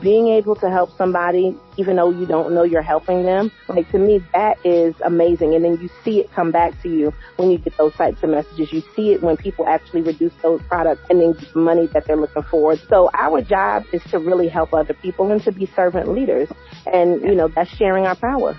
being 0.00 0.28
able 0.28 0.54
to 0.56 0.70
help 0.70 0.90
somebody, 0.96 1.56
even 1.76 1.96
though 1.96 2.10
you 2.10 2.26
don't 2.26 2.52
know 2.52 2.62
you're 2.62 2.82
helping 2.82 3.24
them, 3.24 3.50
like 3.68 3.90
to 3.90 3.98
me, 3.98 4.20
that 4.32 4.56
is 4.64 4.94
amazing. 5.04 5.54
And 5.54 5.64
then 5.64 5.78
you 5.80 5.88
see 6.04 6.20
it 6.20 6.30
come 6.32 6.50
back 6.50 6.80
to 6.82 6.88
you 6.88 7.12
when 7.36 7.50
you 7.50 7.58
get 7.58 7.76
those 7.76 7.94
types 7.94 8.22
of 8.22 8.30
messages. 8.30 8.72
You 8.72 8.82
see 8.94 9.12
it 9.12 9.22
when 9.22 9.36
people 9.36 9.66
actually 9.66 10.02
reduce 10.02 10.32
those 10.42 10.60
products 10.68 11.02
and 11.10 11.20
then 11.20 11.32
get 11.32 11.54
money 11.56 11.88
that 11.94 12.06
they're 12.06 12.16
looking 12.16 12.44
for. 12.44 12.76
So 12.76 13.10
our 13.14 13.42
job 13.42 13.84
is 13.92 14.02
to 14.10 14.18
really 14.18 14.48
help 14.48 14.72
other 14.72 14.94
people 14.94 15.30
and 15.30 15.42
to 15.42 15.52
be 15.52 15.66
servant 15.74 16.08
leaders. 16.08 16.48
And, 16.86 17.22
you 17.22 17.34
know, 17.34 17.48
that's 17.48 17.70
sharing 17.76 18.06
our 18.06 18.16
power. 18.16 18.58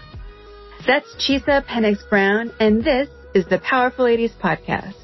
That's 0.88 1.14
Chisa 1.16 1.66
Pennix 1.66 2.08
Brown, 2.10 2.52
and 2.60 2.84
this 2.84 3.10
is 3.34 3.46
the 3.48 3.60
Powerful 3.60 4.06
Ladies 4.06 4.32
Podcast. 4.42 4.96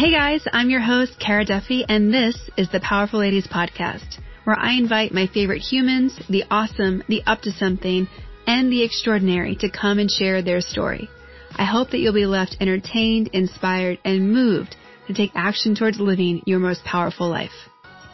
Hey 0.00 0.12
guys, 0.12 0.42
I'm 0.50 0.70
your 0.70 0.80
host, 0.80 1.20
Kara 1.20 1.44
Duffy, 1.44 1.84
and 1.86 2.10
this 2.10 2.34
is 2.56 2.70
the 2.70 2.80
Powerful 2.80 3.20
Ladies 3.20 3.46
Podcast, 3.46 4.18
where 4.44 4.58
I 4.58 4.72
invite 4.72 5.12
my 5.12 5.26
favorite 5.26 5.60
humans, 5.60 6.18
the 6.30 6.44
awesome, 6.50 7.02
the 7.06 7.22
up 7.26 7.42
to 7.42 7.52
something, 7.52 8.08
and 8.46 8.72
the 8.72 8.82
extraordinary 8.82 9.56
to 9.56 9.68
come 9.68 9.98
and 9.98 10.10
share 10.10 10.40
their 10.40 10.62
story. 10.62 11.10
I 11.54 11.66
hope 11.66 11.90
that 11.90 11.98
you'll 11.98 12.14
be 12.14 12.24
left 12.24 12.56
entertained, 12.60 13.28
inspired, 13.34 13.98
and 14.02 14.32
moved 14.32 14.74
to 15.06 15.12
take 15.12 15.32
action 15.34 15.74
towards 15.74 16.00
living 16.00 16.44
your 16.46 16.60
most 16.60 16.82
powerful 16.82 17.28
life. 17.28 17.68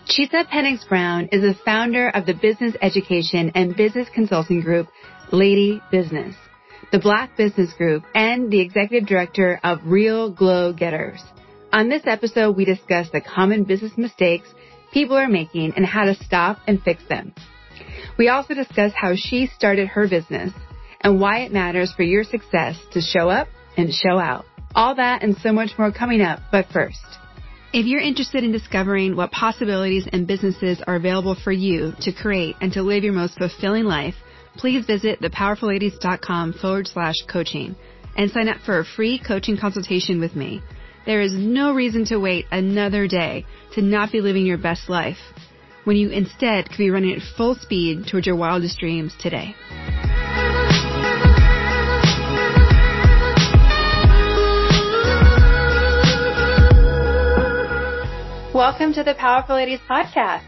Chisa 0.09 0.45
Pennix 0.49 0.89
Brown 0.89 1.29
is 1.31 1.43
the 1.43 1.55
founder 1.65 2.09
of 2.09 2.27
the 2.27 2.35
business 2.35 2.75
education 2.83 3.53
and 3.55 3.77
business 3.77 4.09
consulting 4.13 4.61
group, 4.61 4.89
Lady 5.31 5.81
Business, 5.93 6.35
the 6.91 6.99
Black 6.99 7.37
Business 7.37 7.73
Group, 7.75 8.03
and 8.13 8.51
the 8.51 8.59
executive 8.59 9.09
director 9.09 9.61
of 9.63 9.79
Real 9.85 10.33
Glow 10.33 10.73
Getters. 10.73 11.23
On 11.77 11.91
this 11.91 12.05
episode, 12.07 12.57
we 12.57 12.65
discuss 12.65 13.11
the 13.11 13.21
common 13.21 13.65
business 13.65 13.93
mistakes 13.99 14.49
people 14.95 15.15
are 15.15 15.29
making 15.29 15.75
and 15.77 15.85
how 15.85 16.07
to 16.07 16.15
stop 16.15 16.57
and 16.67 16.83
fix 16.83 17.03
them. 17.07 17.35
We 18.17 18.31
also 18.31 18.55
discuss 18.55 18.93
how 18.97 19.15
she 19.15 19.49
started 19.55 19.89
her 19.89 20.09
business 20.09 20.55
and 21.03 21.21
why 21.21 21.41
it 21.41 21.53
matters 21.53 21.93
for 21.93 22.03
your 22.03 22.25
success 22.25 22.79
to 22.93 23.03
show 23.03 23.29
up 23.29 23.49
and 23.77 23.93
show 23.93 24.19
out. 24.19 24.47
All 24.75 24.95
that 24.95 25.23
and 25.23 25.37
so 25.37 25.53
much 25.53 25.73
more 25.77 25.93
coming 25.93 26.23
up, 26.23 26.41
but 26.51 26.65
first. 26.73 27.05
If 27.75 27.85
you're 27.85 28.01
interested 28.01 28.43
in 28.43 28.53
discovering 28.53 29.15
what 29.15 29.31
possibilities 29.31 30.09
and 30.11 30.27
businesses 30.27 30.81
are 30.87 30.97
available 30.97 31.37
for 31.45 31.53
you 31.53 31.93
to 32.01 32.11
create 32.11 32.57
and 32.63 32.73
to 32.73 32.83
live 32.83 33.05
your 33.05 33.13
most 33.13 33.37
fulfilling 33.37 33.85
life, 33.85 34.15
please 34.57 34.87
visit 34.87 35.21
thepowerfulladies.com 35.21 36.55
forward 36.55 36.87
slash 36.87 37.17
coaching 37.31 37.77
and 38.17 38.31
sign 38.31 38.49
up 38.49 38.63
for 38.65 38.79
a 38.79 38.85
free 38.87 39.19
coaching 39.19 39.59
consultation 39.59 40.21
with 40.21 40.35
me. 40.35 40.63
There 41.07 41.21
is 41.21 41.33
no 41.35 41.73
reason 41.73 42.05
to 42.07 42.17
wait 42.17 42.47
another 42.51 43.07
day 43.07 43.47
to 43.75 43.81
not 43.81 44.11
be 44.11 44.21
living 44.21 44.45
your 44.45 44.59
best 44.59 44.89
life 44.89 45.19
when 45.85 45.97
you 45.97 46.11
instead 46.11 46.69
could 46.69 46.79
be 46.79 46.91
running 46.91 47.15
at 47.15 47.23
full 47.37 47.55
speed 47.55 48.09
towards 48.09 48.27
your 48.27 48.35
wildest 48.35 48.81
dreams 48.81 49.15
today. 49.21 49.55
Welcome 58.53 58.93
to 58.95 59.05
the 59.05 59.15
Powerful 59.17 59.55
Ladies 59.55 59.79
podcast. 59.89 60.43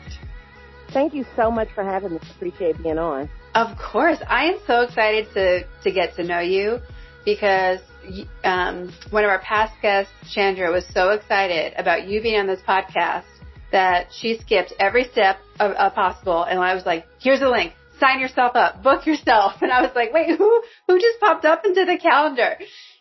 Thank 0.93 1.15
you 1.15 1.25
so 1.37 1.53
much 1.53 1.69
for 1.73 1.85
having 1.85 2.15
me. 2.15 2.19
Appreciate 2.35 2.83
being 2.83 2.99
on. 2.99 3.31
Of 3.55 3.79
course. 3.79 4.19
I 4.27 4.47
am 4.47 4.59
so 4.67 4.81
excited 4.81 5.29
to, 5.35 5.63
to 5.85 5.93
get 5.93 6.17
to 6.17 6.25
know 6.25 6.41
you 6.41 6.81
because 7.25 7.79
um, 8.45 8.93
one 9.11 9.25
of 9.25 9.31
our 9.31 9.41
past 9.41 9.75
guests, 9.83 10.13
Chandra, 10.33 10.71
was 10.71 10.87
so 10.93 11.11
excited 11.11 11.75
about 11.77 12.07
you 12.07 12.23
being 12.23 12.41
on 12.41 12.47
this 12.47 12.61
podcast 12.67 13.25
that 13.73 14.09
she 14.13 14.39
skipped 14.39 14.73
every 14.79 15.05
step 15.05 15.39
of, 15.61 15.73
of 15.73 15.95
possible. 15.95 16.43
And 16.43 16.59
I 16.59 16.75
was 16.75 16.87
like, 16.87 17.07
here's 17.21 17.43
a 17.43 17.49
link. 17.49 17.73
Sign 18.01 18.21
yourself 18.21 18.53
up. 18.55 18.83
Book 18.83 19.07
yourself. 19.07 19.55
And 19.63 19.73
I 19.73 19.83
was 19.83 19.91
like, 19.95 20.13
wait, 20.13 20.37
who, 20.37 20.63
who 20.87 21.01
just 21.01 21.21
popped 21.21 21.45
up 21.45 21.65
into 21.65 21.85
the 21.85 21.99
calendar? 21.99 22.57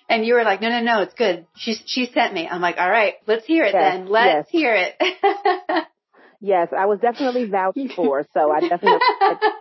And 0.10 0.26
you 0.26 0.34
were 0.34 0.44
like, 0.44 0.62
no, 0.62 0.70
no, 0.70 0.82
no, 0.82 1.02
it's 1.02 1.14
good. 1.14 1.46
She, 1.56 1.76
she 1.86 2.10
sent 2.14 2.34
me. 2.34 2.48
I'm 2.48 2.62
like, 2.62 2.78
all 2.78 2.90
right, 2.90 3.16
let's 3.28 3.46
hear 3.46 3.64
it 3.66 3.74
yes, 3.74 3.94
then. 3.94 4.08
Let's 4.08 4.50
yes. 4.54 4.62
hear 4.62 4.76
it. 4.76 5.88
Yes, 6.40 6.70
I 6.78 6.86
was 6.86 7.00
definitely 7.00 7.46
vouched 7.46 7.80
for, 7.96 8.26
so 8.34 8.52
I 8.52 8.62
definitely 8.62 9.00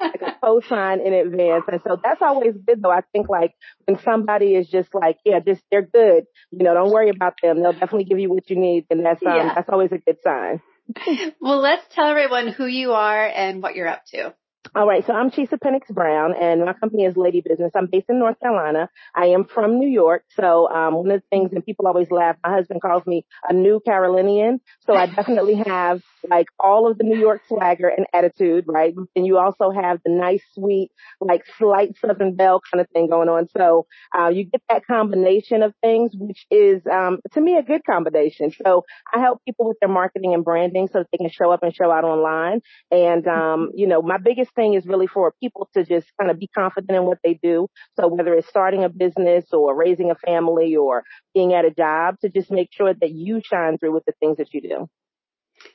like 0.00 0.22
a 0.22 0.37
co-sign 0.42 1.00
in 1.00 1.12
advance, 1.12 1.64
and 1.69 1.81
so 1.87 1.98
that's 2.03 2.20
always 2.22 2.54
good. 2.66 2.82
Though 2.82 2.91
I 2.91 3.00
think 3.12 3.28
like 3.28 3.54
when 3.87 3.98
somebody 4.00 4.54
is 4.54 4.69
just 4.69 4.94
like, 4.94 5.19
yeah, 5.25 5.41
just 5.41 5.62
they're 5.70 5.82
good, 5.82 6.25
you 6.50 6.64
know, 6.64 6.75
don't 6.75 6.92
worry 6.92 7.10
about 7.10 7.34
them. 7.42 7.62
They'll 7.62 7.72
definitely 7.72 8.04
give 8.04 8.19
you 8.19 8.31
what 8.31 8.48
you 8.50 8.56
need, 8.56 8.87
and 8.91 9.04
that's 9.04 9.25
um, 9.25 9.34
yeah. 9.34 9.54
that's 9.54 9.69
always 9.69 9.92
a 9.92 9.98
good 9.98 10.19
sign. 10.22 10.60
well, 11.41 11.60
let's 11.60 11.84
tell 11.94 12.06
everyone 12.06 12.48
who 12.48 12.66
you 12.66 12.93
are 12.93 13.26
and 13.26 13.62
what 13.62 13.75
you're 13.75 13.88
up 13.88 14.04
to. 14.12 14.34
All 14.75 14.87
right, 14.87 15.06
so 15.06 15.12
I'm 15.12 15.31
Chisa 15.31 15.59
Pennix 15.59 15.88
Brown, 15.88 16.34
and 16.34 16.65
my 16.65 16.72
company 16.72 17.04
is 17.04 17.16
Lady 17.16 17.41
Business. 17.41 17.72
I'm 17.75 17.87
based 17.87 18.06
in 18.09 18.19
North 18.19 18.41
Carolina. 18.41 18.88
I 19.15 19.27
am 19.27 19.44
from 19.44 19.78
New 19.78 19.88
York, 19.88 20.25
so 20.31 20.69
um, 20.71 20.94
one 20.94 21.10
of 21.10 21.21
the 21.21 21.27
things, 21.31 21.53
and 21.53 21.65
people 21.65 21.87
always 21.87 22.10
laugh. 22.10 22.37
My 22.43 22.54
husband 22.54 22.82
calls 22.82 23.06
me 23.06 23.25
a 23.49 23.53
new 23.53 23.81
Carolinian, 23.81 24.60
so 24.87 24.94
I 24.94 25.06
definitely 25.06 25.55
have 25.66 26.03
like 26.28 26.47
all 26.59 26.91
of 26.91 26.99
the 26.99 27.05
New 27.05 27.19
York 27.19 27.43
swagger 27.49 27.88
and 27.88 28.06
attitude, 28.12 28.65
right? 28.66 28.94
And 29.15 29.26
you 29.26 29.38
also 29.38 29.71
have 29.71 30.00
the 30.05 30.12
nice, 30.12 30.43
sweet, 30.55 30.91
like 31.21 31.44
slight 31.59 31.97
Southern 31.99 32.34
belle 32.34 32.60
kind 32.72 32.81
of 32.81 32.88
thing 32.91 33.09
going 33.09 33.28
on. 33.28 33.49
So 33.56 33.87
uh, 34.19 34.28
you 34.28 34.44
get 34.44 34.62
that 34.69 34.87
combination 34.87 35.62
of 35.62 35.75
things, 35.82 36.12
which 36.15 36.47
is 36.50 36.82
um, 36.91 37.21
to 37.32 37.41
me 37.41 37.56
a 37.56 37.62
good 37.62 37.82
combination. 37.84 38.50
So 38.65 38.84
I 39.15 39.21
help 39.21 39.43
people 39.44 39.69
with 39.69 39.78
their 39.81 39.88
marketing 39.88 40.34
and 40.34 40.44
branding 40.44 40.88
so 40.93 41.00
that 41.00 41.09
they 41.12 41.19
can 41.19 41.31
show 41.31 41.50
up 41.50 41.62
and 41.62 41.75
show 41.75 41.91
out 41.91 42.05
online. 42.05 42.60
And 42.91 43.26
um, 43.28 43.71
you 43.75 43.87
know, 43.87 44.03
my 44.03 44.19
biggest 44.19 44.55
thing 44.56 44.75
is 44.75 44.87
really 44.87 45.06
for 45.06 45.32
people 45.41 45.69
to 45.75 45.85
just 45.85 46.08
kind 46.19 46.31
of 46.31 46.38
be 46.41 46.49
confident 46.49 46.97
in 46.97 47.05
what 47.05 47.19
they 47.23 47.35
do. 47.35 47.69
So 47.94 48.08
whether 48.08 48.35
it's 48.35 48.49
starting 48.49 48.82
a 48.82 48.88
business 48.88 49.44
or 49.53 49.76
raising 49.76 50.11
a 50.11 50.17
family 50.17 50.75
or 50.75 51.05
being 51.35 51.53
at 51.53 51.64
a 51.64 51.70
job, 51.70 52.17
to 52.23 52.29
just 52.29 52.50
make 52.50 52.70
sure 52.73 52.93
that 52.93 53.11
you 53.12 53.41
shine 53.44 53.79
through 53.79 53.93
with 53.93 54.05
the 54.06 54.14
things 54.19 54.38
that 54.38 54.53
you 54.53 54.61
do. 54.61 54.88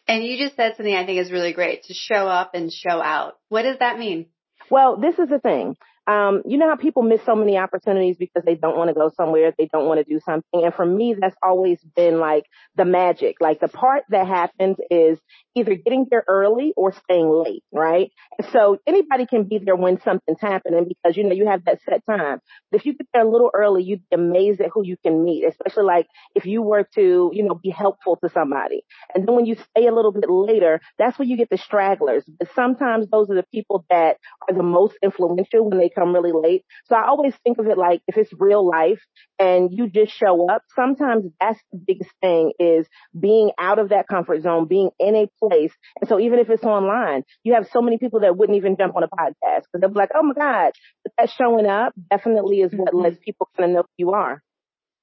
And 0.07 0.24
you 0.24 0.38
just 0.38 0.56
said 0.56 0.75
something 0.75 0.94
I 0.94 1.06
think 1.06 1.19
is 1.19 1.31
really 1.31 1.54
great 1.54 1.83
to 1.83 1.94
show 1.94 2.28
up 2.28 2.51
and 2.54 2.72
show 2.72 3.01
out. 3.01 3.36
What 3.50 3.63
does 3.63 3.80
that 3.80 3.98
mean? 3.98 4.28
Well, 4.69 4.98
this 4.98 5.18
is 5.18 5.30
the 5.30 5.39
thing. 5.39 5.75
Um, 6.07 6.42
you 6.45 6.57
know 6.57 6.68
how 6.68 6.75
people 6.75 7.03
miss 7.03 7.21
so 7.25 7.36
many 7.36 7.57
opportunities 7.57 8.18
because 8.18 8.44
they 8.44 8.56
don't 8.56 8.77
want 8.77 8.89
to 8.89 8.94
go 8.94 9.12
somewhere, 9.15 9.53
they 9.57 9.69
don't 9.71 9.86
want 9.86 10.00
to 10.00 10.03
do 10.03 10.19
something. 10.25 10.63
And 10.63 10.74
for 10.74 10.86
me, 10.86 11.15
that's 11.19 11.36
always 11.44 11.80
been 11.95 12.19
like 12.19 12.45
the 12.75 12.86
magic. 12.86 13.38
Like 13.39 13.59
the 13.59 13.68
part 13.68 14.03
that 14.09 14.27
happens 14.27 14.77
is 14.89 15.19
either 15.56 15.75
getting 15.75 16.07
there 16.09 16.24
early 16.27 16.74
or 16.75 16.92
staying 16.92 17.30
late, 17.30 17.63
right? 17.71 18.12
So 18.51 18.80
anybody 18.88 19.25
can 19.25 19.44
be 19.44 19.59
there 19.59 19.75
when 19.75 20.01
something's 20.01 20.42
happening 20.42 20.88
because, 20.88 21.15
you 21.15 21.24
know, 21.24 21.36
you 21.36 21.48
have 21.48 21.65
that 21.65 21.80
set 21.88 22.01
time. 22.09 22.39
But 22.71 22.80
if 22.80 22.86
you 22.86 22.94
get 22.94 23.07
there 23.13 23.25
a 23.25 23.30
little 23.30 23.51
early, 23.54 23.83
you'd 23.83 24.09
be 24.09 24.15
amazed 24.15 24.59
at 24.62 24.71
who 24.74 24.83
you 24.83 24.97
can 25.04 25.24
meet, 25.24 25.45
especially 25.45 25.83
like 25.83 26.07
if 26.36 26.45
you 26.45 26.62
were 26.62 26.88
to, 26.95 27.30
you 27.33 27.44
know, 27.44 27.54
be 27.54 27.69
helpful 27.69 28.18
to 28.24 28.30
somebody. 28.30 28.83
And 29.13 29.27
then 29.27 29.36
when 29.36 29.45
you 29.45 29.56
stay 29.56 29.88
a 29.88 29.94
little 29.94 30.12
bit 30.12 30.30
later, 30.30 30.81
that's 30.97 31.19
where 31.19 31.27
you 31.27 31.38
get 31.38 31.50
the 31.50 31.57
stragglers. 31.57 32.24
But 32.39 32.50
sometimes 32.56 33.07
those 33.09 33.30
are 33.30 33.36
the 33.36 33.45
people 33.54 33.86
that 33.89 34.18
are 34.50 34.56
the 34.56 34.63
most 34.63 34.95
influential 35.04 35.69
when 35.69 35.77
they 35.77 35.89
come 35.89 36.00
really 36.09 36.31
late. 36.33 36.63
So 36.86 36.95
I 36.95 37.07
always 37.07 37.33
think 37.44 37.57
of 37.57 37.68
it 37.68 37.77
like 37.77 38.01
if 38.07 38.18
it's 38.18 38.31
real 38.38 38.68
life 38.68 39.01
and 39.39 39.69
you 39.71 39.89
just 39.89 40.13
show 40.13 40.50
up, 40.50 40.63
sometimes 40.75 41.25
that's 41.39 41.59
the 41.71 41.80
biggest 41.86 42.12
thing 42.21 42.53
is 42.59 42.88
being 43.18 43.51
out 43.57 43.80
of 43.80 43.89
that 43.89 44.07
comfort 44.07 44.42
zone, 44.42 44.68
being 44.68 44.89
in 45.00 45.15
a 45.15 45.27
place. 45.39 45.71
And 46.00 46.09
so 46.09 46.19
even 46.19 46.39
if 46.39 46.50
it's 46.50 46.63
online, 46.63 47.24
you 47.44 47.53
have 47.53 47.68
so 47.71 47.81
many 47.81 47.98
people 47.98 48.21
that 48.21 48.36
wouldn't 48.36 48.57
even 48.57 48.77
jump 48.77 48.95
on 48.95 49.03
a 49.03 49.07
podcast 49.07 49.63
because 49.71 49.81
they'll 49.81 49.89
be 49.89 50.00
like, 50.00 50.12
oh 50.15 50.24
my 50.24 50.33
God, 50.33 50.71
but 51.03 51.13
that 51.18 51.30
showing 51.38 51.65
up 51.65 51.94
definitely 52.09 52.62
is 52.62 52.71
what 52.74 52.94
mm-hmm. 52.94 53.04
lets 53.04 53.18
people 53.24 53.50
kind 53.57 53.71
of 53.71 53.75
know 53.75 53.81
who 53.81 53.88
you 53.97 54.12
are. 54.12 54.42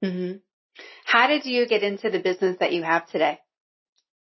Mm-hmm. 0.04 0.38
How 1.04 1.26
did 1.26 1.44
you 1.44 1.66
get 1.66 1.82
into 1.82 2.10
the 2.10 2.20
business 2.20 2.56
that 2.60 2.72
you 2.72 2.82
have 2.82 3.08
today? 3.08 3.38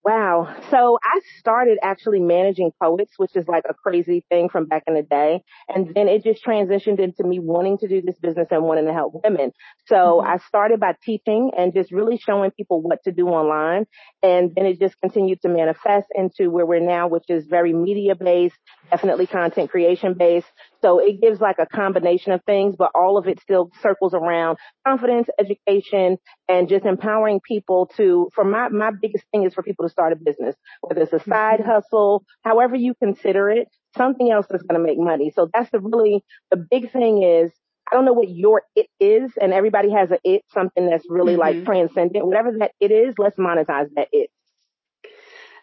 Wow. 0.06 0.54
So 0.70 1.00
I 1.02 1.18
started 1.40 1.78
actually 1.82 2.20
managing 2.20 2.70
poets, 2.80 3.14
which 3.16 3.34
is 3.34 3.48
like 3.48 3.64
a 3.68 3.74
crazy 3.74 4.24
thing 4.30 4.48
from 4.48 4.66
back 4.66 4.84
in 4.86 4.94
the 4.94 5.02
day. 5.02 5.42
And 5.68 5.92
then 5.96 6.06
it 6.06 6.22
just 6.22 6.44
transitioned 6.44 7.00
into 7.00 7.24
me 7.24 7.40
wanting 7.40 7.78
to 7.78 7.88
do 7.88 8.00
this 8.00 8.16
business 8.16 8.46
and 8.52 8.62
wanting 8.62 8.86
to 8.86 8.92
help 8.92 9.14
women. 9.24 9.50
So 9.86 9.96
mm-hmm. 9.96 10.28
I 10.28 10.38
started 10.46 10.78
by 10.78 10.94
teaching 11.02 11.50
and 11.58 11.74
just 11.74 11.90
really 11.90 12.18
showing 12.18 12.52
people 12.52 12.82
what 12.82 13.02
to 13.02 13.10
do 13.10 13.26
online. 13.26 13.86
And 14.22 14.52
then 14.54 14.66
it 14.66 14.78
just 14.78 14.94
continued 15.00 15.42
to 15.42 15.48
manifest 15.48 16.06
into 16.14 16.52
where 16.52 16.64
we're 16.64 16.78
now, 16.78 17.08
which 17.08 17.28
is 17.28 17.44
very 17.46 17.72
media 17.72 18.14
based, 18.14 18.54
definitely 18.92 19.26
content 19.26 19.72
creation 19.72 20.14
based. 20.14 20.46
So 20.86 21.00
it 21.00 21.20
gives 21.20 21.40
like 21.40 21.56
a 21.58 21.66
combination 21.66 22.30
of 22.30 22.44
things, 22.44 22.76
but 22.78 22.92
all 22.94 23.18
of 23.18 23.26
it 23.26 23.40
still 23.40 23.72
circles 23.82 24.14
around 24.14 24.56
confidence, 24.86 25.26
education, 25.36 26.16
and 26.48 26.68
just 26.68 26.84
empowering 26.84 27.40
people 27.40 27.90
to, 27.96 28.30
for 28.32 28.44
my, 28.44 28.68
my 28.68 28.92
biggest 28.92 29.24
thing 29.32 29.42
is 29.42 29.52
for 29.52 29.64
people 29.64 29.84
to 29.84 29.90
start 29.90 30.12
a 30.12 30.16
business, 30.16 30.54
whether 30.82 31.02
it's 31.02 31.12
a 31.12 31.18
side 31.18 31.58
mm-hmm. 31.58 31.68
hustle, 31.68 32.24
however 32.44 32.76
you 32.76 32.94
consider 33.02 33.50
it, 33.50 33.66
something 33.96 34.30
else 34.30 34.46
that's 34.48 34.62
going 34.62 34.80
to 34.80 34.86
make 34.86 34.96
money. 34.96 35.32
So 35.34 35.50
that's 35.52 35.68
the 35.72 35.80
really, 35.80 36.22
the 36.52 36.56
big 36.56 36.92
thing 36.92 37.24
is, 37.24 37.50
I 37.90 37.96
don't 37.96 38.04
know 38.04 38.12
what 38.12 38.28
your 38.28 38.62
it 38.76 38.86
is, 39.00 39.32
and 39.40 39.52
everybody 39.52 39.90
has 39.90 40.12
a 40.12 40.18
it, 40.22 40.42
something 40.54 40.88
that's 40.88 41.06
really 41.08 41.32
mm-hmm. 41.32 41.58
like 41.58 41.64
transcendent. 41.64 42.24
Whatever 42.24 42.52
that 42.60 42.70
it 42.78 42.92
is, 42.92 43.14
let's 43.18 43.36
monetize 43.36 43.88
that 43.96 44.06
it. 44.12 44.30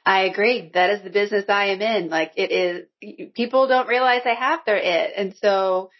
I 0.06 0.24
agree. 0.24 0.70
That 0.74 0.90
is 0.90 1.02
the 1.04 1.10
business 1.10 1.46
I 1.48 1.68
am 1.68 1.82
in. 1.82 2.10
Like 2.10 2.34
it 2.36 2.52
is, 2.52 3.32
people 3.34 3.68
don't 3.68 3.88
realize 3.88 4.22
they 4.24 4.36
have 4.36 4.60
their 4.66 4.78
it. 4.78 5.14
And 5.16 5.34
so, 5.42 5.92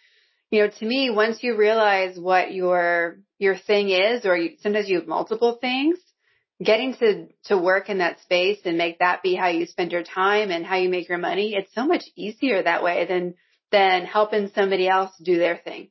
you 0.50 0.62
know, 0.62 0.70
to 0.70 0.84
me, 0.84 1.10
once 1.10 1.42
you 1.42 1.56
realize 1.56 2.18
what 2.18 2.52
your, 2.52 3.18
your 3.38 3.56
thing 3.56 3.88
is, 3.88 4.26
or 4.26 4.36
you, 4.36 4.56
sometimes 4.60 4.88
you 4.88 4.98
have 4.98 5.08
multiple 5.08 5.56
things, 5.58 5.98
getting 6.62 6.94
to, 6.96 7.28
to 7.44 7.56
work 7.58 7.88
in 7.88 7.98
that 7.98 8.20
space 8.20 8.58
and 8.64 8.76
make 8.76 8.98
that 8.98 9.22
be 9.22 9.34
how 9.34 9.48
you 9.48 9.66
spend 9.66 9.90
your 9.90 10.04
time 10.04 10.50
and 10.50 10.66
how 10.66 10.76
you 10.76 10.90
make 10.90 11.08
your 11.08 11.18
money, 11.18 11.54
it's 11.54 11.74
so 11.74 11.86
much 11.86 12.04
easier 12.14 12.62
that 12.62 12.82
way 12.82 13.06
than, 13.06 13.34
than 13.72 14.04
helping 14.04 14.50
somebody 14.54 14.86
else 14.86 15.12
do 15.22 15.38
their 15.38 15.56
thing. 15.56 15.88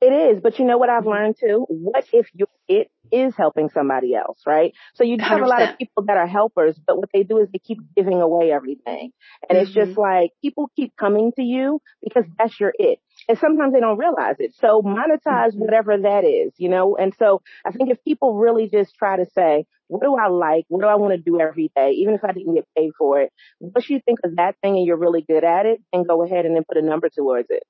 It 0.00 0.06
is, 0.34 0.42
but 0.42 0.58
you 0.58 0.64
know 0.64 0.78
what 0.78 0.88
I've 0.88 1.06
learned 1.06 1.36
too? 1.38 1.66
What 1.68 2.06
if 2.12 2.26
your 2.32 2.48
it 2.70 2.88
is 3.10 3.34
helping 3.36 3.68
somebody 3.74 4.14
else, 4.14 4.38
right? 4.46 4.72
So 4.94 5.02
you 5.02 5.16
have 5.18 5.40
100%. 5.40 5.42
a 5.42 5.48
lot 5.48 5.62
of 5.62 5.78
people 5.78 6.04
that 6.06 6.16
are 6.16 6.28
helpers, 6.28 6.78
but 6.86 6.96
what 6.96 7.08
they 7.12 7.24
do 7.24 7.38
is 7.38 7.48
they 7.52 7.58
keep 7.58 7.78
giving 7.96 8.22
away 8.22 8.52
everything. 8.52 9.10
And 9.48 9.56
mm-hmm. 9.58 9.66
it's 9.66 9.74
just 9.74 9.90
mm-hmm. 9.92 10.00
like 10.00 10.30
people 10.40 10.70
keep 10.76 10.94
coming 10.96 11.32
to 11.34 11.42
you 11.42 11.82
because 12.00 12.24
that's 12.38 12.58
your 12.60 12.72
it. 12.78 13.00
And 13.28 13.36
sometimes 13.38 13.72
they 13.72 13.80
don't 13.80 13.98
realize 13.98 14.36
it. 14.38 14.54
So 14.60 14.82
monetize 14.82 15.48
mm-hmm. 15.48 15.58
whatever 15.58 15.98
that 15.98 16.24
is, 16.24 16.52
you 16.58 16.68
know? 16.68 16.96
And 16.96 17.12
so 17.18 17.42
I 17.66 17.72
think 17.72 17.90
if 17.90 18.04
people 18.04 18.38
really 18.38 18.68
just 18.68 18.94
try 18.94 19.16
to 19.16 19.26
say, 19.34 19.66
what 19.88 20.02
do 20.02 20.14
I 20.14 20.28
like? 20.28 20.66
What 20.68 20.82
do 20.82 20.86
I 20.86 20.94
want 20.94 21.12
to 21.14 21.18
do 21.18 21.40
every 21.40 21.72
day? 21.74 21.90
Even 21.96 22.14
if 22.14 22.22
I 22.22 22.30
didn't 22.30 22.54
get 22.54 22.68
paid 22.78 22.92
for 22.96 23.20
it, 23.20 23.32
once 23.58 23.90
you 23.90 24.00
think 24.04 24.20
of 24.22 24.36
that 24.36 24.54
thing 24.62 24.76
and 24.76 24.86
you're 24.86 24.96
really 24.96 25.22
good 25.22 25.42
at 25.42 25.66
it, 25.66 25.80
then 25.92 26.04
go 26.04 26.24
ahead 26.24 26.46
and 26.46 26.54
then 26.54 26.62
put 26.62 26.76
a 26.76 26.86
number 26.86 27.08
towards 27.08 27.48
it. 27.50 27.64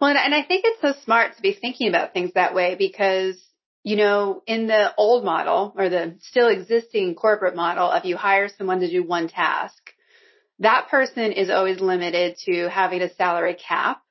Well, 0.00 0.10
and 0.10 0.34
I 0.34 0.42
think 0.42 0.64
it's 0.66 0.80
so 0.80 0.92
smart 1.04 1.36
to 1.36 1.42
be 1.42 1.54
thinking 1.54 1.88
about 1.88 2.12
things 2.12 2.32
that 2.34 2.54
way 2.54 2.74
because, 2.78 3.36
you 3.86 3.94
know, 3.94 4.42
in 4.48 4.66
the 4.66 4.92
old 4.96 5.24
model 5.24 5.72
or 5.78 5.88
the 5.88 6.16
still 6.18 6.48
existing 6.48 7.14
corporate 7.14 7.54
model 7.54 7.88
of 7.88 8.04
you 8.04 8.16
hire 8.16 8.48
someone 8.48 8.80
to 8.80 8.90
do 8.90 9.04
one 9.04 9.28
task, 9.28 9.92
that 10.58 10.88
person 10.90 11.30
is 11.30 11.50
always 11.50 11.78
limited 11.78 12.36
to 12.46 12.68
having 12.68 13.00
a 13.00 13.14
salary 13.14 13.54
cap. 13.54 14.02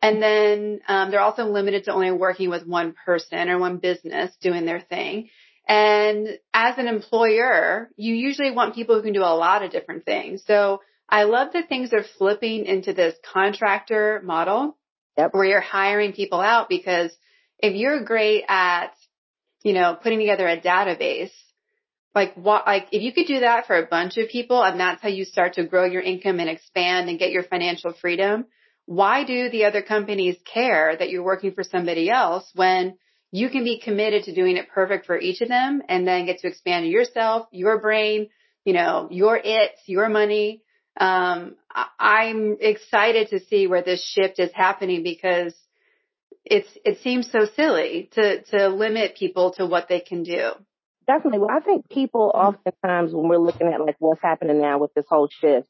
And 0.00 0.22
then 0.22 0.82
um, 0.86 1.10
they're 1.10 1.18
also 1.18 1.46
limited 1.46 1.82
to 1.84 1.92
only 1.92 2.12
working 2.12 2.48
with 2.48 2.64
one 2.64 2.94
person 3.04 3.48
or 3.48 3.58
one 3.58 3.78
business 3.78 4.30
doing 4.40 4.66
their 4.66 4.80
thing. 4.80 5.30
And 5.66 6.38
as 6.52 6.78
an 6.78 6.86
employer, 6.86 7.90
you 7.96 8.14
usually 8.14 8.52
want 8.52 8.76
people 8.76 8.94
who 8.94 9.02
can 9.02 9.14
do 9.14 9.22
a 9.22 9.34
lot 9.34 9.64
of 9.64 9.72
different 9.72 10.04
things. 10.04 10.44
So 10.46 10.80
I 11.08 11.24
love 11.24 11.54
that 11.54 11.68
things 11.68 11.92
are 11.92 12.04
flipping 12.18 12.66
into 12.66 12.92
this 12.92 13.16
contractor 13.32 14.22
model 14.22 14.78
yep. 15.18 15.34
where 15.34 15.44
you're 15.44 15.60
hiring 15.60 16.12
people 16.12 16.40
out 16.40 16.68
because 16.68 17.10
if 17.58 17.74
you're 17.74 18.04
great 18.04 18.44
at, 18.46 18.92
you 19.64 19.72
know, 19.72 19.96
putting 20.00 20.20
together 20.20 20.46
a 20.46 20.60
database, 20.60 21.32
like 22.14 22.34
what, 22.34 22.64
like 22.66 22.86
if 22.92 23.02
you 23.02 23.12
could 23.12 23.26
do 23.26 23.40
that 23.40 23.66
for 23.66 23.76
a 23.76 23.86
bunch 23.86 24.16
of 24.18 24.28
people 24.28 24.62
and 24.62 24.78
that's 24.78 25.02
how 25.02 25.08
you 25.08 25.24
start 25.24 25.54
to 25.54 25.64
grow 25.64 25.84
your 25.84 26.02
income 26.02 26.38
and 26.38 26.48
expand 26.48 27.08
and 27.08 27.18
get 27.18 27.32
your 27.32 27.42
financial 27.42 27.92
freedom, 27.92 28.44
why 28.86 29.24
do 29.24 29.48
the 29.50 29.64
other 29.64 29.82
companies 29.82 30.36
care 30.44 30.94
that 30.96 31.10
you're 31.10 31.24
working 31.24 31.52
for 31.52 31.64
somebody 31.64 32.10
else 32.10 32.48
when 32.54 32.96
you 33.32 33.48
can 33.48 33.64
be 33.64 33.80
committed 33.80 34.24
to 34.24 34.34
doing 34.34 34.56
it 34.56 34.68
perfect 34.68 35.06
for 35.06 35.18
each 35.18 35.40
of 35.40 35.48
them 35.48 35.82
and 35.88 36.06
then 36.06 36.26
get 36.26 36.38
to 36.38 36.46
expand 36.46 36.86
yourself, 36.86 37.48
your 37.50 37.80
brain, 37.80 38.28
you 38.64 38.74
know, 38.74 39.08
your 39.10 39.40
it's, 39.42 39.80
your 39.86 40.08
money, 40.08 40.62
um, 41.00 41.56
I'm 41.98 42.58
excited 42.60 43.30
to 43.30 43.40
see 43.46 43.66
where 43.66 43.82
this 43.82 44.04
shift 44.04 44.38
is 44.38 44.52
happening 44.54 45.02
because 45.02 45.52
it's 46.44 46.68
it 46.84 47.00
seems 47.02 47.30
so 47.30 47.46
silly 47.56 48.10
to 48.12 48.42
to 48.42 48.68
limit 48.68 49.16
people 49.16 49.52
to 49.52 49.66
what 49.66 49.88
they 49.88 50.00
can 50.00 50.22
do. 50.22 50.52
Definitely. 51.06 51.40
Well, 51.40 51.50
I 51.50 51.60
think 51.60 51.88
people 51.90 52.32
oftentimes 52.34 53.12
when 53.12 53.28
we're 53.28 53.38
looking 53.38 53.68
at 53.68 53.80
like 53.80 53.96
what's 53.98 54.22
happening 54.22 54.60
now 54.60 54.78
with 54.78 54.94
this 54.94 55.04
whole 55.08 55.28
shift, 55.28 55.68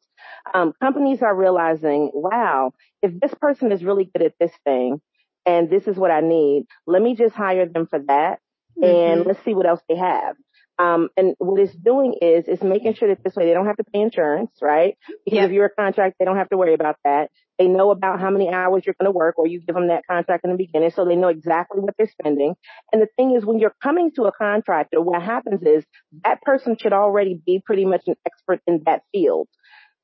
um, 0.52 0.72
companies 0.80 1.22
are 1.22 1.34
realizing, 1.34 2.10
wow, 2.14 2.72
if 3.02 3.18
this 3.20 3.34
person 3.40 3.72
is 3.72 3.82
really 3.82 4.04
good 4.04 4.24
at 4.24 4.34
this 4.38 4.52
thing 4.64 5.00
and 5.44 5.68
this 5.68 5.86
is 5.88 5.96
what 5.96 6.12
I 6.12 6.20
need, 6.20 6.66
let 6.86 7.02
me 7.02 7.16
just 7.16 7.34
hire 7.34 7.66
them 7.66 7.86
for 7.88 7.98
that 7.98 8.38
mm-hmm. 8.80 8.84
and 8.84 9.26
let's 9.26 9.44
see 9.44 9.54
what 9.54 9.66
else 9.66 9.80
they 9.88 9.96
have. 9.96 10.36
Um, 10.78 11.08
and 11.16 11.34
what 11.38 11.60
it's 11.60 11.74
doing 11.74 12.14
is, 12.20 12.44
it's 12.48 12.62
making 12.62 12.94
sure 12.94 13.08
that 13.08 13.22
this 13.22 13.36
way 13.36 13.46
they 13.46 13.54
don't 13.54 13.66
have 13.66 13.76
to 13.76 13.84
pay 13.84 14.00
insurance, 14.00 14.50
right? 14.60 14.96
Because 15.24 15.36
yep. 15.36 15.46
if 15.46 15.52
you're 15.52 15.66
a 15.66 15.70
contract, 15.70 16.16
they 16.18 16.24
don't 16.24 16.36
have 16.36 16.48
to 16.50 16.56
worry 16.56 16.74
about 16.74 16.96
that. 17.04 17.30
They 17.58 17.68
know 17.68 17.90
about 17.90 18.20
how 18.20 18.30
many 18.30 18.48
hours 18.48 18.84
you're 18.84 18.96
going 19.00 19.12
to 19.12 19.16
work 19.16 19.38
or 19.38 19.46
you 19.46 19.60
give 19.60 19.74
them 19.74 19.88
that 19.88 20.06
contract 20.08 20.44
in 20.44 20.50
the 20.50 20.56
beginning 20.56 20.90
so 20.90 21.04
they 21.04 21.16
know 21.16 21.28
exactly 21.28 21.80
what 21.80 21.94
they're 21.96 22.08
spending. 22.08 22.54
And 22.92 23.00
the 23.00 23.08
thing 23.16 23.36
is 23.36 23.44
when 23.44 23.58
you're 23.58 23.74
coming 23.82 24.10
to 24.16 24.24
a 24.24 24.32
contractor, 24.32 25.00
what 25.00 25.22
happens 25.22 25.62
is 25.62 25.84
that 26.24 26.42
person 26.42 26.76
should 26.76 26.92
already 26.92 27.40
be 27.46 27.62
pretty 27.64 27.84
much 27.84 28.02
an 28.06 28.16
expert 28.26 28.60
in 28.66 28.82
that 28.86 29.02
field. 29.12 29.48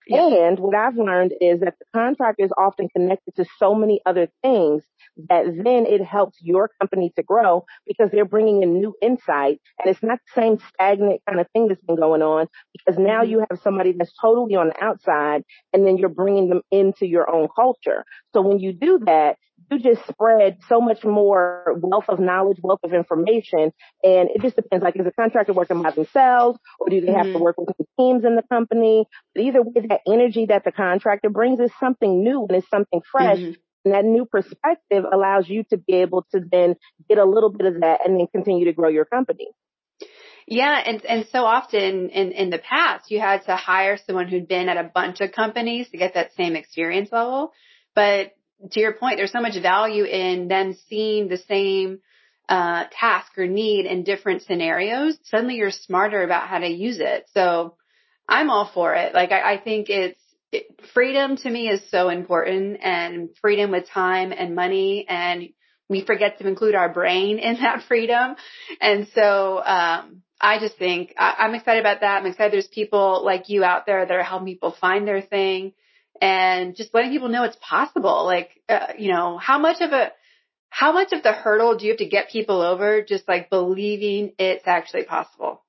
And 0.09 0.59
what 0.59 0.75
I've 0.75 0.97
learned 0.97 1.35
is 1.40 1.61
that 1.61 1.75
the 1.78 1.87
contractor 1.95 2.45
is 2.45 2.50
often 2.59 2.88
connected 2.88 3.37
to 3.37 3.45
so 3.59 3.76
many 3.76 4.00
other 4.04 4.28
things 4.42 4.83
that 5.29 5.45
then 5.47 5.87
it 5.87 6.05
helps 6.05 6.38
your 6.40 6.71
company 6.81 7.12
to 7.17 7.23
grow 7.23 7.64
because 7.87 8.11
they're 8.11 8.25
bringing 8.25 8.62
in 8.62 8.75
new 8.75 8.95
insight 9.02 9.61
and 9.79 9.90
it's 9.90 10.02
not 10.02 10.19
the 10.19 10.40
same 10.40 10.59
stagnant 10.73 11.21
kind 11.29 11.40
of 11.40 11.47
thing 11.52 11.69
that's 11.69 11.83
been 11.83 11.97
going 11.97 12.23
on 12.23 12.47
because 12.73 12.99
now 12.99 13.23
mm-hmm. 13.23 13.31
you 13.31 13.47
have 13.50 13.61
somebody 13.62 13.93
that's 13.93 14.12
totally 14.21 14.55
on 14.57 14.69
the 14.69 14.85
outside 14.85 15.43
and 15.73 15.87
then 15.87 15.97
you're 15.97 16.09
bringing 16.09 16.49
them 16.49 16.62
into 16.71 17.07
your 17.07 17.31
own 17.31 17.49
culture. 17.55 18.05
So 18.33 18.43
when 18.43 18.59
you 18.59 18.73
do 18.73 19.00
that, 19.07 19.37
you 19.71 19.79
just 19.79 20.07
spread 20.09 20.59
so 20.69 20.81
much 20.81 21.05
more 21.05 21.76
wealth 21.81 22.07
of 22.09 22.19
knowledge, 22.19 22.59
wealth 22.62 22.81
of 22.83 22.93
information. 22.93 23.73
And 24.02 24.29
it 24.35 24.43
just 24.43 24.57
depends. 24.57 24.83
Like, 24.83 24.97
is 24.97 25.07
a 25.07 25.12
contractor 25.12 25.52
working 25.52 25.83
by 25.83 25.93
themselves 25.93 26.59
or 26.79 26.88
do 26.88 27.00
they 27.00 27.12
have 27.12 27.26
mm-hmm. 27.26 27.35
to 27.35 27.38
work 27.38 27.57
with 27.59 27.76
teams 27.99 28.25
in 28.25 28.37
the 28.37 28.43
company? 28.50 29.07
But 29.35 29.45
either 29.45 29.62
way, 29.62 29.87
that 29.88 30.00
energy 30.07 30.47
that 30.47 30.64
the 30.64 30.73
contractor 30.73 31.31
brings 31.31 31.61
is 31.61 31.71
something 31.79 32.25
new 32.25 32.47
and 32.49 32.59
it's 32.59 32.69
something 32.69 33.02
fresh. 33.11 33.38
Mm-hmm. 33.38 33.52
And 33.84 33.94
that 33.94 34.04
new 34.04 34.26
perspective 34.26 35.04
allows 35.10 35.49
you 35.49 35.64
to 35.70 35.78
be 35.78 35.94
able 35.94 36.26
to 36.32 36.40
then 36.50 36.76
get 37.08 37.18
a 37.18 37.25
little 37.25 37.50
bit 37.50 37.66
of 37.66 37.80
that 37.80 38.00
and 38.04 38.18
then 38.18 38.26
continue 38.32 38.66
to 38.66 38.72
grow 38.72 38.88
your 38.88 39.04
company. 39.04 39.49
Yeah, 40.46 40.82
and 40.84 41.04
and 41.04 41.26
so 41.30 41.44
often 41.44 42.10
in 42.10 42.32
in 42.32 42.50
the 42.50 42.58
past 42.58 43.10
you 43.10 43.20
had 43.20 43.44
to 43.44 43.56
hire 43.56 43.99
someone 44.04 44.26
who'd 44.26 44.49
been 44.49 44.68
at 44.68 44.76
a 44.76 44.90
bunch 44.92 45.20
of 45.20 45.32
companies 45.32 45.88
to 45.90 45.96
get 45.96 46.14
that 46.14 46.34
same 46.34 46.56
experience 46.56 47.10
level. 47.12 47.52
But 47.94 48.32
to 48.72 48.80
your 48.80 48.92
point, 48.92 49.16
there's 49.16 49.32
so 49.32 49.40
much 49.40 49.60
value 49.60 50.04
in 50.04 50.49
them 50.49 50.76
seeing 50.88 51.28
the 51.28 51.38
same 51.38 52.00
uh, 52.49 52.84
task 52.90 53.38
or 53.38 53.46
need 53.46 53.87
in 53.87 54.02
different 54.02 54.42
scenarios. 54.42 55.16
Suddenly 55.25 55.54
you're 55.54 55.70
smarter 55.70 56.22
about 56.22 56.49
how 56.49 56.58
to 56.58 56.68
use 56.68 56.99
it. 56.99 57.26
So 57.32 57.76
I'm 58.28 58.50
all 58.50 58.70
for 58.75 58.94
it. 58.94 59.14
Like 59.14 59.32
I, 59.32 59.54
I 59.54 59.58
think 59.58 59.88
it's 59.88 60.19
it, 60.52 60.66
freedom 60.95 61.37
to 61.37 61.50
me 61.50 61.69
is 61.69 61.80
so 61.90 62.09
important 62.09 62.78
and 62.83 63.30
freedom 63.40 63.71
with 63.71 63.88
time 63.88 64.33
and 64.33 64.54
money 64.54 65.07
and 65.09 65.50
we 65.88 66.04
forget 66.04 66.38
to 66.38 66.47
include 66.47 66.75
our 66.75 66.92
brain 66.92 67.38
in 67.38 67.57
that 67.61 67.83
freedom. 67.88 68.37
And 68.80 69.09
so, 69.14 69.62
um, 69.64 70.23
I 70.40 70.59
just 70.59 70.78
think 70.78 71.14
I, 71.19 71.45
am 71.45 71.54
excited 71.54 71.80
about 71.80 72.00
that. 72.00 72.19
I'm 72.19 72.26
excited 72.26 72.52
there's 72.52 72.66
people 72.66 73.23
like 73.25 73.50
you 73.50 73.62
out 73.62 73.85
there 73.85 74.07
that 74.07 74.14
are 74.14 74.23
helping 74.23 74.47
people 74.47 74.75
find 74.80 75.07
their 75.07 75.21
thing 75.21 75.75
and 76.23 76.75
just 76.75 76.95
letting 76.95 77.11
people 77.11 77.28
know 77.28 77.45
it's 77.45 77.59
possible. 77.61 78.25
Like, 78.25 78.50
uh, 78.69 78.95
you 78.99 79.12
know, 79.12 79.37
how 79.37 79.59
much 79.59 79.83
of 79.83 79.92
a, 79.92 80.12
how 80.71 80.92
much 80.92 81.12
of 81.12 81.23
the 81.23 81.33
hurdle 81.33 81.76
do 81.76 81.85
you 81.85 81.92
have 81.92 81.99
to 81.99 82.09
get 82.09 82.30
people 82.30 82.62
over 82.62 83.02
just 83.02 83.28
like 83.28 83.50
believing 83.50 84.33
it's 84.38 84.66
actually 84.66 85.04
possible? 85.04 85.62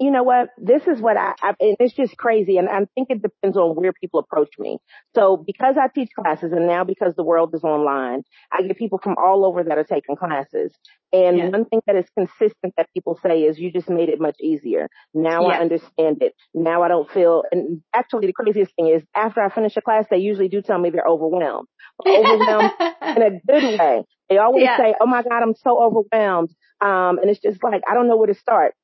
You 0.00 0.10
know 0.10 0.22
what? 0.22 0.50
This 0.58 0.82
is 0.86 1.00
what 1.00 1.16
I, 1.16 1.34
I 1.42 1.54
it's 1.58 1.94
just 1.94 2.16
crazy. 2.16 2.56
And 2.56 2.68
I 2.68 2.86
think 2.94 3.08
it 3.10 3.20
depends 3.20 3.56
on 3.56 3.74
where 3.74 3.92
people 3.92 4.20
approach 4.20 4.50
me. 4.58 4.78
So 5.14 5.36
because 5.36 5.76
I 5.80 5.88
teach 5.88 6.10
classes 6.14 6.52
and 6.52 6.66
now 6.66 6.84
because 6.84 7.14
the 7.16 7.24
world 7.24 7.52
is 7.54 7.64
online, 7.64 8.22
I 8.52 8.62
get 8.62 8.76
people 8.76 9.00
from 9.02 9.16
all 9.22 9.44
over 9.44 9.64
that 9.64 9.76
are 9.76 9.84
taking 9.84 10.16
classes. 10.16 10.72
And 11.12 11.38
yeah. 11.38 11.48
one 11.48 11.64
thing 11.64 11.80
that 11.86 11.96
is 11.96 12.04
consistent 12.16 12.74
that 12.76 12.88
people 12.92 13.18
say 13.22 13.42
is 13.42 13.58
you 13.58 13.72
just 13.72 13.88
made 13.88 14.08
it 14.08 14.20
much 14.20 14.36
easier. 14.40 14.88
Now 15.14 15.48
yeah. 15.48 15.56
I 15.56 15.60
understand 15.60 16.22
it. 16.22 16.34
Now 16.54 16.82
I 16.82 16.88
don't 16.88 17.10
feel, 17.10 17.44
and 17.50 17.82
actually 17.94 18.26
the 18.26 18.34
craziest 18.34 18.74
thing 18.76 18.88
is 18.88 19.02
after 19.16 19.40
I 19.40 19.48
finish 19.48 19.76
a 19.76 19.80
class, 19.80 20.04
they 20.10 20.18
usually 20.18 20.48
do 20.48 20.62
tell 20.62 20.78
me 20.78 20.90
they're 20.90 21.06
overwhelmed. 21.08 21.66
overwhelmed 22.06 22.72
in 23.02 23.22
a 23.22 23.30
good 23.46 23.78
way. 23.80 24.04
They 24.28 24.36
always 24.36 24.64
yeah. 24.64 24.76
say, 24.76 24.94
Oh 25.00 25.06
my 25.06 25.22
God, 25.22 25.42
I'm 25.42 25.54
so 25.54 25.82
overwhelmed. 25.82 26.50
Um, 26.80 27.18
and 27.18 27.30
it's 27.30 27.40
just 27.40 27.64
like, 27.64 27.82
I 27.88 27.94
don't 27.94 28.06
know 28.06 28.16
where 28.16 28.26
to 28.26 28.34
start. 28.34 28.74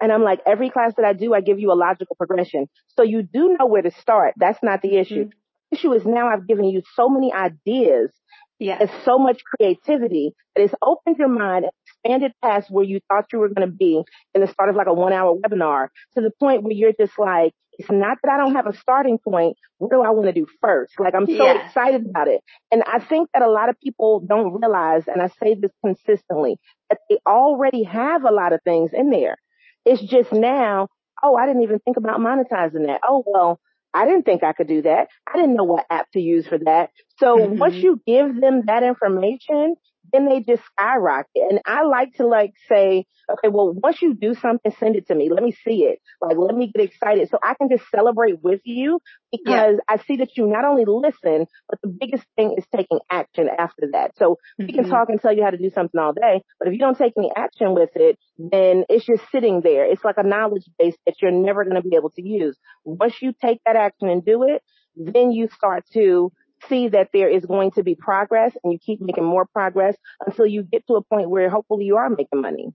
And 0.00 0.12
I'm 0.12 0.22
like, 0.22 0.40
every 0.46 0.70
class 0.70 0.94
that 0.96 1.04
I 1.04 1.12
do, 1.12 1.34
I 1.34 1.40
give 1.40 1.58
you 1.58 1.72
a 1.72 1.74
logical 1.74 2.16
progression. 2.16 2.68
So 2.96 3.02
you 3.02 3.22
do 3.22 3.56
know 3.58 3.66
where 3.66 3.82
to 3.82 3.90
start. 4.00 4.34
That's 4.36 4.62
not 4.62 4.82
the 4.82 4.96
issue. 4.96 5.24
Mm-hmm. 5.26 5.30
The 5.70 5.76
issue 5.76 5.92
is 5.92 6.04
now 6.04 6.28
I've 6.28 6.46
given 6.46 6.66
you 6.66 6.82
so 6.94 7.08
many 7.08 7.32
ideas. 7.32 8.10
Yeah. 8.58 8.78
There's 8.78 9.04
so 9.04 9.18
much 9.18 9.42
creativity 9.44 10.32
that 10.54 10.62
it's 10.62 10.74
opened 10.82 11.16
your 11.18 11.28
mind 11.28 11.64
and 11.64 11.72
expanded 11.86 12.32
past 12.42 12.70
where 12.70 12.84
you 12.84 13.00
thought 13.08 13.26
you 13.32 13.38
were 13.38 13.48
going 13.48 13.68
to 13.68 13.74
be 13.74 14.02
in 14.34 14.40
the 14.40 14.46
start 14.46 14.68
of 14.68 14.76
like 14.76 14.86
a 14.86 14.94
one 14.94 15.12
hour 15.12 15.34
webinar 15.34 15.88
to 16.14 16.20
the 16.20 16.30
point 16.38 16.62
where 16.62 16.72
you're 16.72 16.92
just 16.98 17.18
like, 17.18 17.52
it's 17.78 17.90
not 17.90 18.18
that 18.22 18.30
I 18.32 18.36
don't 18.36 18.54
have 18.54 18.68
a 18.68 18.76
starting 18.76 19.18
point. 19.18 19.56
What 19.78 19.90
do 19.90 20.02
I 20.02 20.10
want 20.10 20.26
to 20.26 20.32
do 20.32 20.46
first? 20.62 20.92
Like 21.00 21.14
I'm 21.14 21.26
so 21.26 21.32
yeah. 21.32 21.66
excited 21.66 22.06
about 22.08 22.28
it. 22.28 22.40
And 22.70 22.84
I 22.84 23.00
think 23.00 23.30
that 23.34 23.42
a 23.42 23.50
lot 23.50 23.68
of 23.68 23.80
people 23.80 24.20
don't 24.20 24.60
realize, 24.60 25.08
and 25.08 25.20
I 25.20 25.28
say 25.42 25.54
this 25.54 25.72
consistently, 25.84 26.56
that 26.90 26.98
they 27.10 27.18
already 27.26 27.82
have 27.82 28.22
a 28.24 28.30
lot 28.30 28.52
of 28.52 28.60
things 28.62 28.92
in 28.92 29.10
there. 29.10 29.36
It's 29.84 30.02
just 30.02 30.32
now, 30.32 30.88
oh, 31.22 31.36
I 31.36 31.46
didn't 31.46 31.62
even 31.62 31.78
think 31.80 31.96
about 31.96 32.20
monetizing 32.20 32.86
that. 32.86 33.00
Oh, 33.06 33.22
well, 33.26 33.60
I 33.92 34.06
didn't 34.06 34.24
think 34.24 34.42
I 34.42 34.52
could 34.52 34.66
do 34.66 34.82
that. 34.82 35.08
I 35.32 35.36
didn't 35.36 35.54
know 35.54 35.64
what 35.64 35.86
app 35.88 36.10
to 36.12 36.20
use 36.20 36.46
for 36.46 36.58
that. 36.58 36.90
So 37.18 37.38
mm-hmm. 37.38 37.58
once 37.58 37.76
you 37.76 38.00
give 38.06 38.40
them 38.40 38.62
that 38.66 38.82
information, 38.82 39.76
then 40.14 40.26
they 40.26 40.40
just 40.40 40.62
skyrocket. 40.72 41.42
And 41.50 41.60
I 41.66 41.82
like 41.82 42.14
to 42.16 42.26
like 42.26 42.52
say, 42.68 43.06
okay, 43.30 43.48
well, 43.48 43.72
once 43.72 44.00
you 44.00 44.14
do 44.14 44.34
something, 44.34 44.72
send 44.78 44.96
it 44.96 45.08
to 45.08 45.14
me. 45.14 45.28
Let 45.28 45.42
me 45.42 45.52
see 45.64 45.84
it. 45.84 45.98
Like, 46.20 46.36
let 46.36 46.54
me 46.54 46.70
get 46.72 46.84
excited 46.84 47.28
so 47.30 47.38
I 47.42 47.54
can 47.54 47.68
just 47.68 47.84
celebrate 47.90 48.42
with 48.42 48.60
you 48.64 49.00
because 49.32 49.76
yeah. 49.76 49.88
I 49.88 49.98
see 50.06 50.16
that 50.16 50.36
you 50.36 50.46
not 50.46 50.64
only 50.64 50.84
listen, 50.86 51.46
but 51.68 51.80
the 51.82 51.88
biggest 51.88 52.24
thing 52.36 52.54
is 52.56 52.64
taking 52.74 53.00
action 53.10 53.48
after 53.58 53.88
that. 53.92 54.12
So 54.16 54.34
mm-hmm. 54.34 54.66
we 54.66 54.72
can 54.72 54.84
mm-hmm. 54.84 54.92
talk 54.92 55.08
and 55.08 55.20
tell 55.20 55.34
you 55.34 55.42
how 55.42 55.50
to 55.50 55.58
do 55.58 55.70
something 55.74 55.98
all 55.98 56.12
day, 56.12 56.42
but 56.58 56.68
if 56.68 56.74
you 56.74 56.78
don't 56.78 56.96
take 56.96 57.14
any 57.18 57.32
action 57.34 57.74
with 57.74 57.90
it, 57.96 58.18
then 58.38 58.84
it's 58.88 59.06
just 59.06 59.22
sitting 59.32 59.62
there. 59.62 59.84
It's 59.84 60.04
like 60.04 60.18
a 60.18 60.26
knowledge 60.26 60.68
base 60.78 60.96
that 61.06 61.16
you're 61.20 61.32
never 61.32 61.64
going 61.64 61.82
to 61.82 61.88
be 61.88 61.96
able 61.96 62.10
to 62.10 62.22
use. 62.22 62.56
Once 62.84 63.14
you 63.20 63.32
take 63.40 63.60
that 63.66 63.76
action 63.76 64.08
and 64.08 64.24
do 64.24 64.44
it, 64.44 64.62
then 64.96 65.32
you 65.32 65.48
start 65.56 65.84
to 65.92 66.32
see 66.68 66.88
that 66.88 67.10
there 67.12 67.28
is 67.28 67.44
going 67.44 67.72
to 67.72 67.82
be 67.82 67.94
progress 67.94 68.52
and 68.62 68.72
you 68.72 68.78
keep 68.78 69.00
making 69.00 69.24
more 69.24 69.46
progress 69.46 69.96
until 70.26 70.46
you 70.46 70.62
get 70.62 70.86
to 70.86 70.94
a 70.94 71.02
point 71.02 71.30
where 71.30 71.50
hopefully 71.50 71.84
you 71.84 71.96
are 71.96 72.08
making 72.08 72.40
money. 72.40 72.72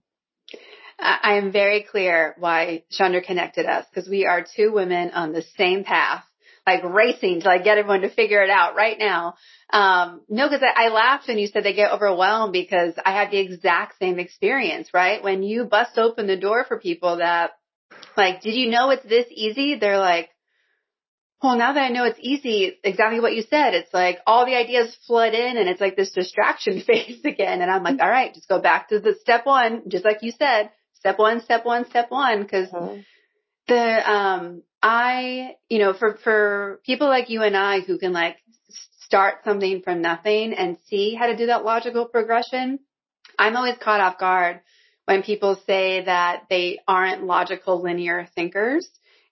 I 1.02 1.38
am 1.38 1.50
very 1.50 1.82
clear 1.82 2.34
why 2.38 2.84
Chandra 2.90 3.22
connected 3.22 3.64
us 3.64 3.86
because 3.90 4.08
we 4.08 4.26
are 4.26 4.44
two 4.44 4.70
women 4.70 5.10
on 5.12 5.32
the 5.32 5.42
same 5.56 5.82
path, 5.82 6.22
like 6.66 6.84
racing 6.84 7.40
to 7.40 7.48
like 7.48 7.64
get 7.64 7.78
everyone 7.78 8.02
to 8.02 8.10
figure 8.10 8.42
it 8.42 8.50
out 8.50 8.74
right 8.76 8.98
now. 8.98 9.34
Um, 9.72 10.20
no, 10.28 10.46
because 10.46 10.62
I, 10.62 10.86
I 10.86 10.88
laughed 10.90 11.26
when 11.26 11.38
you 11.38 11.46
said 11.46 11.64
they 11.64 11.72
get 11.72 11.92
overwhelmed 11.92 12.52
because 12.52 12.92
I 13.02 13.12
had 13.12 13.30
the 13.30 13.38
exact 13.38 13.98
same 13.98 14.18
experience, 14.18 14.92
right? 14.92 15.22
When 15.22 15.42
you 15.42 15.64
bust 15.64 15.96
open 15.96 16.26
the 16.26 16.36
door 16.36 16.66
for 16.68 16.78
people 16.78 17.16
that 17.16 17.52
like, 18.16 18.42
did 18.42 18.54
you 18.54 18.70
know 18.70 18.90
it's 18.90 19.04
this 19.04 19.26
easy? 19.30 19.76
They're 19.76 19.98
like, 19.98 20.28
well, 21.42 21.56
now 21.56 21.72
that 21.72 21.80
I 21.80 21.88
know 21.88 22.04
it's 22.04 22.18
easy, 22.20 22.78
exactly 22.84 23.20
what 23.20 23.34
you 23.34 23.42
said. 23.42 23.72
It's 23.74 23.92
like 23.94 24.18
all 24.26 24.44
the 24.44 24.56
ideas 24.56 24.94
flood 25.06 25.32
in 25.32 25.56
and 25.56 25.68
it's 25.68 25.80
like 25.80 25.96
this 25.96 26.10
distraction 26.10 26.80
phase 26.86 27.24
again. 27.24 27.62
And 27.62 27.70
I'm 27.70 27.82
like, 27.82 28.00
all 28.00 28.10
right, 28.10 28.34
just 28.34 28.48
go 28.48 28.60
back 28.60 28.88
to 28.88 29.00
the 29.00 29.14
step 29.20 29.46
one, 29.46 29.88
just 29.88 30.04
like 30.04 30.22
you 30.22 30.32
said, 30.32 30.70
step 30.94 31.18
one, 31.18 31.40
step 31.40 31.64
one, 31.64 31.88
step 31.88 32.10
one. 32.10 32.46
Cause 32.46 32.68
mm-hmm. 32.68 33.00
the, 33.68 34.10
um, 34.10 34.62
I, 34.82 35.56
you 35.68 35.78
know, 35.78 35.94
for, 35.94 36.18
for 36.22 36.80
people 36.84 37.08
like 37.08 37.30
you 37.30 37.42
and 37.42 37.56
I 37.56 37.80
who 37.80 37.98
can 37.98 38.12
like 38.12 38.36
start 39.00 39.36
something 39.44 39.80
from 39.82 40.02
nothing 40.02 40.52
and 40.52 40.76
see 40.88 41.14
how 41.14 41.26
to 41.26 41.36
do 41.36 41.46
that 41.46 41.64
logical 41.64 42.04
progression, 42.04 42.80
I'm 43.38 43.56
always 43.56 43.78
caught 43.78 44.00
off 44.00 44.18
guard 44.18 44.60
when 45.06 45.22
people 45.22 45.58
say 45.66 46.04
that 46.04 46.44
they 46.50 46.80
aren't 46.86 47.24
logical 47.24 47.82
linear 47.82 48.28
thinkers 48.34 48.86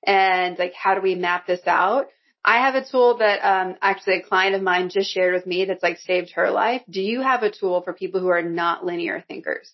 and 0.06 0.58
like 0.58 0.74
how 0.74 0.94
do 0.94 1.00
we 1.00 1.14
map 1.14 1.46
this 1.46 1.66
out? 1.66 2.06
I 2.44 2.60
have 2.66 2.74
a 2.74 2.88
tool 2.88 3.18
that 3.18 3.40
um, 3.40 3.76
actually 3.82 4.18
a 4.18 4.22
client 4.22 4.54
of 4.54 4.62
mine 4.62 4.88
just 4.90 5.12
shared 5.12 5.34
with 5.34 5.46
me 5.46 5.64
that's 5.64 5.82
like 5.82 5.98
saved 5.98 6.32
her 6.32 6.50
life. 6.50 6.82
Do 6.88 7.02
you 7.02 7.20
have 7.20 7.42
a 7.42 7.50
tool 7.50 7.82
for 7.82 7.92
people 7.92 8.20
who 8.20 8.28
are 8.28 8.42
not 8.42 8.84
linear 8.84 9.24
thinkers? 9.28 9.70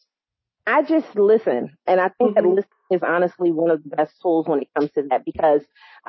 I 0.66 0.82
just 0.82 1.14
listen, 1.14 1.76
and 1.86 2.00
I 2.00 2.08
think 2.08 2.36
mm-hmm. 2.36 2.46
that 2.46 2.48
listening 2.48 2.68
is 2.90 3.02
honestly 3.06 3.52
one 3.52 3.70
of 3.70 3.82
the 3.82 3.94
best 3.94 4.14
tools 4.22 4.46
when 4.48 4.62
it 4.62 4.68
comes 4.76 4.90
to 4.92 5.02
that 5.10 5.24
because 5.24 5.60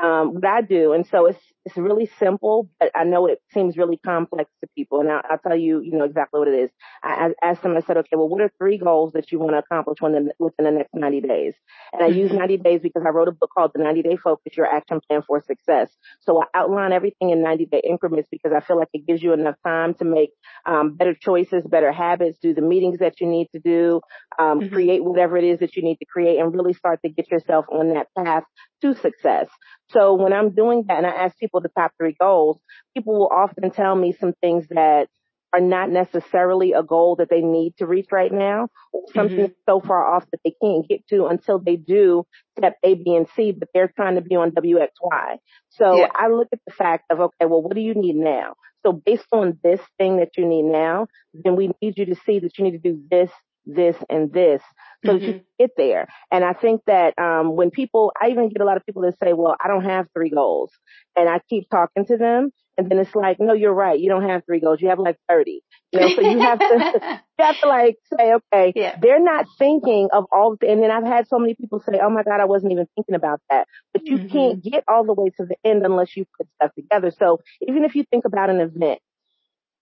um, 0.01 0.33
what 0.33 0.45
I 0.45 0.61
do, 0.61 0.93
and 0.93 1.05
so 1.07 1.27
it's 1.27 1.39
it's 1.65 1.77
really 1.77 2.07
simple, 2.19 2.69
but 2.79 2.91
I 2.93 3.05
know 3.05 3.25
it 3.25 3.39
seems 3.51 3.75
really 3.75 3.97
complex 3.97 4.51
to 4.61 4.69
people, 4.75 4.99
and 4.99 5.09
I'll, 5.09 5.21
I'll 5.31 5.39
tell 5.39 5.57
you, 5.57 5.81
you 5.81 5.97
know, 5.97 6.05
exactly 6.05 6.37
what 6.39 6.47
it 6.47 6.65
is. 6.65 6.69
I, 7.03 7.29
I 7.41 7.49
asked 7.49 7.63
them, 7.63 7.75
I 7.75 7.81
said, 7.81 7.97
okay, 7.97 8.15
well, 8.15 8.29
what 8.29 8.41
are 8.41 8.51
three 8.59 8.77
goals 8.77 9.13
that 9.13 9.31
you 9.31 9.39
want 9.39 9.53
to 9.53 9.57
accomplish 9.57 9.97
within 9.99 10.25
the, 10.25 10.33
within 10.37 10.65
the 10.65 10.71
next 10.71 10.93
90 10.93 11.21
days? 11.21 11.55
And 11.91 12.03
I 12.03 12.07
use 12.07 12.29
mm-hmm. 12.29 12.37
90 12.37 12.57
days 12.57 12.81
because 12.83 13.01
I 13.03 13.09
wrote 13.09 13.29
a 13.29 13.31
book 13.31 13.49
called 13.51 13.71
The 13.73 13.81
90 13.81 14.03
Day 14.03 14.15
Focus: 14.15 14.55
Your 14.55 14.67
Action 14.67 15.01
Plan 15.07 15.23
for 15.25 15.41
Success. 15.41 15.89
So 16.21 16.39
I 16.39 16.45
outline 16.53 16.93
everything 16.93 17.31
in 17.31 17.41
90 17.41 17.65
day 17.65 17.81
increments 17.83 18.29
because 18.31 18.51
I 18.55 18.59
feel 18.59 18.77
like 18.77 18.89
it 18.93 19.07
gives 19.07 19.23
you 19.23 19.33
enough 19.33 19.55
time 19.65 19.95
to 19.95 20.05
make 20.05 20.29
um, 20.67 20.93
better 20.95 21.15
choices, 21.19 21.63
better 21.67 21.91
habits, 21.91 22.37
do 22.39 22.53
the 22.53 22.61
meetings 22.61 22.99
that 22.99 23.19
you 23.19 23.27
need 23.27 23.47
to 23.53 23.59
do, 23.59 24.01
um, 24.37 24.59
mm-hmm. 24.59 24.73
create 24.73 25.03
whatever 25.03 25.35
it 25.35 25.43
is 25.43 25.59
that 25.61 25.75
you 25.75 25.81
need 25.81 25.97
to 25.97 26.05
create, 26.05 26.37
and 26.39 26.53
really 26.53 26.73
start 26.73 26.99
to 27.03 27.09
get 27.09 27.31
yourself 27.31 27.65
on 27.71 27.95
that 27.95 28.07
path 28.15 28.43
to 28.81 28.93
success. 28.93 29.47
So 29.89 30.15
when 30.15 30.34
I'm 30.34 30.51
doing 30.51 30.86
that 30.88 30.98
and 30.98 31.06
I 31.06 31.12
ask 31.12 31.38
people 31.38 31.62
the 31.62 31.70
top 31.70 31.92
three 31.98 32.15
goals, 32.20 32.60
people 32.96 33.13
will 33.13 33.32
often 33.32 33.70
tell 33.72 33.96
me 33.96 34.15
some 34.20 34.34
things 34.42 34.68
that 34.70 35.08
are 35.54 35.62
not 35.62 35.89
necessarily 35.89 36.74
a 36.74 36.84
goal 36.84 37.15
that 37.15 37.30
they 37.30 37.39
need 37.42 37.77
to 37.77 37.86
reach 37.86 38.08
right 38.12 38.32
now, 38.32 38.68
or 38.92 39.04
something 39.13 39.38
mm-hmm. 39.38 39.70
so 39.70 39.80
far 39.80 40.13
off 40.13 40.25
that 40.32 40.39
they 40.44 40.54
can't 40.62 40.86
get 40.88 41.08
to 41.08 41.27
until 41.27 41.60
they 41.60 41.77
do 41.77 42.25
step 42.58 42.75
A, 42.84 42.96
B, 42.96 43.15
and 43.15 43.27
C, 43.36 43.54
but 43.54 43.70
they're 43.74 43.92
trying 43.96 44.15
to 44.15 44.22
be 44.22 44.36
on 44.36 44.51
WXY. 44.51 45.38
So 45.70 45.96
yeah. 45.96 46.08
I 46.13 46.27
look 46.27 46.50
at 46.51 46.60
the 46.68 46.74
fact 46.74 47.06
of, 47.10 47.22
okay, 47.22 47.46
well, 47.46 47.62
what 47.62 47.74
do 47.74 47.80
you 47.80 47.94
need 47.94 48.15
now? 48.15 48.56
So 48.86 48.92
based 48.92 49.27
on 49.32 49.58
this 49.63 49.80
thing 49.98 50.18
that 50.18 50.36
you 50.38 50.46
need 50.46 50.63
now, 50.63 51.08
then 51.34 51.56
we 51.56 51.72
need 51.82 51.98
you 51.98 52.06
to 52.08 52.15
see 52.25 52.39
that 52.39 52.58
you 52.58 52.65
need 52.65 52.84
to 52.84 52.92
do 52.92 53.01
this, 53.10 53.32
this, 53.65 53.95
and 54.10 54.31
this 54.31 54.62
so 55.05 55.13
mm-hmm. 55.13 55.25
that 55.25 55.34
you 55.34 55.41
get 55.60 55.72
there. 55.77 56.07
And 56.31 56.43
I 56.43 56.53
think 56.53 56.81
that 56.88 57.17
um, 57.17 57.55
when 57.55 57.72
people, 57.72 58.12
I 58.19 58.29
even 58.29 58.50
get 58.50 58.62
a 58.62 58.65
lot 58.65 58.77
of 58.77 58.86
people 58.86 59.03
that 59.03 59.15
say, 59.24 59.34
well, 59.34 59.55
I 59.63 59.67
don't 59.67 59.86
have 59.86 60.07
three 60.13 60.29
goals. 60.29 60.72
And 61.15 61.29
I 61.29 61.39
keep 61.50 61.69
talking 61.69 62.05
to 62.05 62.17
them. 62.17 62.51
And 62.77 62.91
then 62.91 63.00
it's 63.00 63.15
like, 63.15 63.39
no, 63.39 63.53
you're 63.53 63.74
right. 63.74 63.98
You 63.98 64.10
don't 64.10 64.27
have 64.27 64.43
three 64.45 64.60
goals. 64.60 64.81
You 64.81 64.89
have 64.89 65.00
like 65.00 65.17
30. 65.29 65.62
You 65.93 66.00
know, 66.00 66.10
so 66.10 66.22
you 66.22 66.39
have 66.39 66.60
to, 66.60 67.22
you 67.39 67.45
have 67.45 67.60
to 67.62 67.67
like 67.67 67.95
say, 68.17 68.34
okay, 68.34 68.74
yeah. 68.75 68.98
they're 69.01 69.24
not 69.24 69.45
thinking 69.57 70.10
of 70.12 70.25
all 70.29 70.57
the, 70.60 70.69
and 70.69 70.84
then 70.84 70.91
I've 70.91 71.05
had 71.05 71.27
so 71.29 71.39
many 71.39 71.55
people 71.55 71.79
say, 71.79 72.00
oh 72.03 72.10
my 72.10 72.24
God, 72.24 72.41
I 72.41 72.45
wasn't 72.45 72.74
even 72.74 72.88
thinking 72.95 73.15
about 73.15 73.39
that. 73.50 73.67
But 73.93 74.05
you 74.05 74.17
mm-hmm. 74.17 74.27
can't 74.27 74.63
get 74.63 74.84
all 74.89 75.05
the 75.05 75.13
way 75.13 75.29
to 75.38 75.45
the 75.45 75.55
end 75.63 75.86
unless 75.86 76.17
you 76.17 76.25
put 76.38 76.48
stuff 76.55 76.72
together. 76.75 77.12
So 77.17 77.39
even 77.65 77.86
if 77.86 77.95
you 77.95 78.03
think 78.03 78.25
about 78.25 78.50
an 78.50 78.60
event, 78.60 79.00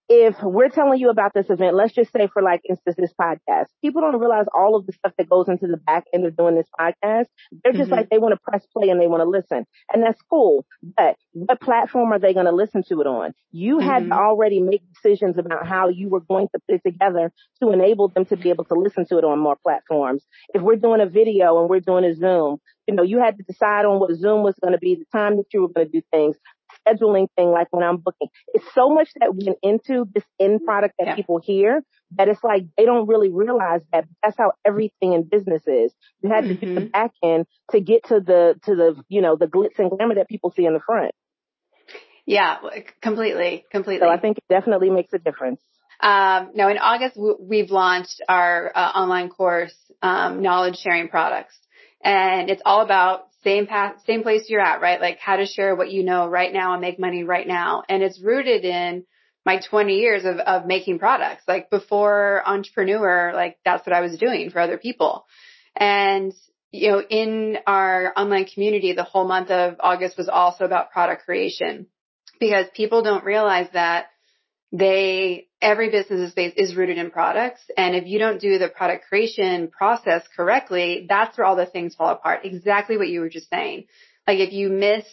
if 0.10 0.36
we're 0.44 0.70
telling 0.70 1.00
you 1.00 1.10
about 1.10 1.34
this 1.34 1.50
event, 1.50 1.76
let's 1.76 1.94
just 1.94 2.12
say 2.12 2.28
for 2.28 2.42
like 2.42 2.62
instance, 2.70 2.96
this 2.98 3.14
podcast, 3.20 3.66
people 3.82 4.02
don't 4.02 4.20
realize 4.20 4.46
all 4.54 4.76
of 4.76 4.86
the 4.86 4.94
stuff 4.94 5.14
that 5.18 5.30
goes 5.30 5.48
into 5.48 5.68
the 5.68 5.78
back 5.78 6.04
end 6.14 6.26
of 6.26 6.36
doing 6.36 6.56
this 6.56 6.68
podcast. 6.80 7.26
They're 7.64 7.72
just 7.72 7.86
mm-hmm. 7.86 7.94
like, 7.94 8.10
they 8.10 8.18
want 8.18 8.34
to 8.34 8.40
press 8.44 8.66
play 8.76 8.90
and 8.90 9.00
they 9.00 9.08
want 9.08 9.22
to 9.22 9.30
listen. 9.30 9.66
And 9.94 10.04
that's 10.04 10.22
cool. 10.30 10.66
But 10.82 11.16
what 11.32 11.62
platform 11.62 12.12
are 12.12 12.20
they 12.20 12.34
going 12.34 12.46
to 12.48 12.52
listen 12.52 12.84
to 12.90 13.02
it 13.02 13.08
on? 13.08 13.34
You 13.52 13.78
mm-hmm. 13.78 13.88
had 13.88 14.00
to 14.00 14.06
mm-hmm. 14.06 14.14
already 14.14 14.60
make 14.60 14.82
decisions 14.94 15.38
about 15.38 15.66
how 15.66 15.88
you 15.88 16.10
were 16.10 16.22
going 16.22 16.48
to 16.54 16.60
put 16.68 16.76
it 16.76 16.82
together 16.86 17.32
to 17.62 17.72
enable 17.72 18.10
them 18.10 18.26
to 18.26 18.36
be 18.36 18.50
able 18.50 18.66
to 18.66 18.76
listen 18.76 19.06
to 19.08 19.18
it 19.18 19.24
on 19.24 19.40
more 19.40 19.58
platforms. 19.64 20.24
If 20.54 20.62
we're 20.62 20.76
doing 20.76 21.02
a 21.02 21.08
video 21.08 21.60
and 21.62 21.70
we're 21.70 21.80
doing 21.80 22.04
a 22.04 22.14
Zoom, 22.14 22.58
you 22.88 22.96
know, 22.96 23.04
you 23.04 23.20
had 23.20 23.38
to 23.38 23.44
decide 23.44 23.86
on 23.86 24.00
what 24.00 24.14
Zoom 24.16 24.44
was 24.44 24.56
going 24.62 24.74
to 24.74 24.80
be, 24.80 24.96
the 24.96 25.06
time 25.18 25.38
that 25.38 25.46
you 25.54 25.62
were 25.62 25.70
going 25.70 25.88
to 25.88 25.92
do 25.92 26.02
things, 26.12 26.36
scheduling 26.86 27.28
thing, 27.36 27.52
like 27.52 27.68
when 27.72 27.84
I'm 27.84 27.98
booking. 27.98 28.28
It's 28.54 28.66
so 28.74 28.90
much 28.90 29.10
that 29.20 29.34
went 29.34 29.58
into 29.64 30.06
this 30.14 30.24
end 30.40 30.62
product 30.66 30.96
that 31.00 31.08
yeah. 31.08 31.16
people 31.16 31.40
hear 31.44 31.82
that 32.16 32.28
it's 32.28 32.44
like 32.44 32.64
they 32.78 32.86
don't 32.86 33.08
really 33.08 33.30
realize 33.32 33.82
that 33.92 34.06
that's 34.22 34.38
how 34.38 34.52
everything 34.66 35.14
in 35.14 35.24
business 35.24 35.64
is. 35.68 35.94
You 36.22 36.30
had 36.30 36.44
mm-hmm. 36.44 36.60
to 36.60 36.66
do 36.66 36.76
the 36.76 36.86
back 36.88 37.12
end 37.24 37.46
to 37.72 37.80
get 37.80 38.06
to 38.06 38.20
the 38.20 38.60
to 38.66 38.76
the 38.76 39.04
you 39.10 39.22
know 39.22 39.36
the 39.36 39.48
glitz 39.48 39.80
and 39.80 39.90
glamour 39.90 40.16
that 40.16 40.28
people 40.28 40.54
see 40.56 40.66
in 40.66 40.74
the 40.74 40.80
front. 40.80 41.12
Yeah, 42.26 42.58
completely, 43.02 43.66
completely. 43.72 44.06
So 44.06 44.10
I 44.10 44.18
think 44.18 44.38
it 44.38 44.46
definitely 44.50 44.90
makes 44.90 45.12
a 45.14 45.20
difference. 45.20 45.62
Um, 46.00 46.52
no, 46.56 46.68
in 46.70 46.78
August 46.78 47.18
we've 47.40 47.72
launched 47.72 48.22
our 48.28 48.72
uh, 48.76 48.92
online 48.96 49.30
course, 49.30 49.76
um, 50.02 50.42
knowledge 50.42 50.78
sharing 50.78 51.10
products, 51.10 51.56
and 52.04 52.50
it's 52.50 52.62
all 52.66 52.82
about 52.82 53.28
same 53.44 53.68
path, 53.68 53.96
same 54.06 54.24
place 54.24 54.46
you're 54.48 54.62
at, 54.62 54.82
right? 54.82 55.00
Like 55.00 55.20
how 55.20 55.36
to 55.36 55.46
share 55.46 55.76
what 55.76 55.92
you 55.92 56.04
know 56.04 56.28
right 56.28 56.52
now 56.52 56.74
and 56.74 56.82
make 56.82 57.00
money 57.00 57.24
right 57.24 57.48
now. 57.48 57.84
And 57.88 58.02
it's 58.04 58.22
rooted 58.22 58.66
in 58.66 59.06
my 59.46 59.60
20 59.60 59.96
years 59.96 60.26
of, 60.26 60.38
of 60.38 60.66
making 60.66 61.00
products. 61.00 61.44
Like 61.48 61.70
before 61.70 62.42
entrepreneur, 62.46 63.34
like 63.34 63.58
that's 63.66 63.86
what 63.86 63.96
I 63.96 64.02
was 64.02 64.18
doing 64.18 64.50
for 64.50 64.60
other 64.60 64.78
people. 64.78 65.26
And, 65.76 66.34
you 66.72 66.92
know, 66.92 67.02
in 67.02 67.58
our 67.68 68.14
online 68.16 68.46
community, 68.46 68.94
the 68.94 69.04
whole 69.04 69.28
month 69.28 69.52
of 69.52 69.76
August 69.80 70.18
was 70.18 70.30
also 70.30 70.66
about 70.66 70.92
product 70.92 71.26
creation 71.26 71.88
because 72.40 72.66
people 72.76 73.04
don't 73.04 73.24
realize 73.24 73.68
that 73.74 74.08
they 74.72 75.48
every 75.64 75.90
business 75.90 76.20
is 76.20 76.34
based 76.34 76.58
is 76.58 76.76
rooted 76.76 76.98
in 76.98 77.10
products. 77.10 77.62
And 77.78 77.96
if 77.96 78.06
you 78.06 78.20
don't 78.20 78.40
do 78.40 78.60
the 78.60 78.70
product 78.70 79.06
creation 79.08 79.70
process 79.70 80.24
correctly 80.36 81.06
that's 81.10 81.38
where 81.38 81.46
all 81.46 81.56
the 81.56 81.66
things 81.66 81.96
fall 81.96 82.10
apart. 82.10 82.42
Exactly 82.44 82.98
what 82.98 83.08
you 83.08 83.22
were 83.22 83.30
just 83.30 83.50
saying. 83.50 83.86
Like 84.28 84.40
if 84.40 84.54
you 84.54 84.70
miss 84.70 85.06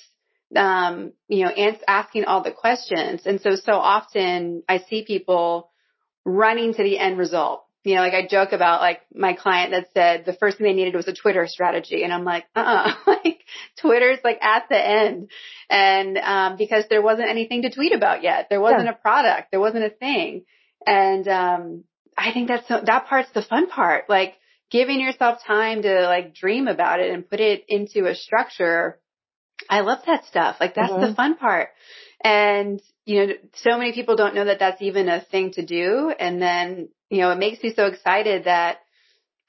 um 0.56 1.12
you 1.28 1.44
know 1.44 1.52
asking 1.86 2.24
all 2.24 2.42
the 2.42 2.50
questions. 2.50 3.22
And 3.24 3.40
so 3.40 3.54
so 3.54 3.72
often 3.72 4.62
i 4.68 4.78
see 4.78 5.04
people 5.04 5.70
running 6.24 6.74
to 6.74 6.82
the 6.82 6.98
end 6.98 7.16
result 7.18 7.64
you 7.82 7.94
know, 7.94 8.02
like 8.02 8.12
I 8.12 8.26
joke 8.26 8.52
about 8.52 8.80
like 8.80 9.00
my 9.14 9.32
client 9.32 9.72
that 9.72 9.88
said 9.94 10.24
the 10.26 10.34
first 10.34 10.58
thing 10.58 10.66
they 10.66 10.74
needed 10.74 10.94
was 10.94 11.08
a 11.08 11.14
Twitter 11.14 11.46
strategy. 11.46 12.02
And 12.02 12.12
I'm 12.12 12.24
like, 12.24 12.44
uh 12.54 12.60
uh-uh. 12.60 12.94
like 13.24 13.40
Twitter's 13.80 14.18
like 14.22 14.42
at 14.42 14.64
the 14.68 14.76
end. 14.78 15.30
And, 15.70 16.18
um, 16.18 16.56
because 16.58 16.84
there 16.90 17.02
wasn't 17.02 17.30
anything 17.30 17.62
to 17.62 17.70
tweet 17.70 17.94
about 17.94 18.22
yet. 18.22 18.48
There 18.50 18.60
wasn't 18.60 18.84
yeah. 18.84 18.92
a 18.92 18.94
product. 18.94 19.50
There 19.50 19.60
wasn't 19.60 19.84
a 19.84 19.90
thing. 19.90 20.44
And, 20.86 21.26
um, 21.26 21.84
I 22.18 22.32
think 22.32 22.48
that's, 22.48 22.68
so, 22.68 22.82
that 22.84 23.06
part's 23.06 23.30
the 23.32 23.42
fun 23.42 23.68
part. 23.68 24.10
Like 24.10 24.34
giving 24.70 25.00
yourself 25.00 25.38
time 25.46 25.82
to 25.82 26.02
like 26.02 26.34
dream 26.34 26.68
about 26.68 27.00
it 27.00 27.10
and 27.10 27.28
put 27.28 27.40
it 27.40 27.64
into 27.66 28.06
a 28.06 28.14
structure. 28.14 29.00
I 29.70 29.80
love 29.80 30.00
that 30.06 30.26
stuff. 30.26 30.56
Like 30.60 30.74
that's 30.74 30.92
mm-hmm. 30.92 31.06
the 31.06 31.14
fun 31.14 31.36
part. 31.36 31.70
And, 32.22 32.82
you 33.06 33.26
know, 33.26 33.32
so 33.54 33.78
many 33.78 33.92
people 33.92 34.16
don't 34.16 34.34
know 34.34 34.44
that 34.44 34.58
that's 34.58 34.82
even 34.82 35.08
a 35.08 35.22
thing 35.22 35.52
to 35.52 35.64
do. 35.64 36.12
And 36.18 36.42
then 36.42 36.90
you 37.10 37.18
know, 37.18 37.30
it 37.32 37.38
makes 37.38 37.62
me 37.62 37.74
so 37.74 37.86
excited 37.86 38.44
that 38.44 38.78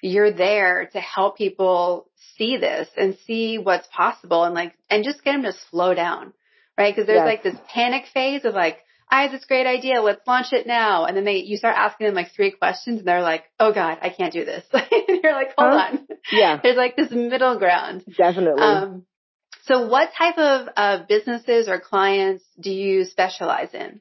you're 0.02 0.34
there 0.34 0.90
to 0.94 1.00
help 1.00 1.38
people 1.38 2.10
see 2.38 2.58
this 2.58 2.90
and 2.98 3.18
see 3.26 3.60
what's 3.60 3.88
possible 3.88 4.44
and 4.44 4.56
like, 4.56 4.74
and 4.90 5.04
just 5.04 5.24
get 5.24 5.34
them 5.34 5.44
to 5.44 5.54
slow 5.70 5.94
down, 5.94 6.34
right? 6.78 6.96
Cause 6.96 7.06
there's 7.06 7.18
yes. 7.18 7.26
like 7.26 7.44
this 7.44 7.56
panic 7.74 8.06
phase 8.14 8.44
of 8.44 8.56
like, 8.56 8.80
I 9.12 9.24
have 9.24 9.32
this 9.32 9.46
great 9.46 9.68
idea. 9.68 10.02
Let's 10.02 10.26
launch 10.26 10.54
it 10.54 10.66
now. 10.66 11.06
And 11.06 11.16
then 11.16 11.26
they, 11.26 11.38
you 11.38 11.58
start 11.58 11.76
asking 11.78 12.08
them 12.08 12.16
like 12.16 12.32
three 12.34 12.52
questions 12.52 13.00
and 13.00 13.08
they're 13.08 13.22
like, 13.22 13.44
oh 13.60 13.74
God, 13.74 14.00
I 14.02 14.10
can't 14.10 14.34
do 14.34 14.46
this. 14.46 14.64
and 14.74 15.20
you're 15.22 15.34
like, 15.34 15.54
hold 15.58 15.74
huh? 15.74 15.98
on. 15.98 16.08
Yeah. 16.32 16.60
There's 16.64 16.78
like 16.78 16.96
this 16.96 17.12
middle 17.12 17.60
ground. 17.60 18.04
Definitely. 18.18 18.64
Um, 18.64 19.06
so 19.66 19.88
what 19.88 20.10
type 20.18 20.38
of 20.38 20.70
uh, 20.76 21.00
businesses 21.08 21.68
or 21.68 21.80
clients 21.80 22.44
do 22.60 22.72
you 22.72 23.04
specialize 23.06 23.74
in? 23.74 24.00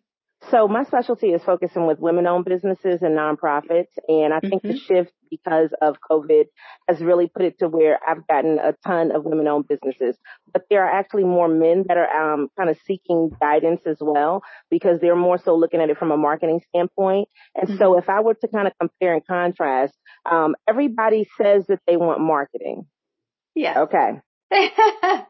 So 0.50 0.66
my 0.66 0.84
specialty 0.84 1.28
is 1.28 1.42
focusing 1.44 1.86
with 1.86 2.00
women-owned 2.00 2.44
businesses 2.44 3.02
and 3.02 3.16
nonprofits, 3.16 3.92
and 4.08 4.34
I 4.34 4.40
think 4.40 4.62
mm-hmm. 4.62 4.72
the 4.72 4.78
shift 4.78 5.12
because 5.30 5.70
of 5.80 5.96
COVID 6.10 6.46
has 6.88 7.00
really 7.00 7.28
put 7.28 7.44
it 7.44 7.60
to 7.60 7.68
where 7.68 8.00
I've 8.06 8.26
gotten 8.26 8.58
a 8.58 8.74
ton 8.84 9.12
of 9.12 9.24
women-owned 9.24 9.68
businesses. 9.68 10.16
But 10.52 10.62
there 10.68 10.84
are 10.84 10.90
actually 10.90 11.24
more 11.24 11.46
men 11.46 11.84
that 11.86 11.96
are 11.96 12.32
um, 12.32 12.48
kind 12.58 12.68
of 12.68 12.76
seeking 12.84 13.30
guidance 13.40 13.82
as 13.86 13.98
well 14.00 14.42
because 14.70 15.00
they're 15.00 15.14
more 15.14 15.38
so 15.38 15.54
looking 15.54 15.80
at 15.80 15.90
it 15.90 15.98
from 15.98 16.10
a 16.10 16.16
marketing 16.16 16.60
standpoint. 16.68 17.28
And 17.54 17.68
mm-hmm. 17.68 17.78
so 17.78 17.96
if 17.96 18.08
I 18.08 18.20
were 18.20 18.34
to 18.34 18.48
kind 18.48 18.66
of 18.66 18.72
compare 18.80 19.14
and 19.14 19.24
contrast, 19.24 19.94
um, 20.28 20.56
everybody 20.68 21.28
says 21.40 21.64
that 21.68 21.80
they 21.86 21.96
want 21.96 22.20
marketing. 22.20 22.86
Yeah. 23.54 23.82
Okay. 23.82 24.20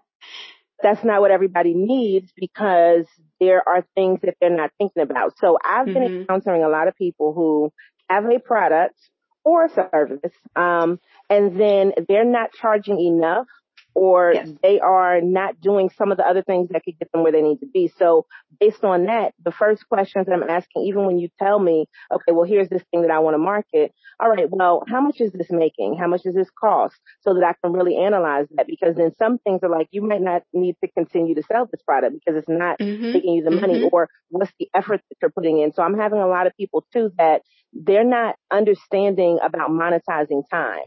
that's 0.83 1.05
not 1.05 1.21
what 1.21 1.31
everybody 1.31 1.75
needs 1.75 2.33
because 2.37 3.07
there 3.39 3.67
are 3.67 3.85
things 3.95 4.21
that 4.23 4.35
they're 4.41 4.55
not 4.55 4.71
thinking 4.79 5.03
about. 5.03 5.39
So 5.39 5.59
I've 5.65 5.87
been 5.87 5.97
mm-hmm. 5.97 6.21
encountering 6.23 6.63
a 6.63 6.69
lot 6.69 6.89
of 6.89 6.97
people 6.97 7.33
who 7.33 7.73
have 8.09 8.25
a 8.25 8.39
product 8.39 8.97
or 9.45 9.65
a 9.65 9.69
service, 9.71 10.33
um, 10.55 11.01
and 11.29 11.59
then 11.59 11.93
they're 12.09 12.25
not 12.25 12.53
charging 12.53 13.01
enough 13.01 13.47
or 13.95 14.33
yes. 14.35 14.49
they 14.63 14.81
are 14.81 15.21
not 15.21 15.61
doing 15.61 15.91
some 15.97 16.11
of 16.11 16.19
the 16.19 16.27
other 16.27 16.43
things 16.43 16.69
that 16.71 16.85
could 16.85 16.99
get 16.99 17.11
them 17.13 17.23
where 17.23 17.33
they 17.33 17.43
need 17.43 17.61
to 17.61 17.67
be. 17.67 17.93
So 17.99 18.27
based 18.59 18.85
on 18.85 19.07
that, 19.07 19.35
the 19.45 19.51
first 19.51 19.89
questions 19.89 20.27
that 20.27 20.33
I'm 20.33 20.49
asking, 20.49 20.85
even 20.85 21.07
when 21.07 21.19
you 21.19 21.29
tell 21.39 21.59
me, 21.59 21.87
okay, 22.13 22.33
well, 22.33 22.45
here's 22.45 22.69
this 22.69 22.83
thing 22.91 23.03
that 23.03 23.11
I 23.11 23.19
want 23.19 23.35
to 23.35 23.39
market. 23.39 23.93
All 24.21 24.29
right. 24.29 24.47
Well, 24.49 24.85
how 24.89 25.01
much 25.01 25.21
is 25.21 25.33
this 25.33 25.51
making? 25.51 25.97
How 25.99 26.07
much 26.07 26.23
does 26.23 26.35
this 26.35 26.51
cost? 26.59 26.97
So 27.23 27.35
that 27.35 27.45
I 27.45 27.55
can 27.63 27.73
really 27.73 27.97
analyze 27.97 28.47
that 28.57 28.67
because 28.67 28.97
then 28.97 29.13
some 29.19 29.39
things 29.39 29.61
are 29.63 29.71
like, 29.71 29.89
you 29.91 30.03
might 30.03 30.23
not 30.23 30.43
need 30.53 30.77
to 30.85 30.91
continue 30.91 31.35
to 31.35 31.43
sell 31.43 31.67
this 31.67 31.83
product 31.83 32.15
because 32.15 32.39
it's 32.39 32.49
not 32.49 32.79
mm-hmm. 32.79 33.13
making 33.13 33.35
you 33.35 33.45
the 33.45 33.51
mm-hmm. 33.51 33.61
money 33.61 33.89
or 33.91 34.09
what's 34.29 34.53
the 34.59 34.69
effort 34.75 35.01
that 35.09 35.17
you're 35.21 35.31
putting 35.31 35.61
in. 35.61 35.73
So 35.73 35.83
I'm 35.83 35.99
having 35.99 36.21
a 36.21 36.29
lot 36.29 36.47
of 36.47 36.57
people 36.57 36.85
too 36.93 37.11
that 37.19 37.43
they're 37.73 38.05
not 38.05 38.37
understanding 38.51 39.39
about 39.43 39.71
monetizing 39.71 40.43
time. 40.51 40.81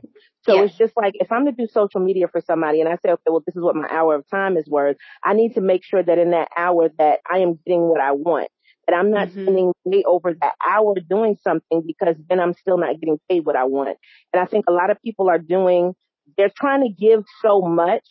So 0.43 0.55
yes. 0.55 0.69
it's 0.69 0.77
just 0.77 0.93
like 0.97 1.13
if 1.15 1.31
I'm 1.31 1.45
to 1.45 1.51
do 1.51 1.67
social 1.71 2.01
media 2.01 2.27
for 2.27 2.41
somebody 2.41 2.81
and 2.81 2.89
I 2.89 2.95
say, 2.95 3.11
okay, 3.11 3.23
well, 3.27 3.43
this 3.45 3.55
is 3.55 3.61
what 3.61 3.75
my 3.75 3.87
hour 3.89 4.15
of 4.15 4.29
time 4.29 4.57
is 4.57 4.67
worth. 4.67 4.97
I 5.23 5.33
need 5.33 5.55
to 5.55 5.61
make 5.61 5.83
sure 5.83 6.03
that 6.03 6.17
in 6.17 6.31
that 6.31 6.49
hour 6.57 6.89
that 6.97 7.19
I 7.31 7.39
am 7.39 7.59
getting 7.65 7.81
what 7.81 8.01
I 8.01 8.11
want. 8.11 8.49
That 8.87 8.95
I'm 8.97 9.11
not 9.11 9.29
mm-hmm. 9.29 9.43
spending 9.43 9.73
way 9.85 10.03
over 10.05 10.33
that 10.41 10.55
hour 10.65 10.95
doing 11.09 11.37
something 11.41 11.83
because 11.87 12.17
then 12.29 12.41
I'm 12.41 12.53
still 12.53 12.77
not 12.77 12.99
getting 12.99 13.17
paid 13.29 13.45
what 13.45 13.55
I 13.55 13.63
want. 13.63 13.97
And 14.33 14.41
I 14.41 14.45
think 14.45 14.65
a 14.67 14.73
lot 14.73 14.89
of 14.89 15.01
people 15.01 15.29
are 15.29 15.39
doing, 15.39 15.93
they're 16.35 16.51
trying 16.53 16.81
to 16.81 16.89
give 16.89 17.23
so 17.41 17.61
much 17.61 18.03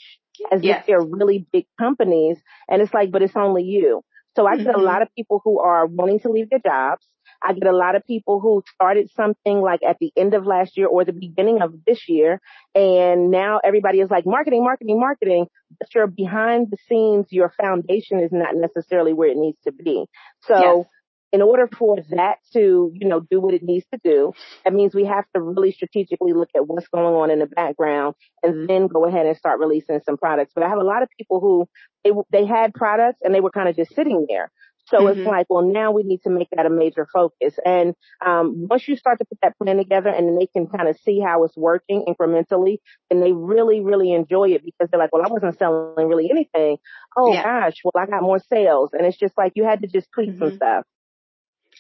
as 0.50 0.62
yes. 0.62 0.80
if 0.80 0.86
they're 0.86 1.04
really 1.04 1.46
big 1.52 1.66
companies. 1.78 2.38
And 2.70 2.80
it's 2.80 2.94
like, 2.94 3.10
but 3.10 3.20
it's 3.20 3.36
only 3.36 3.64
you. 3.64 4.02
So 4.34 4.46
I 4.46 4.56
get 4.56 4.68
mm-hmm. 4.68 4.80
a 4.80 4.82
lot 4.82 5.02
of 5.02 5.08
people 5.14 5.42
who 5.44 5.60
are 5.60 5.86
wanting 5.86 6.20
to 6.20 6.30
leave 6.30 6.48
their 6.48 6.58
jobs. 6.58 7.06
I 7.44 7.52
get 7.52 7.66
a 7.66 7.76
lot 7.76 7.94
of 7.94 8.06
people 8.06 8.40
who 8.40 8.62
started 8.74 9.10
something 9.16 9.60
like 9.60 9.80
at 9.86 9.98
the 10.00 10.12
end 10.16 10.34
of 10.34 10.46
last 10.46 10.76
year 10.76 10.86
or 10.86 11.04
the 11.04 11.12
beginning 11.12 11.60
of 11.60 11.74
this 11.86 12.08
year. 12.08 12.40
And 12.74 13.30
now 13.30 13.60
everybody 13.64 14.00
is 14.00 14.10
like 14.10 14.24
marketing, 14.26 14.62
marketing, 14.62 15.00
marketing, 15.00 15.46
but 15.78 15.94
your 15.94 16.06
behind 16.06 16.68
the 16.70 16.76
scenes, 16.88 17.26
your 17.30 17.52
foundation 17.60 18.20
is 18.20 18.30
not 18.32 18.54
necessarily 18.54 19.12
where 19.12 19.28
it 19.28 19.36
needs 19.36 19.58
to 19.64 19.72
be. 19.72 20.04
So 20.42 20.54
yes. 20.78 20.86
in 21.32 21.42
order 21.42 21.68
for 21.78 21.98
that 22.10 22.36
to, 22.52 22.92
you 22.94 23.08
know, 23.08 23.20
do 23.30 23.40
what 23.40 23.54
it 23.54 23.62
needs 23.62 23.86
to 23.92 24.00
do, 24.04 24.32
that 24.64 24.72
means 24.72 24.94
we 24.94 25.06
have 25.06 25.24
to 25.34 25.40
really 25.40 25.72
strategically 25.72 26.32
look 26.32 26.50
at 26.54 26.66
what's 26.66 26.88
going 26.88 27.14
on 27.14 27.30
in 27.30 27.38
the 27.40 27.46
background 27.46 28.14
and 28.42 28.68
then 28.68 28.86
go 28.86 29.06
ahead 29.06 29.26
and 29.26 29.36
start 29.36 29.58
releasing 29.58 30.00
some 30.04 30.16
products. 30.16 30.52
But 30.54 30.64
I 30.64 30.68
have 30.68 30.78
a 30.78 30.84
lot 30.84 31.02
of 31.02 31.08
people 31.18 31.40
who 31.40 31.68
they, 32.04 32.10
they 32.30 32.46
had 32.46 32.74
products 32.74 33.18
and 33.22 33.34
they 33.34 33.40
were 33.40 33.50
kind 33.50 33.68
of 33.68 33.76
just 33.76 33.94
sitting 33.94 34.26
there. 34.28 34.50
So 34.86 34.98
mm-hmm. 34.98 35.20
it's 35.20 35.26
like, 35.26 35.46
well, 35.48 35.62
now 35.62 35.92
we 35.92 36.02
need 36.02 36.22
to 36.22 36.30
make 36.30 36.48
that 36.54 36.66
a 36.66 36.70
major 36.70 37.06
focus. 37.12 37.54
And 37.64 37.94
um, 38.24 38.66
once 38.68 38.86
you 38.88 38.96
start 38.96 39.18
to 39.18 39.24
put 39.24 39.38
that 39.42 39.56
plan 39.58 39.76
together 39.76 40.08
and 40.08 40.28
then 40.28 40.38
they 40.38 40.46
can 40.46 40.66
kind 40.66 40.88
of 40.88 40.96
see 41.04 41.20
how 41.20 41.44
it's 41.44 41.56
working 41.56 42.04
incrementally, 42.08 42.78
then 43.08 43.20
they 43.20 43.32
really, 43.32 43.80
really 43.80 44.12
enjoy 44.12 44.50
it 44.50 44.64
because 44.64 44.90
they're 44.90 44.98
like, 44.98 45.12
well, 45.12 45.22
I 45.24 45.32
wasn't 45.32 45.58
selling 45.58 46.08
really 46.08 46.30
anything. 46.30 46.78
Oh 47.16 47.32
yeah. 47.32 47.42
gosh, 47.42 47.74
well, 47.84 48.02
I 48.02 48.06
got 48.06 48.22
more 48.22 48.40
sales. 48.50 48.90
And 48.92 49.06
it's 49.06 49.18
just 49.18 49.38
like 49.38 49.52
you 49.54 49.64
had 49.64 49.82
to 49.82 49.86
just 49.86 50.08
tweak 50.12 50.30
mm-hmm. 50.30 50.38
some 50.38 50.56
stuff. 50.56 50.84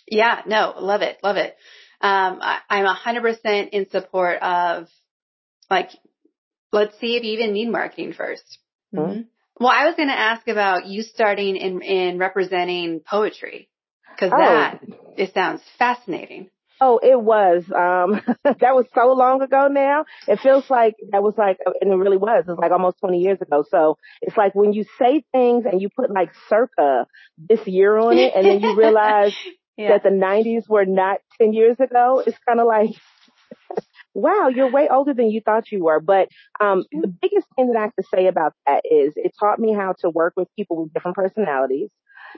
Yeah, 0.06 0.42
no, 0.46 0.74
love 0.78 1.02
it, 1.02 1.18
love 1.22 1.36
it. 1.36 1.56
Um, 2.00 2.38
I, 2.40 2.58
I'm 2.68 2.86
a 2.86 2.94
hundred 2.94 3.22
percent 3.22 3.70
in 3.72 3.88
support 3.90 4.42
of 4.42 4.88
like, 5.70 5.90
let's 6.72 6.98
see 6.98 7.16
if 7.16 7.22
you 7.22 7.32
even 7.32 7.52
need 7.52 7.70
marketing 7.70 8.12
1st 8.12 8.58
mm-hmm. 8.94 9.20
Well, 9.62 9.72
I 9.72 9.86
was 9.86 9.94
going 9.94 10.08
to 10.08 10.18
ask 10.18 10.48
about 10.48 10.86
you 10.86 11.02
starting 11.02 11.56
in, 11.56 11.82
in 11.82 12.18
representing 12.18 13.00
poetry. 13.00 13.68
Cause 14.18 14.30
oh. 14.34 14.38
that, 14.38 14.80
it 15.16 15.32
sounds 15.32 15.62
fascinating. 15.78 16.50
Oh, 16.80 16.98
it 17.00 17.20
was. 17.20 17.62
Um, 17.70 18.20
that 18.44 18.74
was 18.74 18.86
so 18.92 19.12
long 19.12 19.40
ago 19.40 19.68
now. 19.68 20.04
It 20.26 20.40
feels 20.40 20.68
like 20.68 20.96
that 21.12 21.22
was 21.22 21.34
like, 21.38 21.58
and 21.80 21.92
it 21.92 21.94
really 21.94 22.16
was. 22.16 22.44
It's 22.48 22.58
like 22.58 22.72
almost 22.72 22.98
20 22.98 23.18
years 23.18 23.40
ago. 23.40 23.64
So 23.70 23.98
it's 24.20 24.36
like 24.36 24.52
when 24.56 24.72
you 24.72 24.84
say 24.98 25.22
things 25.30 25.64
and 25.70 25.80
you 25.80 25.90
put 25.94 26.10
like 26.10 26.32
circa 26.48 27.06
this 27.36 27.64
year 27.68 27.96
on 27.96 28.18
it 28.18 28.32
and 28.34 28.44
then 28.44 28.60
you 28.60 28.76
realize 28.76 29.32
yeah. 29.76 29.90
that 29.90 30.02
the 30.02 30.08
90s 30.08 30.68
were 30.68 30.84
not 30.84 31.18
10 31.38 31.52
years 31.52 31.78
ago, 31.78 32.20
it's 32.26 32.38
kind 32.48 32.58
of 32.58 32.66
like, 32.66 32.90
wow, 34.14 34.48
you're 34.48 34.70
way 34.70 34.88
older 34.88 35.14
than 35.14 35.30
you 35.30 35.40
thought 35.40 35.70
you 35.72 35.84
were. 35.84 36.00
But 36.00 36.28
um, 36.60 36.84
the 36.92 37.08
biggest 37.08 37.46
thing 37.56 37.68
that 37.68 37.78
I 37.78 37.82
have 37.82 37.96
to 37.96 38.04
say 38.14 38.26
about 38.26 38.52
that 38.66 38.82
is 38.90 39.14
it 39.16 39.32
taught 39.38 39.58
me 39.58 39.72
how 39.72 39.94
to 40.00 40.10
work 40.10 40.34
with 40.36 40.48
people 40.56 40.82
with 40.82 40.92
different 40.92 41.16
personalities. 41.16 41.90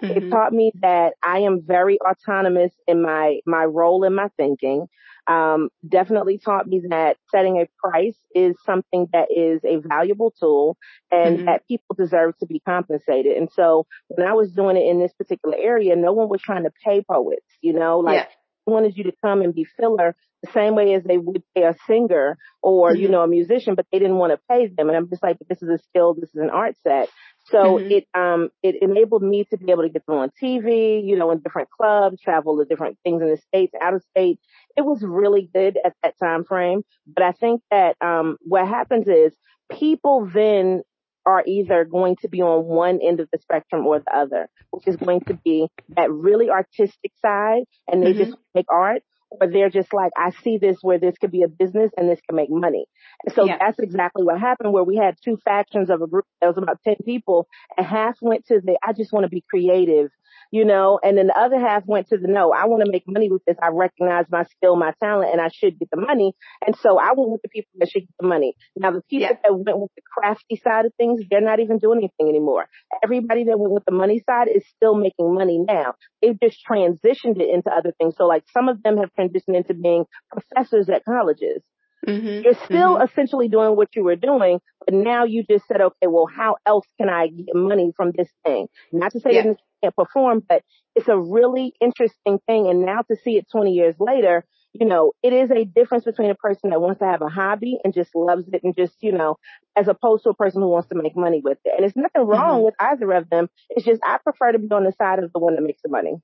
Mm-hmm. 0.02 0.26
It 0.26 0.30
taught 0.30 0.52
me 0.52 0.72
that 0.80 1.14
I 1.22 1.40
am 1.40 1.62
very 1.64 1.98
autonomous 2.00 2.72
in 2.86 3.02
my, 3.02 3.40
my 3.46 3.64
role 3.64 4.04
in 4.04 4.14
my 4.14 4.28
thinking. 4.36 4.86
Um, 5.26 5.70
definitely 5.88 6.36
taught 6.36 6.66
me 6.66 6.82
that 6.90 7.16
setting 7.30 7.56
a 7.56 7.66
price 7.82 8.18
is 8.34 8.56
something 8.66 9.06
that 9.12 9.28
is 9.34 9.60
a 9.64 9.76
valuable 9.76 10.34
tool 10.38 10.76
and 11.10 11.36
mm-hmm. 11.36 11.46
that 11.46 11.66
people 11.66 11.96
deserve 11.96 12.36
to 12.40 12.46
be 12.46 12.60
compensated. 12.60 13.36
And 13.36 13.48
so 13.50 13.86
when 14.08 14.26
I 14.26 14.34
was 14.34 14.52
doing 14.52 14.76
it 14.76 14.86
in 14.86 15.00
this 15.00 15.14
particular 15.14 15.56
area, 15.58 15.96
no 15.96 16.12
one 16.12 16.28
was 16.28 16.42
trying 16.42 16.64
to 16.64 16.72
pay 16.84 17.02
poets, 17.02 17.46
you 17.62 17.72
know, 17.72 18.00
like 18.00 18.16
yeah. 18.16 18.26
Wanted 18.66 18.96
you 18.96 19.04
to 19.04 19.12
come 19.22 19.42
and 19.42 19.54
be 19.54 19.64
filler 19.64 20.16
the 20.44 20.52
same 20.52 20.74
way 20.74 20.94
as 20.94 21.02
they 21.04 21.18
would 21.18 21.42
pay 21.54 21.62
a 21.62 21.74
singer 21.86 22.36
or, 22.62 22.92
mm-hmm. 22.92 23.02
you 23.02 23.08
know, 23.08 23.22
a 23.22 23.28
musician, 23.28 23.74
but 23.74 23.86
they 23.90 23.98
didn't 23.98 24.16
want 24.16 24.32
to 24.32 24.38
pay 24.48 24.66
them. 24.66 24.88
And 24.88 24.96
I'm 24.96 25.08
just 25.08 25.22
like, 25.22 25.38
this 25.48 25.62
is 25.62 25.68
a 25.68 25.78
skill. 25.78 26.14
This 26.14 26.30
is 26.30 26.40
an 26.40 26.50
art 26.50 26.76
set. 26.82 27.08
So 27.46 27.78
mm-hmm. 27.78 27.90
it 27.90 28.06
um 28.14 28.50
it 28.62 28.76
enabled 28.82 29.22
me 29.22 29.44
to 29.50 29.56
be 29.56 29.70
able 29.70 29.82
to 29.82 29.88
get 29.88 30.04
them 30.06 30.16
on 30.16 30.30
TV, 30.42 31.04
you 31.04 31.16
know, 31.16 31.30
in 31.30 31.40
different 31.40 31.70
clubs, 31.70 32.20
travel 32.20 32.58
to 32.58 32.64
different 32.64 32.98
things 33.04 33.22
in 33.22 33.30
the 33.30 33.36
states, 33.36 33.74
out 33.80 33.94
of 33.94 34.02
state. 34.10 34.38
It 34.76 34.82
was 34.82 35.02
really 35.02 35.48
good 35.52 35.78
at 35.84 35.94
that 36.02 36.14
time 36.18 36.44
frame. 36.44 36.82
But 37.06 37.24
I 37.24 37.32
think 37.32 37.62
that 37.70 37.96
um 38.00 38.36
what 38.42 38.66
happens 38.66 39.08
is 39.08 39.34
people 39.70 40.26
then 40.32 40.82
are 41.26 41.42
either 41.46 41.84
going 41.84 42.16
to 42.16 42.28
be 42.28 42.42
on 42.42 42.64
one 42.64 43.00
end 43.02 43.20
of 43.20 43.28
the 43.32 43.38
spectrum 43.38 43.86
or 43.86 44.00
the 44.00 44.16
other, 44.16 44.48
which 44.70 44.86
is 44.86 44.96
going 44.96 45.20
to 45.22 45.34
be 45.34 45.68
that 45.90 46.10
really 46.10 46.50
artistic 46.50 47.12
side 47.20 47.62
and 47.88 48.02
they 48.02 48.12
mm-hmm. 48.12 48.24
just 48.24 48.36
make 48.54 48.66
art, 48.70 49.02
or 49.40 49.48
they're 49.48 49.70
just 49.70 49.92
like, 49.92 50.12
I 50.16 50.30
see 50.42 50.58
this 50.58 50.78
where 50.82 50.98
this 50.98 51.16
could 51.18 51.30
be 51.30 51.42
a 51.42 51.48
business 51.48 51.90
and 51.96 52.08
this 52.08 52.20
can 52.26 52.36
make 52.36 52.50
money. 52.50 52.86
And 53.24 53.34
so 53.34 53.46
that's 53.46 53.78
exactly 53.78 54.22
what 54.22 54.38
happened 54.38 54.72
where 54.72 54.84
we 54.84 54.96
had 54.96 55.16
two 55.24 55.38
factions 55.44 55.90
of 55.90 56.02
a 56.02 56.06
group. 56.06 56.26
that 56.40 56.48
was 56.48 56.58
about 56.58 56.78
10 56.84 56.96
people 57.04 57.48
and 57.76 57.86
half 57.86 58.16
went 58.20 58.46
to 58.46 58.60
the, 58.62 58.78
I 58.86 58.92
just 58.92 59.12
want 59.12 59.24
to 59.24 59.30
be 59.30 59.44
creative 59.48 60.10
you 60.54 60.64
know, 60.64 61.00
and 61.02 61.18
then 61.18 61.26
the 61.26 61.36
other 61.36 61.58
half 61.58 61.82
went 61.84 62.10
to 62.10 62.16
the 62.16 62.28
no, 62.28 62.52
I 62.52 62.66
want 62.66 62.84
to 62.84 62.92
make 62.92 63.02
money 63.08 63.28
with 63.28 63.44
this. 63.44 63.56
I 63.60 63.70
recognize 63.72 64.26
my 64.30 64.44
skill, 64.44 64.76
my 64.76 64.94
talent, 65.02 65.32
and 65.32 65.40
I 65.40 65.48
should 65.48 65.80
get 65.80 65.88
the 65.90 66.00
money. 66.00 66.32
And 66.64 66.76
so 66.76 66.96
I 66.96 67.10
went 67.16 67.32
with 67.32 67.42
the 67.42 67.48
people 67.48 67.72
that 67.80 67.90
should 67.90 68.02
get 68.02 68.14
the 68.20 68.28
money. 68.28 68.54
Now 68.76 68.92
the 68.92 69.02
people 69.10 69.30
yeah. 69.30 69.36
that 69.42 69.52
went 69.52 69.80
with 69.80 69.90
the 69.96 70.02
crafty 70.16 70.54
side 70.62 70.84
of 70.84 70.92
things, 70.96 71.22
they're 71.28 71.40
not 71.40 71.58
even 71.58 71.78
doing 71.78 71.98
anything 71.98 72.28
anymore. 72.28 72.66
Everybody 73.02 73.42
that 73.46 73.58
went 73.58 73.72
with 73.72 73.84
the 73.84 73.90
money 73.90 74.22
side 74.24 74.46
is 74.46 74.62
still 74.76 74.94
making 74.94 75.34
money 75.34 75.58
now. 75.58 75.94
They've 76.22 76.38
just 76.40 76.60
transitioned 76.70 77.40
it 77.40 77.52
into 77.52 77.72
other 77.72 77.92
things. 77.98 78.14
So 78.16 78.26
like 78.26 78.44
some 78.52 78.68
of 78.68 78.80
them 78.80 78.98
have 78.98 79.10
transitioned 79.18 79.56
into 79.56 79.74
being 79.74 80.04
professors 80.30 80.88
at 80.88 81.04
colleges. 81.04 81.62
Mm-hmm. 82.06 82.44
You're 82.44 82.64
still 82.64 82.94
mm-hmm. 82.94 83.04
essentially 83.04 83.48
doing 83.48 83.76
what 83.76 83.94
you 83.96 84.04
were 84.04 84.16
doing, 84.16 84.60
but 84.84 84.94
now 84.94 85.24
you 85.24 85.44
just 85.48 85.66
said, 85.66 85.80
okay, 85.80 86.06
well, 86.06 86.26
how 86.26 86.56
else 86.66 86.86
can 86.98 87.08
I 87.08 87.28
get 87.28 87.54
money 87.54 87.92
from 87.96 88.12
this 88.16 88.28
thing? 88.44 88.68
Not 88.92 89.12
to 89.12 89.20
say 89.20 89.34
yeah. 89.34 89.42
that 89.42 89.48
you 89.48 89.56
can't 89.82 89.96
perform, 89.96 90.42
but 90.48 90.62
it's 90.94 91.08
a 91.08 91.18
really 91.18 91.72
interesting 91.80 92.38
thing. 92.46 92.68
And 92.68 92.84
now 92.84 93.02
to 93.02 93.16
see 93.24 93.36
it 93.36 93.46
20 93.50 93.72
years 93.72 93.94
later, 93.98 94.44
you 94.74 94.86
know, 94.86 95.12
it 95.22 95.32
is 95.32 95.50
a 95.50 95.64
difference 95.64 96.04
between 96.04 96.30
a 96.30 96.34
person 96.34 96.70
that 96.70 96.80
wants 96.80 96.98
to 96.98 97.06
have 97.06 97.22
a 97.22 97.28
hobby 97.28 97.78
and 97.84 97.94
just 97.94 98.10
loves 98.14 98.44
it 98.52 98.62
and 98.64 98.74
just, 98.76 98.94
you 99.00 99.12
know, 99.12 99.36
as 99.76 99.86
opposed 99.86 100.24
to 100.24 100.30
a 100.30 100.34
person 100.34 100.62
who 100.62 100.68
wants 100.68 100.88
to 100.88 100.96
make 100.96 101.16
money 101.16 101.40
with 101.42 101.58
it. 101.64 101.74
And 101.76 101.86
it's 101.86 101.96
nothing 101.96 102.26
wrong 102.26 102.56
mm-hmm. 102.56 102.64
with 102.64 102.74
either 102.80 103.12
of 103.12 103.30
them. 103.30 103.48
It's 103.70 103.86
just 103.86 104.00
I 104.04 104.18
prefer 104.18 104.52
to 104.52 104.58
be 104.58 104.66
on 104.72 104.84
the 104.84 104.92
side 104.98 105.20
of 105.20 105.32
the 105.32 105.38
one 105.38 105.54
that 105.54 105.62
makes 105.62 105.82
the 105.82 105.90
money. 105.90 106.16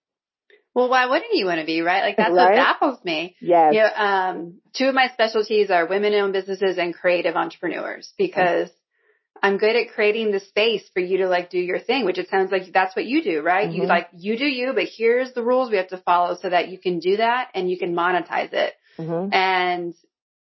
Well, 0.75 0.89
why 0.89 1.07
wouldn't 1.07 1.35
you 1.35 1.47
want 1.47 1.61
to 1.61 1.67
be, 1.67 1.81
right? 1.81 2.03
Like 2.03 2.17
that's 2.17 2.33
right? 2.33 2.51
what 2.51 2.57
baffles 2.57 3.05
me. 3.05 3.37
Yes. 3.41 3.75
You 3.75 3.81
know, 3.81 3.91
um, 3.97 4.61
two 4.73 4.87
of 4.87 4.95
my 4.95 5.09
specialties 5.13 5.71
are 5.71 5.87
women 5.87 6.15
owned 6.15 6.33
businesses 6.33 6.79
and 6.79 6.95
creative 6.95 7.35
entrepreneurs 7.35 8.13
because 8.17 8.69
mm-hmm. 8.69 9.47
I'm 9.47 9.59
good 9.59 9.75
at 9.75 9.93
creating 9.95 10.31
the 10.31 10.39
space 10.39 10.89
for 10.95 11.01
you 11.01 11.19
to 11.19 11.29
like 11.29 11.51
do 11.51 11.59
your 11.59 11.81
thing, 11.81 12.05
which 12.05 12.19
it 12.19 12.29
sounds 12.31 12.53
like 12.53 12.73
that's 12.73 12.95
what 12.95 13.05
you 13.05 13.23
do, 13.23 13.43
right? 13.43 13.69
Mm-hmm. 13.69 13.83
You 13.83 13.87
like, 13.87 14.09
you 14.13 14.39
do 14.39 14.45
you, 14.45 14.73
but 14.73 14.85
here's 14.97 15.33
the 15.33 15.43
rules 15.43 15.71
we 15.71 15.79
have 15.79 15.89
to 15.89 15.99
follow 15.99 16.39
so 16.41 16.49
that 16.49 16.69
you 16.69 16.79
can 16.79 17.01
do 17.01 17.17
that 17.17 17.49
and 17.55 17.69
you 17.69 17.77
can 17.77 17.95
monetize 17.95 18.53
it. 18.53 18.75
Mm-hmm. 18.97 19.33
And 19.33 19.95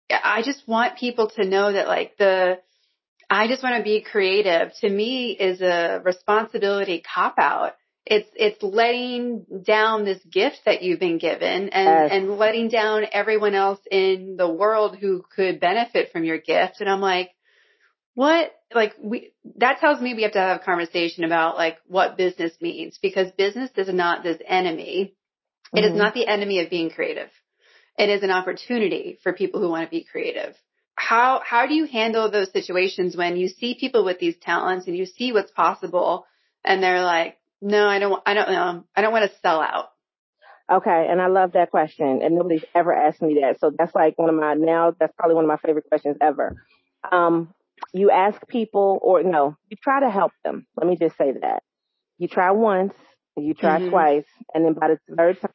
I 0.09 0.41
just 0.41 0.65
want 0.67 0.97
people 0.97 1.31
to 1.31 1.43
know 1.43 1.73
that 1.73 1.87
like 1.87 2.17
the, 2.17 2.59
I 3.29 3.47
just 3.47 3.63
want 3.63 3.77
to 3.77 3.83
be 3.83 4.01
creative 4.01 4.71
to 4.81 4.89
me 4.89 5.31
is 5.31 5.61
a 5.61 6.01
responsibility 6.03 7.03
cop 7.13 7.35
out 7.39 7.73
it's 8.05 8.29
it's 8.35 8.61
letting 8.61 9.45
down 9.65 10.03
this 10.03 10.19
gift 10.29 10.59
that 10.65 10.81
you've 10.81 10.99
been 10.99 11.17
given 11.17 11.69
and 11.69 11.87
yes. 11.87 12.09
and 12.11 12.37
letting 12.37 12.67
down 12.67 13.05
everyone 13.11 13.55
else 13.55 13.79
in 13.89 14.35
the 14.37 14.49
world 14.49 14.97
who 14.97 15.23
could 15.35 15.59
benefit 15.59 16.11
from 16.11 16.23
your 16.23 16.37
gift 16.37 16.81
and 16.81 16.89
i'm 16.89 16.99
like 16.99 17.31
what 18.15 18.51
like 18.73 18.93
we 19.01 19.31
that 19.55 19.79
tells 19.79 20.01
me 20.01 20.13
we 20.13 20.23
have 20.23 20.33
to 20.33 20.39
have 20.39 20.61
a 20.61 20.63
conversation 20.63 21.23
about 21.23 21.55
like 21.55 21.77
what 21.87 22.17
business 22.17 22.53
means 22.61 22.99
because 23.01 23.31
business 23.31 23.71
is 23.77 23.93
not 23.93 24.23
this 24.23 24.41
enemy 24.45 25.13
mm-hmm. 25.67 25.77
it 25.77 25.85
is 25.85 25.91
mm-hmm. 25.91 25.99
not 25.99 26.13
the 26.13 26.27
enemy 26.27 26.59
of 26.59 26.69
being 26.69 26.89
creative 26.89 27.29
it 27.97 28.09
is 28.09 28.23
an 28.23 28.31
opportunity 28.31 29.17
for 29.23 29.33
people 29.33 29.61
who 29.61 29.69
want 29.69 29.85
to 29.85 29.91
be 29.91 30.03
creative 30.03 30.55
how 30.95 31.41
how 31.45 31.65
do 31.67 31.73
you 31.73 31.85
handle 31.85 32.29
those 32.29 32.51
situations 32.51 33.15
when 33.15 33.37
you 33.37 33.47
see 33.47 33.77
people 33.79 34.03
with 34.03 34.19
these 34.19 34.35
talents 34.41 34.87
and 34.87 34.97
you 34.97 35.05
see 35.05 35.31
what's 35.31 35.51
possible 35.51 36.25
and 36.65 36.83
they're 36.83 37.03
like 37.03 37.37
no, 37.63 37.87
I 37.87 37.99
don't. 37.99 38.21
I 38.25 38.33
don't 38.33 38.51
know. 38.51 38.83
I 38.95 39.01
don't 39.01 39.13
want 39.13 39.31
to 39.31 39.37
sell 39.39 39.61
out. 39.61 39.89
Okay, 40.69 41.07
and 41.09 41.21
I 41.21 41.27
love 41.27 41.53
that 41.53 41.71
question, 41.71 42.21
and 42.21 42.35
nobody's 42.35 42.65
ever 42.75 42.93
asked 42.93 43.21
me 43.21 43.39
that. 43.41 43.59
So 43.59 43.71
that's 43.77 43.95
like 43.95 44.17
one 44.17 44.29
of 44.29 44.35
my 44.35 44.53
now. 44.53 44.93
That's 44.99 45.13
probably 45.17 45.35
one 45.35 45.45
of 45.45 45.47
my 45.47 45.57
favorite 45.57 45.85
questions 45.87 46.17
ever. 46.21 46.61
Um, 47.09 47.53
you 47.93 48.11
ask 48.11 48.45
people, 48.47 48.99
or 49.01 49.23
no, 49.23 49.55
you 49.69 49.77
try 49.81 50.01
to 50.01 50.09
help 50.09 50.33
them. 50.43 50.67
Let 50.75 50.87
me 50.87 50.97
just 50.97 51.17
say 51.17 51.31
that 51.41 51.63
you 52.17 52.27
try 52.27 52.51
once, 52.51 52.93
you 53.37 53.53
try 53.53 53.79
mm-hmm. 53.79 53.89
twice, 53.89 54.25
and 54.53 54.65
then 54.65 54.73
by 54.73 54.89
the 54.89 55.15
third 55.15 55.39
time, 55.39 55.51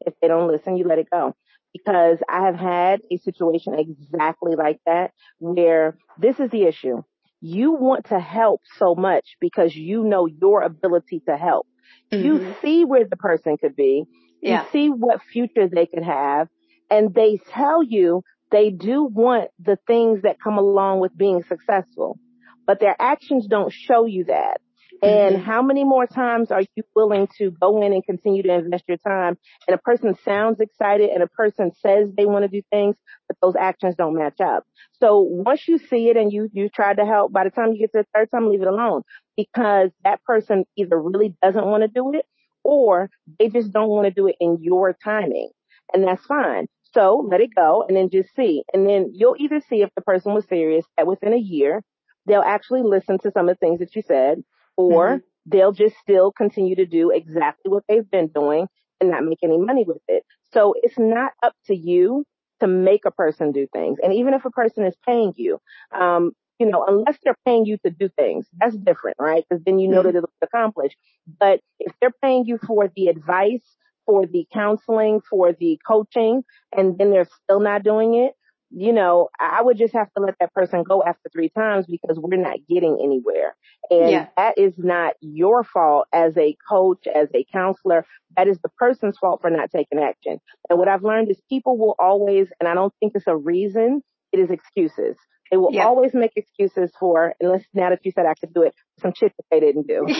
if 0.00 0.14
they 0.20 0.28
don't 0.28 0.48
listen, 0.48 0.78
you 0.78 0.84
let 0.84 0.98
it 0.98 1.08
go. 1.10 1.34
Because 1.74 2.18
I 2.28 2.46
have 2.46 2.56
had 2.56 3.00
a 3.12 3.18
situation 3.18 3.74
exactly 3.78 4.56
like 4.56 4.80
that 4.86 5.12
where 5.38 5.98
this 6.18 6.40
is 6.40 6.50
the 6.50 6.64
issue 6.64 7.02
you 7.40 7.72
want 7.72 8.06
to 8.06 8.18
help 8.18 8.60
so 8.78 8.94
much 8.94 9.36
because 9.40 9.74
you 9.74 10.04
know 10.04 10.26
your 10.26 10.62
ability 10.62 11.22
to 11.28 11.36
help. 11.36 11.66
Mm-hmm. 12.12 12.24
You 12.24 12.54
see 12.62 12.84
where 12.84 13.04
the 13.08 13.16
person 13.16 13.56
could 13.56 13.76
be. 13.76 14.04
Yeah. 14.42 14.62
You 14.62 14.68
see 14.70 14.88
what 14.88 15.20
future 15.32 15.68
they 15.68 15.86
could 15.86 16.04
have. 16.04 16.48
And 16.90 17.14
they 17.14 17.38
tell 17.50 17.82
you 17.82 18.22
they 18.50 18.70
do 18.70 19.04
want 19.04 19.50
the 19.58 19.78
things 19.86 20.22
that 20.22 20.40
come 20.42 20.58
along 20.58 21.00
with 21.00 21.16
being 21.16 21.44
successful, 21.48 22.18
but 22.66 22.80
their 22.80 22.96
actions 22.98 23.46
don't 23.46 23.72
show 23.72 24.06
you 24.06 24.24
that. 24.24 24.60
And 25.02 25.36
mm-hmm. 25.36 25.44
how 25.44 25.62
many 25.62 25.84
more 25.84 26.06
times 26.06 26.50
are 26.50 26.62
you 26.76 26.82
willing 26.94 27.28
to 27.38 27.50
go 27.50 27.82
in 27.82 27.92
and 27.92 28.04
continue 28.04 28.42
to 28.42 28.54
invest 28.54 28.84
your 28.86 28.98
time? 28.98 29.38
And 29.66 29.74
a 29.74 29.78
person 29.78 30.16
sounds 30.24 30.60
excited 30.60 31.10
and 31.10 31.22
a 31.22 31.26
person 31.26 31.72
says 31.80 32.10
they 32.16 32.26
want 32.26 32.44
to 32.44 32.48
do 32.48 32.62
things, 32.70 32.96
but 33.26 33.36
those 33.40 33.56
actions 33.56 33.94
don't 33.96 34.16
match 34.16 34.40
up. 34.40 34.64
So 35.00 35.20
once 35.20 35.66
you 35.66 35.78
see 35.78 36.10
it 36.10 36.16
and 36.16 36.32
you, 36.32 36.50
you 36.52 36.68
try 36.68 36.92
to 36.94 37.06
help, 37.06 37.32
by 37.32 37.44
the 37.44 37.50
time 37.50 37.72
you 37.72 37.78
get 37.78 37.92
to 37.92 37.98
the 37.98 38.06
third 38.14 38.30
time, 38.30 38.50
leave 38.50 38.62
it 38.62 38.68
alone 38.68 39.02
because 39.36 39.90
that 40.04 40.22
person 40.24 40.64
either 40.76 41.00
really 41.00 41.34
doesn't 41.42 41.64
want 41.64 41.82
to 41.82 41.88
do 41.88 42.12
it 42.12 42.26
or 42.62 43.10
they 43.38 43.48
just 43.48 43.72
don't 43.72 43.88
want 43.88 44.06
to 44.06 44.10
do 44.10 44.26
it 44.26 44.36
in 44.38 44.58
your 44.60 44.94
timing. 45.02 45.50
And 45.92 46.06
that's 46.06 46.24
fine. 46.26 46.66
So 46.92 47.26
let 47.30 47.40
it 47.40 47.54
go 47.54 47.84
and 47.86 47.96
then 47.96 48.10
just 48.10 48.34
see. 48.34 48.64
And 48.72 48.86
then 48.86 49.12
you'll 49.14 49.36
either 49.38 49.60
see 49.68 49.82
if 49.82 49.90
the 49.94 50.02
person 50.02 50.34
was 50.34 50.44
serious 50.46 50.84
that 50.96 51.06
within 51.06 51.32
a 51.32 51.38
year, 51.38 51.82
they'll 52.26 52.42
actually 52.42 52.82
listen 52.82 53.18
to 53.20 53.30
some 53.30 53.48
of 53.48 53.56
the 53.56 53.66
things 53.66 53.78
that 53.78 53.94
you 53.96 54.02
said 54.06 54.42
or 54.80 55.08
mm-hmm. 55.08 55.18
they'll 55.46 55.72
just 55.72 55.96
still 55.98 56.32
continue 56.32 56.76
to 56.76 56.86
do 56.86 57.10
exactly 57.10 57.70
what 57.70 57.84
they've 57.88 58.10
been 58.10 58.28
doing 58.28 58.66
and 59.00 59.10
not 59.10 59.24
make 59.24 59.38
any 59.42 59.58
money 59.58 59.84
with 59.86 60.02
it. 60.08 60.24
So 60.52 60.74
it's 60.82 60.98
not 60.98 61.32
up 61.42 61.54
to 61.66 61.74
you 61.74 62.24
to 62.60 62.66
make 62.66 63.04
a 63.06 63.10
person 63.10 63.52
do 63.52 63.66
things. 63.72 63.98
And 64.02 64.12
even 64.14 64.34
if 64.34 64.44
a 64.44 64.50
person 64.50 64.84
is 64.84 64.94
paying 65.06 65.32
you, 65.36 65.58
um, 65.92 66.32
you 66.58 66.70
know, 66.70 66.84
unless 66.86 67.16
they're 67.24 67.36
paying 67.46 67.64
you 67.64 67.78
to 67.84 67.90
do 67.90 68.10
things, 68.18 68.46
that's 68.58 68.76
different, 68.76 69.16
right? 69.18 69.44
Because 69.48 69.64
then 69.64 69.78
you 69.78 69.88
know 69.88 69.98
mm-hmm. 69.98 70.08
that 70.08 70.16
it'll 70.16 70.30
be 70.40 70.46
accomplished. 70.46 70.96
But 71.38 71.60
if 71.78 71.92
they're 72.00 72.12
paying 72.22 72.44
you 72.44 72.58
for 72.58 72.90
the 72.94 73.08
advice, 73.08 73.64
for 74.04 74.26
the 74.26 74.46
counseling, 74.52 75.20
for 75.28 75.52
the 75.52 75.80
coaching, 75.86 76.42
and 76.76 76.98
then 76.98 77.10
they're 77.10 77.28
still 77.44 77.60
not 77.60 77.82
doing 77.82 78.14
it, 78.14 78.34
you 78.70 78.92
know, 78.92 79.28
I 79.38 79.62
would 79.62 79.78
just 79.78 79.94
have 79.94 80.12
to 80.14 80.22
let 80.22 80.36
that 80.40 80.54
person 80.54 80.84
go 80.84 81.02
after 81.02 81.28
three 81.32 81.48
times 81.48 81.86
because 81.86 82.18
we're 82.18 82.36
not 82.36 82.58
getting 82.68 82.98
anywhere. 83.02 83.56
And 83.90 84.10
yeah. 84.10 84.26
that 84.36 84.58
is 84.58 84.74
not 84.76 85.14
your 85.20 85.64
fault 85.64 86.06
as 86.12 86.36
a 86.36 86.56
coach, 86.68 87.06
as 87.12 87.28
a 87.34 87.44
counselor. 87.52 88.06
That 88.36 88.46
is 88.46 88.58
the 88.62 88.68
person's 88.78 89.18
fault 89.18 89.40
for 89.40 89.50
not 89.50 89.70
taking 89.74 89.98
action. 89.98 90.40
And 90.68 90.78
what 90.78 90.88
I've 90.88 91.02
learned 91.02 91.30
is 91.30 91.40
people 91.48 91.76
will 91.76 91.96
always, 91.98 92.48
and 92.60 92.68
I 92.68 92.74
don't 92.74 92.94
think 93.00 93.12
it's 93.16 93.26
a 93.26 93.36
reason, 93.36 94.02
it 94.32 94.38
is 94.38 94.50
excuses. 94.50 95.16
They 95.50 95.56
will 95.56 95.72
yeah. 95.72 95.84
always 95.84 96.14
make 96.14 96.32
excuses 96.36 96.92
for, 96.98 97.34
unless 97.40 97.64
now 97.74 97.90
that 97.90 97.98
you 98.04 98.12
said 98.12 98.24
I 98.24 98.34
could 98.34 98.54
do 98.54 98.62
it, 98.62 98.74
some 99.00 99.12
shit 99.16 99.32
that 99.36 99.44
they 99.50 99.58
didn't 99.58 99.88
do. 99.88 100.06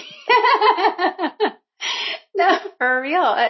no, 2.35 2.59
for 2.79 3.01
real. 3.01 3.23
Uh, 3.23 3.49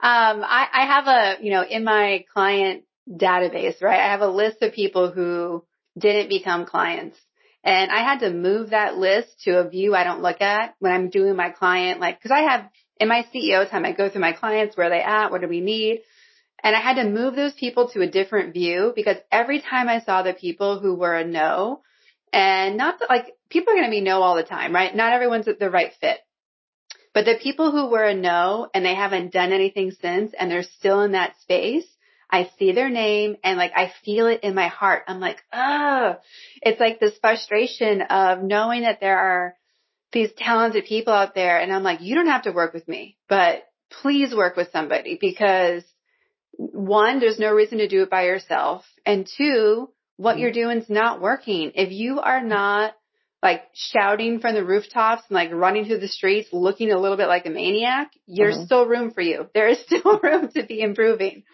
um, 0.00 0.42
I, 0.42 0.66
I 0.72 0.86
have 0.86 1.06
a, 1.06 1.36
you 1.44 1.50
know, 1.50 1.62
in 1.62 1.84
my 1.84 2.24
client 2.32 2.84
database, 3.10 3.80
right? 3.82 4.00
I 4.00 4.10
have 4.12 4.20
a 4.20 4.28
list 4.28 4.62
of 4.62 4.72
people 4.72 5.10
who 5.10 5.64
didn't 5.98 6.28
become 6.28 6.66
clients. 6.66 7.18
And 7.64 7.90
I 7.90 8.02
had 8.02 8.20
to 8.20 8.30
move 8.32 8.70
that 8.70 8.96
list 8.96 9.42
to 9.42 9.58
a 9.58 9.68
view 9.68 9.94
I 9.94 10.04
don't 10.04 10.22
look 10.22 10.40
at 10.40 10.74
when 10.78 10.92
I'm 10.92 11.10
doing 11.10 11.36
my 11.36 11.50
client, 11.50 12.00
like, 12.00 12.22
cause 12.22 12.30
I 12.30 12.40
have 12.40 12.68
in 13.00 13.08
my 13.08 13.26
CEO 13.32 13.68
time, 13.68 13.84
I 13.84 13.92
go 13.92 14.08
through 14.08 14.20
my 14.20 14.32
clients, 14.32 14.76
where 14.76 14.90
they 14.90 15.00
at? 15.00 15.30
What 15.30 15.40
do 15.40 15.48
we 15.48 15.60
need? 15.60 16.00
And 16.62 16.74
I 16.74 16.80
had 16.80 16.96
to 16.96 17.08
move 17.08 17.36
those 17.36 17.52
people 17.52 17.88
to 17.90 18.00
a 18.00 18.10
different 18.10 18.52
view 18.52 18.92
because 18.94 19.16
every 19.30 19.60
time 19.60 19.88
I 19.88 20.00
saw 20.00 20.22
the 20.22 20.32
people 20.32 20.80
who 20.80 20.96
were 20.96 21.14
a 21.14 21.24
no, 21.24 21.82
and 22.32 22.76
not 22.76 22.98
that, 22.98 23.08
like 23.08 23.34
people 23.48 23.72
are 23.72 23.76
going 23.76 23.86
to 23.86 23.90
be 23.90 24.00
no 24.00 24.22
all 24.22 24.34
the 24.34 24.42
time, 24.42 24.74
right? 24.74 24.94
Not 24.94 25.12
everyone's 25.12 25.46
the 25.46 25.70
right 25.70 25.92
fit. 26.00 26.18
But 27.14 27.24
the 27.24 27.38
people 27.40 27.70
who 27.70 27.88
were 27.90 28.04
a 28.04 28.14
no 28.14 28.68
and 28.74 28.84
they 28.84 28.94
haven't 28.94 29.32
done 29.32 29.52
anything 29.52 29.92
since 29.92 30.32
and 30.38 30.50
they're 30.50 30.62
still 30.62 31.02
in 31.02 31.12
that 31.12 31.38
space, 31.40 31.86
I 32.30 32.50
see 32.58 32.72
their 32.72 32.90
name 32.90 33.36
and 33.42 33.56
like 33.56 33.72
I 33.74 33.92
feel 34.04 34.26
it 34.26 34.40
in 34.42 34.54
my 34.54 34.68
heart. 34.68 35.04
I'm 35.06 35.20
like, 35.20 35.42
oh, 35.52 36.16
it's 36.62 36.80
like 36.80 37.00
this 37.00 37.16
frustration 37.20 38.02
of 38.02 38.42
knowing 38.42 38.82
that 38.82 39.00
there 39.00 39.18
are 39.18 39.54
these 40.12 40.30
talented 40.36 40.84
people 40.84 41.12
out 41.12 41.34
there. 41.34 41.58
And 41.58 41.72
I'm 41.72 41.82
like, 41.82 42.00
you 42.00 42.14
don't 42.14 42.26
have 42.26 42.42
to 42.42 42.52
work 42.52 42.74
with 42.74 42.86
me, 42.88 43.16
but 43.28 43.62
please 44.02 44.34
work 44.34 44.56
with 44.56 44.70
somebody 44.72 45.18
because 45.20 45.82
one, 46.52 47.20
there's 47.20 47.38
no 47.38 47.52
reason 47.52 47.78
to 47.78 47.88
do 47.88 48.02
it 48.02 48.10
by 48.10 48.24
yourself. 48.24 48.84
And 49.06 49.28
two, 49.36 49.90
what 50.16 50.32
mm-hmm. 50.32 50.42
you're 50.42 50.52
doing 50.52 50.78
is 50.78 50.90
not 50.90 51.20
working. 51.20 51.72
If 51.74 51.92
you 51.92 52.20
are 52.20 52.42
not 52.42 52.94
like 53.42 53.62
shouting 53.72 54.40
from 54.40 54.54
the 54.54 54.64
rooftops 54.64 55.22
and 55.28 55.36
like 55.36 55.52
running 55.52 55.84
through 55.84 56.00
the 56.00 56.08
streets 56.08 56.48
looking 56.52 56.90
a 56.90 56.98
little 56.98 57.16
bit 57.16 57.28
like 57.28 57.46
a 57.46 57.50
maniac, 57.50 58.10
there's 58.26 58.56
mm-hmm. 58.56 58.64
still 58.64 58.86
room 58.86 59.12
for 59.12 59.20
you. 59.20 59.48
There 59.54 59.68
is 59.68 59.80
still 59.86 60.18
room 60.22 60.50
to 60.54 60.64
be 60.64 60.80
improving. 60.80 61.44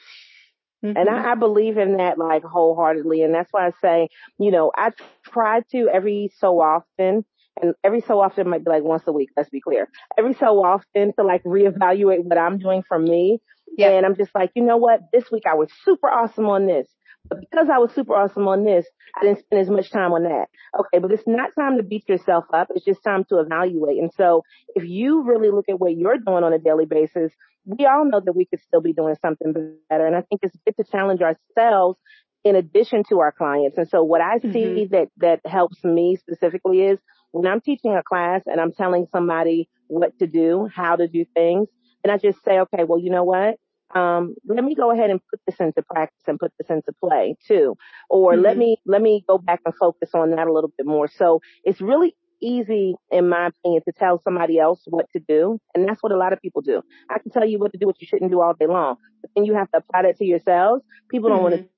Mm-hmm. 0.84 0.96
And 0.96 1.08
I, 1.08 1.32
I 1.32 1.34
believe 1.34 1.78
in 1.78 1.96
that 1.96 2.18
like 2.18 2.44
wholeheartedly. 2.44 3.22
And 3.22 3.34
that's 3.34 3.50
why 3.52 3.68
I 3.68 3.70
say, 3.80 4.08
you 4.38 4.50
know, 4.50 4.70
I 4.76 4.90
try 5.24 5.62
to 5.72 5.88
every 5.88 6.30
so 6.38 6.60
often 6.60 7.24
and 7.60 7.74
every 7.84 8.00
so 8.00 8.20
often 8.20 8.48
might 8.50 8.64
be 8.64 8.70
like 8.70 8.82
once 8.82 9.04
a 9.06 9.12
week, 9.12 9.30
let's 9.36 9.48
be 9.48 9.60
clear. 9.60 9.88
Every 10.18 10.34
so 10.34 10.62
often 10.64 11.12
to 11.18 11.24
like 11.24 11.42
reevaluate 11.44 12.24
what 12.24 12.38
I'm 12.38 12.58
doing 12.58 12.82
for 12.86 12.98
me. 12.98 13.40
Yeah. 13.78 13.90
And 13.90 14.04
I'm 14.04 14.16
just 14.16 14.34
like, 14.34 14.50
you 14.54 14.62
know 14.62 14.76
what? 14.76 15.00
This 15.12 15.30
week 15.30 15.44
I 15.46 15.54
was 15.54 15.70
super 15.84 16.08
awesome 16.08 16.46
on 16.46 16.66
this. 16.66 16.88
But 17.28 17.40
because 17.40 17.68
I 17.72 17.78
was 17.78 17.90
super 17.94 18.14
awesome 18.14 18.46
on 18.48 18.64
this, 18.64 18.86
I 19.16 19.24
didn't 19.24 19.40
spend 19.40 19.62
as 19.62 19.70
much 19.70 19.90
time 19.90 20.12
on 20.12 20.24
that. 20.24 20.46
Okay, 20.78 20.98
but 20.98 21.10
it's 21.10 21.26
not 21.26 21.50
time 21.58 21.78
to 21.78 21.82
beat 21.82 22.08
yourself 22.08 22.44
up. 22.52 22.68
It's 22.74 22.84
just 22.84 23.02
time 23.02 23.24
to 23.30 23.38
evaluate. 23.38 23.98
And 23.98 24.12
so 24.16 24.42
if 24.74 24.84
you 24.84 25.22
really 25.22 25.50
look 25.50 25.66
at 25.68 25.80
what 25.80 25.96
you're 25.96 26.18
doing 26.18 26.44
on 26.44 26.52
a 26.52 26.58
daily 26.58 26.84
basis, 26.84 27.32
we 27.64 27.86
all 27.86 28.04
know 28.04 28.20
that 28.22 28.36
we 28.36 28.44
could 28.44 28.60
still 28.60 28.82
be 28.82 28.92
doing 28.92 29.16
something 29.22 29.52
better. 29.88 30.06
And 30.06 30.14
I 30.14 30.20
think 30.22 30.42
it's 30.42 30.56
good 30.66 30.76
to 30.76 30.90
challenge 30.90 31.22
ourselves 31.22 31.98
in 32.44 32.56
addition 32.56 33.04
to 33.08 33.20
our 33.20 33.32
clients. 33.32 33.78
And 33.78 33.88
so 33.88 34.02
what 34.04 34.20
I 34.20 34.38
see 34.38 34.48
mm-hmm. 34.48 34.94
that, 34.94 35.08
that 35.16 35.40
helps 35.50 35.82
me 35.82 36.16
specifically 36.16 36.82
is 36.82 36.98
when 37.30 37.46
I'm 37.46 37.62
teaching 37.62 37.94
a 37.94 38.02
class 38.02 38.42
and 38.46 38.60
I'm 38.60 38.72
telling 38.72 39.06
somebody 39.12 39.70
what 39.86 40.18
to 40.18 40.26
do, 40.26 40.68
how 40.72 40.96
to 40.96 41.08
do 41.08 41.24
things, 41.34 41.68
and 42.04 42.12
I 42.12 42.18
just 42.18 42.44
say, 42.44 42.60
okay, 42.60 42.84
well, 42.84 42.98
you 42.98 43.10
know 43.10 43.24
what? 43.24 43.56
Um, 43.94 44.34
let 44.46 44.64
me 44.64 44.74
go 44.74 44.92
ahead 44.92 45.10
and 45.10 45.20
put 45.30 45.40
this 45.46 45.56
into 45.60 45.82
practice 45.82 46.22
and 46.26 46.38
put 46.38 46.52
this 46.58 46.70
into 46.70 46.92
play 47.02 47.36
too. 47.46 47.76
Or 48.08 48.32
mm-hmm. 48.32 48.42
let 48.42 48.56
me, 48.56 48.76
let 48.86 49.02
me 49.02 49.24
go 49.26 49.38
back 49.38 49.60
and 49.64 49.74
focus 49.74 50.10
on 50.14 50.30
that 50.30 50.46
a 50.46 50.52
little 50.52 50.70
bit 50.76 50.86
more. 50.86 51.08
So 51.08 51.40
it's 51.64 51.80
really 51.80 52.14
easy, 52.42 52.94
in 53.10 53.28
my 53.28 53.48
opinion, 53.48 53.82
to 53.86 53.92
tell 53.96 54.20
somebody 54.22 54.58
else 54.58 54.80
what 54.86 55.06
to 55.12 55.20
do. 55.26 55.58
And 55.74 55.88
that's 55.88 56.02
what 56.02 56.12
a 56.12 56.16
lot 56.16 56.32
of 56.32 56.40
people 56.40 56.62
do. 56.62 56.82
I 57.10 57.18
can 57.18 57.30
tell 57.30 57.46
you 57.46 57.58
what 57.58 57.72
to 57.72 57.78
do, 57.78 57.86
what 57.86 58.00
you 58.00 58.06
shouldn't 58.06 58.30
do 58.30 58.40
all 58.40 58.54
day 58.58 58.66
long, 58.66 58.96
but 59.20 59.30
then 59.34 59.44
you 59.44 59.54
have 59.54 59.70
to 59.70 59.78
apply 59.78 60.02
that 60.02 60.18
to 60.18 60.24
yourselves. 60.24 60.82
People 61.10 61.30
don't 61.30 61.38
mm-hmm. 61.38 61.50
want 61.50 61.62
to. 61.62 61.68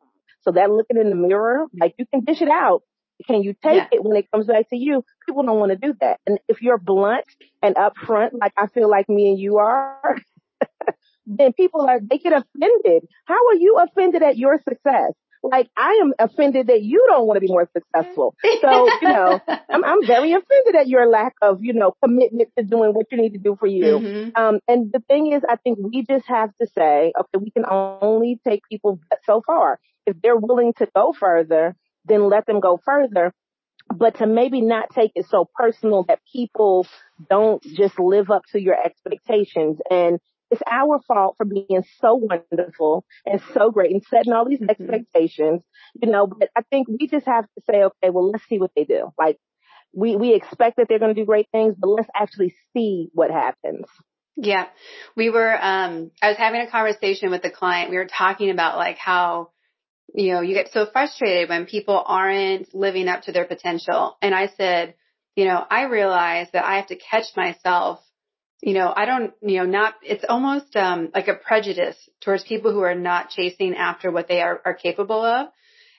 So 0.42 0.52
that 0.52 0.70
looking 0.70 0.96
in 0.96 1.10
the 1.10 1.16
mirror, 1.16 1.66
like 1.78 1.94
you 1.98 2.06
can 2.06 2.24
dish 2.24 2.40
it 2.40 2.48
out. 2.48 2.82
Can 3.26 3.42
you 3.42 3.54
take 3.62 3.76
yeah. 3.76 3.88
it 3.92 4.04
when 4.04 4.16
it 4.16 4.30
comes 4.30 4.46
back 4.46 4.68
to 4.70 4.76
you? 4.76 5.02
People 5.26 5.42
don't 5.42 5.58
want 5.58 5.72
to 5.72 5.78
do 5.78 5.94
that. 6.00 6.20
And 6.26 6.38
if 6.48 6.60
you're 6.60 6.78
blunt 6.78 7.24
and 7.62 7.74
upfront, 7.74 8.30
like 8.38 8.52
I 8.56 8.66
feel 8.66 8.90
like 8.90 9.08
me 9.08 9.30
and 9.30 9.38
you 9.38 9.56
are, 9.56 10.18
then 11.26 11.52
people 11.52 11.82
are, 11.82 12.00
they 12.00 12.18
get 12.18 12.32
offended. 12.32 13.08
How 13.24 13.34
are 13.48 13.54
you 13.54 13.78
offended 13.78 14.22
at 14.22 14.36
your 14.36 14.60
success? 14.68 15.12
Like 15.42 15.68
I 15.76 16.00
am 16.02 16.12
offended 16.18 16.68
that 16.68 16.82
you 16.82 17.04
don't 17.08 17.26
want 17.26 17.36
to 17.36 17.40
be 17.40 17.48
more 17.48 17.68
successful. 17.72 18.34
So, 18.60 18.88
you 19.02 19.08
know, 19.08 19.40
I'm, 19.70 19.84
I'm 19.84 20.06
very 20.06 20.32
offended 20.32 20.74
at 20.74 20.88
your 20.88 21.08
lack 21.08 21.34
of, 21.42 21.58
you 21.62 21.72
know, 21.72 21.94
commitment 22.02 22.50
to 22.58 22.64
doing 22.64 22.92
what 22.92 23.06
you 23.12 23.18
need 23.18 23.34
to 23.34 23.38
do 23.38 23.56
for 23.58 23.66
you. 23.66 23.84
Mm-hmm. 23.84 24.42
Um, 24.42 24.60
and 24.66 24.90
the 24.92 25.00
thing 25.08 25.32
is, 25.32 25.42
I 25.48 25.56
think 25.56 25.78
we 25.80 26.04
just 26.08 26.26
have 26.26 26.50
to 26.60 26.66
say, 26.74 27.12
okay, 27.18 27.38
we 27.38 27.50
can 27.50 27.64
only 27.68 28.40
take 28.46 28.62
people 28.70 28.98
so 29.24 29.42
far. 29.46 29.78
If 30.06 30.16
they're 30.22 30.36
willing 30.36 30.72
to 30.78 30.88
go 30.94 31.12
further, 31.18 31.76
then 32.04 32.28
let 32.28 32.46
them 32.46 32.60
go 32.60 32.80
further 32.84 33.32
but 33.94 34.16
to 34.16 34.26
maybe 34.26 34.60
not 34.60 34.90
take 34.90 35.12
it 35.14 35.26
so 35.28 35.48
personal 35.54 36.04
that 36.08 36.18
people 36.32 36.86
don't 37.30 37.62
just 37.62 37.98
live 37.98 38.30
up 38.30 38.42
to 38.52 38.60
your 38.60 38.74
expectations. 38.74 39.78
And 39.90 40.18
it's 40.50 40.62
our 40.70 41.00
fault 41.06 41.36
for 41.36 41.44
being 41.44 41.84
so 42.00 42.14
wonderful 42.14 43.04
and 43.24 43.40
so 43.52 43.70
great 43.70 43.92
and 43.92 44.02
setting 44.08 44.32
all 44.32 44.48
these 44.48 44.60
mm-hmm. 44.60 44.70
expectations, 44.70 45.62
you 46.00 46.10
know, 46.10 46.26
but 46.26 46.50
I 46.56 46.62
think 46.70 46.88
we 46.88 47.08
just 47.08 47.26
have 47.26 47.44
to 47.44 47.62
say, 47.68 47.84
okay, 47.84 48.10
well, 48.10 48.30
let's 48.30 48.46
see 48.48 48.58
what 48.58 48.70
they 48.76 48.84
do. 48.84 49.10
Like 49.18 49.38
we, 49.92 50.16
we 50.16 50.34
expect 50.34 50.76
that 50.76 50.86
they're 50.88 50.98
going 50.98 51.14
to 51.14 51.20
do 51.20 51.26
great 51.26 51.48
things, 51.52 51.74
but 51.78 51.88
let's 51.88 52.08
actually 52.14 52.54
see 52.72 53.08
what 53.12 53.30
happens. 53.30 53.86
Yeah. 54.36 54.66
We 55.16 55.30
were, 55.30 55.52
um, 55.54 56.10
I 56.20 56.28
was 56.28 56.36
having 56.36 56.60
a 56.60 56.70
conversation 56.70 57.30
with 57.30 57.42
the 57.42 57.50
client. 57.50 57.90
We 57.90 57.96
were 57.96 58.06
talking 58.06 58.50
about 58.50 58.76
like 58.76 58.98
how, 58.98 59.50
you 60.14 60.32
know, 60.32 60.42
you 60.42 60.54
get 60.54 60.72
so 60.72 60.86
frustrated 60.92 61.48
when 61.48 61.66
people 61.66 62.02
aren't 62.06 62.74
living 62.74 63.08
up 63.08 63.22
to 63.22 63.32
their 63.32 63.46
potential. 63.46 64.16
And 64.20 64.34
I 64.34 64.48
said, 64.56 64.94
you 65.34 65.46
know, 65.46 65.64
I 65.68 65.84
realize 65.84 66.48
that 66.52 66.64
I 66.64 66.76
have 66.76 66.88
to 66.88 66.96
catch 66.96 67.24
myself 67.36 68.00
you 68.62 68.74
know, 68.74 68.92
I 68.94 69.04
don't, 69.04 69.32
you 69.42 69.58
know, 69.58 69.66
not, 69.66 69.94
it's 70.02 70.24
almost, 70.28 70.74
um, 70.76 71.10
like 71.14 71.28
a 71.28 71.34
prejudice 71.34 71.96
towards 72.20 72.44
people 72.44 72.72
who 72.72 72.80
are 72.80 72.94
not 72.94 73.30
chasing 73.30 73.74
after 73.74 74.10
what 74.10 74.28
they 74.28 74.40
are, 74.40 74.60
are 74.64 74.74
capable 74.74 75.24
of. 75.24 75.48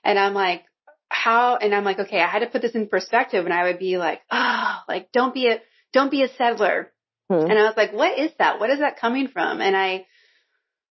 And 0.04 0.18
I'm 0.18 0.34
like, 0.34 0.64
how, 1.10 1.56
and 1.58 1.74
I'm 1.74 1.84
like, 1.84 2.00
okay, 2.00 2.20
I 2.20 2.28
had 2.28 2.40
to 2.40 2.48
put 2.48 2.62
this 2.62 2.76
in 2.76 2.88
perspective 2.88 3.46
and 3.46 3.54
I 3.54 3.66
would 3.66 3.80
be 3.80 3.98
like, 3.98 4.22
oh, 4.32 4.76
like, 4.88 5.12
don't 5.12 5.34
be 5.34 5.48
a, 5.48 5.62
don't 5.94 6.12
be 6.12 6.24
a 6.24 6.30
settler. 6.36 6.92
Hmm. 7.30 7.50
And 7.50 7.54
I 7.54 7.64
was 7.64 7.76
like, 7.78 7.94
what 7.94 8.18
is 8.18 8.32
that? 8.40 8.60
What 8.60 8.70
is 8.70 8.80
that 8.80 9.00
coming 9.00 9.28
from? 9.28 9.62
And 9.62 9.76
I 9.76 10.06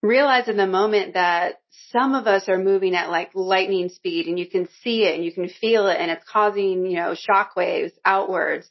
realized 0.02 0.48
in 0.48 0.56
the 0.56 0.66
moment 0.66 1.14
that 1.14 1.60
some 1.90 2.14
of 2.14 2.26
us 2.26 2.48
are 2.48 2.58
moving 2.58 2.94
at 2.94 3.10
like 3.10 3.30
lightning 3.34 3.88
speed 3.90 4.26
and 4.26 4.38
you 4.38 4.48
can 4.48 4.68
see 4.82 5.04
it 5.04 5.14
and 5.14 5.24
you 5.24 5.32
can 5.32 5.48
feel 5.48 5.88
it 5.88 5.98
and 6.00 6.10
it's 6.10 6.24
causing, 6.28 6.86
you 6.86 6.96
know, 6.96 7.14
shockwaves 7.14 7.92
outwards. 8.04 8.66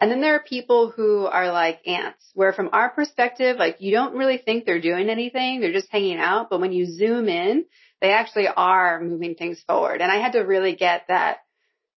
And 0.00 0.10
then 0.10 0.20
there 0.20 0.34
are 0.34 0.42
people 0.42 0.90
who 0.90 1.26
are 1.26 1.52
like 1.52 1.86
ants, 1.86 2.24
where 2.34 2.52
from 2.52 2.70
our 2.72 2.90
perspective, 2.90 3.56
like 3.58 3.76
you 3.80 3.92
don't 3.92 4.16
really 4.16 4.38
think 4.38 4.64
they're 4.64 4.80
doing 4.80 5.08
anything. 5.08 5.60
They're 5.60 5.72
just 5.72 5.90
hanging 5.90 6.18
out. 6.18 6.50
But 6.50 6.60
when 6.60 6.72
you 6.72 6.86
zoom 6.86 7.28
in, 7.28 7.66
they 8.00 8.10
actually 8.10 8.48
are 8.48 9.00
moving 9.00 9.34
things 9.34 9.60
forward. 9.66 10.00
And 10.00 10.10
I 10.10 10.16
had 10.16 10.32
to 10.32 10.40
really 10.40 10.74
get 10.74 11.04
that, 11.08 11.38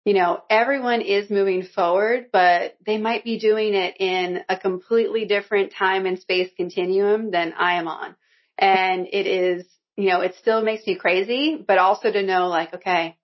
you 0.04 0.14
know, 0.14 0.42
everyone 0.50 1.00
is 1.00 1.30
moving 1.30 1.62
forward, 1.62 2.26
but 2.32 2.76
they 2.84 2.98
might 2.98 3.24
be 3.24 3.38
doing 3.38 3.74
it 3.74 3.96
in 4.00 4.40
a 4.48 4.56
completely 4.56 5.26
different 5.26 5.72
time 5.72 6.06
and 6.06 6.18
space 6.18 6.50
continuum 6.56 7.30
than 7.30 7.52
I 7.52 7.74
am 7.74 7.86
on. 7.86 8.16
And 8.58 9.06
it 9.06 9.26
is, 9.26 9.64
you 9.96 10.08
know, 10.08 10.22
it 10.22 10.34
still 10.40 10.62
makes 10.62 10.86
me 10.86 10.96
crazy, 10.96 11.62
but 11.64 11.78
also 11.78 12.10
to 12.10 12.22
know 12.22 12.48
like, 12.48 12.74
okay, 12.74 13.16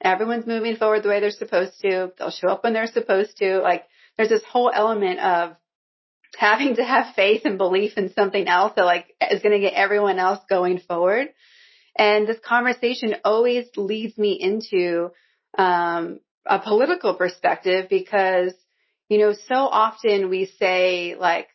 everyone's 0.00 0.46
moving 0.46 0.76
forward 0.76 1.02
the 1.02 1.08
way 1.08 1.20
they're 1.20 1.30
supposed 1.30 1.80
to. 1.82 2.12
They'll 2.18 2.30
show 2.30 2.48
up 2.48 2.64
when 2.64 2.72
they're 2.72 2.86
supposed 2.86 3.36
to. 3.38 3.58
Like, 3.60 3.84
there's 4.16 4.28
this 4.28 4.44
whole 4.44 4.70
element 4.72 5.20
of 5.20 5.56
having 6.36 6.76
to 6.76 6.84
have 6.84 7.14
faith 7.14 7.42
and 7.44 7.58
belief 7.58 7.96
in 7.96 8.12
something 8.12 8.48
else 8.48 8.72
that 8.76 8.84
like 8.84 9.06
is 9.30 9.42
going 9.42 9.52
to 9.52 9.60
get 9.60 9.74
everyone 9.74 10.18
else 10.18 10.40
going 10.48 10.78
forward. 10.78 11.28
And 11.96 12.26
this 12.26 12.38
conversation 12.44 13.14
always 13.24 13.66
leads 13.76 14.18
me 14.18 14.32
into 14.40 15.10
um, 15.56 16.20
a 16.44 16.58
political 16.58 17.14
perspective 17.14 17.86
because, 17.88 18.52
you 19.08 19.18
know, 19.18 19.32
so 19.32 19.54
often 19.54 20.28
we 20.28 20.46
say 20.58 21.14
like 21.14 21.48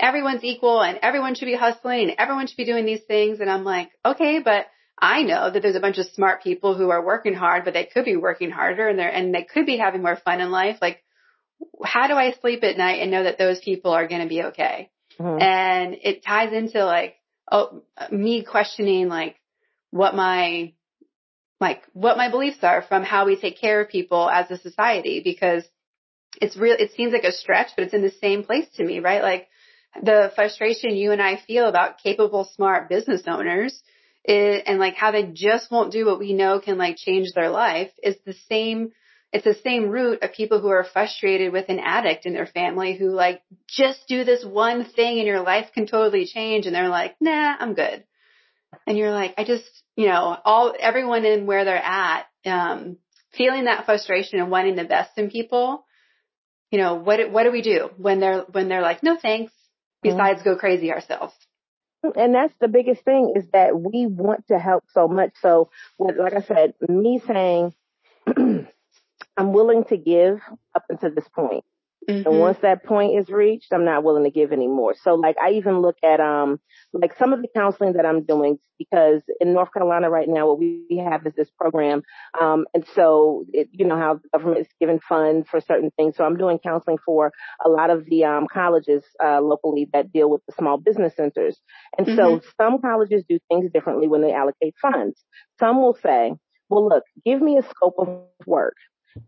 everyone's 0.00 0.44
equal 0.44 0.80
and 0.82 0.98
everyone 1.02 1.34
should 1.34 1.46
be 1.46 1.56
hustling 1.56 2.08
and 2.08 2.18
everyone 2.18 2.46
should 2.46 2.56
be 2.56 2.64
doing 2.64 2.86
these 2.86 3.02
things. 3.02 3.40
And 3.40 3.50
I'm 3.50 3.64
like, 3.64 3.90
okay, 4.04 4.40
but 4.42 4.66
I 4.98 5.22
know 5.22 5.50
that 5.50 5.60
there's 5.60 5.76
a 5.76 5.80
bunch 5.80 5.98
of 5.98 6.06
smart 6.06 6.42
people 6.42 6.74
who 6.74 6.90
are 6.90 7.04
working 7.04 7.34
hard, 7.34 7.64
but 7.64 7.74
they 7.74 7.84
could 7.84 8.04
be 8.04 8.16
working 8.16 8.50
harder 8.50 8.88
and 8.88 8.98
they're, 8.98 9.10
and 9.12 9.34
they 9.34 9.42
could 9.44 9.66
be 9.66 9.76
having 9.76 10.02
more 10.02 10.16
fun 10.16 10.40
in 10.40 10.50
life. 10.50 10.78
Like, 10.80 11.02
how 11.84 12.06
do 12.08 12.14
I 12.14 12.32
sleep 12.32 12.62
at 12.64 12.76
night 12.76 13.00
and 13.00 13.10
know 13.10 13.24
that 13.24 13.38
those 13.38 13.60
people 13.60 13.92
are 13.92 14.08
going 14.08 14.22
to 14.22 14.28
be 14.28 14.42
okay? 14.44 14.90
Mm-hmm. 15.18 15.42
And 15.42 15.96
it 16.02 16.24
ties 16.24 16.52
into 16.52 16.84
like, 16.84 17.16
oh, 17.50 17.82
me 18.10 18.44
questioning 18.44 19.08
like 19.08 19.36
what 19.90 20.14
my, 20.14 20.72
like 21.60 21.82
what 21.92 22.16
my 22.16 22.30
beliefs 22.30 22.58
are 22.62 22.82
from 22.82 23.02
how 23.02 23.26
we 23.26 23.36
take 23.36 23.60
care 23.60 23.80
of 23.80 23.88
people 23.88 24.28
as 24.28 24.50
a 24.50 24.58
society 24.58 25.20
because 25.22 25.64
it's 26.40 26.56
real, 26.56 26.76
it 26.78 26.92
seems 26.96 27.12
like 27.12 27.24
a 27.24 27.32
stretch, 27.32 27.68
but 27.76 27.84
it's 27.84 27.94
in 27.94 28.02
the 28.02 28.10
same 28.10 28.42
place 28.42 28.66
to 28.76 28.84
me, 28.84 29.00
right? 29.00 29.22
Like 29.22 29.48
the 30.02 30.32
frustration 30.34 30.96
you 30.96 31.12
and 31.12 31.20
I 31.20 31.36
feel 31.36 31.66
about 31.66 31.98
capable, 31.98 32.44
smart 32.44 32.88
business 32.88 33.22
owners 33.26 33.80
is, 34.24 34.62
and 34.66 34.78
like 34.78 34.94
how 34.94 35.10
they 35.10 35.24
just 35.24 35.70
won't 35.70 35.92
do 35.92 36.06
what 36.06 36.18
we 36.18 36.32
know 36.32 36.60
can 36.60 36.78
like 36.78 36.96
change 36.96 37.32
their 37.34 37.50
life 37.50 37.90
is 38.02 38.16
the 38.24 38.34
same 38.48 38.92
it's 39.32 39.44
the 39.44 39.56
same 39.64 39.88
root 39.88 40.22
of 40.22 40.34
people 40.34 40.60
who 40.60 40.68
are 40.68 40.84
frustrated 40.84 41.52
with 41.52 41.70
an 41.70 41.78
addict 41.78 42.26
in 42.26 42.34
their 42.34 42.46
family 42.46 42.94
who 42.94 43.10
like 43.10 43.42
just 43.66 44.00
do 44.06 44.24
this 44.24 44.44
one 44.44 44.84
thing 44.84 45.18
and 45.18 45.26
your 45.26 45.42
life 45.42 45.70
can 45.74 45.86
totally 45.86 46.26
change 46.26 46.66
and 46.66 46.74
they're 46.74 46.90
like, 46.90 47.16
nah, 47.18 47.56
I'm 47.58 47.72
good. 47.72 48.04
And 48.86 48.98
you're 48.98 49.10
like, 49.10 49.34
I 49.38 49.44
just, 49.44 49.64
you 49.96 50.06
know, 50.06 50.36
all, 50.44 50.74
everyone 50.78 51.24
in 51.24 51.46
where 51.46 51.64
they're 51.64 51.76
at, 51.76 52.26
um, 52.44 52.98
feeling 53.32 53.64
that 53.64 53.86
frustration 53.86 54.38
and 54.38 54.50
wanting 54.50 54.76
the 54.76 54.84
best 54.84 55.16
in 55.16 55.30
people, 55.30 55.86
you 56.70 56.78
know, 56.78 56.94
what, 56.94 57.30
what 57.30 57.44
do 57.44 57.52
we 57.52 57.62
do 57.62 57.88
when 57.96 58.20
they're, 58.20 58.42
when 58.52 58.68
they're 58.68 58.82
like, 58.82 59.02
no 59.02 59.16
thanks, 59.16 59.52
mm-hmm. 59.52 60.10
besides 60.10 60.40
mm-hmm. 60.40 60.50
go 60.50 60.56
crazy 60.58 60.92
ourselves? 60.92 61.34
And 62.16 62.34
that's 62.34 62.54
the 62.60 62.68
biggest 62.68 63.04
thing 63.04 63.32
is 63.36 63.44
that 63.52 63.78
we 63.78 64.06
want 64.06 64.48
to 64.48 64.58
help 64.58 64.84
so 64.92 65.06
much. 65.06 65.30
So, 65.40 65.70
like 65.98 66.34
I 66.34 66.42
said, 66.42 66.74
me 66.88 67.22
saying, 67.24 67.72
I'm 69.36 69.52
willing 69.52 69.84
to 69.84 69.96
give 69.96 70.40
up 70.74 70.84
until 70.88 71.14
this 71.14 71.28
point. 71.28 71.64
Mm-hmm. 72.08 72.28
And 72.28 72.40
once 72.40 72.58
that 72.62 72.84
point 72.84 73.18
is 73.18 73.28
reached, 73.28 73.72
I'm 73.72 73.84
not 73.84 74.02
willing 74.02 74.24
to 74.24 74.30
give 74.30 74.52
anymore. 74.52 74.94
So 75.00 75.14
like 75.14 75.36
I 75.40 75.52
even 75.52 75.80
look 75.82 75.96
at 76.02 76.18
um 76.20 76.58
like 76.92 77.16
some 77.16 77.32
of 77.32 77.42
the 77.42 77.48
counseling 77.54 77.92
that 77.92 78.04
I'm 78.04 78.24
doing 78.24 78.58
because 78.76 79.22
in 79.40 79.52
North 79.52 79.72
Carolina 79.72 80.10
right 80.10 80.28
now 80.28 80.48
what 80.48 80.58
we 80.58 81.00
have 81.04 81.24
is 81.26 81.34
this 81.36 81.50
program 81.56 82.02
um 82.40 82.66
and 82.74 82.84
so 82.96 83.44
it, 83.52 83.68
you 83.70 83.86
know 83.86 83.96
how 83.96 84.14
the 84.14 84.28
government 84.36 84.62
is 84.62 84.66
giving 84.80 84.98
funds 85.08 85.46
for 85.48 85.60
certain 85.60 85.92
things. 85.96 86.16
So 86.16 86.24
I'm 86.24 86.36
doing 86.36 86.58
counseling 86.58 86.98
for 87.06 87.30
a 87.64 87.68
lot 87.68 87.90
of 87.90 88.04
the 88.06 88.24
um 88.24 88.48
colleges 88.52 89.04
uh 89.24 89.40
locally 89.40 89.88
that 89.92 90.12
deal 90.12 90.28
with 90.28 90.40
the 90.48 90.54
small 90.58 90.78
business 90.78 91.14
centers. 91.14 91.60
And 91.96 92.08
mm-hmm. 92.08 92.16
so 92.16 92.40
some 92.60 92.80
colleges 92.80 93.22
do 93.28 93.38
things 93.48 93.70
differently 93.72 94.08
when 94.08 94.22
they 94.22 94.32
allocate 94.32 94.74
funds. 94.82 95.22
Some 95.60 95.80
will 95.80 95.96
say, 96.02 96.32
well 96.68 96.88
look, 96.88 97.04
give 97.24 97.40
me 97.40 97.58
a 97.58 97.62
scope 97.62 97.94
of 97.98 98.24
work 98.44 98.74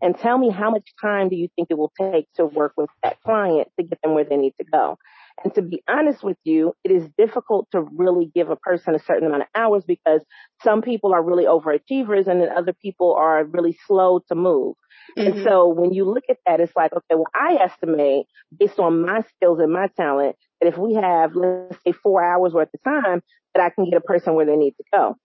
and 0.01 0.17
tell 0.17 0.37
me 0.37 0.49
how 0.49 0.71
much 0.71 0.89
time 1.01 1.29
do 1.29 1.35
you 1.35 1.47
think 1.55 1.67
it 1.69 1.77
will 1.77 1.91
take 1.99 2.27
to 2.35 2.45
work 2.45 2.73
with 2.77 2.89
that 3.03 3.21
client 3.23 3.67
to 3.79 3.85
get 3.85 3.99
them 4.01 4.13
where 4.13 4.23
they 4.23 4.37
need 4.37 4.53
to 4.59 4.65
go. 4.65 4.97
And 5.43 5.53
to 5.55 5.61
be 5.61 5.83
honest 5.87 6.23
with 6.23 6.37
you, 6.43 6.73
it 6.83 6.91
is 6.91 7.07
difficult 7.17 7.67
to 7.71 7.81
really 7.81 8.31
give 8.33 8.49
a 8.49 8.55
person 8.55 8.95
a 8.95 8.99
certain 8.99 9.27
amount 9.27 9.43
of 9.43 9.47
hours 9.53 9.83
because 9.85 10.21
some 10.63 10.81
people 10.81 11.13
are 11.13 11.21
really 11.21 11.43
overachievers 11.43 12.27
and 12.27 12.41
then 12.41 12.49
other 12.55 12.73
people 12.73 13.13
are 13.13 13.43
really 13.43 13.77
slow 13.85 14.21
to 14.29 14.35
move. 14.35 14.75
Mm-hmm. 15.17 15.27
And 15.27 15.43
so 15.43 15.67
when 15.67 15.93
you 15.93 16.05
look 16.05 16.23
at 16.29 16.37
that, 16.45 16.61
it's 16.61 16.75
like, 16.75 16.93
okay, 16.93 17.15
well, 17.15 17.27
I 17.33 17.57
estimate 17.61 18.27
based 18.57 18.79
on 18.79 19.01
my 19.01 19.21
skills 19.35 19.59
and 19.59 19.73
my 19.73 19.87
talent 19.97 20.37
that 20.61 20.67
if 20.67 20.77
we 20.77 20.93
have, 20.93 21.35
let's 21.35 21.77
say 21.85 21.91
four 21.91 22.23
hours 22.23 22.53
worth 22.53 22.69
of 22.73 22.83
time, 22.83 23.21
that 23.53 23.63
I 23.63 23.69
can 23.69 23.89
get 23.89 23.97
a 23.97 24.01
person 24.01 24.35
where 24.35 24.45
they 24.45 24.55
need 24.55 24.75
to 24.77 24.83
go. 24.93 25.15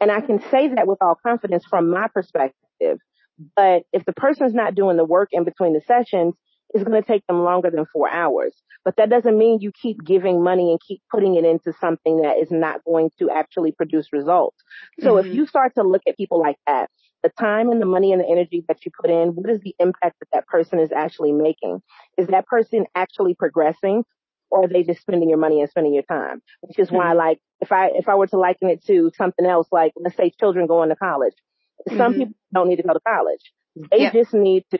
And 0.00 0.12
I 0.12 0.20
can 0.20 0.40
say 0.50 0.68
that 0.74 0.86
with 0.86 0.98
all 1.00 1.16
confidence 1.20 1.64
from 1.68 1.90
my 1.90 2.08
perspective. 2.08 2.98
But 3.54 3.82
if 3.92 4.04
the 4.04 4.12
person's 4.12 4.54
not 4.54 4.74
doing 4.74 4.96
the 4.96 5.04
work 5.04 5.28
in 5.32 5.44
between 5.44 5.72
the 5.72 5.82
sessions, 5.86 6.34
it's 6.70 6.84
going 6.84 7.00
to 7.00 7.06
take 7.06 7.26
them 7.26 7.44
longer 7.44 7.70
than 7.70 7.86
four 7.92 8.10
hours. 8.10 8.54
But 8.84 8.96
that 8.96 9.10
doesn't 9.10 9.36
mean 9.36 9.60
you 9.60 9.72
keep 9.72 10.04
giving 10.04 10.42
money 10.42 10.70
and 10.70 10.80
keep 10.80 11.00
putting 11.10 11.34
it 11.34 11.44
into 11.44 11.72
something 11.80 12.22
that 12.22 12.38
is 12.38 12.50
not 12.50 12.84
going 12.84 13.10
to 13.18 13.30
actually 13.30 13.72
produce 13.72 14.12
results. 14.12 14.56
So 15.00 15.14
mm-hmm. 15.14 15.28
if 15.28 15.34
you 15.34 15.46
start 15.46 15.74
to 15.76 15.82
look 15.82 16.02
at 16.08 16.16
people 16.16 16.40
like 16.40 16.56
that, 16.66 16.90
the 17.22 17.30
time 17.40 17.70
and 17.70 17.80
the 17.80 17.86
money 17.86 18.12
and 18.12 18.20
the 18.20 18.28
energy 18.28 18.64
that 18.68 18.84
you 18.84 18.92
put 19.00 19.10
in, 19.10 19.30
what 19.30 19.50
is 19.50 19.60
the 19.60 19.74
impact 19.78 20.16
that 20.20 20.28
that 20.32 20.46
person 20.46 20.78
is 20.78 20.92
actually 20.92 21.32
making? 21.32 21.82
Is 22.16 22.28
that 22.28 22.46
person 22.46 22.86
actually 22.94 23.34
progressing 23.34 24.04
or 24.50 24.64
are 24.64 24.68
they 24.68 24.84
just 24.84 25.00
spending 25.00 25.28
your 25.28 25.38
money 25.38 25.60
and 25.60 25.68
spending 25.68 25.94
your 25.94 26.04
time? 26.04 26.40
Which 26.60 26.78
is 26.78 26.88
mm-hmm. 26.88 26.96
why 26.96 27.12
like 27.14 27.38
if 27.60 27.72
I 27.72 27.88
if 27.88 28.08
I 28.08 28.14
were 28.14 28.28
to 28.28 28.38
liken 28.38 28.70
it 28.70 28.84
to 28.86 29.10
something 29.16 29.46
else 29.46 29.66
like 29.72 29.92
let's 29.96 30.16
say 30.16 30.32
children 30.38 30.66
going 30.66 30.90
to 30.90 30.96
college. 30.96 31.34
Mm-hmm. 31.88 31.98
Some 31.98 32.14
people 32.14 32.34
don't 32.52 32.68
need 32.68 32.76
to 32.76 32.82
go 32.82 32.94
to 32.94 33.00
college. 33.00 33.52
They 33.90 34.02
yeah. 34.02 34.12
just 34.12 34.32
need 34.32 34.64
to 34.70 34.78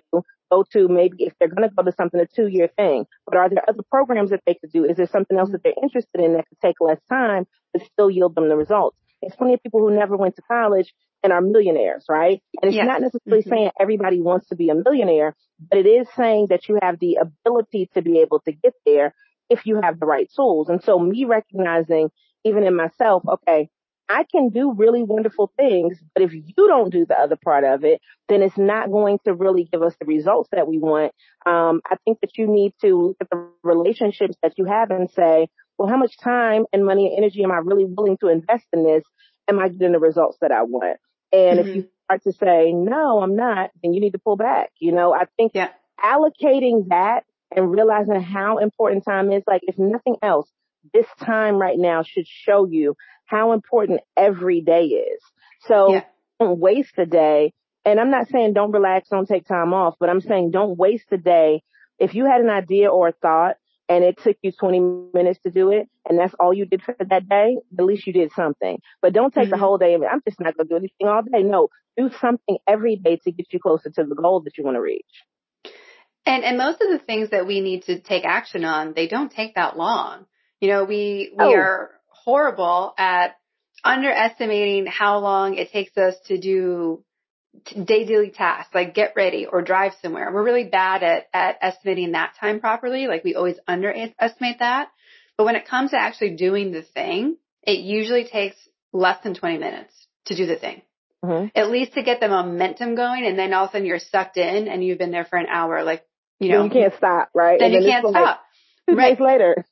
go 0.50 0.64
to 0.72 0.88
maybe 0.88 1.16
if 1.24 1.34
they're 1.38 1.48
going 1.48 1.68
to 1.68 1.74
go 1.74 1.82
to 1.82 1.92
something, 1.92 2.20
a 2.20 2.26
two 2.26 2.46
year 2.46 2.68
thing. 2.76 3.06
But 3.26 3.36
are 3.36 3.48
there 3.48 3.64
other 3.68 3.82
programs 3.90 4.30
that 4.30 4.40
they 4.46 4.54
could 4.54 4.72
do? 4.72 4.84
Is 4.84 4.96
there 4.96 5.06
something 5.06 5.38
else 5.38 5.50
that 5.52 5.62
they're 5.62 5.74
interested 5.80 6.20
in 6.20 6.34
that 6.34 6.48
could 6.48 6.60
take 6.60 6.76
less 6.80 7.00
time 7.08 7.46
but 7.72 7.82
still 7.92 8.10
yield 8.10 8.34
them 8.34 8.48
the 8.48 8.56
results? 8.56 8.98
There's 9.20 9.34
plenty 9.36 9.54
of 9.54 9.62
people 9.62 9.80
who 9.80 9.94
never 9.94 10.16
went 10.16 10.36
to 10.36 10.42
college 10.42 10.92
and 11.22 11.32
are 11.32 11.40
millionaires, 11.40 12.04
right? 12.08 12.42
And 12.60 12.68
it's 12.68 12.76
yeah. 12.76 12.84
not 12.84 13.00
necessarily 13.00 13.42
mm-hmm. 13.42 13.50
saying 13.50 13.70
everybody 13.80 14.20
wants 14.20 14.48
to 14.48 14.56
be 14.56 14.68
a 14.68 14.74
millionaire, 14.74 15.34
but 15.58 15.78
it 15.78 15.86
is 15.86 16.06
saying 16.16 16.48
that 16.50 16.68
you 16.68 16.78
have 16.80 16.98
the 17.00 17.18
ability 17.20 17.90
to 17.94 18.02
be 18.02 18.20
able 18.20 18.40
to 18.40 18.52
get 18.52 18.74
there 18.84 19.14
if 19.48 19.66
you 19.66 19.80
have 19.82 19.98
the 19.98 20.06
right 20.06 20.28
tools. 20.34 20.68
And 20.68 20.82
so 20.82 20.98
me 20.98 21.24
recognizing 21.24 22.10
even 22.44 22.64
in 22.64 22.76
myself, 22.76 23.24
okay, 23.26 23.68
I 24.08 24.24
can 24.24 24.50
do 24.50 24.72
really 24.72 25.02
wonderful 25.02 25.50
things, 25.56 25.98
but 26.14 26.22
if 26.22 26.32
you 26.32 26.42
don't 26.56 26.92
do 26.92 27.06
the 27.06 27.18
other 27.18 27.36
part 27.36 27.64
of 27.64 27.84
it, 27.84 28.00
then 28.28 28.42
it's 28.42 28.56
not 28.56 28.90
going 28.90 29.18
to 29.24 29.34
really 29.34 29.68
give 29.70 29.82
us 29.82 29.94
the 29.98 30.06
results 30.06 30.48
that 30.52 30.68
we 30.68 30.78
want. 30.78 31.12
Um, 31.44 31.80
I 31.90 31.96
think 32.04 32.20
that 32.20 32.38
you 32.38 32.46
need 32.46 32.72
to 32.82 33.08
look 33.08 33.16
at 33.20 33.30
the 33.30 33.48
relationships 33.62 34.36
that 34.42 34.54
you 34.56 34.64
have 34.66 34.90
and 34.90 35.10
say, 35.10 35.48
well, 35.76 35.88
how 35.88 35.96
much 35.96 36.18
time 36.18 36.64
and 36.72 36.86
money 36.86 37.06
and 37.06 37.18
energy 37.18 37.42
am 37.42 37.50
I 37.50 37.56
really 37.56 37.84
willing 37.84 38.16
to 38.18 38.28
invest 38.28 38.66
in 38.72 38.84
this? 38.84 39.02
Am 39.48 39.58
I 39.58 39.68
getting 39.68 39.92
the 39.92 39.98
results 39.98 40.38
that 40.40 40.52
I 40.52 40.62
want? 40.62 40.98
And 41.32 41.58
mm-hmm. 41.58 41.68
if 41.68 41.76
you 41.76 41.82
mm-hmm. 41.82 42.04
start 42.04 42.22
to 42.24 42.32
say, 42.32 42.72
no, 42.72 43.20
I'm 43.22 43.36
not, 43.36 43.70
then 43.82 43.92
you 43.92 44.00
need 44.00 44.12
to 44.12 44.18
pull 44.18 44.36
back. 44.36 44.70
You 44.78 44.92
know, 44.92 45.12
I 45.12 45.26
think 45.36 45.52
yeah. 45.54 45.70
allocating 46.02 46.88
that 46.88 47.24
and 47.54 47.70
realizing 47.70 48.20
how 48.20 48.58
important 48.58 49.04
time 49.04 49.30
is, 49.32 49.42
like, 49.46 49.62
if 49.64 49.78
nothing 49.78 50.16
else, 50.22 50.48
this 50.92 51.06
time 51.20 51.56
right 51.56 51.78
now 51.78 52.02
should 52.02 52.26
show 52.26 52.66
you 52.66 52.96
how 53.26 53.52
important 53.52 54.00
every 54.16 54.60
day 54.60 54.84
is. 54.84 55.22
So 55.62 55.92
yeah. 55.92 56.04
don't 56.40 56.58
waste 56.58 56.94
a 56.98 57.06
day. 57.06 57.52
And 57.84 58.00
I'm 58.00 58.10
not 58.10 58.28
saying 58.28 58.52
don't 58.52 58.72
relax, 58.72 59.08
don't 59.08 59.28
take 59.28 59.46
time 59.46 59.72
off, 59.72 59.94
but 60.00 60.08
I'm 60.08 60.20
saying 60.20 60.50
don't 60.50 60.76
waste 60.76 61.06
a 61.12 61.18
day. 61.18 61.62
If 61.98 62.14
you 62.14 62.26
had 62.26 62.40
an 62.40 62.50
idea 62.50 62.88
or 62.88 63.08
a 63.08 63.12
thought 63.12 63.56
and 63.88 64.02
it 64.02 64.18
took 64.22 64.36
you 64.42 64.50
20 64.50 65.10
minutes 65.14 65.38
to 65.44 65.50
do 65.50 65.70
it 65.70 65.88
and 66.08 66.18
that's 66.18 66.34
all 66.40 66.52
you 66.52 66.66
did 66.66 66.82
for 66.82 66.96
that 66.98 67.28
day, 67.28 67.56
at 67.78 67.84
least 67.84 68.06
you 68.06 68.12
did 68.12 68.32
something. 68.32 68.80
But 69.00 69.12
don't 69.12 69.32
take 69.32 69.44
mm-hmm. 69.44 69.50
the 69.52 69.58
whole 69.58 69.78
day 69.78 69.94
and 69.94 70.04
I'm 70.04 70.20
just 70.26 70.40
not 70.40 70.56
going 70.56 70.68
to 70.68 70.74
do 70.74 70.78
anything 70.78 71.06
all 71.06 71.22
day. 71.22 71.42
No, 71.42 71.68
do 71.96 72.10
something 72.20 72.58
every 72.66 72.96
day 72.96 73.18
to 73.24 73.30
get 73.30 73.52
you 73.52 73.60
closer 73.60 73.90
to 73.90 74.04
the 74.04 74.14
goal 74.14 74.40
that 74.40 74.58
you 74.58 74.64
want 74.64 74.76
to 74.76 74.80
reach. 74.80 75.04
And 76.26 76.42
and 76.42 76.58
most 76.58 76.80
of 76.82 76.90
the 76.90 76.98
things 76.98 77.30
that 77.30 77.46
we 77.46 77.60
need 77.60 77.84
to 77.84 78.00
take 78.00 78.24
action 78.24 78.64
on, 78.64 78.94
they 78.94 79.06
don't 79.06 79.30
take 79.30 79.54
that 79.54 79.76
long. 79.76 80.26
You 80.60 80.68
know, 80.68 80.84
we 80.84 81.32
we 81.38 81.44
oh. 81.44 81.54
are 81.54 81.90
horrible 82.26 82.92
at 82.98 83.36
underestimating 83.84 84.86
how 84.86 85.20
long 85.20 85.54
it 85.54 85.70
takes 85.70 85.96
us 85.96 86.14
to 86.26 86.36
do 86.36 87.02
daily 87.84 88.30
tasks 88.30 88.74
like 88.74 88.94
get 88.94 89.14
ready 89.16 89.46
or 89.46 89.62
drive 89.62 89.92
somewhere. 90.02 90.30
We're 90.32 90.44
really 90.44 90.64
bad 90.64 91.02
at, 91.02 91.28
at 91.32 91.56
estimating 91.62 92.12
that 92.12 92.34
time 92.38 92.60
properly. 92.60 93.06
Like 93.06 93.24
we 93.24 93.34
always 93.34 93.56
underestimate 93.66 94.58
that. 94.58 94.88
But 95.38 95.44
when 95.44 95.56
it 95.56 95.66
comes 95.66 95.92
to 95.92 96.00
actually 96.00 96.36
doing 96.36 96.72
the 96.72 96.82
thing, 96.82 97.36
it 97.62 97.78
usually 97.78 98.24
takes 98.24 98.56
less 98.92 99.22
than 99.22 99.34
20 99.34 99.58
minutes 99.58 99.94
to 100.26 100.36
do 100.36 100.46
the 100.46 100.56
thing. 100.56 100.82
Mm-hmm. 101.24 101.48
At 101.54 101.70
least 101.70 101.94
to 101.94 102.02
get 102.02 102.20
the 102.20 102.28
momentum 102.28 102.94
going 102.94 103.24
and 103.24 103.38
then 103.38 103.52
all 103.52 103.64
of 103.64 103.70
a 103.70 103.72
sudden 103.72 103.86
you're 103.86 103.98
sucked 103.98 104.36
in 104.36 104.68
and 104.68 104.84
you've 104.84 104.98
been 104.98 105.12
there 105.12 105.24
for 105.24 105.38
an 105.38 105.46
hour. 105.46 105.82
Like, 105.84 106.04
you 106.40 106.50
know. 106.50 106.62
Then 106.62 106.76
you 106.76 106.82
can't 106.82 106.94
stop, 106.96 107.30
right? 107.34 107.58
Then, 107.58 107.72
then 107.72 107.82
you 107.82 107.88
can't 107.88 108.06
stop. 108.06 108.42
Two 108.88 108.96
right. 108.96 109.16
days 109.16 109.20
later. 109.20 109.64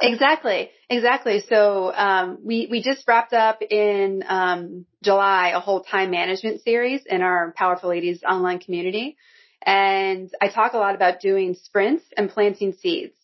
Exactly, 0.00 0.70
exactly. 0.88 1.42
So 1.48 1.92
um, 1.94 2.38
we 2.44 2.68
we 2.70 2.82
just 2.82 3.06
wrapped 3.06 3.32
up 3.32 3.62
in 3.62 4.24
um, 4.26 4.86
July 5.02 5.52
a 5.54 5.60
whole 5.60 5.82
time 5.82 6.10
management 6.10 6.62
series 6.62 7.02
in 7.06 7.22
our 7.22 7.52
Powerful 7.56 7.90
Ladies 7.90 8.22
online 8.22 8.58
community, 8.58 9.16
and 9.62 10.30
I 10.40 10.48
talk 10.48 10.72
a 10.72 10.78
lot 10.78 10.94
about 10.94 11.20
doing 11.20 11.54
sprints 11.54 12.04
and 12.16 12.30
planting 12.30 12.72
seeds. 12.72 13.14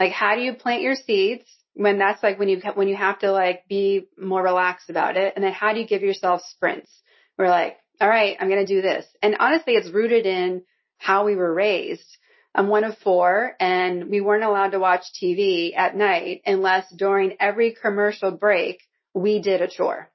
Like, 0.00 0.12
how 0.12 0.34
do 0.34 0.40
you 0.40 0.54
plant 0.54 0.82
your 0.82 0.96
seeds 0.96 1.44
when 1.74 1.98
that's 1.98 2.22
like 2.22 2.38
when 2.38 2.48
you 2.48 2.60
when 2.74 2.88
you 2.88 2.96
have 2.96 3.20
to 3.20 3.32
like 3.32 3.68
be 3.68 4.08
more 4.18 4.42
relaxed 4.42 4.90
about 4.90 5.16
it, 5.16 5.32
and 5.36 5.44
then 5.44 5.52
how 5.52 5.72
do 5.72 5.80
you 5.80 5.86
give 5.86 6.02
yourself 6.02 6.42
sprints? 6.50 6.90
We're 7.38 7.48
like, 7.48 7.78
all 8.00 8.08
right, 8.08 8.36
I'm 8.40 8.48
going 8.48 8.64
to 8.64 8.74
do 8.74 8.82
this, 8.82 9.06
and 9.22 9.36
honestly, 9.38 9.74
it's 9.74 9.90
rooted 9.90 10.26
in 10.26 10.62
how 10.98 11.24
we 11.24 11.34
were 11.34 11.52
raised 11.52 12.16
I'm 12.54 12.68
one 12.68 12.84
of 12.84 12.98
four 12.98 13.54
and 13.58 14.08
we 14.08 14.20
weren't 14.20 14.44
allowed 14.44 14.72
to 14.72 14.78
watch 14.78 15.04
TV 15.22 15.76
at 15.76 15.96
night 15.96 16.42
unless 16.44 16.90
during 16.90 17.36
every 17.40 17.74
commercial 17.80 18.30
break 18.30 18.80
we 19.14 19.40
did 19.40 19.62
a 19.62 19.68
chore. 19.68 20.10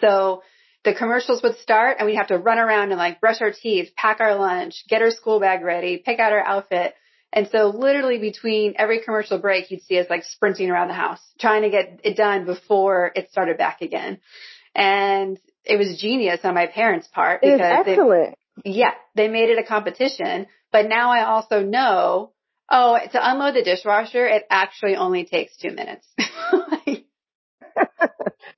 So 0.00 0.42
the 0.84 0.94
commercials 0.94 1.42
would 1.42 1.58
start 1.58 1.96
and 1.98 2.06
we'd 2.06 2.16
have 2.16 2.28
to 2.28 2.38
run 2.38 2.58
around 2.58 2.90
and 2.90 2.98
like 2.98 3.20
brush 3.20 3.40
our 3.40 3.52
teeth, 3.52 3.92
pack 3.96 4.20
our 4.20 4.36
lunch, 4.36 4.84
get 4.88 5.02
our 5.02 5.10
school 5.10 5.40
bag 5.40 5.62
ready, 5.62 5.98
pick 5.98 6.18
out 6.18 6.32
our 6.32 6.44
outfit. 6.44 6.94
And 7.32 7.48
so 7.50 7.68
literally 7.68 8.18
between 8.18 8.74
every 8.76 9.00
commercial 9.00 9.38
break, 9.38 9.70
you'd 9.70 9.82
see 9.82 9.98
us 9.98 10.06
like 10.10 10.24
sprinting 10.24 10.70
around 10.70 10.88
the 10.88 10.94
house, 10.94 11.20
trying 11.40 11.62
to 11.62 11.70
get 11.70 12.00
it 12.04 12.16
done 12.16 12.44
before 12.44 13.10
it 13.14 13.30
started 13.30 13.58
back 13.58 13.80
again. 13.80 14.18
And 14.74 15.38
it 15.64 15.78
was 15.78 15.98
genius 16.00 16.40
on 16.44 16.54
my 16.54 16.66
parents' 16.66 17.08
part 17.08 17.40
because 17.40 17.60
excellent. 17.60 18.36
They, 18.64 18.70
yeah, 18.72 18.92
they 19.14 19.28
made 19.28 19.50
it 19.50 19.58
a 19.58 19.64
competition. 19.64 20.46
But 20.72 20.88
now 20.88 21.10
I 21.10 21.24
also 21.24 21.62
know, 21.62 22.32
oh, 22.70 22.98
to 23.12 23.30
unload 23.30 23.54
the 23.54 23.62
dishwasher, 23.62 24.26
it 24.26 24.44
actually 24.50 24.96
only 24.96 25.24
takes 25.24 25.56
two 25.56 25.70
minutes. 25.70 26.06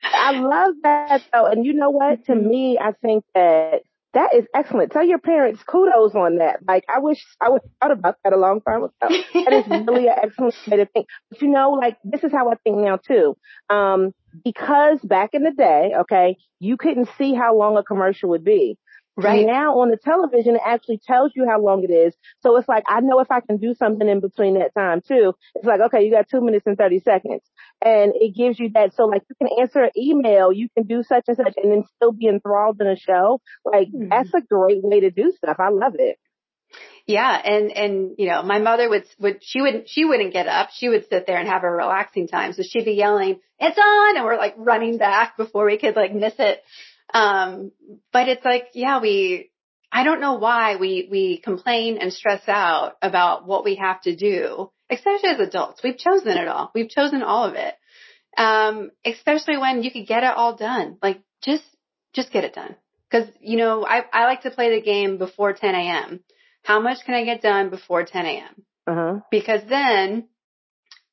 I 0.02 0.32
love 0.32 0.74
that 0.82 1.22
though. 1.32 1.46
And 1.46 1.66
you 1.66 1.74
know 1.74 1.90
what? 1.90 2.24
To 2.26 2.32
mm-hmm. 2.32 2.48
me, 2.48 2.78
I 2.80 2.92
think 2.92 3.24
that 3.34 3.82
that 4.14 4.32
is 4.34 4.46
excellent. 4.54 4.92
Tell 4.92 5.04
your 5.04 5.18
parents 5.18 5.62
kudos 5.66 6.14
on 6.14 6.38
that. 6.38 6.60
Like 6.66 6.84
I 6.88 7.00
wish 7.00 7.18
I 7.40 7.50
would 7.50 7.62
have 7.62 7.70
thought 7.80 7.98
about 7.98 8.16
that 8.22 8.32
a 8.32 8.36
long 8.36 8.60
time 8.60 8.84
ago. 8.84 8.92
that 9.00 9.52
is 9.52 9.66
really 9.86 10.06
an 10.06 10.14
excellent 10.22 10.54
way 10.68 10.76
to 10.78 10.86
think. 10.86 11.08
But 11.30 11.42
you 11.42 11.48
know, 11.48 11.72
like 11.72 11.98
this 12.04 12.22
is 12.22 12.32
how 12.32 12.48
I 12.48 12.54
think 12.62 12.78
now 12.78 12.96
too. 12.96 13.36
Um, 13.68 14.12
because 14.44 15.00
back 15.02 15.30
in 15.32 15.42
the 15.42 15.50
day, 15.50 15.92
okay, 16.02 16.36
you 16.60 16.76
couldn't 16.76 17.08
see 17.18 17.34
how 17.34 17.56
long 17.56 17.76
a 17.76 17.82
commercial 17.82 18.30
would 18.30 18.44
be. 18.44 18.78
Right 19.16 19.46
now 19.46 19.78
on 19.78 19.90
the 19.90 19.96
television, 19.96 20.56
it 20.56 20.62
actually 20.64 21.00
tells 21.06 21.32
you 21.36 21.46
how 21.48 21.60
long 21.60 21.84
it 21.84 21.92
is. 21.92 22.14
So 22.40 22.56
it's 22.56 22.68
like, 22.68 22.82
I 22.88 23.00
know 23.00 23.20
if 23.20 23.30
I 23.30 23.40
can 23.40 23.58
do 23.58 23.74
something 23.74 24.08
in 24.08 24.20
between 24.20 24.54
that 24.58 24.74
time 24.74 25.02
too. 25.06 25.34
It's 25.54 25.64
like, 25.64 25.80
okay, 25.80 26.04
you 26.04 26.10
got 26.10 26.28
two 26.28 26.40
minutes 26.40 26.66
and 26.66 26.76
30 26.76 27.00
seconds 27.00 27.42
and 27.84 28.12
it 28.16 28.34
gives 28.34 28.58
you 28.58 28.70
that. 28.74 28.94
So 28.94 29.04
like 29.04 29.22
you 29.28 29.36
can 29.36 29.56
answer 29.60 29.84
an 29.84 29.90
email, 29.96 30.52
you 30.52 30.68
can 30.76 30.86
do 30.86 31.02
such 31.02 31.24
and 31.28 31.36
such 31.36 31.54
and 31.56 31.70
then 31.70 31.84
still 31.96 32.12
be 32.12 32.26
enthralled 32.26 32.80
in 32.80 32.88
a 32.88 32.96
show. 32.96 33.40
Like 33.64 33.88
mm-hmm. 33.88 34.08
that's 34.08 34.34
a 34.34 34.40
great 34.40 34.82
way 34.82 35.00
to 35.00 35.10
do 35.10 35.32
stuff. 35.36 35.56
I 35.60 35.70
love 35.70 35.94
it. 35.98 36.18
Yeah, 37.06 37.40
and 37.44 37.70
and 37.70 38.10
you 38.18 38.28
know, 38.28 38.42
my 38.42 38.58
mother 38.58 38.88
would 38.88 39.04
would 39.18 39.38
she 39.42 39.60
wouldn't, 39.60 39.88
she 39.88 40.04
wouldn't 40.04 40.32
get 40.32 40.48
up. 40.48 40.70
She 40.72 40.88
would 40.88 41.06
sit 41.08 41.26
there 41.26 41.38
and 41.38 41.48
have 41.48 41.62
a 41.62 41.70
relaxing 41.70 42.28
time. 42.28 42.52
So 42.52 42.62
she'd 42.62 42.86
be 42.86 42.92
yelling, 42.92 43.40
"It's 43.60 43.78
on!" 43.78 44.16
and 44.16 44.24
we're 44.24 44.38
like 44.38 44.54
running 44.56 44.96
back 44.96 45.36
before 45.36 45.66
we 45.66 45.76
could 45.76 45.96
like 45.96 46.14
miss 46.14 46.34
it. 46.38 46.62
Um, 47.12 47.72
but 48.12 48.28
it's 48.28 48.44
like, 48.44 48.68
yeah, 48.74 49.00
we, 49.00 49.50
I 49.92 50.04
don't 50.04 50.20
know 50.20 50.34
why 50.34 50.76
we, 50.76 51.08
we 51.10 51.38
complain 51.38 51.98
and 51.98 52.12
stress 52.12 52.42
out 52.48 52.94
about 53.02 53.46
what 53.46 53.64
we 53.64 53.76
have 53.76 54.00
to 54.02 54.16
do, 54.16 54.70
especially 54.90 55.30
as 55.30 55.40
adults. 55.40 55.82
We've 55.82 55.98
chosen 55.98 56.36
it 56.36 56.48
all. 56.48 56.70
We've 56.74 56.88
chosen 56.88 57.22
all 57.22 57.44
of 57.44 57.54
it. 57.54 57.74
Um, 58.36 58.90
especially 59.04 59.58
when 59.58 59.82
you 59.84 59.92
could 59.92 60.08
get 60.08 60.24
it 60.24 60.34
all 60.34 60.56
done. 60.56 60.98
Like 61.02 61.20
just, 61.42 61.64
just 62.14 62.32
get 62.32 62.44
it 62.44 62.54
done. 62.54 62.74
Cause, 63.12 63.26
you 63.40 63.56
know, 63.56 63.86
I, 63.86 64.04
I 64.12 64.24
like 64.24 64.42
to 64.42 64.50
play 64.50 64.74
the 64.74 64.84
game 64.84 65.18
before 65.18 65.52
10 65.52 65.72
a.m. 65.72 66.20
How 66.64 66.80
much 66.80 67.04
can 67.04 67.14
I 67.14 67.24
get 67.24 67.42
done 67.42 67.70
before 67.70 68.04
10 68.04 68.26
a.m.? 68.26 68.64
Uh-huh. 68.86 69.20
Because 69.30 69.60
then, 69.68 70.28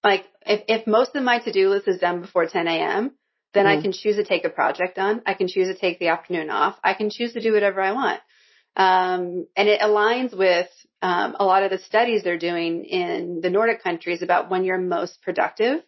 like, 0.03 0.25
if, 0.45 0.63
if 0.67 0.87
most 0.87 1.15
of 1.15 1.23
my 1.23 1.39
to-do 1.39 1.69
list 1.69 1.87
is 1.87 1.99
done 1.99 2.21
before 2.21 2.47
10 2.47 2.67
a.m., 2.67 3.11
then 3.53 3.65
mm-hmm. 3.65 3.79
I 3.79 3.81
can 3.81 3.91
choose 3.91 4.15
to 4.15 4.23
take 4.23 4.45
a 4.45 4.49
project 4.49 4.97
on. 4.97 5.21
I 5.25 5.33
can 5.33 5.47
choose 5.47 5.67
to 5.67 5.79
take 5.79 5.99
the 5.99 6.07
afternoon 6.07 6.49
off. 6.49 6.77
I 6.83 6.93
can 6.93 7.09
choose 7.09 7.33
to 7.33 7.41
do 7.41 7.53
whatever 7.53 7.81
I 7.81 7.91
want. 7.91 8.19
Um, 8.75 9.47
and 9.57 9.67
it 9.67 9.81
aligns 9.81 10.35
with 10.37 10.69
um, 11.01 11.35
a 11.39 11.45
lot 11.45 11.63
of 11.63 11.71
the 11.71 11.79
studies 11.79 12.23
they're 12.23 12.37
doing 12.37 12.85
in 12.85 13.41
the 13.41 13.49
Nordic 13.49 13.83
countries 13.83 14.21
about 14.21 14.49
when 14.49 14.63
you're 14.63 14.77
most 14.77 15.21
productive. 15.21 15.81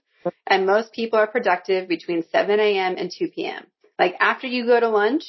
And 0.47 0.66
most 0.66 0.93
people 0.93 1.20
are 1.20 1.28
productive 1.28 1.88
between 1.88 2.24
7 2.32 2.59
a.m. 2.59 2.95
and 2.97 3.11
2 3.11 3.30
p.m. 3.30 3.66
Like 3.99 4.16
after 4.20 4.47
you 4.47 4.66
go 4.66 4.80
to 4.80 4.89
lunch, 4.89 5.24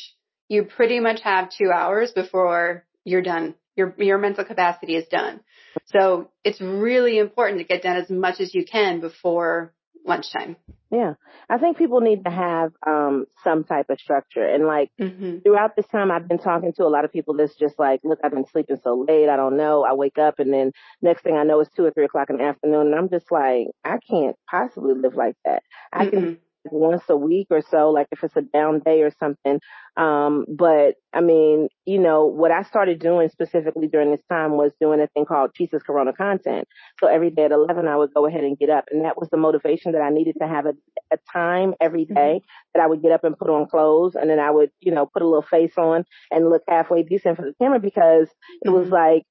you 0.49 0.65
pretty 0.65 1.01
much 1.01 1.21
have 1.23 1.51
two 1.51 1.71
hours 1.73 2.13
before 2.13 2.85
you're 3.05 3.23
done. 3.23 3.55
Your 3.77 3.95
your 3.99 4.19
mental 4.19 4.45
capacity 4.45 4.95
is 4.95 5.07
done. 5.09 5.41
So 5.87 6.31
it's 6.45 6.61
really 6.61 7.19
important 7.19 7.59
to 7.59 7.65
get 7.65 7.83
done 7.83 7.97
as 7.97 8.09
much 8.09 8.41
as 8.41 8.55
you 8.55 8.65
can 8.65 9.01
before 9.01 9.75
lunchtime. 10.05 10.57
Yeah. 10.91 11.15
I 11.49 11.59
think 11.59 11.77
people 11.77 12.01
need 12.01 12.25
to 12.25 12.31
have 12.31 12.73
um 12.87 13.27
some 13.43 13.65
type 13.65 13.87
of 13.91 13.99
structure. 13.99 14.45
And 14.45 14.67
like 14.67 14.91
mm-hmm. 15.01 15.39
throughout 15.39 15.77
this 15.77 15.87
time 15.87 16.11
I've 16.11 16.29
been 16.29 16.39
talking 16.39 16.73
to 16.75 16.85
a 16.85 16.89
lot 16.89 17.05
of 17.05 17.13
people 17.13 17.35
that's 17.35 17.57
just 17.57 17.79
like, 17.79 18.01
look, 18.05 18.21
I've 18.23 18.33
been 18.33 18.47
sleeping 18.47 18.79
so 18.83 19.05
late, 19.09 19.29
I 19.29 19.37
don't 19.37 19.57
know. 19.57 19.85
I 19.85 19.95
wake 19.95 20.19
up 20.19 20.39
and 20.39 20.53
then 20.53 20.73
next 21.03 21.23
thing 21.23 21.37
I 21.37 21.45
know 21.45 21.61
it's 21.61 21.71
two 21.75 21.85
or 21.85 21.91
three 21.91 22.05
o'clock 22.05 22.31
in 22.31 22.37
the 22.37 22.45
afternoon 22.45 22.89
and 22.89 22.95
I'm 22.95 23.09
just 23.09 23.31
like, 23.33 23.69
I 23.85 23.99
can't 24.09 24.37
possibly 24.49 24.95
live 24.95 25.15
like 25.15 25.37
that. 25.45 25.63
I 25.93 26.07
mm-hmm. 26.07 26.17
can 26.17 26.39
once 26.71 27.03
a 27.09 27.17
week 27.17 27.49
or 27.51 27.63
so, 27.71 27.91
like 27.91 28.07
if 28.13 28.23
it's 28.23 28.37
a 28.37 28.43
down 28.43 28.81
day 28.81 29.03
or 29.03 29.11
something. 29.19 29.61
Um, 29.97 30.45
but 30.49 30.95
I 31.13 31.21
mean, 31.21 31.69
you 31.87 31.99
know, 31.99 32.27
what 32.27 32.51
I 32.51 32.63
started 32.63 32.99
doing 32.99 33.29
specifically 33.29 33.87
during 33.87 34.11
this 34.11 34.25
time 34.29 34.53
was 34.53 34.73
doing 34.81 35.01
a 35.01 35.07
thing 35.09 35.25
called 35.25 35.53
Jesus 35.57 35.83
Corona 35.83 36.13
content. 36.13 36.67
So 37.01 37.07
every 37.07 37.31
day 37.31 37.45
at 37.45 37.53
11, 37.53 37.87
I 37.87 37.97
would 37.97 38.13
go 38.13 38.27
ahead 38.27 38.43
and 38.43 38.59
get 38.59 38.71
up. 38.71 38.87
And 38.91 39.05
that 39.05 39.17
was 39.17 39.29
the 39.31 39.37
motivation 39.37 39.93
that 39.93 40.03
I 40.03 40.11
needed 40.11 40.37
to 40.41 40.49
have 40.49 40.67
a, 40.67 40.75
a 41.13 41.19
time 41.33 41.75
every 41.81 42.05
day 42.05 42.41
mm-hmm. 42.41 42.75
that 42.75 42.83
I 42.83 42.87
would 42.87 43.03
get 43.03 43.13
up 43.13 43.25
and 43.25 43.39
put 43.39 43.51
on 43.51 43.69
clothes. 43.69 44.17
And 44.17 44.29
then 44.29 44.41
I 44.41 44.51
would, 44.51 44.71
you 44.81 44.93
know, 44.93 45.07
put 45.07 45.23
a 45.23 45.29
little 45.29 45.43
face 45.43 45.79
on 45.79 46.05
and 46.31 46.49
look 46.49 46.63
halfway 46.69 47.03
decent 47.03 47.37
for 47.37 47.43
the 47.43 47.55
camera 47.61 47.79
because 47.79 48.29
it 48.63 48.71
was 48.71 48.87
mm-hmm. 48.87 48.95
like, 48.95 49.23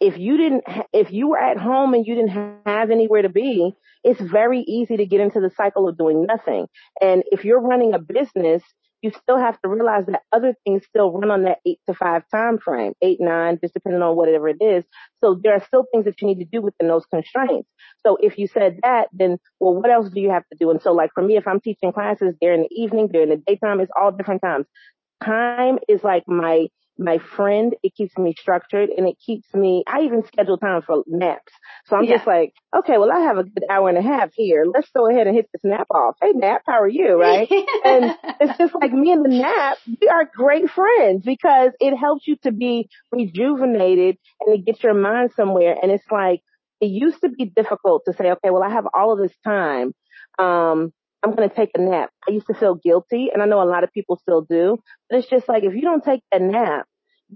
if 0.00 0.18
you 0.18 0.36
didn't, 0.36 0.64
if 0.92 1.12
you 1.12 1.28
were 1.28 1.38
at 1.38 1.58
home 1.58 1.94
and 1.94 2.06
you 2.06 2.14
didn't 2.14 2.60
have 2.66 2.90
anywhere 2.90 3.22
to 3.22 3.28
be, 3.28 3.74
it's 4.02 4.20
very 4.20 4.60
easy 4.60 4.96
to 4.98 5.06
get 5.06 5.20
into 5.20 5.40
the 5.40 5.50
cycle 5.56 5.88
of 5.88 5.96
doing 5.96 6.26
nothing. 6.26 6.66
And 7.00 7.22
if 7.32 7.44
you're 7.44 7.60
running 7.60 7.94
a 7.94 7.98
business, 7.98 8.62
you 9.04 9.12
still 9.22 9.38
have 9.38 9.60
to 9.60 9.68
realize 9.68 10.06
that 10.06 10.22
other 10.32 10.54
things 10.64 10.82
still 10.86 11.12
run 11.12 11.30
on 11.30 11.42
that 11.42 11.58
eight 11.66 11.78
to 11.86 11.94
five 11.94 12.22
time 12.30 12.58
frame, 12.58 12.94
eight, 13.02 13.18
nine, 13.20 13.58
just 13.60 13.74
depending 13.74 14.00
on 14.00 14.16
whatever 14.16 14.48
it 14.48 14.56
is. 14.60 14.82
So 15.22 15.38
there 15.42 15.52
are 15.52 15.62
still 15.66 15.84
things 15.92 16.06
that 16.06 16.20
you 16.22 16.26
need 16.26 16.38
to 16.38 16.46
do 16.46 16.62
within 16.62 16.88
those 16.88 17.04
constraints. 17.06 17.68
So 18.02 18.16
if 18.18 18.38
you 18.38 18.46
said 18.46 18.78
that, 18.82 19.08
then, 19.12 19.38
well, 19.60 19.74
what 19.74 19.90
else 19.90 20.08
do 20.08 20.20
you 20.20 20.30
have 20.30 20.44
to 20.50 20.56
do? 20.58 20.70
And 20.70 20.80
so 20.80 20.92
like 20.92 21.10
for 21.12 21.22
me, 21.22 21.36
if 21.36 21.46
I'm 21.46 21.60
teaching 21.60 21.92
classes, 21.92 22.34
in 22.40 22.62
the 22.62 22.68
evening, 22.70 23.10
in 23.12 23.28
the 23.28 23.42
daytime, 23.46 23.80
it's 23.80 23.92
all 23.98 24.10
different 24.10 24.40
times. 24.40 24.64
Time 25.22 25.78
is 25.86 26.02
like 26.02 26.24
my 26.26 26.68
my 26.98 27.18
friend. 27.18 27.74
It 27.82 27.94
keeps 27.94 28.16
me 28.16 28.34
structured 28.38 28.90
and 28.90 29.08
it 29.08 29.16
keeps 29.24 29.52
me, 29.54 29.84
I 29.86 30.02
even 30.02 30.24
schedule 30.26 30.58
time 30.58 30.82
for 30.82 31.02
naps. 31.06 31.52
So 31.86 31.96
I'm 31.96 32.04
yeah. 32.04 32.16
just 32.16 32.26
like, 32.26 32.52
okay, 32.76 32.98
well, 32.98 33.10
I 33.10 33.20
have 33.20 33.38
a 33.38 33.44
good 33.44 33.64
hour 33.68 33.88
and 33.88 33.98
a 33.98 34.02
half 34.02 34.30
here. 34.34 34.64
Let's 34.72 34.88
go 34.90 35.08
ahead 35.08 35.26
and 35.26 35.36
hit 35.36 35.48
this 35.52 35.62
nap 35.64 35.86
off. 35.90 36.16
Hey, 36.20 36.32
nap, 36.34 36.62
how 36.66 36.80
are 36.80 36.88
you? 36.88 37.20
Right. 37.20 37.48
and 37.84 38.16
it's 38.40 38.58
just 38.58 38.74
like 38.74 38.92
me 38.92 39.12
and 39.12 39.24
the 39.24 39.36
nap, 39.36 39.78
we 40.00 40.08
are 40.08 40.28
great 40.34 40.70
friends 40.70 41.24
because 41.24 41.72
it 41.80 41.96
helps 41.96 42.26
you 42.26 42.36
to 42.42 42.52
be 42.52 42.88
rejuvenated 43.10 44.16
and 44.40 44.56
to 44.56 44.62
get 44.62 44.82
your 44.82 44.94
mind 44.94 45.32
somewhere. 45.36 45.76
And 45.80 45.90
it's 45.90 46.10
like, 46.10 46.40
it 46.80 46.86
used 46.86 47.20
to 47.22 47.28
be 47.28 47.46
difficult 47.46 48.02
to 48.06 48.12
say, 48.12 48.32
okay, 48.32 48.50
well, 48.50 48.62
I 48.62 48.70
have 48.70 48.86
all 48.94 49.12
of 49.12 49.18
this 49.18 49.36
time. 49.44 49.94
Um, 50.38 50.92
I'm 51.24 51.34
going 51.34 51.48
to 51.48 51.54
take 51.54 51.70
a 51.74 51.80
nap. 51.80 52.10
I 52.28 52.32
used 52.32 52.46
to 52.48 52.54
feel 52.54 52.74
guilty 52.74 53.30
and 53.32 53.42
I 53.42 53.46
know 53.46 53.62
a 53.62 53.64
lot 53.64 53.82
of 53.82 53.92
people 53.92 54.16
still 54.16 54.42
do, 54.42 54.78
but 55.08 55.18
it's 55.18 55.28
just 55.28 55.48
like 55.48 55.64
if 55.64 55.74
you 55.74 55.80
don't 55.80 56.04
take 56.04 56.20
a 56.32 56.38
nap, 56.38 56.86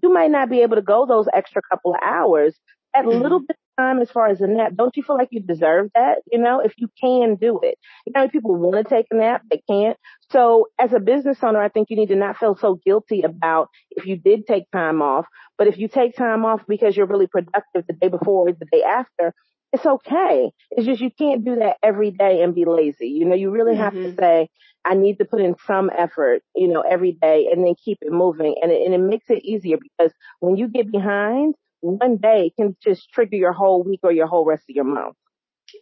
you 0.02 0.12
might 0.12 0.30
not 0.30 0.50
be 0.50 0.60
able 0.60 0.76
to 0.76 0.82
go 0.82 1.06
those 1.06 1.26
extra 1.32 1.62
couple 1.70 1.94
of 1.94 2.00
hours. 2.02 2.54
That 2.94 3.04
mm-hmm. 3.04 3.20
little 3.20 3.40
bit 3.40 3.50
of 3.50 3.82
time 3.82 4.00
as 4.00 4.10
far 4.10 4.28
as 4.28 4.40
a 4.40 4.46
nap, 4.46 4.72
don't 4.74 4.96
you 4.96 5.02
feel 5.02 5.16
like 5.16 5.28
you 5.30 5.40
deserve 5.40 5.90
that? 5.94 6.18
You 6.30 6.38
know, 6.38 6.60
if 6.60 6.74
you 6.76 6.88
can 7.00 7.36
do 7.36 7.60
it. 7.62 7.78
You 8.06 8.12
know, 8.14 8.28
people 8.28 8.54
want 8.56 8.76
to 8.76 8.84
take 8.84 9.06
a 9.10 9.16
nap, 9.16 9.42
they 9.50 9.62
can't. 9.68 9.96
So 10.30 10.66
as 10.78 10.92
a 10.92 11.00
business 11.00 11.38
owner, 11.42 11.60
I 11.60 11.68
think 11.68 11.88
you 11.90 11.96
need 11.96 12.08
to 12.08 12.16
not 12.16 12.38
feel 12.38 12.56
so 12.56 12.78
guilty 12.84 13.22
about 13.22 13.68
if 13.90 14.06
you 14.06 14.16
did 14.16 14.46
take 14.46 14.70
time 14.70 15.00
off, 15.00 15.26
but 15.56 15.66
if 15.66 15.78
you 15.78 15.88
take 15.88 16.14
time 16.14 16.44
off 16.44 16.62
because 16.68 16.96
you're 16.96 17.06
really 17.06 17.26
productive 17.26 17.84
the 17.86 17.94
day 17.94 18.08
before 18.08 18.48
or 18.48 18.52
the 18.52 18.66
day 18.70 18.82
after, 18.82 19.32
it's 19.72 19.84
okay. 19.84 20.50
It's 20.70 20.86
just 20.86 21.00
you 21.00 21.10
can't 21.10 21.44
do 21.44 21.56
that 21.56 21.76
every 21.82 22.10
day 22.10 22.42
and 22.42 22.54
be 22.54 22.64
lazy. 22.64 23.08
You 23.08 23.26
know, 23.26 23.34
you 23.34 23.50
really 23.50 23.74
mm-hmm. 23.74 23.82
have 23.82 23.92
to 23.92 23.98
mm-hmm. 23.98 24.18
say, 24.18 24.48
I 24.84 24.94
need 24.94 25.18
to 25.18 25.24
put 25.24 25.40
in 25.40 25.56
some 25.66 25.90
effort, 25.96 26.42
you 26.54 26.68
know, 26.68 26.80
every 26.80 27.12
day 27.12 27.48
and 27.52 27.64
then 27.64 27.74
keep 27.82 27.98
it 28.00 28.10
moving. 28.10 28.56
And 28.62 28.72
it, 28.72 28.82
and 28.82 28.94
it 28.94 28.98
makes 28.98 29.26
it 29.28 29.44
easier 29.44 29.76
because 29.76 30.12
when 30.40 30.56
you 30.56 30.68
get 30.68 30.90
behind, 30.90 31.54
one 31.80 32.16
day 32.16 32.52
can 32.56 32.76
just 32.82 33.10
trigger 33.12 33.36
your 33.36 33.52
whole 33.52 33.82
week 33.82 34.00
or 34.02 34.12
your 34.12 34.26
whole 34.26 34.44
rest 34.44 34.64
of 34.68 34.74
your 34.74 34.84
month. 34.84 35.16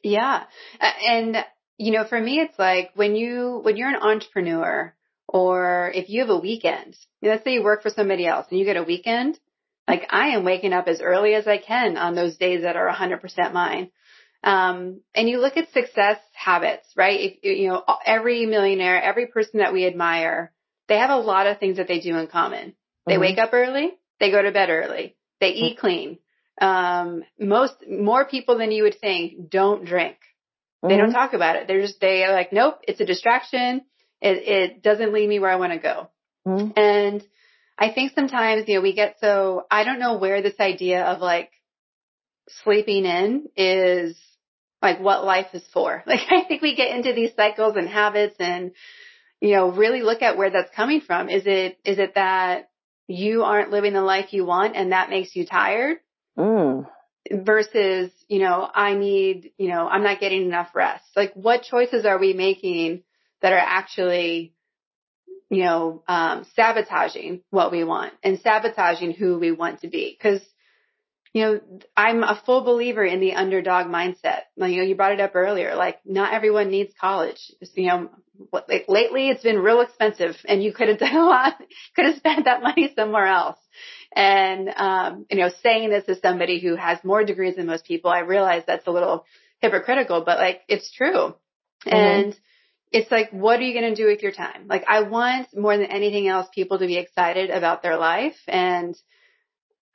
Yeah. 0.02 0.44
And, 0.80 1.36
you 1.78 1.92
know, 1.92 2.04
for 2.04 2.20
me, 2.20 2.40
it's 2.40 2.58
like 2.58 2.90
when 2.94 3.14
you, 3.14 3.60
when 3.62 3.76
you're 3.76 3.88
an 3.88 4.02
entrepreneur 4.02 4.94
or 5.28 5.92
if 5.94 6.08
you 6.08 6.20
have 6.20 6.30
a 6.30 6.38
weekend, 6.38 6.96
let's 7.22 7.44
say 7.44 7.54
you 7.54 7.62
work 7.62 7.82
for 7.82 7.90
somebody 7.90 8.26
else 8.26 8.46
and 8.50 8.58
you 8.58 8.64
get 8.64 8.76
a 8.76 8.82
weekend, 8.82 9.38
like 9.88 10.06
I 10.10 10.28
am 10.28 10.44
waking 10.44 10.72
up 10.72 10.88
as 10.88 11.00
early 11.00 11.34
as 11.34 11.46
I 11.46 11.58
can 11.58 11.96
on 11.96 12.14
those 12.14 12.36
days 12.36 12.62
that 12.62 12.76
are 12.76 12.92
100% 12.92 13.52
mine. 13.52 13.90
Um, 14.42 15.00
and 15.14 15.28
you 15.28 15.40
look 15.40 15.56
at 15.56 15.72
success 15.72 16.18
habits, 16.32 16.86
right? 16.96 17.38
If, 17.42 17.58
you 17.58 17.68
know, 17.68 17.84
every 18.04 18.46
millionaire, 18.46 19.02
every 19.02 19.26
person 19.26 19.60
that 19.60 19.72
we 19.72 19.86
admire, 19.86 20.52
they 20.88 20.98
have 20.98 21.10
a 21.10 21.16
lot 21.16 21.46
of 21.46 21.58
things 21.58 21.78
that 21.78 21.88
they 21.88 22.00
do 22.00 22.16
in 22.16 22.26
common. 22.28 22.74
They 23.06 23.14
mm-hmm. 23.14 23.20
wake 23.20 23.38
up 23.38 23.50
early, 23.52 23.92
they 24.20 24.30
go 24.30 24.42
to 24.42 24.52
bed 24.52 24.70
early, 24.70 25.16
they 25.40 25.48
eat 25.48 25.76
mm-hmm. 25.76 25.80
clean. 25.80 26.18
Um, 26.60 27.24
most, 27.38 27.74
more 27.88 28.24
people 28.24 28.58
than 28.58 28.70
you 28.70 28.84
would 28.84 28.98
think 29.00 29.50
don't 29.50 29.84
drink. 29.84 30.16
Mm-hmm. 30.16 30.88
They 30.88 30.96
don't 30.96 31.08
mm-hmm. 31.08 31.16
talk 31.16 31.32
about 31.32 31.56
it. 31.56 31.66
They're 31.66 31.82
just, 31.82 32.00
they 32.00 32.24
are 32.24 32.32
like, 32.32 32.52
nope, 32.52 32.80
it's 32.86 33.00
a 33.00 33.06
distraction. 33.06 33.82
It, 34.20 34.48
it 34.48 34.82
doesn't 34.82 35.12
lead 35.12 35.28
me 35.28 35.38
where 35.38 35.50
I 35.50 35.56
want 35.56 35.72
to 35.72 35.78
go. 35.78 36.10
Mm-hmm. 36.46 36.78
And 36.78 37.24
I 37.78 37.92
think 37.92 38.12
sometimes, 38.14 38.68
you 38.68 38.76
know, 38.76 38.80
we 38.80 38.94
get 38.94 39.16
so, 39.20 39.66
I 39.70 39.84
don't 39.84 39.98
know 39.98 40.16
where 40.16 40.42
this 40.42 40.58
idea 40.58 41.04
of 41.04 41.20
like 41.20 41.50
sleeping 42.48 43.04
in 43.04 43.48
is 43.56 44.16
like 44.80 45.00
what 45.00 45.24
life 45.24 45.48
is 45.52 45.64
for. 45.72 46.02
Like 46.06 46.20
I 46.30 46.44
think 46.44 46.62
we 46.62 46.74
get 46.74 46.94
into 46.96 47.12
these 47.12 47.34
cycles 47.34 47.76
and 47.76 47.88
habits 47.88 48.36
and, 48.38 48.72
you 49.40 49.52
know, 49.52 49.70
really 49.70 50.02
look 50.02 50.22
at 50.22 50.38
where 50.38 50.50
that's 50.50 50.74
coming 50.74 51.00
from. 51.00 51.28
Is 51.28 51.42
it, 51.46 51.78
is 51.84 51.98
it 51.98 52.14
that 52.14 52.70
you 53.06 53.42
aren't 53.42 53.70
living 53.70 53.92
the 53.92 54.02
life 54.02 54.32
you 54.32 54.46
want 54.46 54.74
and 54.74 54.92
that 54.92 55.10
makes 55.10 55.36
you 55.36 55.44
tired? 55.46 55.98
Mm. 56.38 56.88
Versus, 57.30 58.10
you 58.28 58.38
know, 58.38 58.68
I 58.72 58.94
need, 58.94 59.52
you 59.58 59.68
know, 59.68 59.86
I'm 59.86 60.02
not 60.02 60.20
getting 60.20 60.42
enough 60.46 60.74
rest. 60.74 61.04
Like 61.14 61.34
what 61.34 61.62
choices 61.62 62.06
are 62.06 62.18
we 62.18 62.32
making 62.32 63.02
that 63.42 63.52
are 63.52 63.58
actually, 63.58 64.54
you 65.50 65.64
know, 65.64 66.02
um, 66.08 66.46
sabotaging 66.54 67.42
what 67.50 67.70
we 67.70 67.84
want 67.84 68.12
and 68.22 68.40
sabotaging 68.40 69.12
who 69.12 69.38
we 69.38 69.52
want 69.52 69.80
to 69.80 69.88
be? 69.88 70.18
Cause 70.20 70.40
you 71.36 71.42
know, 71.42 71.60
I'm 71.94 72.22
a 72.22 72.40
full 72.46 72.62
believer 72.62 73.04
in 73.04 73.20
the 73.20 73.34
underdog 73.34 73.88
mindset. 73.88 74.44
You 74.56 74.68
know, 74.68 74.82
you 74.82 74.94
brought 74.94 75.12
it 75.12 75.20
up 75.20 75.32
earlier, 75.34 75.74
like 75.74 75.98
not 76.06 76.32
everyone 76.32 76.70
needs 76.70 76.94
college. 76.98 77.38
Just, 77.60 77.76
you 77.76 77.88
know, 77.88 78.08
like 78.52 78.86
lately 78.88 79.28
it's 79.28 79.42
been 79.42 79.58
real 79.58 79.82
expensive 79.82 80.34
and 80.48 80.62
you 80.62 80.72
could 80.72 80.88
have 80.88 80.98
done 81.06 81.14
a 81.14 81.24
lot, 81.26 81.54
could 81.94 82.06
have 82.06 82.16
spent 82.16 82.46
that 82.46 82.62
money 82.62 82.90
somewhere 82.96 83.26
else. 83.26 83.58
And, 84.14 84.70
um, 84.74 85.26
you 85.30 85.36
know, 85.36 85.50
saying 85.62 85.90
this 85.90 86.04
as 86.08 86.20
somebody 86.20 86.58
who 86.58 86.74
has 86.74 87.04
more 87.04 87.22
degrees 87.22 87.56
than 87.56 87.66
most 87.66 87.84
people, 87.84 88.10
I 88.10 88.20
realize 88.20 88.62
that's 88.66 88.86
a 88.86 88.90
little 88.90 89.26
hypocritical, 89.60 90.22
but 90.24 90.38
like 90.38 90.62
it's 90.68 90.90
true. 90.90 91.34
Mm-hmm. 91.86 91.94
And 91.94 92.40
it's 92.96 93.10
like, 93.10 93.30
what 93.30 93.58
are 93.60 93.62
you 93.62 93.74
going 93.78 93.94
to 93.94 94.02
do 94.02 94.08
with 94.08 94.22
your 94.22 94.32
time? 94.32 94.66
Like 94.68 94.84
I 94.88 95.02
want 95.02 95.48
more 95.54 95.76
than 95.76 95.86
anything 95.86 96.26
else 96.28 96.46
people 96.54 96.78
to 96.78 96.86
be 96.86 96.96
excited 96.96 97.50
about 97.50 97.82
their 97.82 97.96
life 97.96 98.36
and, 98.48 98.96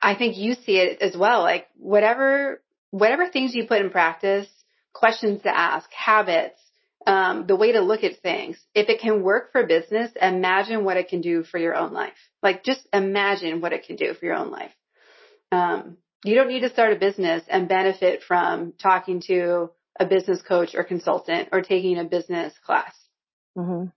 I 0.02 0.16
think 0.16 0.36
you 0.36 0.54
see 0.54 0.78
it 0.78 1.00
as 1.00 1.16
well. 1.16 1.42
Like 1.42 1.68
whatever, 1.76 2.60
whatever 2.90 3.28
things 3.28 3.54
you 3.54 3.66
put 3.66 3.80
in 3.80 3.90
practice, 3.90 4.48
questions 4.92 5.42
to 5.42 5.56
ask, 5.56 5.88
habits, 5.92 6.58
um, 7.06 7.46
the 7.46 7.56
way 7.56 7.72
to 7.72 7.80
look 7.80 8.02
at 8.02 8.18
things. 8.18 8.58
If 8.74 8.88
it 8.88 9.00
can 9.00 9.22
work 9.22 9.52
for 9.52 9.64
business, 9.64 10.10
imagine 10.20 10.84
what 10.84 10.96
it 10.96 11.08
can 11.08 11.20
do 11.20 11.44
for 11.44 11.58
your 11.58 11.76
own 11.76 11.92
life. 11.92 12.18
Like 12.42 12.64
just 12.64 12.86
imagine 12.92 13.60
what 13.60 13.72
it 13.72 13.86
can 13.86 13.96
do 13.96 14.12
for 14.14 14.26
your 14.26 14.34
own 14.34 14.50
life. 14.50 14.72
Um, 15.52 15.98
you 16.24 16.34
don't 16.34 16.48
need 16.48 16.60
to 16.60 16.70
start 16.70 16.92
a 16.92 16.96
business 16.96 17.44
and 17.48 17.68
benefit 17.68 18.22
from 18.22 18.74
talking 18.80 19.22
to 19.28 19.70
a 19.98 20.06
business 20.06 20.42
coach 20.42 20.74
or 20.74 20.84
consultant 20.84 21.48
or 21.52 21.62
taking 21.62 21.98
a 21.98 22.04
business 22.04 22.54
class. 22.64 22.94
Mm-hmm. 23.56 23.88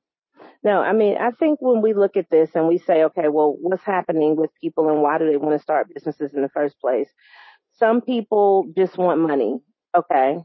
No, 0.64 0.82
I 0.82 0.94
mean, 0.94 1.16
I 1.18 1.32
think 1.32 1.62
when 1.62 1.82
we 1.82 1.94
look 1.94 2.18
at 2.18 2.30
this 2.30 2.50
and 2.56 2.68
we 2.68 2.80
say, 2.80 3.04
okay, 3.04 3.28
well, 3.30 3.56
what's 3.60 3.84
happening 3.84 4.36
with 4.36 4.50
people 4.60 4.90
and 4.90 5.02
why 5.02 5.18
do 5.18 5.30
they 5.30 5.38
want 5.38 5.56
to 5.56 5.64
start 5.64 5.94
businesses 5.94 6.34
in 6.34 6.42
the 6.42 6.50
first 6.50 6.80
place? 6.80 7.10
Some 7.78 8.02
people 8.02 8.66
just 8.76 8.98
want 8.98 9.20
money. 9.20 9.60
Okay. 9.96 10.40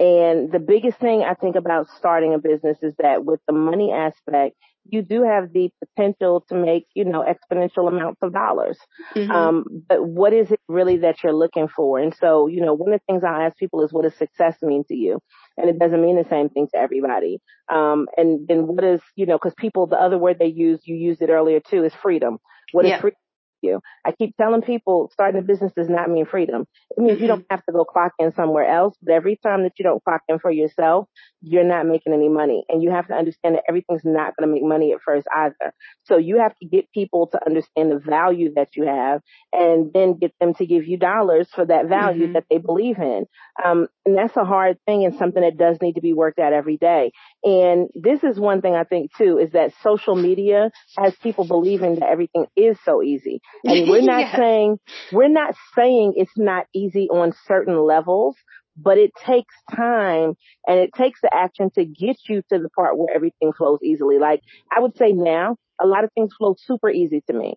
And 0.00 0.50
the 0.50 0.58
biggest 0.58 0.98
thing 0.98 1.22
I 1.22 1.34
think 1.34 1.56
about 1.56 1.88
starting 1.98 2.32
a 2.32 2.38
business 2.38 2.78
is 2.82 2.94
that 2.98 3.22
with 3.24 3.40
the 3.46 3.52
money 3.52 3.92
aspect, 3.92 4.56
you 4.88 5.02
do 5.02 5.22
have 5.22 5.52
the 5.52 5.70
potential 5.78 6.42
to 6.48 6.54
make, 6.54 6.86
you 6.94 7.04
know, 7.04 7.22
exponential 7.22 7.86
amounts 7.86 8.22
of 8.22 8.32
dollars. 8.32 8.78
Mm-hmm. 9.14 9.30
Um, 9.30 9.64
but 9.86 10.02
what 10.02 10.32
is 10.32 10.50
it 10.50 10.60
really 10.68 10.96
that 10.98 11.22
you're 11.22 11.34
looking 11.34 11.68
for? 11.68 11.98
And 11.98 12.14
so, 12.18 12.46
you 12.46 12.62
know, 12.62 12.72
one 12.72 12.94
of 12.94 13.00
the 13.00 13.12
things 13.12 13.22
I 13.22 13.44
ask 13.44 13.58
people 13.58 13.84
is 13.84 13.92
what 13.92 14.04
does 14.04 14.16
success 14.16 14.56
mean 14.62 14.84
to 14.88 14.94
you? 14.94 15.20
And 15.58 15.68
it 15.68 15.78
doesn't 15.78 16.00
mean 16.00 16.16
the 16.16 16.28
same 16.30 16.48
thing 16.48 16.68
to 16.72 16.78
everybody. 16.78 17.40
Um, 17.70 18.06
and 18.16 18.48
then 18.48 18.66
what 18.66 18.82
is, 18.82 19.02
you 19.16 19.26
know, 19.26 19.38
cause 19.38 19.52
people, 19.58 19.86
the 19.86 20.00
other 20.00 20.16
word 20.16 20.38
they 20.38 20.46
use, 20.46 20.80
you 20.84 20.96
used 20.96 21.20
it 21.20 21.28
earlier 21.28 21.60
too, 21.60 21.84
is 21.84 21.92
freedom. 22.02 22.38
What 22.72 22.86
yeah. 22.86 22.96
is 22.96 23.00
freedom? 23.02 23.18
You. 23.62 23.80
I 24.04 24.12
keep 24.12 24.36
telling 24.36 24.62
people 24.62 25.10
starting 25.12 25.40
a 25.40 25.44
business 25.44 25.72
does 25.76 25.88
not 25.88 26.10
mean 26.10 26.26
freedom. 26.26 26.66
It 26.96 27.00
means 27.00 27.14
mm-hmm. 27.14 27.22
you 27.22 27.28
don't 27.28 27.46
have 27.50 27.64
to 27.66 27.72
go 27.72 27.84
clock 27.84 28.12
in 28.18 28.32
somewhere 28.32 28.68
else, 28.68 28.96
but 29.02 29.14
every 29.14 29.38
time 29.42 29.62
that 29.64 29.72
you 29.78 29.82
don't 29.82 30.02
clock 30.02 30.22
in 30.28 30.38
for 30.38 30.50
yourself, 30.50 31.08
you're 31.42 31.64
not 31.64 31.86
making 31.86 32.12
any 32.12 32.28
money. 32.28 32.64
And 32.68 32.82
you 32.82 32.90
have 32.90 33.08
to 33.08 33.14
understand 33.14 33.56
that 33.56 33.64
everything's 33.68 34.04
not 34.04 34.36
going 34.36 34.48
to 34.48 34.54
make 34.54 34.62
money 34.62 34.92
at 34.92 35.00
first 35.04 35.26
either. 35.34 35.72
So 36.04 36.18
you 36.18 36.38
have 36.38 36.56
to 36.58 36.66
get 36.66 36.90
people 36.92 37.28
to 37.32 37.40
understand 37.44 37.90
the 37.90 37.98
value 37.98 38.54
that 38.54 38.76
you 38.76 38.86
have 38.86 39.22
and 39.52 39.92
then 39.92 40.18
get 40.18 40.32
them 40.40 40.54
to 40.54 40.66
give 40.66 40.86
you 40.86 40.96
dollars 40.96 41.48
for 41.54 41.64
that 41.64 41.88
value 41.88 42.24
mm-hmm. 42.24 42.32
that 42.34 42.44
they 42.50 42.58
believe 42.58 42.98
in. 42.98 43.26
Um, 43.64 43.88
and 44.04 44.16
that's 44.16 44.36
a 44.36 44.44
hard 44.44 44.78
thing 44.86 45.04
and 45.04 45.16
something 45.16 45.42
that 45.42 45.56
does 45.56 45.78
need 45.80 45.94
to 45.94 46.00
be 46.00 46.12
worked 46.12 46.38
out 46.38 46.52
every 46.52 46.76
day. 46.76 47.12
And 47.44 47.88
this 47.94 48.22
is 48.22 48.38
one 48.38 48.60
thing 48.60 48.74
I 48.74 48.84
think 48.84 49.10
too, 49.16 49.38
is 49.38 49.52
that 49.52 49.72
social 49.82 50.14
media 50.14 50.70
has 50.98 51.14
people 51.22 51.46
believing 51.46 51.96
that 51.96 52.08
everything 52.08 52.46
is 52.56 52.78
so 52.84 53.02
easy. 53.02 53.40
And 53.64 53.88
we're 53.88 54.02
not 54.02 54.36
saying, 54.36 54.78
we're 55.12 55.28
not 55.28 55.54
saying 55.74 56.14
it's 56.16 56.36
not 56.36 56.66
easy 56.74 57.08
on 57.08 57.32
certain 57.46 57.78
levels, 57.78 58.36
but 58.76 58.98
it 58.98 59.10
takes 59.26 59.54
time 59.74 60.34
and 60.66 60.78
it 60.78 60.90
takes 60.94 61.20
the 61.20 61.32
action 61.32 61.70
to 61.74 61.84
get 61.84 62.16
you 62.28 62.42
to 62.50 62.58
the 62.58 62.68
part 62.70 62.96
where 62.96 63.14
everything 63.14 63.52
flows 63.52 63.80
easily. 63.82 64.18
Like 64.18 64.40
I 64.70 64.80
would 64.80 64.96
say 64.96 65.12
now, 65.12 65.56
a 65.80 65.86
lot 65.86 66.04
of 66.04 66.10
things 66.12 66.32
flow 66.36 66.56
super 66.58 66.90
easy 66.90 67.22
to 67.26 67.32
me, 67.32 67.54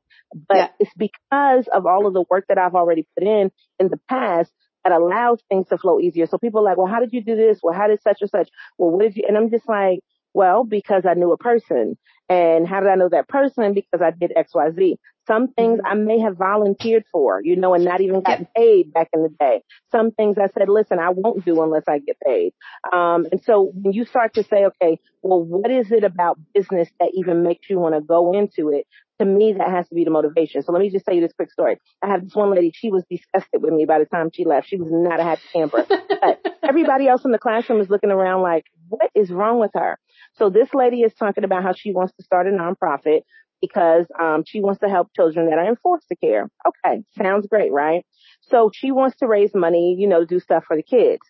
but 0.47 0.57
yeah. 0.57 0.67
it's 0.79 0.93
because 0.97 1.67
of 1.73 1.85
all 1.85 2.07
of 2.07 2.13
the 2.13 2.23
work 2.29 2.45
that 2.47 2.57
I've 2.57 2.75
already 2.75 3.05
put 3.17 3.27
in 3.27 3.51
in 3.79 3.89
the 3.89 3.99
past 4.09 4.51
that 4.83 4.93
allows 4.93 5.41
things 5.49 5.67
to 5.69 5.77
flow 5.77 5.99
easier. 5.99 6.25
So 6.25 6.37
people 6.37 6.61
are 6.61 6.63
like, 6.63 6.77
well, 6.77 6.87
how 6.87 6.99
did 6.99 7.13
you 7.13 7.23
do 7.23 7.35
this? 7.35 7.59
Well, 7.61 7.73
how 7.73 7.87
did 7.87 8.01
such 8.01 8.17
and 8.21 8.29
such? 8.29 8.49
Well, 8.77 8.91
what 8.91 9.03
did 9.03 9.15
you, 9.15 9.23
and 9.27 9.37
I'm 9.37 9.49
just 9.49 9.67
like, 9.67 9.99
well, 10.33 10.63
because 10.63 11.05
I 11.05 11.13
knew 11.13 11.31
a 11.31 11.37
person. 11.37 11.97
And 12.29 12.67
how 12.67 12.79
did 12.79 12.89
I 12.89 12.95
know 12.95 13.09
that 13.09 13.27
person? 13.27 13.73
Because 13.73 14.01
I 14.01 14.11
did 14.11 14.31
X, 14.35 14.55
Y, 14.55 14.71
Z. 14.71 14.99
Some 15.27 15.49
things 15.49 15.79
mm-hmm. 15.79 15.87
I 15.87 15.93
may 15.93 16.19
have 16.19 16.37
volunteered 16.37 17.05
for, 17.11 17.41
you 17.43 17.55
know, 17.55 17.73
and 17.73 17.85
not 17.85 18.01
even 18.01 18.21
gotten 18.21 18.47
paid 18.55 18.93
back 18.93 19.09
in 19.13 19.23
the 19.23 19.29
day. 19.29 19.63
Some 19.91 20.11
things 20.11 20.37
I 20.37 20.47
said, 20.57 20.67
listen, 20.67 20.99
I 20.99 21.09
won't 21.09 21.45
do 21.45 21.61
unless 21.61 21.83
I 21.87 21.99
get 21.99 22.17
paid. 22.25 22.53
Um, 22.91 23.27
and 23.31 23.41
so 23.43 23.71
when 23.73 23.93
you 23.93 24.05
start 24.05 24.33
to 24.33 24.43
say, 24.43 24.65
okay, 24.65 24.99
well, 25.23 25.41
what 25.41 25.71
is 25.71 25.91
it 25.91 26.03
about 26.03 26.37
business 26.53 26.89
that 26.99 27.11
even 27.13 27.43
makes 27.43 27.69
you 27.69 27.79
want 27.79 27.95
to 27.95 28.01
go 28.01 28.33
into 28.33 28.69
it? 28.69 28.85
To 29.19 29.25
me, 29.25 29.53
that 29.53 29.69
has 29.69 29.87
to 29.87 29.95
be 29.95 30.03
the 30.03 30.11
motivation. 30.11 30.61
So 30.63 30.73
let 30.73 30.81
me 30.81 30.89
just 30.89 31.05
tell 31.05 31.15
you 31.15 31.21
this 31.21 31.33
quick 31.33 31.51
story. 31.51 31.79
I 32.01 32.07
have 32.07 32.23
this 32.23 32.35
one 32.35 32.51
lady, 32.51 32.71
she 32.75 32.91
was 32.91 33.03
disgusted 33.09 33.61
with 33.61 33.73
me 33.73 33.85
by 33.85 33.99
the 33.99 34.05
time 34.05 34.31
she 34.33 34.43
left. 34.43 34.67
She 34.67 34.75
was 34.75 34.89
not 34.91 35.19
a 35.19 35.23
happy 35.23 35.43
camper. 35.53 35.85
but 35.87 36.45
everybody 36.63 37.07
else 37.07 37.23
in 37.23 37.31
the 37.31 37.39
classroom 37.39 37.79
is 37.79 37.89
looking 37.89 38.11
around 38.11 38.41
like, 38.41 38.65
what 38.89 39.09
is 39.15 39.31
wrong 39.31 39.59
with 39.59 39.71
her? 39.75 39.97
So 40.33 40.49
this 40.49 40.73
lady 40.73 41.01
is 41.01 41.13
talking 41.13 41.45
about 41.45 41.63
how 41.63 41.73
she 41.73 41.93
wants 41.93 42.13
to 42.17 42.23
start 42.23 42.47
a 42.47 42.51
nonprofit 42.51 43.21
because 43.61 44.05
um, 44.19 44.43
she 44.45 44.59
wants 44.59 44.81
to 44.81 44.89
help 44.89 45.13
children 45.15 45.49
that 45.49 45.57
are 45.57 45.69
in 45.69 45.77
foster 45.77 46.15
care. 46.15 46.49
Okay, 46.67 47.01
sounds 47.17 47.47
great, 47.47 47.71
right? 47.71 48.05
So 48.41 48.71
she 48.73 48.91
wants 48.91 49.17
to 49.19 49.27
raise 49.27 49.55
money, 49.55 49.95
you 49.97 50.07
know, 50.07 50.25
do 50.25 50.41
stuff 50.41 50.65
for 50.67 50.75
the 50.75 50.83
kids. 50.83 51.21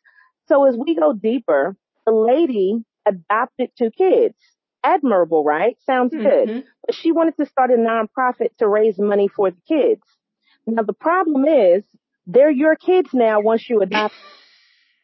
So 0.48 0.66
as 0.66 0.76
we 0.76 0.96
go 0.96 1.14
deeper, 1.14 1.76
the 2.08 2.12
lady 2.12 2.84
adopted 3.06 3.70
two 3.78 3.92
kids. 3.92 4.36
Admirable, 4.84 5.44
right? 5.44 5.78
Sounds 5.86 6.14
mm-hmm. 6.14 6.24
good. 6.24 6.64
But 6.86 6.96
she 6.96 7.12
wanted 7.12 7.38
to 7.38 7.46
start 7.46 7.72
a 7.72 7.76
nonprofit 7.76 8.56
to 8.60 8.68
raise 8.68 8.98
money 9.00 9.28
for 9.28 9.52
the 9.52 9.62
kids. 9.68 10.02
Now 10.66 10.84
the 10.84 10.94
problem 10.94 11.46
is 11.46 11.84
they're 12.28 12.52
your 12.52 12.76
kids 12.76 13.10
now 13.14 13.42
once 13.42 13.70
you 13.70 13.82
adopt. 13.82 14.14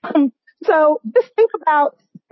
Um, 0.04 0.32
so 0.64 1.02
just 1.14 1.34
think 1.36 1.52
about 1.62 1.98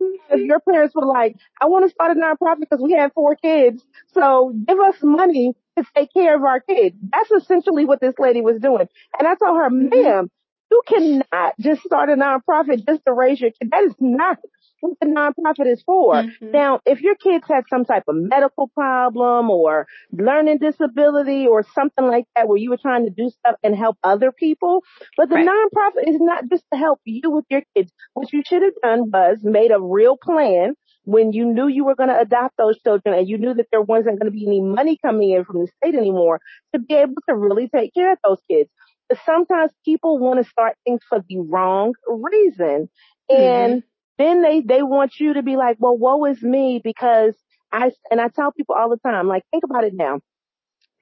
if 0.00 0.40
your 0.46 0.60
parents 0.60 0.94
were 0.94 1.06
like, 1.06 1.36
I 1.60 1.66
want 1.66 1.86
to 1.86 1.90
start 1.90 2.16
a 2.16 2.20
nonprofit 2.20 2.60
because 2.60 2.80
we 2.80 2.92
have 2.92 3.12
four 3.12 3.36
kids. 3.36 3.82
So 4.12 4.52
give 4.66 4.78
us 4.78 4.96
money 5.02 5.54
to 5.76 5.84
take 5.96 6.12
care 6.12 6.36
of 6.36 6.42
our 6.42 6.60
kids. 6.60 6.96
That's 7.12 7.30
essentially 7.30 7.84
what 7.84 8.00
this 8.00 8.14
lady 8.18 8.40
was 8.40 8.60
doing. 8.60 8.88
And 9.18 9.28
I 9.28 9.34
told 9.34 9.56
her, 9.56 9.68
mm-hmm. 9.70 9.88
ma'am, 9.88 10.30
you 10.70 10.82
cannot 10.86 11.54
just 11.58 11.82
start 11.82 12.10
a 12.10 12.14
nonprofit 12.14 12.86
just 12.86 13.04
to 13.06 13.12
raise 13.12 13.40
your 13.40 13.50
kid. 13.50 13.70
That 13.70 13.84
is 13.84 13.94
not 13.98 14.38
what 14.80 14.98
the 15.00 15.06
nonprofit 15.06 15.70
is 15.70 15.82
for. 15.82 16.14
Mm-hmm. 16.14 16.50
Now, 16.50 16.80
if 16.86 17.00
your 17.00 17.14
kids 17.14 17.44
have 17.48 17.64
some 17.68 17.84
type 17.84 18.04
of 18.08 18.16
medical 18.16 18.68
problem 18.68 19.50
or 19.50 19.86
learning 20.12 20.58
disability 20.58 21.46
or 21.46 21.64
something 21.74 22.06
like 22.06 22.24
that 22.34 22.48
where 22.48 22.58
you 22.58 22.70
were 22.70 22.78
trying 22.78 23.04
to 23.04 23.10
do 23.10 23.30
stuff 23.30 23.56
and 23.62 23.76
help 23.76 23.96
other 24.02 24.32
people, 24.32 24.82
but 25.16 25.28
the 25.28 25.36
right. 25.36 25.48
nonprofit 25.48 26.08
is 26.08 26.20
not 26.20 26.44
just 26.50 26.64
to 26.72 26.78
help 26.78 27.00
you 27.04 27.30
with 27.30 27.44
your 27.50 27.62
kids. 27.76 27.92
What 28.14 28.32
you 28.32 28.42
should 28.46 28.62
have 28.62 28.74
done 28.82 29.10
was 29.10 29.38
made 29.42 29.70
a 29.70 29.80
real 29.80 30.16
plan 30.16 30.74
when 31.04 31.32
you 31.32 31.46
knew 31.46 31.66
you 31.66 31.84
were 31.84 31.94
going 31.94 32.08
to 32.08 32.18
adopt 32.18 32.56
those 32.56 32.78
children 32.80 33.18
and 33.18 33.28
you 33.28 33.38
knew 33.38 33.54
that 33.54 33.66
there 33.70 33.80
wasn't 33.80 34.20
going 34.20 34.30
to 34.30 34.36
be 34.36 34.46
any 34.46 34.60
money 34.60 34.98
coming 35.02 35.30
in 35.30 35.44
from 35.44 35.60
the 35.60 35.68
state 35.78 35.94
anymore 35.94 36.40
to 36.74 36.80
be 36.80 36.94
able 36.94 37.14
to 37.28 37.34
really 37.34 37.68
take 37.68 37.94
care 37.94 38.12
of 38.12 38.18
those 38.24 38.40
kids. 38.50 38.70
But 39.08 39.18
sometimes 39.26 39.72
people 39.84 40.18
want 40.18 40.42
to 40.42 40.48
start 40.48 40.76
things 40.84 41.00
for 41.08 41.24
the 41.28 41.38
wrong 41.38 41.94
reason. 42.08 42.88
And 43.28 43.72
mm-hmm 43.72 43.78
then 44.20 44.42
they, 44.42 44.60
they 44.60 44.82
want 44.82 45.18
you 45.18 45.34
to 45.34 45.42
be 45.42 45.56
like, 45.56 45.76
well, 45.78 45.96
woe 45.96 46.24
is 46.26 46.42
me 46.42 46.80
because 46.82 47.34
I, 47.72 47.92
and 48.10 48.20
I 48.20 48.28
tell 48.28 48.52
people 48.52 48.74
all 48.74 48.90
the 48.90 48.98
time, 48.98 49.28
like, 49.28 49.44
think 49.50 49.64
about 49.64 49.84
it 49.84 49.94
now. 49.94 50.20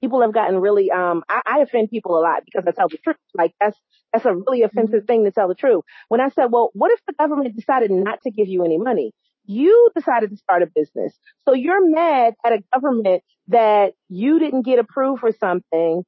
People 0.01 0.21
have 0.21 0.33
gotten 0.33 0.59
really, 0.59 0.91
um, 0.91 1.23
I, 1.27 1.41
I 1.45 1.59
offend 1.59 1.89
people 1.89 2.17
a 2.17 2.21
lot 2.21 2.43
because 2.45 2.63
I 2.65 2.71
tell 2.71 2.87
the 2.87 2.97
truth. 2.97 3.17
Like 3.35 3.53
that's, 3.59 3.77
that's 4.13 4.25
a 4.25 4.33
really 4.33 4.61
offensive 4.61 5.01
mm-hmm. 5.01 5.05
thing 5.05 5.25
to 5.25 5.31
tell 5.31 5.49
the 5.49 5.55
truth. 5.55 5.83
When 6.07 6.21
I 6.21 6.29
said, 6.29 6.45
well, 6.51 6.69
what 6.73 6.91
if 6.91 6.99
the 7.05 7.13
government 7.13 7.55
decided 7.55 7.91
not 7.91 8.21
to 8.23 8.31
give 8.31 8.47
you 8.47 8.63
any 8.63 8.77
money? 8.77 9.11
You 9.45 9.89
decided 9.95 10.29
to 10.29 10.37
start 10.37 10.63
a 10.63 10.67
business. 10.67 11.13
So 11.45 11.53
you're 11.53 11.85
mad 11.89 12.35
at 12.45 12.53
a 12.53 12.63
government 12.73 13.23
that 13.49 13.93
you 14.07 14.39
didn't 14.39 14.61
get 14.61 14.79
approved 14.79 15.19
for 15.19 15.31
something 15.33 16.05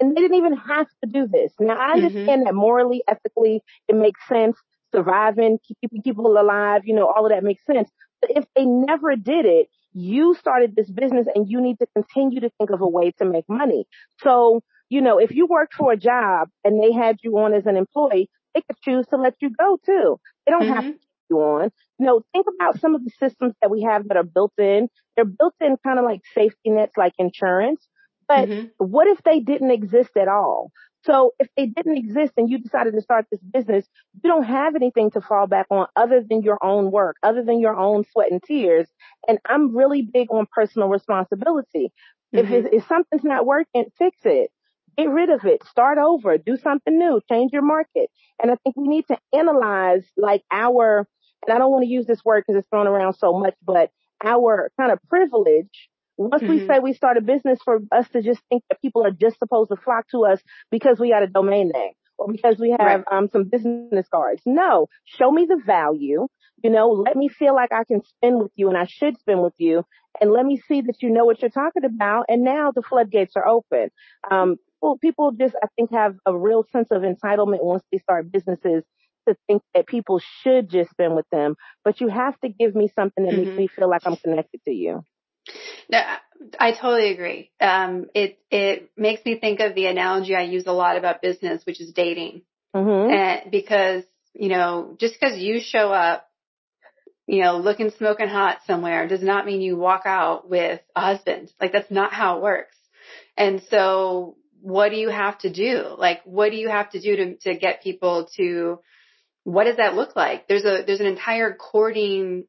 and 0.00 0.16
they 0.16 0.20
didn't 0.20 0.36
even 0.36 0.56
have 0.56 0.86
to 1.02 1.10
do 1.10 1.26
this. 1.26 1.52
Now 1.60 1.74
I 1.74 1.76
mm-hmm. 1.76 2.06
understand 2.06 2.28
mm-hmm. 2.28 2.44
that 2.44 2.54
morally, 2.54 3.02
ethically, 3.06 3.62
it 3.88 3.96
makes 3.96 4.20
sense. 4.28 4.56
Surviving, 4.92 5.58
keeping 5.66 6.02
people 6.02 6.38
alive, 6.38 6.82
you 6.84 6.94
know, 6.94 7.06
all 7.06 7.26
of 7.26 7.30
that 7.30 7.44
makes 7.44 7.64
sense. 7.64 7.90
But 8.20 8.32
if 8.36 8.44
they 8.54 8.64
never 8.64 9.16
did 9.16 9.46
it, 9.46 9.68
you 9.92 10.34
started 10.34 10.74
this 10.76 10.90
business 10.90 11.26
and 11.34 11.48
you 11.48 11.60
need 11.60 11.78
to 11.78 11.86
continue 11.94 12.40
to 12.40 12.50
think 12.58 12.70
of 12.70 12.80
a 12.80 12.88
way 12.88 13.12
to 13.18 13.24
make 13.24 13.44
money. 13.48 13.86
So, 14.22 14.62
you 14.88 15.00
know, 15.00 15.18
if 15.18 15.32
you 15.32 15.46
worked 15.46 15.74
for 15.74 15.92
a 15.92 15.96
job 15.96 16.48
and 16.64 16.82
they 16.82 16.92
had 16.92 17.18
you 17.22 17.36
on 17.38 17.54
as 17.54 17.66
an 17.66 17.76
employee, 17.76 18.28
they 18.54 18.62
could 18.62 18.80
choose 18.82 19.06
to 19.08 19.16
let 19.16 19.34
you 19.40 19.50
go 19.50 19.78
too. 19.84 20.18
They 20.46 20.52
don't 20.52 20.62
mm-hmm. 20.62 20.72
have 20.72 20.84
to 20.84 20.92
keep 20.92 21.00
you 21.30 21.38
on. 21.38 21.70
You 21.98 22.06
know, 22.06 22.22
think 22.32 22.46
about 22.54 22.80
some 22.80 22.94
of 22.94 23.04
the 23.04 23.10
systems 23.18 23.54
that 23.60 23.70
we 23.70 23.82
have 23.82 24.08
that 24.08 24.16
are 24.16 24.24
built 24.24 24.52
in. 24.58 24.88
They're 25.16 25.24
built 25.24 25.54
in 25.60 25.76
kind 25.84 25.98
of 25.98 26.04
like 26.04 26.22
safety 26.34 26.70
nets, 26.70 26.96
like 26.96 27.12
insurance. 27.18 27.86
But 28.28 28.48
mm-hmm. 28.48 28.66
what 28.78 29.08
if 29.08 29.22
they 29.24 29.40
didn't 29.40 29.72
exist 29.72 30.10
at 30.16 30.28
all? 30.28 30.70
So 31.04 31.32
if 31.38 31.48
they 31.56 31.66
didn't 31.66 31.96
exist 31.96 32.34
and 32.36 32.50
you 32.50 32.58
decided 32.58 32.94
to 32.94 33.00
start 33.00 33.26
this 33.30 33.40
business, 33.40 33.86
you 34.22 34.28
don't 34.28 34.44
have 34.44 34.74
anything 34.74 35.10
to 35.12 35.20
fall 35.20 35.46
back 35.46 35.66
on 35.70 35.86
other 35.96 36.22
than 36.28 36.42
your 36.42 36.58
own 36.62 36.90
work, 36.90 37.16
other 37.22 37.42
than 37.42 37.60
your 37.60 37.74
own 37.74 38.04
sweat 38.12 38.30
and 38.30 38.42
tears. 38.42 38.86
And 39.26 39.38
I'm 39.46 39.74
really 39.74 40.02
big 40.02 40.30
on 40.30 40.46
personal 40.52 40.88
responsibility. 40.88 41.92
Mm-hmm. 42.34 42.52
If, 42.52 42.66
if 42.72 42.86
something's 42.86 43.24
not 43.24 43.46
working, 43.46 43.86
fix 43.98 44.18
it. 44.24 44.50
Get 44.98 45.08
rid 45.08 45.30
of 45.30 45.44
it. 45.44 45.64
Start 45.64 45.98
over. 45.98 46.36
Do 46.36 46.56
something 46.56 46.98
new. 46.98 47.20
Change 47.30 47.52
your 47.52 47.62
market. 47.62 48.10
And 48.42 48.50
I 48.50 48.56
think 48.62 48.76
we 48.76 48.88
need 48.88 49.06
to 49.08 49.18
analyze 49.32 50.04
like 50.16 50.42
our, 50.50 51.06
and 51.46 51.54
I 51.54 51.58
don't 51.58 51.70
want 51.70 51.84
to 51.84 51.90
use 51.90 52.06
this 52.06 52.24
word 52.24 52.44
because 52.46 52.58
it's 52.58 52.68
thrown 52.68 52.86
around 52.86 53.14
so 53.14 53.38
much, 53.38 53.54
but 53.64 53.90
our 54.22 54.70
kind 54.78 54.92
of 54.92 54.98
privilege 55.08 55.88
once 56.20 56.42
mm-hmm. 56.42 56.52
we 56.52 56.66
say 56.66 56.78
we 56.80 56.92
start 56.92 57.16
a 57.16 57.22
business 57.22 57.58
for 57.64 57.80
us 57.92 58.06
to 58.10 58.20
just 58.20 58.42
think 58.50 58.62
that 58.68 58.80
people 58.82 59.06
are 59.06 59.10
just 59.10 59.38
supposed 59.38 59.70
to 59.70 59.76
flock 59.76 60.06
to 60.10 60.26
us 60.26 60.38
because 60.70 60.98
we 60.98 61.08
got 61.08 61.22
a 61.22 61.26
domain 61.26 61.70
name 61.72 61.92
or 62.18 62.30
because 62.30 62.58
we 62.58 62.70
have 62.72 62.80
right. 62.80 63.04
um, 63.10 63.30
some 63.32 63.44
business 63.44 64.06
cards. 64.12 64.42
No, 64.44 64.88
show 65.06 65.30
me 65.30 65.46
the 65.46 65.58
value. 65.64 66.28
You 66.62 66.68
know, 66.68 66.90
let 66.90 67.16
me 67.16 67.28
feel 67.28 67.54
like 67.54 67.72
I 67.72 67.84
can 67.84 68.02
spend 68.04 68.38
with 68.42 68.52
you 68.54 68.68
and 68.68 68.76
I 68.76 68.84
should 68.86 69.18
spend 69.18 69.42
with 69.42 69.54
you 69.56 69.82
and 70.20 70.30
let 70.30 70.44
me 70.44 70.60
see 70.68 70.82
that 70.82 71.00
you 71.00 71.08
know 71.08 71.24
what 71.24 71.40
you're 71.40 71.50
talking 71.50 71.86
about. 71.86 72.26
And 72.28 72.44
now 72.44 72.70
the 72.70 72.82
floodgates 72.82 73.34
are 73.36 73.48
open. 73.48 73.88
Um, 74.30 74.56
well, 74.82 74.98
people 74.98 75.32
just, 75.32 75.54
I 75.62 75.68
think, 75.74 75.90
have 75.92 76.16
a 76.26 76.36
real 76.36 76.66
sense 76.70 76.88
of 76.90 77.00
entitlement 77.00 77.64
once 77.64 77.82
they 77.90 77.96
start 77.98 78.30
businesses 78.30 78.84
to 79.26 79.36
think 79.46 79.62
that 79.74 79.86
people 79.86 80.20
should 80.42 80.68
just 80.68 80.90
spend 80.90 81.16
with 81.16 81.26
them, 81.32 81.54
but 81.82 82.00
you 82.00 82.08
have 82.08 82.38
to 82.40 82.50
give 82.50 82.74
me 82.74 82.90
something 82.94 83.24
that 83.24 83.32
mm-hmm. 83.32 83.44
makes 83.44 83.58
me 83.58 83.68
feel 83.68 83.88
like 83.88 84.02
I'm 84.04 84.16
connected 84.16 84.60
to 84.66 84.70
you. 84.70 85.02
No, 85.88 85.98
I 86.58 86.72
totally 86.72 87.10
agree. 87.10 87.50
Um, 87.60 88.06
it 88.14 88.38
it 88.50 88.90
makes 88.96 89.24
me 89.24 89.38
think 89.38 89.60
of 89.60 89.74
the 89.74 89.86
analogy 89.86 90.34
I 90.34 90.42
use 90.42 90.66
a 90.66 90.72
lot 90.72 90.96
about 90.96 91.22
business, 91.22 91.64
which 91.64 91.80
is 91.80 91.92
dating. 91.92 92.42
Mm-hmm. 92.74 93.12
And 93.12 93.50
because 93.50 94.04
you 94.34 94.48
know, 94.48 94.96
just 94.98 95.14
because 95.14 95.38
you 95.38 95.60
show 95.60 95.90
up, 95.92 96.28
you 97.26 97.42
know, 97.42 97.58
looking 97.58 97.90
smoking 97.90 98.28
hot 98.28 98.58
somewhere, 98.66 99.06
does 99.08 99.22
not 99.22 99.46
mean 99.46 99.60
you 99.60 99.76
walk 99.76 100.02
out 100.04 100.48
with 100.48 100.80
a 100.96 101.00
husband. 101.00 101.52
Like 101.60 101.72
that's 101.72 101.90
not 101.90 102.12
how 102.12 102.36
it 102.36 102.42
works. 102.42 102.76
And 103.36 103.62
so, 103.70 104.36
what 104.60 104.90
do 104.90 104.96
you 104.96 105.08
have 105.08 105.38
to 105.38 105.50
do? 105.50 105.94
Like, 105.96 106.20
what 106.24 106.50
do 106.50 106.56
you 106.56 106.68
have 106.68 106.90
to 106.90 107.00
do 107.00 107.16
to 107.16 107.36
to 107.38 107.54
get 107.56 107.82
people 107.82 108.28
to? 108.36 108.80
What 109.44 109.64
does 109.64 109.76
that 109.76 109.94
look 109.94 110.16
like? 110.16 110.48
There's 110.48 110.64
a 110.64 110.82
there's 110.86 111.00
an 111.00 111.06
entire 111.06 111.54
courting 111.54 112.44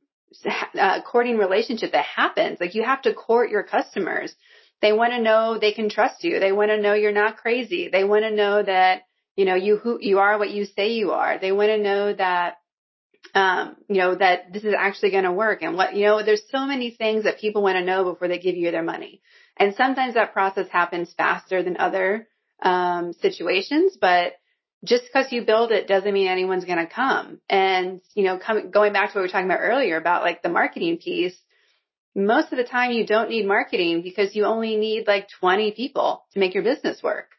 uh, 0.79 1.01
courting 1.01 1.37
relationship 1.37 1.91
that 1.91 2.05
happens. 2.05 2.59
Like 2.59 2.75
you 2.75 2.83
have 2.83 3.01
to 3.03 3.13
court 3.13 3.49
your 3.49 3.63
customers. 3.63 4.33
They 4.81 4.93
want 4.93 5.13
to 5.13 5.21
know 5.21 5.57
they 5.59 5.73
can 5.73 5.89
trust 5.89 6.23
you. 6.23 6.39
They 6.39 6.51
want 6.51 6.71
to 6.71 6.81
know 6.81 6.93
you're 6.93 7.11
not 7.11 7.37
crazy. 7.37 7.89
They 7.89 8.03
want 8.03 8.23
to 8.23 8.31
know 8.31 8.63
that, 8.63 9.03
you 9.35 9.45
know, 9.45 9.55
you 9.55 9.77
who 9.77 9.99
you 10.01 10.19
are 10.19 10.37
what 10.39 10.49
you 10.49 10.65
say 10.65 10.93
you 10.93 11.11
are. 11.11 11.37
They 11.37 11.51
want 11.51 11.69
to 11.69 11.77
know 11.77 12.13
that 12.13 12.57
um, 13.33 13.77
you 13.87 13.97
know, 13.97 14.15
that 14.15 14.51
this 14.51 14.63
is 14.63 14.73
actually 14.77 15.11
going 15.11 15.23
to 15.23 15.31
work 15.31 15.61
and 15.61 15.75
what, 15.75 15.95
you 15.95 16.05
know, 16.05 16.23
there's 16.23 16.41
so 16.49 16.65
many 16.65 16.91
things 16.91 17.23
that 17.23 17.39
people 17.39 17.61
want 17.61 17.77
to 17.77 17.83
know 17.85 18.03
before 18.03 18.27
they 18.27 18.39
give 18.39 18.55
you 18.55 18.71
their 18.71 18.83
money. 18.83 19.21
And 19.57 19.75
sometimes 19.75 20.15
that 20.15 20.33
process 20.33 20.67
happens 20.69 21.13
faster 21.13 21.63
than 21.63 21.77
other, 21.77 22.27
um, 22.61 23.13
situations, 23.13 23.97
but 23.99 24.33
just 24.83 25.03
because 25.03 25.31
you 25.31 25.43
build 25.43 25.71
it 25.71 25.87
doesn't 25.87 26.13
mean 26.13 26.27
anyone's 26.27 26.65
going 26.65 26.79
to 26.79 26.91
come. 26.91 27.39
And, 27.49 28.01
you 28.15 28.23
know, 28.23 28.37
coming, 28.39 28.71
going 28.71 28.93
back 28.93 29.11
to 29.11 29.17
what 29.17 29.21
we 29.21 29.27
were 29.27 29.31
talking 29.31 29.45
about 29.45 29.59
earlier 29.61 29.97
about 29.97 30.23
like 30.23 30.41
the 30.41 30.49
marketing 30.49 30.97
piece, 30.97 31.37
most 32.15 32.51
of 32.51 32.57
the 32.57 32.63
time 32.63 32.91
you 32.91 33.05
don't 33.05 33.29
need 33.29 33.47
marketing 33.47 34.01
because 34.01 34.35
you 34.35 34.45
only 34.45 34.75
need 34.75 35.07
like 35.07 35.27
20 35.39 35.71
people 35.71 36.25
to 36.33 36.39
make 36.39 36.53
your 36.53 36.63
business 36.63 37.01
work. 37.03 37.29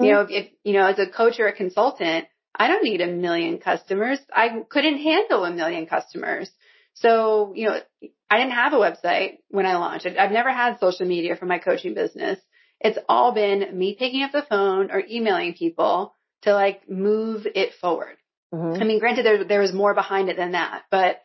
Mm-hmm. 0.00 0.04
You 0.04 0.12
know, 0.12 0.20
if, 0.22 0.30
if, 0.30 0.52
you 0.62 0.74
know, 0.74 0.86
as 0.86 0.98
a 0.98 1.06
coach 1.06 1.40
or 1.40 1.46
a 1.46 1.52
consultant, 1.52 2.26
I 2.54 2.68
don't 2.68 2.84
need 2.84 3.00
a 3.00 3.06
million 3.06 3.58
customers. 3.58 4.18
I 4.32 4.62
couldn't 4.68 4.98
handle 4.98 5.44
a 5.44 5.50
million 5.50 5.86
customers. 5.86 6.50
So, 6.94 7.54
you 7.54 7.68
know, 7.68 7.80
I 8.28 8.38
didn't 8.38 8.52
have 8.52 8.72
a 8.72 8.76
website 8.76 9.38
when 9.48 9.64
I 9.64 9.76
launched. 9.76 10.06
I've 10.06 10.32
never 10.32 10.52
had 10.52 10.78
social 10.80 11.06
media 11.06 11.36
for 11.36 11.46
my 11.46 11.58
coaching 11.58 11.94
business. 11.94 12.38
It's 12.80 12.98
all 13.08 13.32
been 13.32 13.76
me 13.76 13.96
picking 13.98 14.22
up 14.22 14.32
the 14.32 14.42
phone 14.42 14.90
or 14.90 15.02
emailing 15.08 15.54
people 15.54 16.14
to 16.42 16.54
like 16.54 16.88
move 16.88 17.46
it 17.54 17.72
forward. 17.80 18.16
Mm-hmm. 18.54 18.82
I 18.82 18.84
mean, 18.84 18.98
granted, 18.98 19.24
there 19.24 19.44
there 19.44 19.60
was 19.60 19.72
more 19.72 19.94
behind 19.94 20.28
it 20.28 20.36
than 20.36 20.52
that, 20.52 20.82
but 20.90 21.20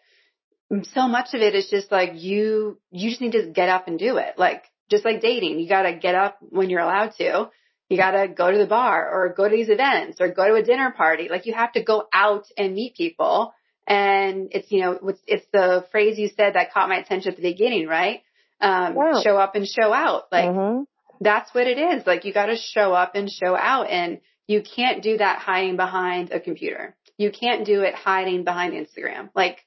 so 0.94 1.08
much 1.08 1.34
of 1.34 1.42
it 1.42 1.56
is 1.56 1.70
just 1.70 1.92
like 1.92 2.12
you 2.16 2.80
you 2.92 3.10
just 3.10 3.22
need 3.22 3.34
to 3.34 3.52
get 3.52 3.70
up 3.70 3.88
and 3.88 4.00
do 4.00 4.18
it. 4.18 4.38
Like 4.38 4.64
just 4.90 5.06
like 5.06 5.22
dating, 5.22 5.60
you 5.60 5.68
got 5.68 5.84
to 5.84 5.94
get 5.94 6.16
up 6.16 6.38
when 6.42 6.70
you're 6.70 6.82
allowed 6.82 7.14
to. 7.18 7.50
You 7.90 7.98
got 7.98 8.12
to 8.12 8.28
go 8.28 8.52
to 8.52 8.58
the 8.58 8.66
bar 8.66 9.10
or 9.12 9.34
go 9.34 9.48
to 9.48 9.56
these 9.56 9.70
events 9.70 10.20
or 10.20 10.30
go 10.30 10.48
to 10.48 10.56
a 10.56 10.64
dinner 10.64 10.92
party. 10.92 11.28
Like 11.30 11.46
you 11.46 11.54
have 11.54 11.74
to 11.74 11.84
go 11.84 12.08
out 12.12 12.46
and 12.58 12.74
meet 12.74 12.96
people. 12.96 13.54
And 13.88 14.50
it's, 14.52 14.72
you 14.72 14.82
know, 14.82 14.98
it's, 15.04 15.22
it's 15.28 15.46
the 15.54 15.86
phrase 15.92 16.18
you 16.18 16.30
said 16.30 16.56
that 16.56 16.74
caught 16.74 16.90
my 16.90 16.98
attention 16.98 17.32
at 17.32 17.38
the 17.38 17.44
beginning, 17.44 17.88
right? 17.88 18.22
Um, 18.60 18.96
wow. 18.96 19.22
show 19.24 19.38
up 19.38 19.54
and 19.54 19.68
show 19.68 19.94
out. 19.94 20.24
Like 20.32 20.50
mm-hmm. 20.50 20.84
that's 21.22 21.54
what 21.54 21.68
it 21.68 21.78
is. 21.78 22.08
Like 22.08 22.26
you 22.26 22.34
got 22.34 22.48
to 22.48 22.58
show 22.58 22.94
up 22.94 23.14
and 23.14 23.30
show 23.30 23.56
out. 23.56 23.90
And 23.92 24.20
you 24.48 24.62
can't 24.62 25.02
do 25.02 25.18
that 25.18 25.40
hiding 25.40 25.76
behind 25.76 26.32
a 26.32 26.40
computer. 26.40 26.96
You 27.18 27.32
can't 27.32 27.66
do 27.66 27.82
it 27.82 27.96
hiding 27.96 28.44
behind 28.44 28.74
Instagram. 28.74 29.30
Like 29.36 29.66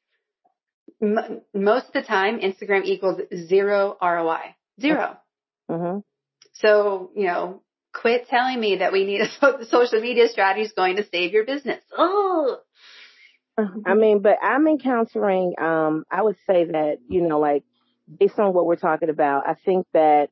m- 1.02 1.40
most 1.54 1.86
of 1.86 1.92
the 1.92 2.02
time, 2.02 2.40
Instagram 2.40 2.84
equals 2.84 3.20
zero 3.34 3.96
ROI. 4.00 4.54
0 4.80 5.16
mm-hmm. 5.70 5.98
So, 6.54 7.10
you 7.16 7.26
know, 7.26 7.62
quit 7.92 8.28
telling 8.28 8.60
me 8.60 8.76
that 8.76 8.92
we 8.92 9.04
need 9.04 9.20
a 9.42 9.64
social 9.64 10.00
media 10.00 10.28
strategy 10.28 10.66
is 10.66 10.72
going 10.72 10.96
to 10.96 11.06
save 11.12 11.32
your 11.32 11.44
business. 11.44 11.82
Oh. 11.96 12.58
I 13.84 13.94
mean, 13.94 14.22
but 14.22 14.36
I'm 14.40 14.68
encountering, 14.68 15.54
um, 15.60 16.04
I 16.08 16.22
would 16.22 16.36
say 16.46 16.66
that, 16.66 16.98
you 17.08 17.22
know, 17.22 17.40
like 17.40 17.64
based 18.18 18.38
on 18.38 18.52
what 18.52 18.66
we're 18.66 18.76
talking 18.76 19.08
about, 19.08 19.48
I 19.48 19.54
think 19.54 19.86
that 19.92 20.28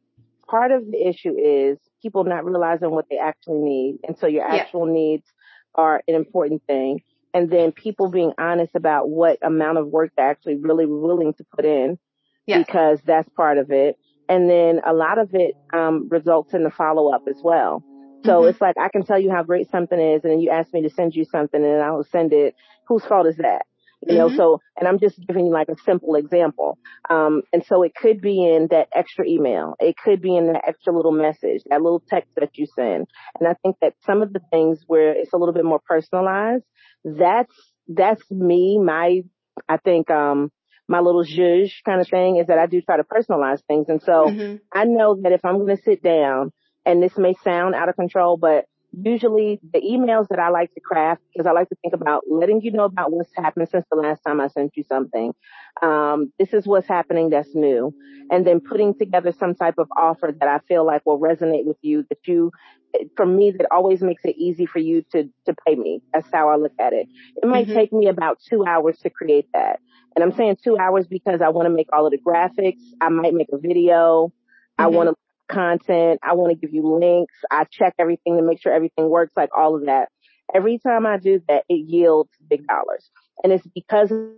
part 0.49 0.71
of 0.71 0.87
the 0.87 1.09
issue 1.09 1.35
is 1.37 1.79
people 2.03 2.25
not 2.25 2.45
realizing 2.45 2.91
what 2.91 3.07
they 3.11 3.19
actually 3.19 3.61
need. 3.61 3.99
And 4.07 4.17
so 4.19 4.27
your 4.27 4.45
actual 4.45 4.87
yeah. 4.87 4.95
needs 4.95 5.27
are 5.75 6.03
an 6.09 6.15
important 6.15 6.63
thing. 6.67 7.03
And 7.35 7.51
then 7.51 7.73
people 7.73 8.11
being 8.11 8.33
honest 8.39 8.75
about 8.75 9.09
what 9.09 9.39
amount 9.43 9.79
of 9.79 9.89
work 9.89 10.13
they're 10.17 10.31
actually 10.31 10.57
really 10.57 10.87
willing 10.87 11.35
to 11.35 11.45
put 11.55 11.65
in 11.65 11.99
yeah. 12.47 12.59
because 12.59 13.01
that's 13.05 13.29
part 13.31 13.59
of 13.59 13.71
it. 13.71 13.97
And 14.29 14.49
then 14.49 14.81
a 14.85 14.93
lot 14.93 15.19
of 15.19 15.35
it 15.35 15.55
um, 15.73 16.09
results 16.09 16.55
in 16.55 16.65
the 16.65 16.71
follow 16.71 17.13
up 17.13 17.25
as 17.29 17.37
well. 17.43 17.85
So 18.25 18.41
mm-hmm. 18.41 18.49
it's 18.49 18.61
like 18.61 18.77
I 18.79 18.89
can 18.89 19.05
tell 19.05 19.21
you 19.21 19.31
how 19.31 19.43
great 19.43 19.71
something 19.71 20.01
is, 20.01 20.25
and 20.25 20.33
then 20.33 20.41
you 20.41 20.51
ask 20.51 20.73
me 20.73 20.83
to 20.83 20.91
send 20.91 21.15
you 21.15 21.25
something, 21.25 21.63
and 21.63 21.83
I'll 21.83 22.05
send 22.05 22.33
it. 22.33 22.55
Whose 22.89 23.05
fault 23.05 23.27
is 23.27 23.37
that? 23.37 23.67
You 24.09 24.19
know, 24.19 24.29
mm-hmm. 24.29 24.37
so, 24.37 24.61
and 24.79 24.87
I'm 24.87 24.99
just 24.99 25.19
giving 25.27 25.47
you 25.47 25.53
like 25.53 25.69
a 25.69 25.77
simple 25.85 26.15
example. 26.15 26.79
Um, 27.11 27.43
and 27.53 27.65
so 27.67 27.83
it 27.83 27.93
could 27.95 28.21
be 28.21 28.45
in 28.45 28.69
that 28.71 28.89
extra 28.95 29.27
email. 29.27 29.75
It 29.81 29.97
could 29.97 30.23
be 30.23 30.37
in 30.37 30.53
that 30.53 30.63
extra 30.67 30.95
little 30.95 31.13
message, 31.13 31.63
that 31.69 31.83
little 31.83 32.03
text 32.09 32.31
that 32.37 32.57
you 32.57 32.67
send. 32.75 33.07
And 33.39 33.49
I 33.49 33.55
think 33.63 33.77
that 33.83 33.95
some 34.05 34.23
of 34.23 34.33
the 34.33 34.41
things 34.51 34.81
where 34.87 35.11
it's 35.13 35.33
a 35.33 35.37
little 35.37 35.55
bit 35.55 35.65
more 35.65 35.81
personalized, 35.85 36.65
that's, 37.05 37.55
that's 37.89 38.23
me, 38.31 38.79
my, 38.79 39.23
I 39.69 39.79
think, 39.79 40.11
um, 40.11 40.51
my 40.89 41.01
little 41.01 41.25
zhuzh 41.25 41.73
kind 41.85 42.01
of 42.01 42.09
thing 42.09 42.37
is 42.37 42.47
that 42.47 42.59
I 42.59 42.67
do 42.67 42.81
try 42.81 42.97
to 42.97 43.05
personalize 43.05 43.61
things. 43.67 43.89
And 43.89 44.01
so 44.03 44.27
mm-hmm. 44.29 44.57
I 44.73 44.85
know 44.85 45.19
that 45.23 45.33
if 45.33 45.45
I'm 45.45 45.59
going 45.59 45.77
to 45.77 45.83
sit 45.83 46.03
down 46.03 46.53
and 46.85 47.03
this 47.03 47.19
may 47.19 47.35
sound 47.43 47.75
out 47.75 47.89
of 47.89 47.97
control, 47.97 48.37
but 48.37 48.67
usually 49.03 49.61
the 49.75 49.81
emails 49.81 50.29
that 50.29 50.39
I 50.39 50.49
like 50.49 50.73
to 50.75 50.81
craft 50.81 51.23
because 51.33 51.47
I 51.47 51.53
like 51.53 51.69
to 51.69 51.77
think 51.83 51.95
about 51.95 52.25
letting 52.31 52.63
you 52.63 52.73
know 52.73 52.85
about 52.85 53.13
what's 53.13 53.31
happened 53.37 53.69
since 53.69 53.85
the 53.91 53.97
last 53.97 54.23
time 54.27 54.41
I 54.41 54.49
sent 54.49 54.73
you 54.77 54.85
something. 54.85 55.35
Um, 55.83 56.33
this 56.39 56.55
is 56.55 56.67
what's 56.67 56.89
happening 56.89 57.31
that's 57.31 57.55
new. 57.55 57.95
And 58.31 58.47
then 58.47 58.61
putting 58.61 58.99
together 58.99 59.33
some 59.39 59.55
type 59.55 59.75
of 59.79 59.89
offer 59.97 60.35
that 60.39 60.49
I 60.49 60.61
feel 60.67 60.85
like 60.85 61.05
will 61.05 61.21
resonate 61.21 61.67
with 61.67 61.77
you 61.83 62.05
that 62.09 62.27
you, 62.27 62.51
for 63.17 63.27
me, 63.27 63.51
that 63.51 63.69
always 63.71 64.01
makes 64.03 64.25
it 64.25 64.37
easy 64.37 64.67
for 64.67 64.79
you 64.79 65.03
to, 65.13 65.25
to 65.45 65.55
pay 65.67 65.75
me. 65.75 66.01
That's 66.13 66.29
how 66.33 66.49
I 66.49 66.57
look 66.57 66.73
at 66.81 66.93
it. 66.93 67.07
It 67.37 67.47
might 67.47 67.67
mm-hmm. 67.67 67.77
take 67.77 67.93
me 67.93 68.09
about 68.09 68.39
two 68.49 68.65
hours 68.67 68.99
to 69.01 69.11
create 69.11 69.49
that. 69.53 69.81
And 70.15 70.25
I'm 70.25 70.33
saying 70.33 70.57
two 70.65 70.79
hours 70.79 71.07
because 71.07 71.43
I 71.43 71.51
want 71.51 71.67
to 71.67 71.71
make 71.71 71.89
all 71.93 72.07
of 72.07 72.13
the 72.13 72.19
graphics. 72.19 72.81
I 73.01 73.11
might 73.11 73.35
make 73.35 73.49
a 73.53 73.59
video. 73.59 74.29
Mm-hmm. 74.29 74.85
I 74.85 74.87
want 74.87 75.11
to 75.11 75.17
content. 75.49 76.21
I 76.23 76.35
want 76.35 76.53
to 76.53 76.57
give 76.57 76.75
you 76.75 76.99
links. 76.99 77.35
I 77.51 77.65
check 77.71 77.95
everything 77.99 78.37
to 78.37 78.43
make 78.43 78.61
sure 78.61 78.73
everything 78.73 79.09
works, 79.09 79.33
like 79.37 79.51
all 79.57 79.77
of 79.77 79.87
that. 79.87 80.09
Every 80.55 80.79
time 80.79 81.07
I 81.07 81.19
do 81.19 81.41
that, 81.49 81.65
it 81.69 81.89
yields 81.89 82.31
big 82.49 82.67
dollars. 82.67 83.11
And 83.43 83.53
it's 83.53 83.67
because 83.75 84.11
of 84.13 84.31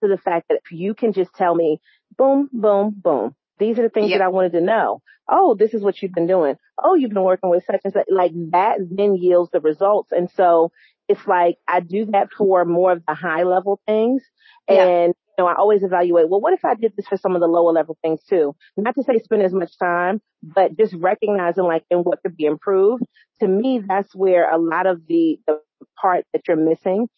the 0.00 0.18
fact 0.18 0.48
that 0.48 0.60
if 0.64 0.72
you 0.72 0.94
can 0.94 1.12
just 1.12 1.32
tell 1.34 1.54
me, 1.54 1.80
boom, 2.16 2.48
boom, 2.52 2.94
boom, 2.96 3.34
these 3.58 3.78
are 3.78 3.82
the 3.82 3.88
things 3.88 4.10
yep. 4.10 4.18
that 4.18 4.24
I 4.24 4.28
wanted 4.28 4.52
to 4.52 4.60
know. 4.60 5.00
Oh, 5.28 5.54
this 5.54 5.72
is 5.72 5.82
what 5.82 6.02
you've 6.02 6.12
been 6.12 6.26
doing. 6.26 6.56
Oh, 6.82 6.94
you've 6.94 7.12
been 7.12 7.22
working 7.22 7.50
with 7.50 7.64
such 7.64 7.80
and 7.84 7.92
such. 7.92 8.06
Like 8.10 8.32
that 8.50 8.78
then 8.90 9.16
yields 9.16 9.50
the 9.52 9.60
results. 9.60 10.12
And 10.12 10.28
so 10.36 10.72
it's 11.08 11.26
like 11.26 11.56
I 11.66 11.80
do 11.80 12.06
that 12.06 12.28
for 12.36 12.64
more 12.64 12.92
of 12.92 13.02
the 13.06 13.14
high 13.14 13.44
level 13.44 13.80
things. 13.86 14.22
Yeah. 14.68 14.86
And, 14.86 15.14
know, 15.38 15.46
I 15.46 15.54
always 15.54 15.82
evaluate, 15.82 16.28
well, 16.28 16.40
what 16.40 16.52
if 16.52 16.64
I 16.64 16.74
did 16.74 16.92
this 16.96 17.06
for 17.06 17.16
some 17.16 17.34
of 17.34 17.40
the 17.40 17.46
lower 17.46 17.72
level 17.72 17.96
things 18.02 18.22
too? 18.28 18.54
Not 18.76 18.94
to 18.94 19.02
say 19.02 19.18
spend 19.18 19.42
as 19.42 19.52
much 19.52 19.78
time, 19.78 20.20
but 20.42 20.76
just 20.76 20.94
recognizing 20.94 21.64
like 21.64 21.84
in 21.90 21.98
what 21.98 22.20
could 22.22 22.36
be 22.36 22.44
improved. 22.44 23.04
To 23.40 23.48
me, 23.48 23.82
that's 23.86 24.14
where 24.14 24.50
a 24.50 24.58
lot 24.58 24.86
of 24.86 25.06
the, 25.06 25.38
the 25.46 25.60
part 26.00 26.24
that 26.32 26.42
you're 26.46 26.56
missing 26.56 27.08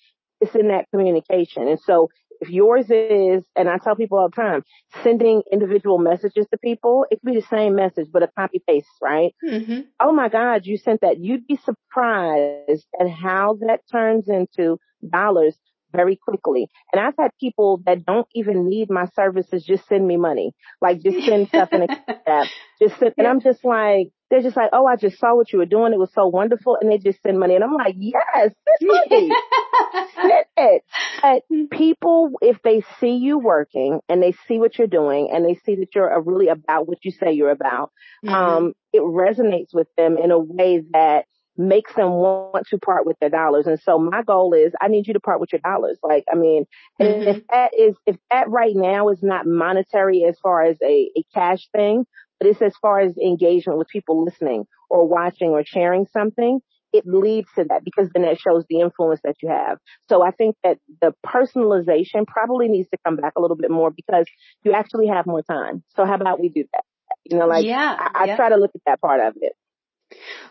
is 0.41 0.55
in 0.55 0.69
that 0.69 0.87
communication. 0.91 1.69
And 1.69 1.81
so 1.81 2.09
if 2.41 2.51
yours 2.51 2.91
is, 2.91 3.45
and 3.57 3.69
I 3.69 3.79
tell 3.79 3.97
people 3.97 4.19
all 4.19 4.29
the 4.29 4.37
time, 4.37 4.63
sending 5.03 5.43
individual 5.51 5.99
messages 5.99 6.47
to 6.51 6.59
people, 6.59 7.07
it 7.11 7.21
could 7.21 7.33
be 7.33 7.41
the 7.41 7.47
same 7.47 7.75
message, 7.75 8.09
but 8.13 8.23
a 8.23 8.29
copy 8.29 8.63
paste, 8.67 8.89
right? 9.01 9.35
Mm-hmm. 9.45 9.81
Oh 10.01 10.13
my 10.13 10.29
God, 10.29 10.67
you 10.67 10.77
sent 10.77 11.01
that. 11.01 11.19
You'd 11.19 11.47
be 11.47 11.57
surprised 11.57 12.87
at 13.01 13.09
how 13.09 13.59
that 13.67 13.81
turns 13.91 14.29
into 14.29 14.79
dollars 15.09 15.57
very 15.97 16.17
quickly. 16.17 16.69
And 16.93 17.01
I've 17.01 17.15
had 17.19 17.31
people 17.41 17.83
that 17.87 18.05
don't 18.05 18.29
even 18.35 18.69
need 18.69 18.91
my 18.91 19.07
services 19.15 19.65
just 19.65 19.89
send 19.89 20.07
me 20.07 20.17
money. 20.17 20.55
Like 20.81 21.03
just 21.03 21.27
send 21.27 21.49
stuff 21.49 21.73
in 21.73 21.83
a 21.83 21.89
app. 22.29 22.49
Just 22.81 22.99
send, 22.99 23.15
and 23.17 23.27
I'm 23.27 23.41
just 23.41 23.65
like, 23.65 24.11
they're 24.29 24.43
just 24.43 24.57
like, 24.57 24.71
oh, 24.73 24.87
I 24.87 24.97
just 24.97 25.19
saw 25.19 25.37
what 25.37 25.53
you 25.53 25.61
were 25.61 25.67
doing. 25.67 25.93
It 25.93 25.99
was 25.99 26.13
so 26.13 26.27
wonderful. 26.27 26.77
And 26.81 26.91
they 26.91 26.99
just 26.99 27.23
send 27.23 27.39
money. 27.39 27.55
And 27.55 27.63
I'm 27.63 27.75
like, 27.75 27.95
yes, 27.97 28.53
send 28.81 28.91
money. 28.91 29.31
it. 30.57 30.83
But 31.23 31.43
people, 31.71 32.33
if 32.41 32.61
they 32.63 32.83
see 33.01 33.17
you 33.17 33.39
working 33.39 34.01
and 34.09 34.23
they 34.23 34.35
see 34.49 34.59
what 34.59 34.79
you're 34.79 34.87
doing 34.87 35.31
and 35.33 35.45
they 35.45 35.55
see 35.65 35.77
that 35.77 35.95
you're 35.95 36.21
really 36.23 36.49
about 36.49 36.89
what 36.89 37.05
you 37.05 37.13
say 37.13 37.33
you're 37.33 37.51
about, 37.51 37.93
mm-hmm. 38.25 38.35
um, 38.35 38.73
it 38.93 39.01
resonates 39.01 39.73
with 39.73 39.89
them 39.97 40.17
in 40.19 40.31
a 40.31 40.39
way 40.39 40.83
that 40.93 41.27
makes 41.59 41.95
them 41.95 42.11
want 42.11 42.67
to 42.69 42.79
part 42.79 43.07
with 43.07 43.17
their 43.21 43.31
dollars. 43.31 43.67
And 43.67 43.81
so 43.81 43.99
my 43.99 44.23
goal 44.23 44.53
is 44.55 44.73
I 44.81 44.89
need 44.89 45.07
you 45.07 45.15
to 45.15 45.21
part 45.21 45.41
with 45.41 45.53
your 45.53 45.61
dollars. 45.65 45.99
Like, 46.03 46.25
I 46.31 46.37
mean, 46.37 46.67
mm-hmm. 47.01 47.29
if 47.29 47.43
that 47.51 47.73
is, 47.79 47.95
if 48.07 48.17
that 48.31 48.49
right 48.49 48.75
now 48.75 49.09
is 49.09 49.23
not 49.23 49.47
monetary 49.47 50.25
as 50.25 50.39
far 50.43 50.65
as 50.65 50.77
a, 50.83 51.11
a 51.17 51.25
cash 51.35 51.69
thing, 51.75 52.05
but 52.39 52.49
it's 52.49 52.63
as 52.63 52.75
far 52.81 53.01
as 53.01 53.17
engagement 53.17 53.79
with 53.79 53.89
people 53.89 54.25
listening 54.25 54.65
or 54.91 55.09
watching 55.09 55.51
or 55.51 55.65
sharing 55.65 56.07
something, 56.13 56.61
it 56.93 57.05
leads 57.07 57.49
to 57.57 57.65
that 57.65 57.85
because 57.85 58.09
then 58.15 58.23
that 58.23 58.39
shows 58.39 58.65
the 58.69 58.81
influence 58.81 59.21
that 59.25 59.37
you 59.43 59.49
have. 59.49 59.79
So 60.09 60.23
I 60.23 60.31
think 60.31 60.57
that 60.63 60.79
the 61.01 61.15
personalization 61.25 62.27
probably 62.27 62.69
needs 62.69 62.89
to 62.91 62.99
come 63.05 63.17
back 63.17 63.33
a 63.37 63.41
little 63.41 63.57
bit 63.57 63.71
more 63.71 63.91
because 63.91 64.27
you 64.65 64.73
actually 64.73 65.09
have 65.09 65.27
more 65.27 65.43
time. 65.43 65.83
So 65.97 66.05
how 66.05 66.15
about 66.15 66.41
we 66.41 66.49
do 66.49 66.65
that? 66.73 66.85
You 67.25 67.39
know, 67.39 67.47
like 67.47 67.65
yeah, 67.65 67.97
I, 68.15 68.27
yeah. 68.27 68.33
I 68.33 68.37
try 68.37 68.49
to 68.51 68.57
look 68.57 68.71
at 68.75 68.81
that 68.87 69.01
part 69.01 69.21
of 69.21 69.35
it. 69.41 69.53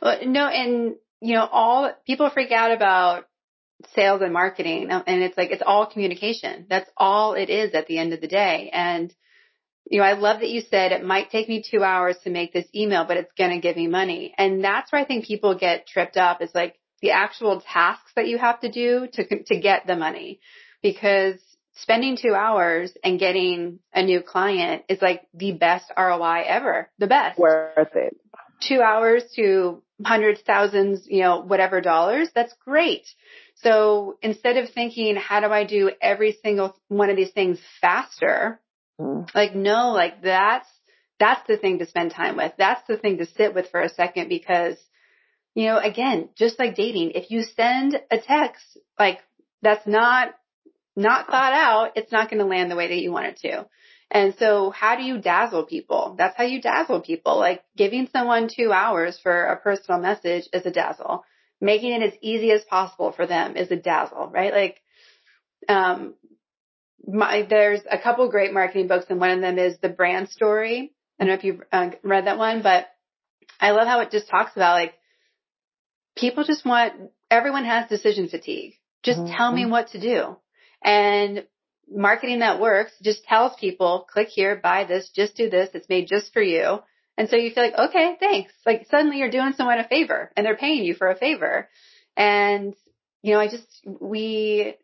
Well, 0.01 0.19
no, 0.25 0.47
and 0.47 0.95
you 1.21 1.33
know, 1.33 1.47
all 1.51 1.91
people 2.05 2.29
freak 2.29 2.51
out 2.51 2.71
about 2.71 3.25
sales 3.93 4.21
and 4.21 4.33
marketing 4.33 4.89
and 4.89 5.23
it's 5.23 5.37
like, 5.37 5.51
it's 5.51 5.63
all 5.65 5.85
communication. 5.85 6.65
That's 6.69 6.89
all 6.97 7.33
it 7.33 7.49
is 7.49 7.73
at 7.73 7.87
the 7.87 7.97
end 7.97 8.13
of 8.13 8.21
the 8.21 8.27
day. 8.27 8.69
And, 8.71 9.13
you 9.89 9.99
know, 9.99 10.05
I 10.05 10.13
love 10.13 10.39
that 10.39 10.49
you 10.49 10.61
said 10.61 10.91
it 10.91 11.03
might 11.03 11.29
take 11.29 11.49
me 11.49 11.63
two 11.67 11.83
hours 11.83 12.17
to 12.23 12.29
make 12.29 12.53
this 12.53 12.67
email, 12.73 13.05
but 13.05 13.17
it's 13.17 13.31
going 13.37 13.51
to 13.51 13.59
give 13.59 13.75
me 13.75 13.87
money. 13.87 14.33
And 14.37 14.63
that's 14.63 14.91
where 14.91 15.01
I 15.01 15.05
think 15.05 15.25
people 15.25 15.55
get 15.55 15.87
tripped 15.87 16.17
up 16.17 16.41
is 16.41 16.51
like 16.53 16.75
the 17.01 17.11
actual 17.11 17.61
tasks 17.61 18.11
that 18.15 18.27
you 18.27 18.37
have 18.37 18.59
to 18.61 18.71
do 18.71 19.07
to, 19.13 19.43
to 19.43 19.59
get 19.59 19.85
the 19.85 19.95
money 19.95 20.39
because 20.81 21.39
spending 21.75 22.17
two 22.17 22.33
hours 22.33 22.93
and 23.03 23.19
getting 23.19 23.79
a 23.93 24.03
new 24.03 24.21
client 24.21 24.83
is 24.87 25.01
like 25.01 25.23
the 25.33 25.51
best 25.51 25.91
ROI 25.97 26.43
ever. 26.47 26.89
The 26.99 27.07
best. 27.07 27.37
Worth 27.37 27.95
it. 27.95 28.15
Two 28.61 28.81
hours 28.81 29.23
to 29.35 29.81
hundreds, 30.03 30.41
thousands, 30.41 31.07
you 31.07 31.21
know, 31.21 31.41
whatever 31.41 31.81
dollars, 31.81 32.29
that's 32.33 32.53
great. 32.65 33.05
So 33.55 34.17
instead 34.21 34.57
of 34.57 34.69
thinking, 34.69 35.15
how 35.15 35.39
do 35.39 35.47
I 35.47 35.63
do 35.63 35.91
every 36.01 36.37
single 36.43 36.75
one 36.87 37.09
of 37.09 37.15
these 37.15 37.31
things 37.31 37.59
faster? 37.79 38.59
Mm. 38.99 39.33
Like, 39.33 39.55
no, 39.55 39.91
like 39.91 40.21
that's, 40.21 40.67
that's 41.19 41.45
the 41.47 41.57
thing 41.57 41.79
to 41.79 41.85
spend 41.85 42.11
time 42.11 42.35
with. 42.35 42.51
That's 42.57 42.85
the 42.87 42.97
thing 42.97 43.19
to 43.19 43.25
sit 43.25 43.53
with 43.53 43.69
for 43.71 43.81
a 43.81 43.89
second 43.89 44.27
because, 44.27 44.75
you 45.53 45.67
know, 45.67 45.77
again, 45.77 46.29
just 46.35 46.59
like 46.59 46.75
dating, 46.75 47.11
if 47.11 47.31
you 47.31 47.43
send 47.43 47.97
a 48.11 48.17
text, 48.17 48.77
like 48.99 49.19
that's 49.61 49.87
not, 49.87 50.29
not 50.97 51.27
thought 51.27 51.53
out, 51.53 51.91
it's 51.95 52.11
not 52.11 52.29
going 52.29 52.39
to 52.39 52.45
land 52.45 52.69
the 52.69 52.75
way 52.75 52.87
that 52.87 53.01
you 53.01 53.11
want 53.11 53.27
it 53.27 53.37
to. 53.37 53.65
And 54.11 54.35
so 54.37 54.69
how 54.69 54.95
do 54.95 55.03
you 55.03 55.19
dazzle 55.19 55.63
people? 55.63 56.15
That's 56.17 56.37
how 56.37 56.43
you 56.43 56.61
dazzle 56.61 57.01
people. 57.01 57.37
Like 57.37 57.63
giving 57.75 58.07
someone 58.11 58.49
two 58.53 58.71
hours 58.71 59.19
for 59.21 59.45
a 59.45 59.57
personal 59.57 59.99
message 59.99 60.47
is 60.53 60.65
a 60.65 60.71
dazzle. 60.71 61.23
Making 61.59 61.93
it 61.93 62.03
as 62.03 62.13
easy 62.21 62.51
as 62.51 62.63
possible 62.63 63.11
for 63.11 63.25
them 63.25 63.57
is 63.57 63.71
a 63.71 63.75
dazzle, 63.75 64.29
right? 64.31 64.53
Like, 64.53 64.81
um, 65.67 66.15
my, 67.07 67.45
there's 67.49 67.81
a 67.89 67.97
couple 67.97 68.29
great 68.29 68.53
marketing 68.53 68.87
books 68.87 69.05
and 69.09 69.19
one 69.19 69.31
of 69.31 69.41
them 69.41 69.57
is 69.57 69.77
The 69.81 69.89
Brand 69.89 70.29
Story. 70.29 70.91
I 71.19 71.23
don't 71.23 71.29
know 71.29 71.37
if 71.37 71.43
you've 71.43 71.61
uh, 71.71 71.91
read 72.03 72.27
that 72.27 72.37
one, 72.37 72.61
but 72.61 72.87
I 73.59 73.71
love 73.71 73.87
how 73.87 74.01
it 74.01 74.11
just 74.11 74.29
talks 74.29 74.51
about 74.55 74.73
like 74.73 74.93
people 76.15 76.43
just 76.43 76.65
want, 76.65 76.93
everyone 77.31 77.65
has 77.65 77.89
decision 77.89 78.27
fatigue. 78.27 78.73
Just 79.03 79.19
mm-hmm. 79.19 79.35
tell 79.35 79.51
me 79.51 79.65
what 79.65 79.89
to 79.89 79.99
do. 79.99 80.37
And 80.83 81.45
marketing 81.89 82.39
that 82.39 82.59
works 82.59 82.91
just 83.01 83.23
tells 83.25 83.55
people, 83.59 84.07
click 84.11 84.29
here, 84.29 84.55
buy 84.55 84.85
this, 84.85 85.09
just 85.09 85.35
do 85.35 85.49
this. 85.49 85.69
It's 85.73 85.89
made 85.89 86.07
just 86.07 86.33
for 86.33 86.41
you. 86.41 86.79
And 87.17 87.29
so 87.29 87.37
you 87.37 87.51
feel 87.51 87.63
like, 87.63 87.89
okay, 87.89 88.15
thanks. 88.19 88.53
Like 88.65 88.87
suddenly 88.89 89.19
you're 89.19 89.31
doing 89.31 89.53
someone 89.55 89.79
a 89.79 89.87
favor 89.87 90.31
and 90.35 90.45
they're 90.45 90.57
paying 90.57 90.83
you 90.83 90.93
for 90.95 91.09
a 91.09 91.15
favor. 91.15 91.69
And, 92.17 92.75
you 93.21 93.33
know, 93.33 93.39
I 93.39 93.47
just, 93.47 93.67
we, 93.85 94.75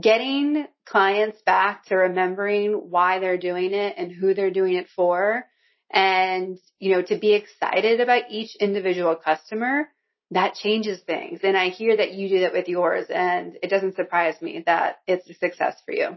getting 0.00 0.66
clients 0.86 1.40
back 1.42 1.84
to 1.86 1.96
remembering 1.96 2.72
why 2.72 3.18
they're 3.18 3.38
doing 3.38 3.72
it 3.74 3.94
and 3.96 4.10
who 4.10 4.34
they're 4.34 4.50
doing 4.50 4.74
it 4.74 4.88
for 4.96 5.44
and, 5.90 6.58
you 6.78 6.92
know, 6.92 7.02
to 7.02 7.18
be 7.18 7.34
excited 7.34 8.00
about 8.00 8.30
each 8.30 8.56
individual 8.56 9.14
customer 9.14 9.88
that 10.30 10.54
changes 10.54 11.00
things. 11.00 11.40
And 11.42 11.56
I 11.56 11.68
hear 11.68 11.96
that 11.96 12.12
you 12.12 12.28
do 12.28 12.40
that 12.40 12.52
with 12.52 12.68
yours 12.68 13.06
and 13.08 13.56
it 13.62 13.68
doesn't 13.68 13.96
surprise 13.96 14.40
me 14.40 14.62
that 14.66 15.00
it's 15.06 15.28
a 15.28 15.34
success 15.34 15.80
for 15.84 15.92
you. 15.92 16.16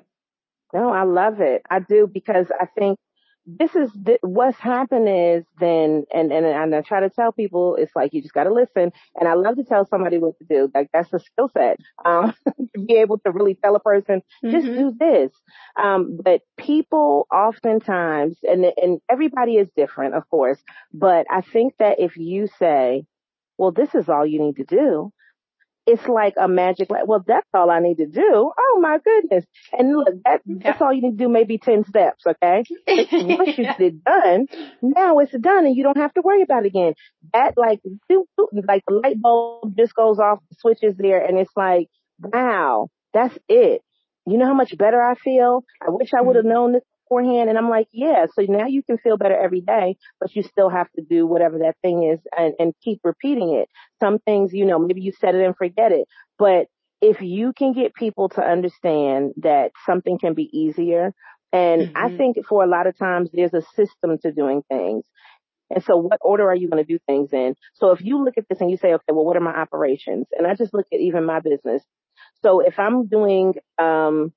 No, 0.73 0.89
I 0.89 1.03
love 1.03 1.39
it. 1.39 1.61
I 1.69 1.79
do 1.79 2.09
because 2.11 2.47
I 2.59 2.65
think 2.77 2.99
this 3.47 3.73
is 3.75 3.89
th- 4.05 4.19
what's 4.21 4.59
happened 4.59 5.07
is 5.07 5.45
then, 5.57 6.03
and, 6.13 6.33
and, 6.33 6.45
and 6.45 6.75
I 6.75 6.81
try 6.81 6.99
to 6.99 7.09
tell 7.09 7.31
people, 7.31 7.77
it's 7.79 7.95
like, 7.95 8.13
you 8.13 8.21
just 8.21 8.33
got 8.33 8.43
to 8.43 8.53
listen. 8.53 8.91
And 9.15 9.27
I 9.27 9.35
love 9.35 9.55
to 9.55 9.63
tell 9.63 9.87
somebody 9.87 10.17
what 10.17 10.37
to 10.39 10.45
do. 10.45 10.69
Like 10.75 10.89
that's 10.91 11.11
a 11.13 11.19
skill 11.19 11.49
set, 11.53 11.77
um, 12.03 12.33
to 12.45 12.81
be 12.85 12.95
able 12.97 13.19
to 13.19 13.31
really 13.31 13.55
tell 13.55 13.75
a 13.77 13.79
person, 13.79 14.21
just 14.43 14.67
mm-hmm. 14.67 14.89
do 14.89 14.95
this. 14.99 15.31
Um, 15.81 16.19
but 16.21 16.41
people 16.57 17.25
oftentimes, 17.31 18.37
and, 18.43 18.65
and 18.75 18.99
everybody 19.09 19.55
is 19.55 19.69
different, 19.77 20.15
of 20.15 20.29
course, 20.29 20.59
but 20.93 21.25
I 21.31 21.39
think 21.39 21.75
that 21.79 21.99
if 21.99 22.17
you 22.17 22.49
say, 22.59 23.05
well, 23.57 23.71
this 23.71 23.93
is 23.95 24.07
all 24.09 24.25
you 24.25 24.39
need 24.39 24.57
to 24.57 24.63
do. 24.63 25.11
It's 25.85 26.05
like 26.05 26.33
a 26.37 26.49
magic, 26.49 26.89
light. 26.89 27.07
well, 27.07 27.23
that's 27.25 27.47
all 27.53 27.71
I 27.71 27.79
need 27.79 27.95
to 27.97 28.07
do. 28.07 28.51
Oh 28.59 28.79
my 28.81 28.99
goodness. 29.03 29.45
And 29.71 29.95
look, 29.95 30.09
that, 30.25 30.41
that's 30.45 30.81
all 30.81 30.91
you 30.91 31.01
need 31.01 31.17
to 31.17 31.23
do, 31.23 31.29
maybe 31.29 31.57
10 31.57 31.85
steps, 31.85 32.25
okay? 32.27 32.65
Once 32.87 33.57
you 33.57 33.63
get 33.63 33.79
it 33.79 34.03
done, 34.03 34.47
now 34.81 35.19
it's 35.19 35.31
done 35.31 35.65
and 35.65 35.77
you 35.77 35.83
don't 35.83 35.95
have 35.95 36.13
to 36.15 36.21
worry 36.21 36.41
about 36.41 36.65
it 36.65 36.67
again. 36.67 36.93
That 37.31 37.53
like, 37.55 37.79
like 38.09 38.83
the 38.85 38.93
light 39.01 39.21
bulb 39.21 39.77
just 39.77 39.95
goes 39.95 40.19
off, 40.19 40.39
the 40.49 40.57
switch 40.59 40.79
is 40.81 40.97
there 40.97 41.23
and 41.23 41.39
it's 41.39 41.55
like, 41.55 41.87
wow, 42.19 42.89
that's 43.13 43.37
it. 43.47 43.81
You 44.25 44.37
know 44.37 44.45
how 44.45 44.53
much 44.53 44.77
better 44.77 45.01
I 45.01 45.15
feel? 45.15 45.63
I 45.81 45.89
wish 45.89 46.13
I 46.13 46.19
would 46.19 46.35
have 46.35 46.43
mm-hmm. 46.43 46.53
known 46.53 46.73
this 46.73 46.83
beforehand. 47.07 47.49
And 47.49 47.57
I'm 47.57 47.69
like, 47.69 47.87
yeah, 47.91 48.25
so 48.33 48.43
now 48.47 48.67
you 48.67 48.83
can 48.83 48.97
feel 48.97 49.17
better 49.17 49.37
every 49.37 49.61
day, 49.61 49.97
but 50.19 50.35
you 50.35 50.43
still 50.43 50.69
have 50.69 50.91
to 50.93 51.01
do 51.01 51.25
whatever 51.25 51.59
that 51.59 51.75
thing 51.81 52.03
is 52.03 52.19
and, 52.37 52.53
and 52.59 52.73
keep 52.83 52.99
repeating 53.03 53.53
it. 53.53 53.69
Some 53.99 54.19
things, 54.19 54.53
you 54.53 54.65
know, 54.65 54.79
maybe 54.79 55.01
you 55.01 55.11
set 55.11 55.35
it 55.35 55.45
and 55.45 55.55
forget 55.55 55.91
it, 55.91 56.07
but 56.37 56.67
if 56.99 57.21
you 57.21 57.53
can 57.53 57.73
get 57.73 57.93
people 57.93 58.29
to 58.29 58.41
understand 58.41 59.33
that 59.37 59.71
something 59.85 60.17
can 60.17 60.33
be 60.33 60.49
easier, 60.51 61.13
and 61.53 61.81
mm-hmm. 61.83 61.97
I 61.97 62.17
think 62.17 62.37
for 62.47 62.63
a 62.63 62.67
lot 62.67 62.87
of 62.87 62.97
times 62.97 63.29
there's 63.31 63.53
a 63.53 63.61
system 63.75 64.17
to 64.23 64.31
doing 64.31 64.63
things. 64.67 65.05
And 65.69 65.83
so 65.83 65.97
what 65.97 66.19
order 66.21 66.49
are 66.49 66.55
you 66.55 66.69
going 66.69 66.83
to 66.83 66.87
do 66.87 66.97
things 67.05 67.33
in? 67.33 67.55
So 67.73 67.91
if 67.91 68.01
you 68.01 68.23
look 68.23 68.37
at 68.37 68.45
this 68.49 68.61
and 68.61 68.71
you 68.71 68.77
say, 68.77 68.93
okay, 68.93 69.11
well, 69.11 69.25
what 69.25 69.37
are 69.37 69.41
my 69.41 69.55
operations? 69.55 70.27
And 70.31 70.47
I 70.47 70.55
just 70.55 70.73
look 70.73 70.87
at 70.93 70.99
even 70.99 71.25
my 71.25 71.39
business. 71.39 71.83
So 72.41 72.61
if 72.61 72.79
I'm 72.79 73.07
doing, 73.07 73.53
um, 73.77 74.31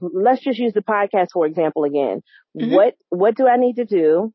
let's 0.00 0.42
just 0.42 0.58
use 0.58 0.72
the 0.72 0.82
podcast 0.82 1.28
for 1.32 1.46
example 1.46 1.84
again. 1.84 2.22
Mm-hmm. 2.58 2.74
What 2.74 2.94
what 3.08 3.36
do 3.36 3.46
I 3.46 3.56
need 3.56 3.76
to 3.76 3.84
do? 3.84 4.32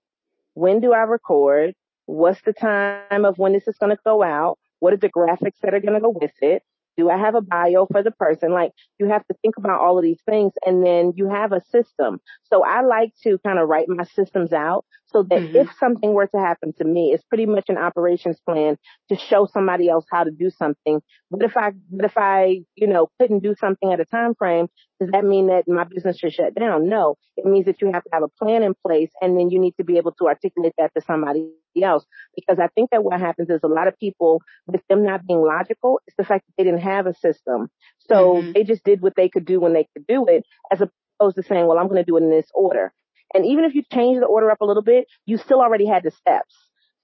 When 0.54 0.80
do 0.80 0.94
I 0.94 1.02
record? 1.02 1.74
What's 2.06 2.42
the 2.42 2.54
time 2.54 3.26
of 3.26 3.38
when 3.38 3.54
this 3.54 3.68
is 3.68 3.78
going 3.80 3.96
to 3.96 4.02
go 4.04 4.24
out? 4.24 4.58
What 4.80 4.94
are 4.94 4.98
the 4.98 5.10
graphics 5.10 5.60
that 5.62 5.74
are 5.74 5.80
going 5.80 5.94
to 5.94 6.00
go 6.00 6.10
with 6.10 6.32
it? 6.42 6.64
Do 6.98 7.10
I 7.10 7.18
have 7.18 7.36
a 7.36 7.42
bio 7.42 7.86
for 7.86 8.04
the 8.04 8.12
person? 8.12 8.52
Like 8.52 8.72
you 9.00 9.08
have 9.08 9.26
to 9.28 9.36
think 9.42 9.56
about 9.58 9.80
all 9.80 9.98
of 9.98 10.04
these 10.04 10.22
things 10.28 10.54
and 10.66 10.84
then 10.86 11.14
you 11.16 11.30
have 11.30 11.52
a 11.52 11.62
system. 11.72 12.20
So 12.52 12.64
I 12.64 12.82
like 12.82 13.14
to 13.24 13.38
kind 13.46 13.60
of 13.60 13.70
write 13.70 13.88
my 13.88 14.04
systems 14.04 14.52
out 14.52 14.86
so 15.12 15.24
that 15.24 15.40
mm-hmm. 15.40 15.56
if 15.56 15.70
something 15.80 16.14
were 16.14 16.28
to 16.28 16.40
happen 16.40 16.74
to 16.78 16.86
me, 16.86 17.12
it's 17.14 17.24
pretty 17.24 17.46
much 17.46 17.66
an 17.70 17.78
operations 17.78 18.40
plan 18.46 18.78
to 19.10 19.16
show 19.16 19.48
somebody 19.52 19.90
else 19.90 20.06
how 20.12 20.24
to 20.24 20.32
do 20.32 20.50
something. 20.50 21.02
But 21.32 21.44
if 21.44 21.58
I, 21.58 21.72
but 21.92 22.06
if 22.06 22.18
I, 22.18 22.62
you 22.76 22.88
know, 22.88 23.10
couldn't 23.20 23.42
do 23.42 23.56
something 23.60 23.92
at 23.92 24.00
a 24.00 24.06
time 24.06 24.36
frame, 24.36 24.68
does 25.00 25.10
that 25.12 25.26
mean 25.26 25.48
that 25.48 25.68
my 25.68 25.86
business 25.86 26.18
should 26.20 26.34
shut 26.34 26.56
down? 26.56 26.90
No. 26.90 27.16
It 27.38 27.46
means 27.46 27.66
that 27.66 27.82
you 27.82 27.92
have 27.92 28.04
to 28.04 28.10
have 28.14 28.24
a 28.24 28.28
plan 28.44 28.64
in 28.64 28.74
place 28.86 29.10
and 29.22 29.38
then 29.38 29.50
you 29.50 29.60
need 29.60 29.74
to 29.78 29.84
be 29.84 29.98
able 29.98 30.12
to 30.20 30.28
articulate 30.28 30.74
that 30.78 30.92
to 30.96 31.02
somebody 31.06 31.50
else. 31.82 32.06
Because 32.36 32.60
I 32.60 32.68
think 32.68 32.92
that 32.92 33.04
what 33.04 33.20
happens 33.20 33.50
is 33.50 33.62
a 33.64 33.68
lot 33.68 33.88
of 33.88 33.98
people, 33.98 34.42
with 34.68 34.82
them 34.90 35.04
not 35.04 35.26
being 35.26 35.42
logical, 35.42 36.02
it's 36.06 36.18
the 36.18 36.26
fact 36.26 36.46
that 36.48 36.54
they 36.58 36.64
didn't 36.70 36.82
have 36.82 37.08
a 37.08 37.14
system. 37.14 37.70
So 38.10 38.36
mm-hmm. 38.36 38.52
they 38.52 38.64
just 38.64 38.84
did 38.84 39.02
what 39.02 39.16
they 39.16 39.30
could 39.30 39.46
do 39.46 39.60
when 39.60 39.74
they 39.74 39.88
could 39.96 40.06
do 40.08 40.26
it, 40.28 40.44
as 40.72 40.82
opposed 40.82 41.38
to 41.38 41.44
saying, 41.44 41.66
well, 41.66 41.80
I'm 41.80 41.88
going 41.88 42.04
to 42.04 42.04
do 42.04 42.18
it 42.18 42.24
in 42.24 42.30
this 42.30 42.50
order. 42.54 42.92
And 43.34 43.46
even 43.46 43.66
if 43.66 43.76
you 43.76 43.84
change 43.94 44.20
the 44.20 44.26
order 44.26 44.50
up 44.52 44.62
a 44.62 44.66
little 44.66 44.84
bit, 44.84 45.08
you 45.26 45.38
still 45.38 45.62
already 45.62 45.86
had 45.86 46.04
the 46.04 46.12
steps. 46.12 46.56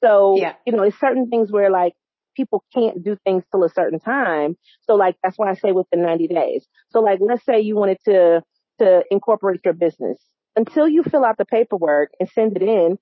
So, 0.03 0.35
yeah. 0.37 0.53
you 0.65 0.73
know, 0.73 0.83
it's 0.83 0.99
certain 0.99 1.29
things 1.29 1.51
where 1.51 1.69
like 1.69 1.93
people 2.35 2.63
can't 2.73 3.03
do 3.03 3.17
things 3.23 3.43
till 3.51 3.63
a 3.63 3.69
certain 3.69 3.99
time. 3.99 4.57
So 4.83 4.95
like, 4.95 5.15
that's 5.23 5.37
why 5.37 5.49
I 5.49 5.55
say 5.55 5.71
within 5.71 6.01
90 6.01 6.27
days. 6.27 6.67
So 6.89 6.99
like, 6.99 7.19
let's 7.21 7.45
say 7.45 7.61
you 7.61 7.75
wanted 7.75 7.97
to, 8.05 8.43
to 8.79 9.03
incorporate 9.09 9.61
your 9.63 9.73
business 9.73 10.19
until 10.55 10.87
you 10.87 11.03
fill 11.03 11.23
out 11.23 11.37
the 11.37 11.45
paperwork 11.45 12.11
and 12.19 12.29
send 12.29 12.55
it 12.55 12.63
in 12.63 12.97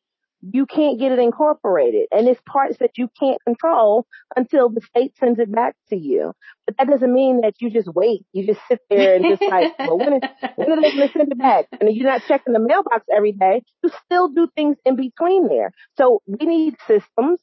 you 0.51 0.65
can't 0.65 0.99
get 0.99 1.11
it 1.11 1.19
incorporated. 1.19 2.07
And 2.11 2.27
it's 2.27 2.41
parts 2.45 2.77
that 2.79 2.97
you 2.97 3.09
can't 3.17 3.41
control 3.45 4.05
until 4.35 4.69
the 4.69 4.81
state 4.81 5.13
sends 5.17 5.39
it 5.39 5.51
back 5.51 5.75
to 5.89 5.95
you. 5.95 6.33
But 6.65 6.75
that 6.77 6.87
doesn't 6.87 7.13
mean 7.13 7.41
that 7.41 7.53
you 7.61 7.69
just 7.69 7.87
wait. 7.93 8.25
You 8.33 8.45
just 8.45 8.59
sit 8.67 8.79
there 8.89 9.15
and 9.15 9.25
just 9.25 9.41
like, 9.41 9.73
well, 9.79 9.97
when, 9.97 10.13
is, 10.13 10.21
when 10.55 10.71
are 10.71 10.81
they 10.81 10.91
going 10.91 11.07
to 11.07 11.13
send 11.13 11.31
it 11.31 11.37
back? 11.37 11.67
And 11.79 11.95
you're 11.95 12.09
not 12.09 12.23
checking 12.27 12.53
the 12.53 12.59
mailbox 12.59 13.05
every 13.15 13.31
day. 13.31 13.63
You 13.83 13.91
still 14.05 14.27
do 14.29 14.49
things 14.53 14.77
in 14.85 14.97
between 14.97 15.47
there. 15.47 15.71
So 15.97 16.21
we 16.27 16.45
need 16.45 16.75
systems 16.87 17.39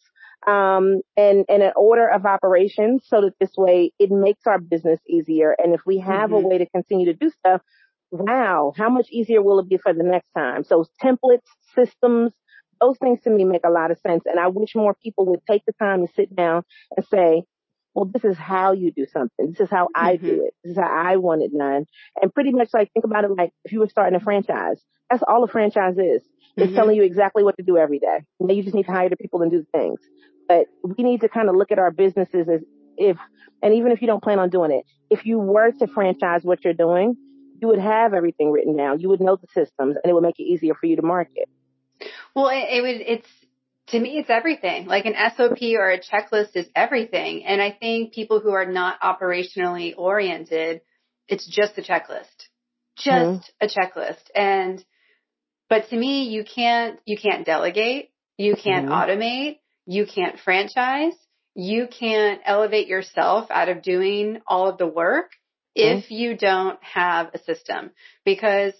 um, 0.46 1.00
and, 1.16 1.46
and 1.48 1.62
an 1.62 1.72
order 1.76 2.06
of 2.06 2.26
operations 2.26 3.04
so 3.06 3.22
that 3.22 3.32
this 3.40 3.52
way 3.56 3.92
it 3.98 4.10
makes 4.10 4.42
our 4.46 4.58
business 4.58 5.00
easier. 5.08 5.54
And 5.56 5.74
if 5.74 5.80
we 5.86 6.00
have 6.00 6.30
mm-hmm. 6.30 6.44
a 6.44 6.48
way 6.48 6.58
to 6.58 6.68
continue 6.68 7.06
to 7.06 7.14
do 7.14 7.30
stuff, 7.30 7.62
wow, 8.10 8.72
how 8.76 8.90
much 8.90 9.08
easier 9.10 9.42
will 9.42 9.60
it 9.60 9.68
be 9.68 9.78
for 9.78 9.94
the 9.94 10.02
next 10.02 10.28
time? 10.36 10.64
So 10.64 10.84
templates, 11.02 11.46
systems, 11.74 12.32
those 12.80 12.98
things 12.98 13.20
to 13.22 13.30
me 13.30 13.44
make 13.44 13.64
a 13.64 13.70
lot 13.70 13.90
of 13.90 13.98
sense. 13.98 14.24
And 14.26 14.38
I 14.38 14.48
wish 14.48 14.74
more 14.74 14.94
people 14.94 15.26
would 15.26 15.40
take 15.48 15.62
the 15.66 15.72
time 15.72 16.06
to 16.06 16.12
sit 16.14 16.34
down 16.34 16.62
and 16.96 17.06
say, 17.06 17.42
well, 17.94 18.04
this 18.12 18.24
is 18.24 18.36
how 18.36 18.72
you 18.72 18.92
do 18.92 19.06
something. 19.12 19.50
This 19.50 19.60
is 19.60 19.70
how 19.70 19.88
I 19.94 20.16
mm-hmm. 20.16 20.26
do 20.26 20.44
it. 20.44 20.54
This 20.62 20.72
is 20.72 20.78
how 20.78 20.88
I 20.88 21.16
want 21.16 21.42
it 21.42 21.56
done. 21.56 21.86
And 22.20 22.32
pretty 22.32 22.52
much 22.52 22.70
like 22.72 22.92
think 22.92 23.04
about 23.04 23.24
it 23.24 23.30
like 23.36 23.52
if 23.64 23.72
you 23.72 23.80
were 23.80 23.88
starting 23.88 24.14
a 24.14 24.20
franchise. 24.20 24.80
That's 25.10 25.24
all 25.26 25.42
a 25.42 25.48
franchise 25.48 25.98
is. 25.98 26.22
It's 26.56 26.66
mm-hmm. 26.66 26.74
telling 26.74 26.96
you 26.96 27.02
exactly 27.02 27.42
what 27.42 27.56
to 27.56 27.64
do 27.64 27.76
every 27.76 27.98
day. 27.98 28.20
Then 28.38 28.56
you 28.56 28.62
just 28.62 28.74
need 28.74 28.86
to 28.86 28.92
hire 28.92 29.08
the 29.08 29.16
people 29.16 29.42
and 29.42 29.50
do 29.50 29.58
the 29.58 29.78
things. 29.78 29.98
But 30.48 30.66
we 30.84 31.02
need 31.02 31.20
to 31.22 31.28
kind 31.28 31.48
of 31.48 31.56
look 31.56 31.72
at 31.72 31.78
our 31.78 31.90
businesses 31.90 32.48
as 32.48 32.60
if, 32.96 33.16
and 33.62 33.74
even 33.74 33.92
if 33.92 34.00
you 34.00 34.06
don't 34.06 34.22
plan 34.22 34.38
on 34.38 34.50
doing 34.50 34.70
it, 34.70 34.84
if 35.10 35.26
you 35.26 35.38
were 35.38 35.72
to 35.72 35.86
franchise 35.88 36.42
what 36.44 36.64
you're 36.64 36.74
doing, 36.74 37.16
you 37.60 37.68
would 37.68 37.78
have 37.78 38.14
everything 38.14 38.50
written 38.50 38.76
down. 38.76 39.00
You 39.00 39.08
would 39.10 39.20
know 39.20 39.36
the 39.36 39.46
systems 39.48 39.96
and 40.02 40.10
it 40.10 40.14
would 40.14 40.22
make 40.22 40.38
it 40.38 40.44
easier 40.44 40.74
for 40.74 40.86
you 40.86 40.96
to 40.96 41.02
market. 41.02 41.48
Well, 42.34 42.48
it, 42.48 42.66
it 42.70 42.82
would, 42.82 43.00
it's, 43.00 43.28
to 43.88 43.98
me, 43.98 44.18
it's 44.18 44.30
everything. 44.30 44.86
Like 44.86 45.04
an 45.04 45.14
SOP 45.36 45.62
or 45.76 45.90
a 45.90 46.00
checklist 46.00 46.54
is 46.54 46.66
everything. 46.74 47.44
And 47.44 47.60
I 47.60 47.72
think 47.72 48.12
people 48.14 48.40
who 48.40 48.52
are 48.52 48.66
not 48.66 49.00
operationally 49.00 49.94
oriented, 49.96 50.80
it's 51.28 51.46
just 51.46 51.78
a 51.78 51.82
checklist. 51.82 52.48
Just 52.96 53.52
mm-hmm. 53.52 53.66
a 53.66 53.66
checklist. 53.66 54.22
And, 54.34 54.84
but 55.68 55.88
to 55.90 55.96
me, 55.96 56.28
you 56.28 56.44
can't, 56.44 57.00
you 57.04 57.16
can't 57.18 57.44
delegate. 57.44 58.10
You 58.38 58.54
can't 58.54 58.86
mm-hmm. 58.86 58.94
automate. 58.94 59.58
You 59.86 60.06
can't 60.06 60.38
franchise. 60.38 61.14
You 61.54 61.88
can't 61.88 62.40
elevate 62.44 62.86
yourself 62.86 63.50
out 63.50 63.68
of 63.68 63.82
doing 63.82 64.40
all 64.46 64.68
of 64.68 64.78
the 64.78 64.86
work 64.86 65.32
mm-hmm. 65.76 65.98
if 65.98 66.10
you 66.10 66.36
don't 66.36 66.78
have 66.82 67.30
a 67.34 67.38
system 67.38 67.90
because 68.24 68.72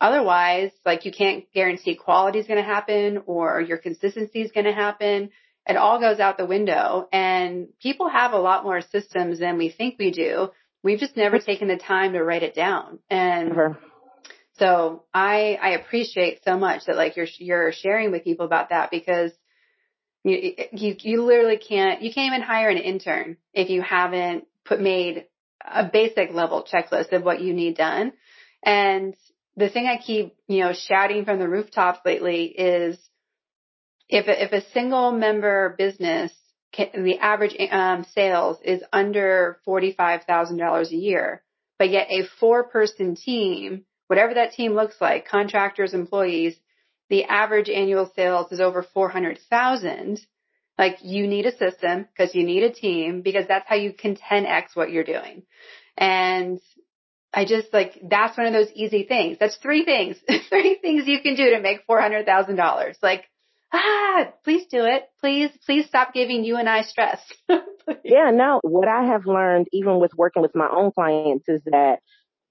Otherwise, 0.00 0.70
like 0.86 1.04
you 1.04 1.12
can't 1.12 1.44
guarantee 1.52 1.96
quality 1.96 2.38
is 2.38 2.46
going 2.46 2.58
to 2.58 2.64
happen 2.64 3.22
or 3.26 3.60
your 3.60 3.78
consistency 3.78 4.42
is 4.42 4.52
going 4.52 4.66
to 4.66 4.72
happen. 4.72 5.30
It 5.66 5.76
all 5.76 6.00
goes 6.00 6.20
out 6.20 6.38
the 6.38 6.46
window 6.46 7.08
and 7.12 7.68
people 7.82 8.08
have 8.08 8.32
a 8.32 8.38
lot 8.38 8.64
more 8.64 8.80
systems 8.80 9.40
than 9.40 9.58
we 9.58 9.70
think 9.70 9.96
we 9.98 10.12
do. 10.12 10.50
We've 10.82 11.00
just 11.00 11.16
never 11.16 11.40
taken 11.40 11.66
the 11.68 11.76
time 11.76 12.12
to 12.12 12.22
write 12.22 12.44
it 12.44 12.54
down. 12.54 13.00
And 13.10 13.76
so 14.52 15.02
I, 15.12 15.58
I 15.60 15.70
appreciate 15.70 16.42
so 16.44 16.56
much 16.56 16.84
that 16.86 16.96
like 16.96 17.16
you're, 17.16 17.26
you're 17.38 17.72
sharing 17.72 18.12
with 18.12 18.24
people 18.24 18.46
about 18.46 18.70
that 18.70 18.90
because 18.92 19.32
you, 20.22 20.54
you, 20.72 20.96
you 21.00 21.24
literally 21.24 21.58
can't, 21.58 22.02
you 22.02 22.12
can't 22.12 22.32
even 22.32 22.42
hire 22.46 22.68
an 22.68 22.78
intern 22.78 23.36
if 23.52 23.68
you 23.68 23.82
haven't 23.82 24.46
put 24.64 24.80
made 24.80 25.26
a 25.64 25.84
basic 25.84 26.32
level 26.32 26.66
checklist 26.72 27.12
of 27.12 27.24
what 27.24 27.40
you 27.40 27.52
need 27.52 27.76
done. 27.76 28.12
And 28.62 29.14
the 29.58 29.68
thing 29.68 29.86
I 29.86 29.98
keep, 29.98 30.36
you 30.46 30.60
know, 30.60 30.72
shouting 30.72 31.24
from 31.24 31.40
the 31.40 31.48
rooftops 31.48 31.98
lately 32.04 32.44
is 32.44 32.96
if 34.08 34.28
a, 34.28 34.44
if 34.44 34.52
a 34.52 34.70
single 34.70 35.10
member 35.10 35.74
business, 35.76 36.32
can, 36.72 37.02
the 37.02 37.18
average 37.18 37.56
um, 37.70 38.06
sales 38.14 38.58
is 38.64 38.82
under 38.92 39.58
$45,000 39.66 40.90
a 40.90 40.96
year, 40.96 41.42
but 41.78 41.90
yet 41.90 42.06
a 42.08 42.26
four 42.38 42.64
person 42.64 43.16
team, 43.16 43.84
whatever 44.06 44.34
that 44.34 44.52
team 44.52 44.74
looks 44.74 45.00
like, 45.00 45.26
contractors, 45.26 45.92
employees, 45.92 46.54
the 47.10 47.24
average 47.24 47.68
annual 47.68 48.12
sales 48.14 48.52
is 48.52 48.60
over 48.60 48.86
400,000. 48.94 50.20
Like 50.78 50.98
you 51.02 51.26
need 51.26 51.46
a 51.46 51.56
system 51.56 52.06
because 52.06 52.34
you 52.34 52.44
need 52.44 52.62
a 52.62 52.72
team 52.72 53.22
because 53.22 53.46
that's 53.48 53.68
how 53.68 53.74
you 53.74 53.92
can 53.92 54.14
10x 54.14 54.74
what 54.74 54.92
you're 54.92 55.02
doing. 55.02 55.42
And 55.96 56.60
I 57.32 57.44
just 57.44 57.72
like, 57.72 57.98
that's 58.02 58.36
one 58.36 58.46
of 58.46 58.52
those 58.52 58.70
easy 58.74 59.04
things. 59.04 59.36
That's 59.38 59.56
three 59.56 59.84
things, 59.84 60.16
three 60.48 60.78
things 60.80 61.06
you 61.06 61.20
can 61.20 61.34
do 61.34 61.50
to 61.50 61.60
make 61.60 61.86
$400,000. 61.86 62.94
Like, 63.02 63.24
ah, 63.72 64.28
please 64.44 64.66
do 64.70 64.84
it. 64.84 65.04
Please, 65.20 65.50
please 65.66 65.86
stop 65.86 66.14
giving 66.14 66.44
you 66.44 66.56
and 66.56 66.68
I 66.68 66.82
stress. 66.82 67.20
yeah, 68.04 68.30
no, 68.32 68.60
what 68.62 68.88
I 68.88 69.04
have 69.04 69.26
learned 69.26 69.68
even 69.72 70.00
with 70.00 70.14
working 70.14 70.42
with 70.42 70.54
my 70.54 70.68
own 70.70 70.90
clients 70.92 71.48
is 71.48 71.62
that 71.66 72.00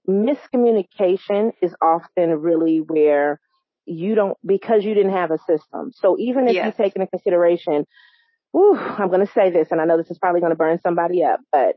miscommunication 0.08 1.52
is 1.60 1.74
often 1.82 2.30
really 2.40 2.78
where 2.78 3.40
you 3.84 4.14
don't, 4.14 4.38
because 4.46 4.84
you 4.84 4.94
didn't 4.94 5.12
have 5.12 5.30
a 5.30 5.38
system. 5.38 5.92
So 5.94 6.16
even 6.18 6.46
if 6.46 6.54
yes. 6.54 6.66
you 6.66 6.84
take 6.84 6.94
into 6.94 7.08
consideration, 7.08 7.86
whew, 8.52 8.76
I'm 8.76 9.08
going 9.08 9.26
to 9.26 9.32
say 9.32 9.50
this, 9.50 9.68
and 9.70 9.80
I 9.80 9.86
know 9.86 9.96
this 9.96 10.10
is 10.10 10.18
probably 10.18 10.40
going 10.40 10.52
to 10.52 10.56
burn 10.56 10.78
somebody 10.82 11.24
up, 11.24 11.40
but 11.50 11.76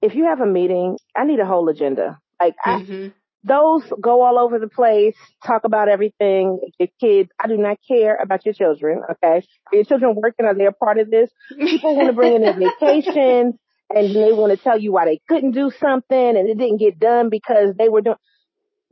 if 0.00 0.14
you 0.16 0.24
have 0.24 0.40
a 0.40 0.46
meeting, 0.46 0.98
I 1.16 1.24
need 1.24 1.38
a 1.38 1.46
whole 1.46 1.68
agenda. 1.68 2.18
Like 2.40 2.54
mm-hmm. 2.64 3.06
I, 3.06 3.12
those 3.44 3.82
go 4.00 4.22
all 4.22 4.38
over 4.38 4.58
the 4.58 4.68
place, 4.68 5.16
talk 5.44 5.64
about 5.64 5.88
everything. 5.88 6.60
Your 6.78 6.88
kids, 7.00 7.30
I 7.42 7.48
do 7.48 7.56
not 7.56 7.78
care 7.86 8.16
about 8.16 8.44
your 8.44 8.54
children. 8.54 9.02
Okay. 9.10 9.46
Are 9.72 9.74
your 9.74 9.84
children 9.84 10.14
working? 10.14 10.46
Are 10.46 10.54
they 10.54 10.66
a 10.66 10.72
part 10.72 10.98
of 10.98 11.10
this? 11.10 11.30
People 11.58 11.96
want 11.96 12.08
to 12.08 12.12
bring 12.12 12.34
in 12.34 12.42
their 12.42 12.54
vacations 12.80 13.56
and 13.90 14.14
they 14.14 14.32
want 14.32 14.56
to 14.56 14.62
tell 14.62 14.78
you 14.78 14.92
why 14.92 15.06
they 15.06 15.20
couldn't 15.28 15.52
do 15.52 15.70
something 15.80 16.16
and 16.36 16.48
it 16.48 16.56
didn't 16.56 16.78
get 16.78 16.98
done 16.98 17.30
because 17.30 17.74
they 17.76 17.88
were 17.88 18.00
doing, 18.00 18.16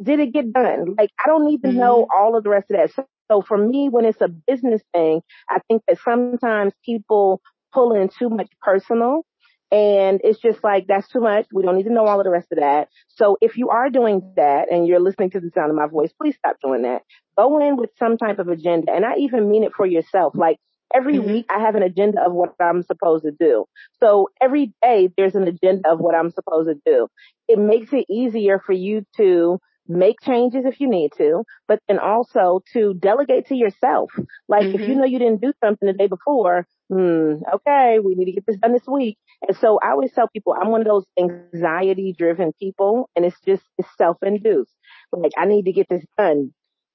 did 0.02 0.18
it 0.18 0.32
get 0.32 0.52
done? 0.52 0.96
Like 0.98 1.10
I 1.24 1.28
don't 1.28 1.46
need 1.46 1.62
to 1.62 1.68
mm-hmm. 1.68 1.78
know 1.78 2.06
all 2.14 2.36
of 2.36 2.42
the 2.42 2.50
rest 2.50 2.70
of 2.70 2.76
that. 2.76 2.92
So, 2.94 3.06
so 3.30 3.42
for 3.46 3.56
me, 3.56 3.88
when 3.88 4.04
it's 4.04 4.20
a 4.20 4.28
business 4.28 4.82
thing, 4.92 5.20
I 5.48 5.60
think 5.68 5.82
that 5.86 5.98
sometimes 6.04 6.72
people 6.84 7.40
pull 7.72 7.94
in 7.94 8.10
too 8.18 8.28
much 8.28 8.50
personal 8.60 9.24
and 9.72 10.20
it's 10.24 10.40
just 10.40 10.64
like, 10.64 10.86
that's 10.88 11.08
too 11.08 11.20
much. 11.20 11.46
We 11.52 11.62
don't 11.62 11.76
need 11.76 11.84
to 11.84 11.92
know 11.92 12.06
all 12.06 12.18
of 12.18 12.24
the 12.24 12.30
rest 12.30 12.48
of 12.50 12.58
that. 12.58 12.88
So 13.08 13.36
if 13.40 13.56
you 13.56 13.68
are 13.68 13.88
doing 13.88 14.32
that 14.36 14.70
and 14.70 14.86
you're 14.86 15.00
listening 15.00 15.30
to 15.30 15.40
the 15.40 15.50
sound 15.54 15.70
of 15.70 15.76
my 15.76 15.86
voice, 15.86 16.12
please 16.12 16.34
stop 16.36 16.56
doing 16.62 16.82
that. 16.82 17.02
Go 17.38 17.60
in 17.60 17.76
with 17.76 17.90
some 17.98 18.18
type 18.18 18.40
of 18.40 18.48
agenda. 18.48 18.92
And 18.92 19.04
I 19.04 19.16
even 19.18 19.48
mean 19.48 19.62
it 19.62 19.72
for 19.76 19.86
yourself. 19.86 20.34
Like 20.36 20.58
every 20.92 21.18
mm-hmm. 21.18 21.30
week 21.30 21.46
I 21.48 21.60
have 21.60 21.76
an 21.76 21.84
agenda 21.84 22.20
of 22.20 22.32
what 22.32 22.54
I'm 22.60 22.82
supposed 22.82 23.24
to 23.24 23.30
do. 23.30 23.66
So 24.00 24.28
every 24.40 24.74
day 24.82 25.10
there's 25.16 25.36
an 25.36 25.46
agenda 25.46 25.88
of 25.88 26.00
what 26.00 26.16
I'm 26.16 26.30
supposed 26.30 26.68
to 26.68 26.80
do. 26.84 27.06
It 27.46 27.58
makes 27.58 27.92
it 27.92 28.06
easier 28.10 28.58
for 28.58 28.72
you 28.72 29.04
to 29.18 29.60
make 29.86 30.20
changes 30.20 30.64
if 30.64 30.80
you 30.80 30.88
need 30.88 31.12
to, 31.18 31.44
but 31.68 31.80
then 31.86 31.98
also 31.98 32.60
to 32.72 32.94
delegate 32.94 33.46
to 33.48 33.54
yourself. 33.54 34.10
Like 34.48 34.62
mm-hmm. 34.62 34.74
if 34.74 34.80
you 34.80 34.88
mm-hmm. 34.88 34.98
know 34.98 35.06
you 35.06 35.18
didn't 35.20 35.40
do 35.40 35.52
something 35.62 35.86
the 35.86 35.92
day 35.92 36.08
before, 36.08 36.66
hmm, 36.90 37.34
okay, 37.54 37.98
we 38.04 38.14
need 38.14 38.26
to 38.26 38.32
get 38.32 38.46
this 38.46 38.56
done 38.56 38.72
this 38.72 38.86
week. 38.86 39.16
And 39.46 39.56
so 39.56 39.78
I 39.82 39.90
always 39.90 40.12
tell 40.12 40.28
people 40.28 40.54
I'm 40.60 40.70
one 40.70 40.80
of 40.80 40.86
those 40.86 41.06
anxiety 41.18 42.14
driven 42.16 42.52
people 42.58 43.08
and 43.14 43.24
it's 43.24 43.36
just, 43.46 43.62
it's 43.78 43.88
self 43.96 44.16
induced. 44.22 44.72
Like 45.12 45.32
I 45.38 45.46
need 45.46 45.66
to 45.66 45.72
get 45.72 45.86
this 45.88 46.04
done. 46.18 46.52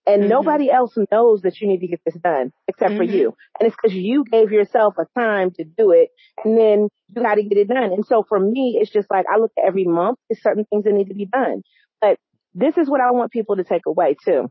And 0.08 0.24
mm-hmm. 0.24 0.30
nobody 0.30 0.70
else 0.70 0.96
knows 1.12 1.42
that 1.42 1.60
you 1.60 1.68
need 1.68 1.80
to 1.80 1.88
get 1.88 2.02
this 2.06 2.16
done 2.16 2.52
except 2.68 2.92
mm-hmm. 2.92 2.98
for 2.98 3.04
you. 3.04 3.34
And 3.60 3.68
it's 3.68 3.76
because 3.82 3.96
you 3.96 4.24
gave 4.30 4.52
yourself 4.52 4.96
a 5.00 5.06
time 5.20 5.52
to 5.52 5.64
do 5.64 5.92
it 5.92 6.10
and 6.44 6.58
then 6.58 6.90
you 7.08 7.24
got 7.24 7.36
to 7.36 7.44
get 7.44 7.58
it 7.58 7.70
done. 7.70 7.92
And 7.92 8.06
so 8.06 8.24
for 8.28 8.40
me, 8.40 8.78
it's 8.80 8.92
just 8.92 9.10
like 9.10 9.26
I 9.34 9.40
look 9.40 9.52
at 9.58 9.66
every 9.66 9.86
month, 9.86 10.20
there's 10.30 10.44
certain 10.44 10.66
things 10.66 10.84
that 10.84 10.94
need 10.94 11.08
to 11.08 11.16
be 11.16 11.26
done. 11.26 11.64
But 12.02 12.20
this 12.54 12.78
is 12.78 12.90
what 12.90 13.02
I 13.02 13.12
want 13.12 13.32
people 13.32 13.56
to 13.56 13.64
take 13.64 13.86
away 13.88 14.16
too. 14.24 14.50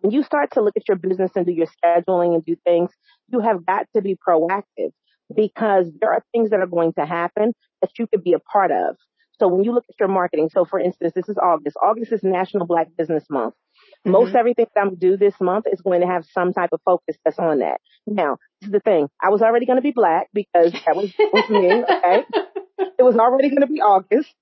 When 0.00 0.12
you 0.12 0.22
start 0.22 0.52
to 0.52 0.62
look 0.62 0.76
at 0.76 0.88
your 0.88 0.96
business 0.96 1.30
and 1.34 1.46
do 1.46 1.52
your 1.52 1.66
scheduling 1.66 2.34
and 2.34 2.44
do 2.44 2.56
things, 2.64 2.90
you 3.28 3.40
have 3.40 3.64
got 3.64 3.86
to 3.94 4.02
be 4.02 4.16
proactive 4.16 4.92
because 5.34 5.90
there 6.00 6.12
are 6.12 6.22
things 6.32 6.50
that 6.50 6.60
are 6.60 6.66
going 6.66 6.92
to 6.94 7.06
happen 7.06 7.54
that 7.80 7.90
you 7.98 8.06
could 8.06 8.22
be 8.22 8.34
a 8.34 8.38
part 8.38 8.70
of. 8.70 8.96
So 9.38 9.48
when 9.48 9.64
you 9.64 9.72
look 9.72 9.84
at 9.88 9.96
your 9.98 10.08
marketing, 10.08 10.48
so 10.52 10.64
for 10.64 10.78
instance, 10.78 11.12
this 11.14 11.28
is 11.28 11.36
August. 11.36 11.76
August 11.82 12.12
is 12.12 12.22
National 12.22 12.66
Black 12.66 12.88
Business 12.96 13.24
Month. 13.28 13.54
Mm-hmm. 13.54 14.12
Most 14.12 14.34
everything 14.34 14.66
that 14.74 14.80
I'm 14.80 14.88
going 14.88 15.00
to 15.00 15.10
do 15.10 15.16
this 15.16 15.34
month 15.40 15.66
is 15.70 15.80
going 15.80 16.00
to 16.00 16.06
have 16.06 16.24
some 16.32 16.52
type 16.52 16.70
of 16.72 16.80
focus 16.84 17.16
that's 17.24 17.38
on 17.38 17.58
that. 17.58 17.80
Now, 18.06 18.38
this 18.60 18.68
is 18.68 18.72
the 18.72 18.80
thing. 18.80 19.08
I 19.22 19.28
was 19.28 19.42
already 19.42 19.66
going 19.66 19.76
to 19.76 19.82
be 19.82 19.90
black 19.90 20.28
because 20.32 20.72
that 20.72 20.96
was, 20.96 21.12
was 21.18 21.50
me, 21.50 21.72
okay? 21.72 22.24
It 22.98 23.02
was 23.02 23.16
already 23.16 23.50
going 23.50 23.60
to 23.60 23.66
be 23.66 23.80
August. 23.80 24.32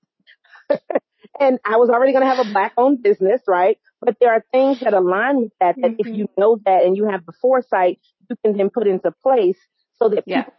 and 1.39 1.59
I 1.65 1.77
was 1.77 1.89
already 1.89 2.13
going 2.13 2.23
to 2.23 2.33
have 2.33 2.45
a 2.45 2.49
black 2.49 2.73
owned 2.77 3.03
business, 3.03 3.41
right? 3.47 3.77
But 4.05 4.17
there 4.19 4.31
are 4.31 4.43
things 4.51 4.79
that 4.81 4.93
align 4.93 5.41
with 5.41 5.51
that, 5.59 5.75
that 5.81 5.91
mm-hmm. 5.91 6.07
if 6.07 6.15
you 6.15 6.29
know 6.37 6.59
that 6.65 6.83
and 6.83 6.95
you 6.95 7.09
have 7.09 7.25
the 7.25 7.33
foresight, 7.41 7.99
you 8.29 8.35
can 8.43 8.55
then 8.57 8.69
put 8.69 8.87
into 8.87 9.11
place 9.23 9.57
so 9.97 10.09
that 10.09 10.23
yeah. 10.27 10.43
people 10.43 10.53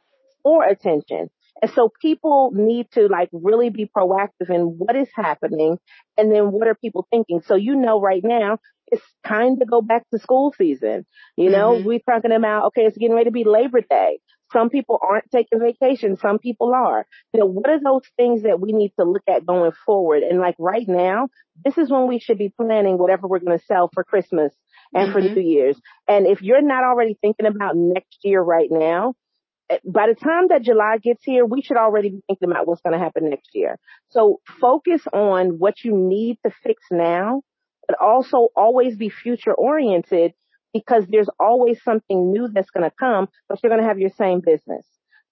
more 0.44 0.64
attention. 0.64 1.28
And 1.60 1.70
so 1.72 1.90
people 2.00 2.50
need 2.52 2.86
to 2.92 3.08
like 3.08 3.28
really 3.32 3.70
be 3.70 3.90
proactive 3.96 4.50
in 4.50 4.76
what 4.78 4.94
is 4.94 5.08
happening 5.14 5.78
and 6.16 6.30
then 6.30 6.52
what 6.52 6.68
are 6.68 6.74
people 6.74 7.06
thinking. 7.10 7.40
So 7.46 7.54
you 7.54 7.74
know 7.76 8.00
right 8.00 8.22
now 8.22 8.58
it's 8.88 9.02
time 9.26 9.58
to 9.58 9.64
go 9.64 9.82
back 9.82 10.04
to 10.12 10.18
school 10.20 10.54
season. 10.56 11.06
You 11.36 11.50
know, 11.50 11.72
mm-hmm. 11.72 11.86
we're 11.86 12.00
talking 12.08 12.32
about, 12.32 12.66
okay, 12.66 12.82
it's 12.82 12.96
getting 12.96 13.16
ready 13.16 13.26
to 13.26 13.32
be 13.32 13.44
Labor 13.44 13.80
Day. 13.80 14.20
Some 14.52 14.70
people 14.70 14.98
aren't 15.02 15.30
taking 15.30 15.60
vacation. 15.60 16.16
Some 16.16 16.38
people 16.38 16.72
are. 16.74 17.06
You 17.32 17.40
know, 17.40 17.46
what 17.46 17.68
are 17.68 17.80
those 17.80 18.02
things 18.16 18.42
that 18.42 18.60
we 18.60 18.72
need 18.72 18.92
to 18.98 19.04
look 19.04 19.24
at 19.28 19.44
going 19.44 19.72
forward? 19.84 20.22
And 20.22 20.38
like 20.38 20.56
right 20.58 20.86
now, 20.86 21.28
this 21.64 21.76
is 21.78 21.90
when 21.90 22.06
we 22.06 22.20
should 22.20 22.38
be 22.38 22.52
planning 22.56 22.98
whatever 22.98 23.26
we're 23.26 23.40
going 23.40 23.58
to 23.58 23.64
sell 23.64 23.90
for 23.92 24.04
Christmas 24.04 24.52
and 24.94 25.08
mm-hmm. 25.08 25.12
for 25.12 25.20
New 25.20 25.40
Year's. 25.40 25.80
And 26.06 26.26
if 26.26 26.42
you're 26.42 26.62
not 26.62 26.84
already 26.84 27.16
thinking 27.20 27.46
about 27.46 27.76
next 27.76 28.18
year 28.22 28.40
right 28.40 28.68
now, 28.70 29.14
eh, 29.68 29.78
by 29.84 30.06
the 30.08 30.14
time 30.14 30.48
that 30.50 30.62
July 30.62 30.98
gets 31.02 31.24
here, 31.24 31.44
we 31.44 31.62
should 31.62 31.76
already 31.76 32.10
be 32.10 32.22
thinking 32.28 32.50
about 32.50 32.68
what's 32.68 32.82
going 32.82 32.96
to 32.96 33.02
happen 33.02 33.28
next 33.28 33.50
year. 33.52 33.78
So 34.10 34.40
focus 34.60 35.02
on 35.12 35.58
what 35.58 35.82
you 35.82 35.96
need 35.96 36.38
to 36.44 36.52
fix 36.62 36.82
now, 36.90 37.42
but 37.88 37.98
also 38.00 38.48
always 38.54 38.96
be 38.96 39.10
future 39.10 39.54
oriented 39.54 40.34
because 40.80 41.04
there's 41.08 41.28
always 41.38 41.82
something 41.82 42.32
new 42.32 42.48
that's 42.52 42.70
going 42.70 42.88
to 42.88 42.94
come, 42.96 43.28
but 43.48 43.58
you're 43.62 43.70
going 43.70 43.82
to 43.82 43.88
have 43.88 43.98
your 43.98 44.10
same 44.16 44.40
business. 44.40 44.84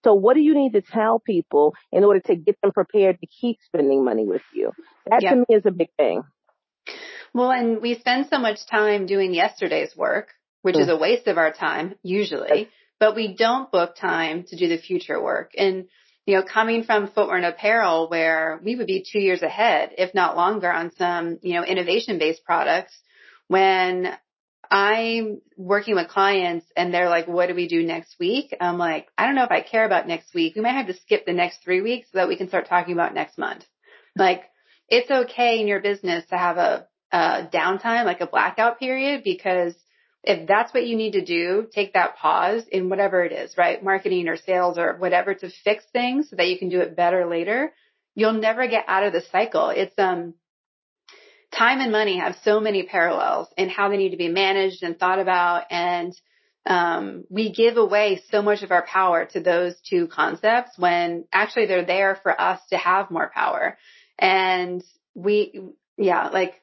So 0.05 0.15
what 0.15 0.35
do 0.35 0.41
you 0.41 0.55
need 0.55 0.75
to 0.75 0.83
tell 0.83 1.19
people 1.19 1.75
in 1.91 2.05
order 2.05 2.21
to 2.21 2.37
get 2.37 2.61
them 2.63 2.73
prepared 2.73 3.19
to 3.21 3.27
keep 3.27 3.59
spending 3.65 4.05
money 4.05 4.27
with 4.27 4.43
you? 4.55 4.73
That 5.07 5.23
yep. 5.23 5.33
to 5.33 5.37
me 5.39 5.47
is 5.49 5.65
a 5.65 5.71
big 5.71 5.89
thing. 5.97 6.23
Well, 7.33 7.51
and 7.51 7.81
we 7.81 7.99
spend 7.99 8.27
so 8.31 8.39
much 8.39 8.67
time 8.67 9.07
doing 9.07 9.35
yesterday's 9.35 9.97
work, 9.97 10.29
which 10.63 10.77
mm. 10.77 10.83
is 10.83 10.89
a 10.89 10.97
waste 10.97 11.27
of 11.27 11.39
our 11.39 11.53
time 11.53 11.95
usually, 12.03 12.69
but 13.01 13.17
we 13.17 13.35
don't 13.35 13.73
book 13.73 13.97
time 13.97 14.45
to 14.49 14.57
do 14.57 14.69
the 14.69 14.79
future 14.79 15.21
work. 15.21 15.53
And, 15.57 15.87
you 16.27 16.37
know, 16.37 16.43
coming 16.43 16.85
from 16.85 17.09
footwear 17.09 17.37
and 17.37 17.47
apparel 17.47 18.09
where 18.09 18.61
we 18.63 18.77
would 18.77 18.87
be 18.87 19.05
two 19.11 19.19
years 19.21 19.43
ahead, 19.43 19.95
if 19.99 20.15
not 20.15 20.37
longer 20.37 20.71
on 20.71 20.93
some, 20.97 21.39
you 21.43 21.55
know, 21.55 21.65
innovation 21.65 22.19
based 22.19 22.45
products 22.45 22.95
when 23.49 24.15
I'm 24.71 25.41
working 25.57 25.95
with 25.95 26.09
clients 26.09 26.67
and 26.77 26.93
they're 26.93 27.09
like, 27.09 27.27
what 27.27 27.49
do 27.49 27.55
we 27.55 27.69
do 27.69 27.83
next 27.83 28.17
week? 28.19 28.55
I'm 28.61 28.79
like, 28.79 29.09
I 29.17 29.27
don't 29.27 29.35
know 29.35 29.45
if 29.45 29.51
I 29.51 29.61
care 29.61 29.85
about 29.85 30.09
next 30.09 30.35
week. 30.35 30.55
We 30.55 30.63
might 30.63 30.73
have 30.73 30.87
to 30.87 30.95
skip 30.95 31.27
the 31.27 31.33
next 31.33 31.63
three 31.63 31.81
weeks 31.81 32.09
so 32.13 32.19
that 32.19 32.29
we 32.29 32.37
can 32.37 32.49
start 32.49 32.69
talking 32.69 32.93
about 32.93 33.15
next 33.15 33.39
month. 33.39 33.65
Like, 34.17 34.43
it's 34.89 35.11
okay 35.11 35.61
in 35.61 35.67
your 35.67 35.81
business 35.81 36.25
to 36.31 36.37
have 36.37 36.57
a, 36.57 36.87
a 37.13 37.49
downtime, 37.53 38.05
like 38.05 38.21
a 38.21 38.27
blackout 38.27 38.79
period, 38.79 39.23
because 39.25 39.75
if 40.23 40.47
that's 40.49 40.73
what 40.73 40.87
you 40.87 40.97
need 40.97 41.13
to 41.13 41.25
do, 41.25 41.69
take 41.73 41.93
that 41.95 42.17
pause 42.17 42.63
in 42.71 42.89
whatever 42.89 43.25
it 43.25 43.33
is, 43.33 43.57
right? 43.57 43.83
Marketing 43.83 44.29
or 44.29 44.37
sales 44.37 44.79
or 44.79 44.97
whatever 44.97 45.35
to 45.35 45.51
fix 45.65 45.85
things 45.93 46.31
so 46.31 46.37
that 46.37 46.49
you 46.49 46.59
can 46.59 46.69
do 46.69 46.81
it 46.81 46.97
better 46.97 47.27
later. 47.27 47.73
You'll 48.15 48.33
never 48.33 48.67
get 48.69 48.85
out 48.89 49.05
of 49.05 49.13
the 49.13 49.23
cycle. 49.33 49.71
It's, 49.71 49.95
um, 49.99 50.35
time 51.57 51.81
and 51.81 51.93
money 51.93 52.19
have 52.19 52.37
so 52.45 52.61
many 52.61 52.83
parallels 52.85 53.49
in 53.57 53.69
how 53.69 53.89
they 53.89 53.97
need 53.97 54.11
to 54.11 54.17
be 54.17 54.29
managed 54.29 54.83
and 54.83 54.99
thought 54.99 55.19
about. 55.19 55.65
And 55.71 56.15
um, 56.67 57.25
we 57.29 57.53
give 57.53 57.77
away 57.77 58.23
so 58.31 58.43
much 58.43 58.63
of 58.63 58.71
our 58.71 58.85
power 58.87 59.27
to 59.27 59.41
those 59.41 59.75
two 59.89 60.09
concepts 60.09 60.79
when 60.79 61.27
actually 61.33 61.67
they're 61.67 61.85
there 61.85 62.19
for 62.23 62.39
us 62.41 62.61
to 62.71 62.77
have 62.77 63.11
more 63.11 63.31
power. 63.35 63.77
And 64.19 64.83
we, 65.15 65.61
yeah, 65.97 66.29
like 66.29 66.61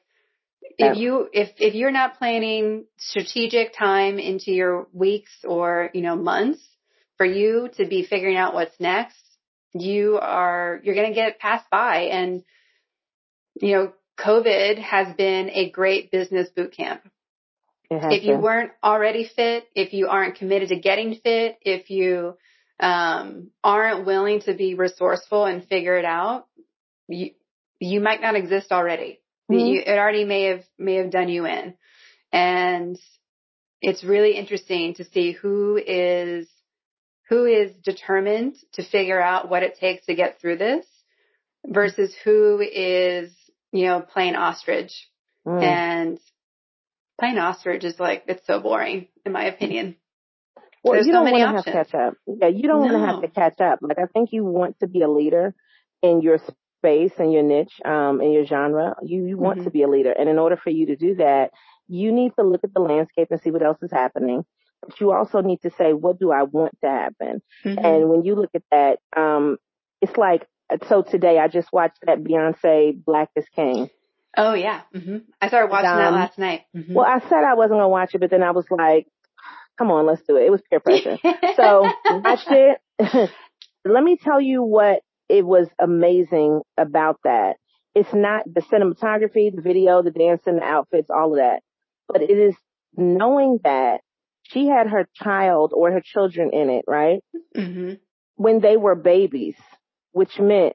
if 0.78 0.96
you 0.96 1.28
if 1.32 1.50
if 1.58 1.74
you're 1.74 1.90
not 1.90 2.18
planning 2.18 2.86
strategic 2.96 3.76
time 3.76 4.18
into 4.18 4.52
your 4.52 4.88
weeks 4.92 5.32
or 5.44 5.90
you 5.92 6.02
know 6.02 6.16
months 6.16 6.60
for 7.16 7.26
you 7.26 7.68
to 7.76 7.86
be 7.86 8.04
figuring 8.04 8.36
out 8.36 8.54
what's 8.54 8.78
next 8.80 9.22
you 9.74 10.18
are 10.20 10.80
you're 10.82 10.94
going 10.94 11.08
to 11.08 11.14
get 11.14 11.38
passed 11.38 11.68
by 11.70 12.02
and 12.04 12.42
you 13.60 13.76
know 13.76 13.92
COVID 14.22 14.78
has 14.78 15.14
been 15.16 15.50
a 15.50 15.70
great 15.70 16.10
business 16.10 16.48
boot 16.54 16.74
camp. 16.76 17.02
If 17.90 18.24
you 18.24 18.34
been. 18.34 18.42
weren't 18.42 18.72
already 18.82 19.28
fit, 19.36 19.64
if 19.74 19.92
you 19.92 20.08
aren't 20.08 20.36
committed 20.36 20.70
to 20.70 20.76
getting 20.76 21.16
fit, 21.16 21.58
if 21.60 21.90
you 21.90 22.38
um, 22.80 23.50
aren't 23.62 24.06
willing 24.06 24.40
to 24.42 24.54
be 24.54 24.74
resourceful 24.74 25.44
and 25.44 25.66
figure 25.66 25.98
it 25.98 26.04
out, 26.04 26.46
you 27.08 27.32
you 27.80 28.00
might 28.00 28.22
not 28.22 28.34
exist 28.34 28.72
already. 28.72 29.20
Mm-hmm. 29.50 29.58
You, 29.58 29.82
it 29.84 29.98
already 29.98 30.24
may 30.24 30.44
have 30.44 30.64
may 30.78 30.94
have 30.94 31.10
done 31.10 31.28
you 31.28 31.44
in, 31.44 31.74
and 32.32 32.98
it's 33.82 34.04
really 34.04 34.36
interesting 34.36 34.94
to 34.94 35.04
see 35.04 35.32
who 35.32 35.76
is 35.76 36.48
who 37.28 37.44
is 37.44 37.72
determined 37.84 38.56
to 38.74 38.84
figure 38.84 39.20
out 39.20 39.50
what 39.50 39.62
it 39.62 39.78
takes 39.78 40.06
to 40.06 40.14
get 40.14 40.40
through 40.40 40.56
this 40.56 40.86
versus 41.66 42.14
who 42.24 42.60
is 42.60 43.32
you 43.72 43.86
know, 43.86 44.00
playing 44.00 44.36
ostrich. 44.36 44.92
Mm. 45.46 45.62
And 45.62 46.18
playing 47.18 47.38
ostrich 47.38 47.84
is 47.84 47.98
like, 47.98 48.24
it's 48.28 48.46
so 48.46 48.60
boring, 48.60 49.08
in 49.26 49.32
my 49.32 49.46
opinion. 49.46 49.96
Well, 50.84 50.94
There's 50.94 51.06
you 51.06 51.12
don't 51.12 51.26
so 51.26 51.32
want 51.32 51.42
to 51.42 51.56
have 51.56 51.64
to 51.64 51.72
catch 51.72 51.94
up. 51.94 52.14
Yeah, 52.26 52.48
you 52.48 52.62
don't 52.62 52.86
no. 52.86 52.92
want 52.92 52.94
to 52.94 53.06
have 53.06 53.22
to 53.22 53.28
catch 53.28 53.60
up. 53.60 53.78
Like, 53.82 53.98
I 53.98 54.06
think 54.06 54.32
you 54.32 54.44
want 54.44 54.78
to 54.80 54.86
be 54.86 55.02
a 55.02 55.08
leader 55.08 55.54
in 56.02 56.22
your 56.22 56.38
space 56.78 57.12
and 57.18 57.32
your 57.32 57.44
niche, 57.44 57.80
um, 57.84 58.20
in 58.20 58.32
your 58.32 58.44
genre. 58.44 58.96
You, 59.02 59.24
you 59.26 59.38
want 59.38 59.58
mm-hmm. 59.58 59.64
to 59.66 59.70
be 59.70 59.82
a 59.82 59.88
leader. 59.88 60.12
And 60.12 60.28
in 60.28 60.38
order 60.38 60.56
for 60.56 60.70
you 60.70 60.86
to 60.86 60.96
do 60.96 61.14
that, 61.16 61.50
you 61.88 62.12
need 62.12 62.32
to 62.38 62.44
look 62.44 62.64
at 62.64 62.74
the 62.74 62.80
landscape 62.80 63.28
and 63.30 63.40
see 63.40 63.50
what 63.50 63.62
else 63.62 63.78
is 63.82 63.92
happening. 63.92 64.44
But 64.80 65.00
you 65.00 65.12
also 65.12 65.40
need 65.40 65.62
to 65.62 65.70
say, 65.78 65.92
what 65.92 66.18
do 66.18 66.32
I 66.32 66.42
want 66.42 66.76
to 66.82 66.90
happen? 66.90 67.42
Mm-hmm. 67.64 67.84
And 67.84 68.08
when 68.08 68.24
you 68.24 68.34
look 68.34 68.50
at 68.54 68.64
that, 68.72 68.98
um, 69.16 69.58
it's 70.00 70.16
like 70.16 70.46
so 70.88 71.02
today 71.02 71.38
I 71.38 71.48
just 71.48 71.72
watched 71.72 71.98
that 72.06 72.22
Beyonce 72.22 73.02
Black 73.04 73.30
is 73.36 73.46
King. 73.54 73.88
Oh 74.36 74.54
yeah. 74.54 74.82
Mm-hmm. 74.94 75.18
I 75.40 75.48
started 75.48 75.70
watching 75.70 75.90
um, 75.90 75.98
that 75.98 76.12
last 76.12 76.38
night. 76.38 76.62
Mm-hmm. 76.74 76.94
Well, 76.94 77.06
I 77.06 77.20
said 77.20 77.44
I 77.44 77.54
wasn't 77.54 77.72
going 77.72 77.82
to 77.82 77.88
watch 77.88 78.14
it, 78.14 78.20
but 78.20 78.30
then 78.30 78.42
I 78.42 78.52
was 78.52 78.66
like, 78.70 79.06
come 79.78 79.90
on, 79.90 80.06
let's 80.06 80.22
do 80.22 80.36
it. 80.36 80.44
It 80.44 80.50
was 80.50 80.62
peer 80.68 80.80
pressure. 80.80 81.18
so 81.56 81.90
watched 82.10 82.48
it. 82.50 82.78
Let 83.84 84.02
me 84.02 84.16
tell 84.16 84.40
you 84.40 84.62
what 84.62 85.00
it 85.28 85.44
was 85.44 85.68
amazing 85.80 86.62
about 86.78 87.18
that. 87.24 87.56
It's 87.94 88.12
not 88.14 88.44
the 88.46 88.62
cinematography, 88.62 89.54
the 89.54 89.60
video, 89.60 90.02
the 90.02 90.10
dancing, 90.10 90.56
the 90.56 90.62
outfits, 90.62 91.10
all 91.10 91.32
of 91.32 91.38
that, 91.38 91.62
but 92.08 92.22
it 92.22 92.30
is 92.30 92.54
knowing 92.96 93.58
that 93.64 94.00
she 94.44 94.66
had 94.66 94.88
her 94.88 95.06
child 95.14 95.72
or 95.74 95.92
her 95.92 96.02
children 96.02 96.50
in 96.52 96.70
it, 96.70 96.84
right? 96.86 97.20
Mm-hmm. 97.56 97.94
When 98.36 98.60
they 98.60 98.76
were 98.76 98.94
babies 98.94 99.56
which 100.12 100.38
meant 100.38 100.74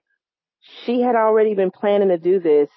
she 0.86 1.02
had 1.02 1.16
already 1.16 1.54
been 1.54 1.72
planning 1.72 2.10
to 2.10 2.18
do 2.18 2.40
this 2.40 2.70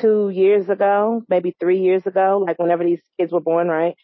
two 0.00 0.30
years 0.30 0.68
ago, 0.68 1.22
maybe 1.28 1.54
three 1.60 1.80
years 1.80 2.06
ago, 2.06 2.42
like 2.44 2.58
whenever 2.58 2.84
these 2.84 3.02
kids 3.18 3.32
were 3.32 3.40
born, 3.40 3.68
right? 3.68 3.94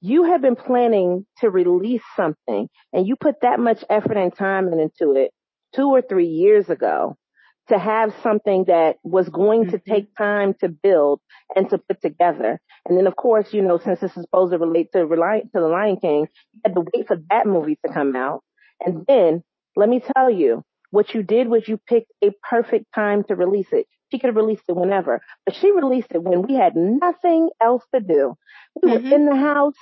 You 0.00 0.24
had 0.24 0.42
been 0.42 0.56
planning 0.56 1.26
to 1.40 1.50
release 1.50 2.02
something 2.16 2.68
and 2.92 3.06
you 3.06 3.16
put 3.16 3.42
that 3.42 3.60
much 3.60 3.84
effort 3.90 4.16
and 4.16 4.34
time 4.34 4.68
into 4.72 5.12
it 5.12 5.30
two 5.74 5.88
or 5.88 6.02
three 6.02 6.26
years 6.26 6.68
ago 6.70 7.16
to 7.68 7.78
have 7.78 8.14
something 8.22 8.64
that 8.66 8.96
was 9.04 9.28
going 9.28 9.62
mm-hmm. 9.62 9.70
to 9.70 9.78
take 9.78 10.14
time 10.16 10.54
to 10.60 10.68
build 10.68 11.20
and 11.54 11.70
to 11.70 11.78
put 11.78 12.00
together. 12.02 12.58
And 12.86 12.98
then 12.98 13.06
of 13.06 13.14
course, 13.14 13.52
you 13.52 13.62
know, 13.62 13.78
since 13.78 14.00
this 14.00 14.16
is 14.16 14.22
supposed 14.22 14.52
to 14.52 14.58
relate 14.58 14.88
to, 14.92 15.06
relate 15.06 15.44
to 15.54 15.60
the 15.60 15.68
Lion 15.68 15.98
King, 16.00 16.28
you 16.52 16.60
had 16.64 16.74
to 16.74 16.84
wait 16.94 17.06
for 17.06 17.18
that 17.30 17.46
movie 17.46 17.78
to 17.86 17.92
come 17.92 18.16
out 18.16 18.42
And 18.84 19.04
then 19.06 19.42
let 19.76 19.88
me 19.88 20.00
tell 20.16 20.30
you, 20.30 20.64
what 20.90 21.14
you 21.14 21.22
did 21.22 21.48
was 21.48 21.66
you 21.68 21.78
picked 21.78 22.12
a 22.22 22.30
perfect 22.48 22.86
time 22.94 23.24
to 23.24 23.36
release 23.36 23.68
it. 23.72 23.86
She 24.10 24.18
could 24.18 24.28
have 24.28 24.36
released 24.36 24.64
it 24.68 24.74
whenever, 24.74 25.20
but 25.46 25.54
she 25.54 25.70
released 25.70 26.10
it 26.10 26.22
when 26.22 26.42
we 26.42 26.54
had 26.54 26.74
nothing 26.74 27.50
else 27.62 27.84
to 27.94 28.00
do. 28.00 28.34
We 28.82 28.90
mm-hmm. 28.90 29.08
were 29.08 29.14
in 29.14 29.26
the 29.26 29.36
house. 29.36 29.76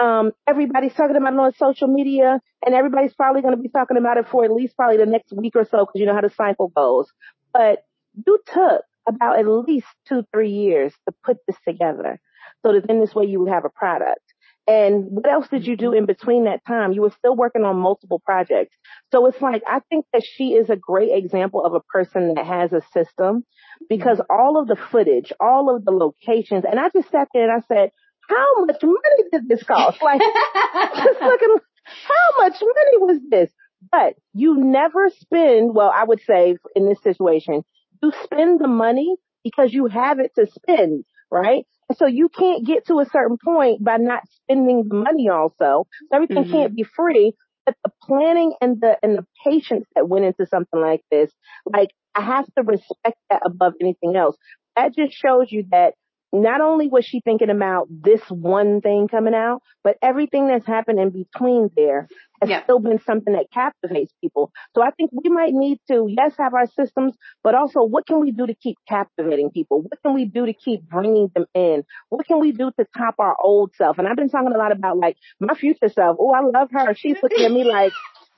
Um, 0.00 0.32
everybody's 0.48 0.94
talking 0.94 1.16
about 1.16 1.34
it 1.34 1.38
on 1.38 1.54
social 1.54 1.88
media 1.88 2.40
and 2.64 2.74
everybody's 2.74 3.14
probably 3.14 3.42
going 3.42 3.56
to 3.56 3.62
be 3.62 3.68
talking 3.68 3.96
about 3.96 4.16
it 4.16 4.26
for 4.28 4.44
at 4.44 4.52
least 4.52 4.76
probably 4.76 4.96
the 4.96 5.06
next 5.06 5.32
week 5.32 5.54
or 5.54 5.64
so 5.64 5.86
because 5.86 6.00
you 6.00 6.06
know 6.06 6.14
how 6.14 6.20
the 6.20 6.30
cycle 6.30 6.68
goes. 6.68 7.06
But 7.52 7.84
you 8.26 8.38
took 8.46 8.82
about 9.08 9.38
at 9.38 9.46
least 9.46 9.86
two, 10.08 10.24
three 10.32 10.50
years 10.50 10.92
to 11.08 11.14
put 11.24 11.38
this 11.46 11.56
together 11.66 12.20
so 12.64 12.72
that 12.72 12.90
in 12.90 13.00
this 13.00 13.14
way 13.14 13.26
you 13.26 13.40
would 13.40 13.48
have 13.52 13.64
a 13.64 13.70
product. 13.70 14.22
And 14.68 15.06
what 15.08 15.26
else 15.26 15.48
did 15.48 15.66
you 15.66 15.76
do 15.76 15.94
in 15.94 16.04
between 16.04 16.44
that 16.44 16.60
time? 16.66 16.92
You 16.92 17.00
were 17.00 17.14
still 17.16 17.34
working 17.34 17.64
on 17.64 17.78
multiple 17.78 18.20
projects. 18.22 18.76
So 19.10 19.24
it's 19.24 19.40
like, 19.40 19.62
I 19.66 19.80
think 19.88 20.04
that 20.12 20.22
she 20.22 20.52
is 20.52 20.68
a 20.68 20.76
great 20.76 21.10
example 21.10 21.64
of 21.64 21.72
a 21.72 21.80
person 21.80 22.34
that 22.34 22.44
has 22.44 22.74
a 22.74 22.82
system 22.92 23.44
because 23.88 24.18
mm-hmm. 24.18 24.36
all 24.36 24.60
of 24.60 24.68
the 24.68 24.76
footage, 24.76 25.32
all 25.40 25.74
of 25.74 25.86
the 25.86 25.90
locations, 25.90 26.66
and 26.70 26.78
I 26.78 26.90
just 26.90 27.10
sat 27.10 27.28
there 27.32 27.50
and 27.50 27.52
I 27.52 27.66
said, 27.66 27.92
how 28.28 28.66
much 28.66 28.82
money 28.82 29.24
did 29.32 29.48
this 29.48 29.62
cost? 29.62 30.02
Like, 30.02 30.20
just 30.96 31.20
looking, 31.22 31.56
how 31.84 32.42
much 32.42 32.60
money 32.60 32.98
was 32.98 33.20
this? 33.30 33.50
But 33.90 34.16
you 34.34 34.54
never 34.58 35.08
spend, 35.08 35.74
well, 35.74 35.90
I 35.94 36.04
would 36.04 36.20
say 36.20 36.58
in 36.76 36.86
this 36.86 37.02
situation, 37.02 37.62
you 38.02 38.12
spend 38.22 38.60
the 38.60 38.68
money 38.68 39.16
because 39.44 39.72
you 39.72 39.86
have 39.86 40.18
it 40.18 40.32
to 40.34 40.46
spend, 40.46 41.04
right? 41.30 41.64
So 41.96 42.06
you 42.06 42.28
can't 42.28 42.66
get 42.66 42.86
to 42.86 43.00
a 43.00 43.06
certain 43.06 43.38
point 43.42 43.82
by 43.82 43.96
not 43.96 44.22
spending 44.28 44.86
the 44.88 44.94
money 44.94 45.28
also. 45.28 45.54
So 45.58 45.86
everything 46.12 46.44
mm-hmm. 46.44 46.52
can't 46.52 46.76
be 46.76 46.84
free. 46.84 47.32
But 47.64 47.76
the 47.84 47.90
planning 48.02 48.54
and 48.60 48.80
the 48.80 48.96
and 49.02 49.18
the 49.18 49.26
patience 49.44 49.86
that 49.94 50.08
went 50.08 50.24
into 50.24 50.46
something 50.46 50.80
like 50.80 51.02
this, 51.10 51.30
like 51.70 51.90
I 52.14 52.22
have 52.22 52.46
to 52.56 52.62
respect 52.62 53.18
that 53.30 53.42
above 53.44 53.74
anything 53.80 54.16
else. 54.16 54.36
That 54.76 54.94
just 54.94 55.14
shows 55.14 55.50
you 55.50 55.64
that 55.70 55.94
not 56.32 56.60
only 56.60 56.88
was 56.88 57.04
she 57.04 57.20
thinking 57.20 57.50
about 57.50 57.88
this 57.90 58.20
one 58.28 58.80
thing 58.80 59.08
coming 59.08 59.34
out, 59.34 59.62
but 59.82 59.96
everything 60.02 60.48
that's 60.48 60.66
happened 60.66 61.00
in 61.00 61.10
between 61.10 61.70
there 61.74 62.06
has 62.40 62.50
yeah. 62.50 62.62
still 62.62 62.78
been 62.78 63.00
something 63.04 63.32
that 63.32 63.46
captivates 63.52 64.12
people. 64.20 64.52
So 64.74 64.82
I 64.82 64.90
think 64.90 65.10
we 65.12 65.30
might 65.30 65.52
need 65.52 65.78
to, 65.90 66.06
yes, 66.08 66.34
have 66.38 66.54
our 66.54 66.66
systems, 66.66 67.14
but 67.42 67.54
also 67.54 67.82
what 67.82 68.06
can 68.06 68.20
we 68.20 68.30
do 68.30 68.46
to 68.46 68.54
keep 68.54 68.76
captivating 68.88 69.50
people? 69.50 69.82
What 69.82 70.00
can 70.02 70.14
we 70.14 70.26
do 70.26 70.46
to 70.46 70.52
keep 70.52 70.82
bringing 70.82 71.30
them 71.34 71.46
in? 71.54 71.84
What 72.10 72.26
can 72.26 72.40
we 72.40 72.52
do 72.52 72.70
to 72.78 72.86
top 72.96 73.14
our 73.18 73.36
old 73.42 73.72
self? 73.76 73.98
And 73.98 74.06
I've 74.06 74.16
been 74.16 74.28
talking 74.28 74.52
a 74.54 74.58
lot 74.58 74.72
about 74.72 74.98
like 74.98 75.16
my 75.40 75.54
future 75.54 75.88
self. 75.88 76.16
Oh, 76.20 76.32
I 76.32 76.42
love 76.42 76.68
her. 76.72 76.94
She's 76.94 77.16
looking 77.22 77.44
at 77.44 77.50
me 77.50 77.64
like, 77.64 77.92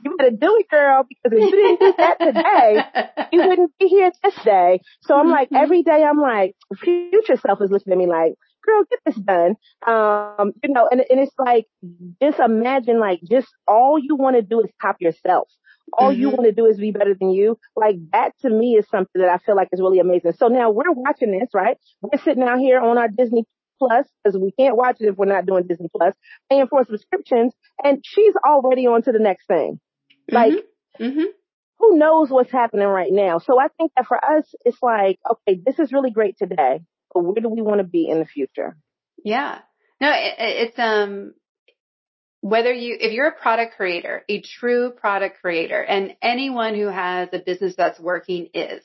you 0.04 0.16
better 0.16 0.30
do 0.30 0.56
it, 0.58 0.68
girl, 0.68 1.06
because 1.08 1.38
if 1.38 1.50
you 1.50 1.50
didn't 1.50 1.80
do 1.80 1.94
that 1.98 2.18
today, 2.18 3.26
you 3.32 3.42
wouldn't 3.48 3.72
be 3.78 3.88
here 3.88 4.10
this 4.22 4.34
day. 4.44 4.80
So 5.02 5.16
I'm 5.16 5.28
like, 5.28 5.48
mm-hmm. 5.48 5.62
every 5.62 5.82
day 5.82 6.02
I'm 6.02 6.20
like, 6.20 6.54
future 6.78 7.36
self 7.36 7.60
is 7.62 7.70
listening 7.70 7.98
to 7.98 8.06
me 8.06 8.10
like, 8.10 8.34
girl, 8.64 8.84
get 8.90 9.00
this 9.04 9.16
done. 9.16 9.56
Um, 9.86 10.52
you 10.62 10.72
know, 10.72 10.88
and, 10.90 11.00
and 11.08 11.20
it's 11.20 11.34
like, 11.38 11.66
just 12.22 12.38
imagine 12.38 13.00
like, 13.00 13.20
just 13.28 13.48
all 13.66 13.98
you 13.98 14.16
want 14.16 14.36
to 14.36 14.42
do 14.42 14.60
is 14.60 14.70
top 14.80 14.96
yourself. 15.00 15.48
All 15.92 16.12
mm-hmm. 16.12 16.20
you 16.20 16.30
want 16.30 16.44
to 16.44 16.52
do 16.52 16.66
is 16.66 16.78
be 16.78 16.92
better 16.92 17.14
than 17.18 17.30
you. 17.30 17.58
Like 17.76 17.96
that 18.12 18.32
to 18.42 18.50
me 18.50 18.76
is 18.76 18.86
something 18.90 19.20
that 19.20 19.30
I 19.30 19.38
feel 19.38 19.56
like 19.56 19.68
is 19.72 19.80
really 19.80 19.98
amazing. 19.98 20.32
So 20.32 20.48
now 20.48 20.70
we're 20.70 20.92
watching 20.92 21.32
this, 21.32 21.48
right? 21.54 21.76
We're 22.00 22.22
sitting 22.22 22.42
out 22.42 22.58
here 22.58 22.80
on 22.80 22.98
our 22.98 23.08
Disney 23.08 23.44
Plus 23.78 24.06
because 24.22 24.38
we 24.38 24.52
can't 24.52 24.76
watch 24.76 24.98
it 25.00 25.06
if 25.06 25.16
we're 25.16 25.24
not 25.26 25.46
doing 25.46 25.66
Disney 25.66 25.88
Plus, 25.96 26.14
paying 26.50 26.66
for 26.68 26.84
subscriptions, 26.84 27.54
and 27.82 28.02
she's 28.04 28.34
already 28.46 28.86
on 28.86 29.02
to 29.02 29.12
the 29.12 29.18
next 29.18 29.46
thing. 29.46 29.80
Like, 30.32 30.52
mm-hmm. 30.52 31.04
Mm-hmm. 31.04 31.24
who 31.78 31.98
knows 31.98 32.30
what's 32.30 32.52
happening 32.52 32.86
right 32.86 33.12
now? 33.12 33.38
So 33.38 33.58
I 33.58 33.68
think 33.76 33.92
that 33.96 34.06
for 34.06 34.22
us, 34.22 34.44
it's 34.64 34.78
like, 34.82 35.18
okay, 35.30 35.60
this 35.64 35.78
is 35.78 35.92
really 35.92 36.10
great 36.10 36.36
today, 36.38 36.80
but 37.12 37.22
where 37.22 37.40
do 37.40 37.48
we 37.48 37.62
want 37.62 37.78
to 37.78 37.86
be 37.86 38.08
in 38.08 38.18
the 38.18 38.26
future? 38.26 38.76
Yeah. 39.24 39.58
No, 40.00 40.10
it, 40.10 40.34
it's, 40.38 40.78
um, 40.78 41.34
whether 42.40 42.72
you, 42.72 42.96
if 42.98 43.12
you're 43.12 43.28
a 43.28 43.32
product 43.32 43.76
creator, 43.76 44.24
a 44.28 44.40
true 44.40 44.90
product 44.90 45.40
creator, 45.40 45.82
and 45.82 46.16
anyone 46.22 46.74
who 46.74 46.86
has 46.86 47.28
a 47.32 47.38
business 47.38 47.74
that's 47.76 48.00
working 48.00 48.48
is, 48.54 48.82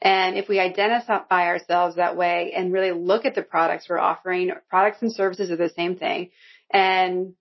and 0.00 0.36
if 0.36 0.48
we 0.48 0.58
identify 0.58 1.46
ourselves 1.46 1.94
that 1.94 2.16
way 2.16 2.52
and 2.56 2.72
really 2.72 2.90
look 2.90 3.24
at 3.24 3.36
the 3.36 3.42
products 3.42 3.86
we're 3.88 4.00
offering, 4.00 4.50
products 4.68 4.98
and 5.00 5.12
services 5.12 5.52
are 5.52 5.56
the 5.56 5.70
same 5.76 5.96
thing, 5.96 6.30
and 6.72 7.34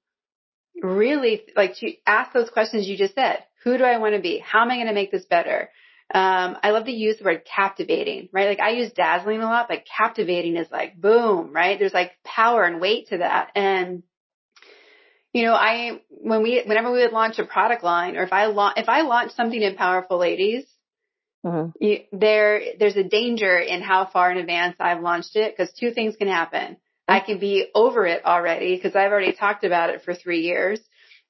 really 0.81 1.43
like 1.55 1.75
to 1.77 1.93
ask 2.05 2.33
those 2.33 2.49
questions 2.49 2.87
you 2.87 2.97
just 2.97 3.15
said. 3.15 3.43
Who 3.63 3.77
do 3.77 3.83
I 3.83 3.97
want 3.97 4.15
to 4.15 4.21
be? 4.21 4.39
How 4.39 4.61
am 4.61 4.71
I 4.71 4.75
going 4.75 4.87
to 4.87 4.93
make 4.93 5.11
this 5.11 5.25
better? 5.25 5.69
Um, 6.13 6.57
I 6.61 6.71
love 6.71 6.85
to 6.85 6.91
use 6.91 7.17
the 7.17 7.23
word 7.23 7.43
captivating, 7.45 8.27
right? 8.33 8.49
Like 8.49 8.59
I 8.59 8.71
use 8.71 8.91
dazzling 8.91 9.41
a 9.41 9.45
lot, 9.45 9.67
but 9.69 9.85
captivating 9.85 10.57
is 10.57 10.67
like 10.69 10.99
boom, 10.99 11.53
right? 11.53 11.79
There's 11.79 11.93
like 11.93 12.11
power 12.25 12.63
and 12.63 12.81
weight 12.81 13.07
to 13.09 13.19
that. 13.19 13.51
And, 13.55 14.03
you 15.31 15.43
know, 15.43 15.53
I, 15.53 16.01
when 16.09 16.43
we, 16.43 16.61
whenever 16.65 16.91
we 16.91 16.99
would 16.99 17.13
launch 17.13 17.39
a 17.39 17.45
product 17.45 17.83
line 17.83 18.17
or 18.17 18.23
if 18.23 18.33
I 18.33 18.47
launch, 18.47 18.77
if 18.77 18.89
I 18.89 19.01
launch 19.01 19.31
something 19.33 19.61
in 19.61 19.75
Powerful 19.75 20.17
Ladies, 20.17 20.65
mm-hmm. 21.45 21.69
you, 21.79 21.99
there, 22.11 22.61
there's 22.77 22.97
a 22.97 23.03
danger 23.03 23.57
in 23.57 23.81
how 23.81 24.05
far 24.05 24.31
in 24.31 24.37
advance 24.37 24.75
I've 24.81 25.01
launched 25.01 25.37
it 25.37 25.55
because 25.55 25.71
two 25.73 25.91
things 25.91 26.17
can 26.17 26.27
happen. 26.27 26.75
I 27.11 27.19
can 27.19 27.39
be 27.39 27.67
over 27.75 28.05
it 28.05 28.23
already 28.25 28.75
because 28.75 28.95
I've 28.95 29.11
already 29.11 29.33
talked 29.33 29.65
about 29.65 29.89
it 29.89 30.03
for 30.03 30.13
three 30.13 30.41
years. 30.41 30.79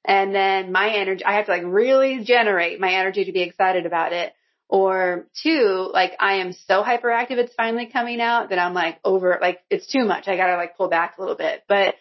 And 0.05 0.33
then 0.33 0.71
my 0.71 0.93
energy, 0.93 1.25
I 1.25 1.37
have 1.37 1.45
to 1.47 1.51
like 1.51 1.63
really 1.65 2.23
generate 2.23 2.79
my 2.79 2.93
energy 2.93 3.25
to 3.25 3.31
be 3.31 3.41
excited 3.41 3.87
about 3.87 4.13
it. 4.13 4.31
Or 4.69 5.27
two, 5.43 5.89
like 5.91 6.13
I 6.19 6.35
am 6.35 6.53
so 6.53 6.83
hyperactive, 6.83 7.31
it's 7.31 7.55
finally 7.55 7.87
coming 7.87 8.21
out 8.21 8.49
that 8.49 8.59
I'm 8.59 8.75
like 8.75 8.99
over, 9.03 9.39
like 9.41 9.59
it's 9.69 9.87
too 9.87 10.05
much. 10.05 10.27
I 10.27 10.37
gotta 10.37 10.55
like 10.55 10.77
pull 10.77 10.87
back 10.87 11.17
a 11.17 11.21
little 11.21 11.35
bit. 11.35 11.63
But 11.67 11.95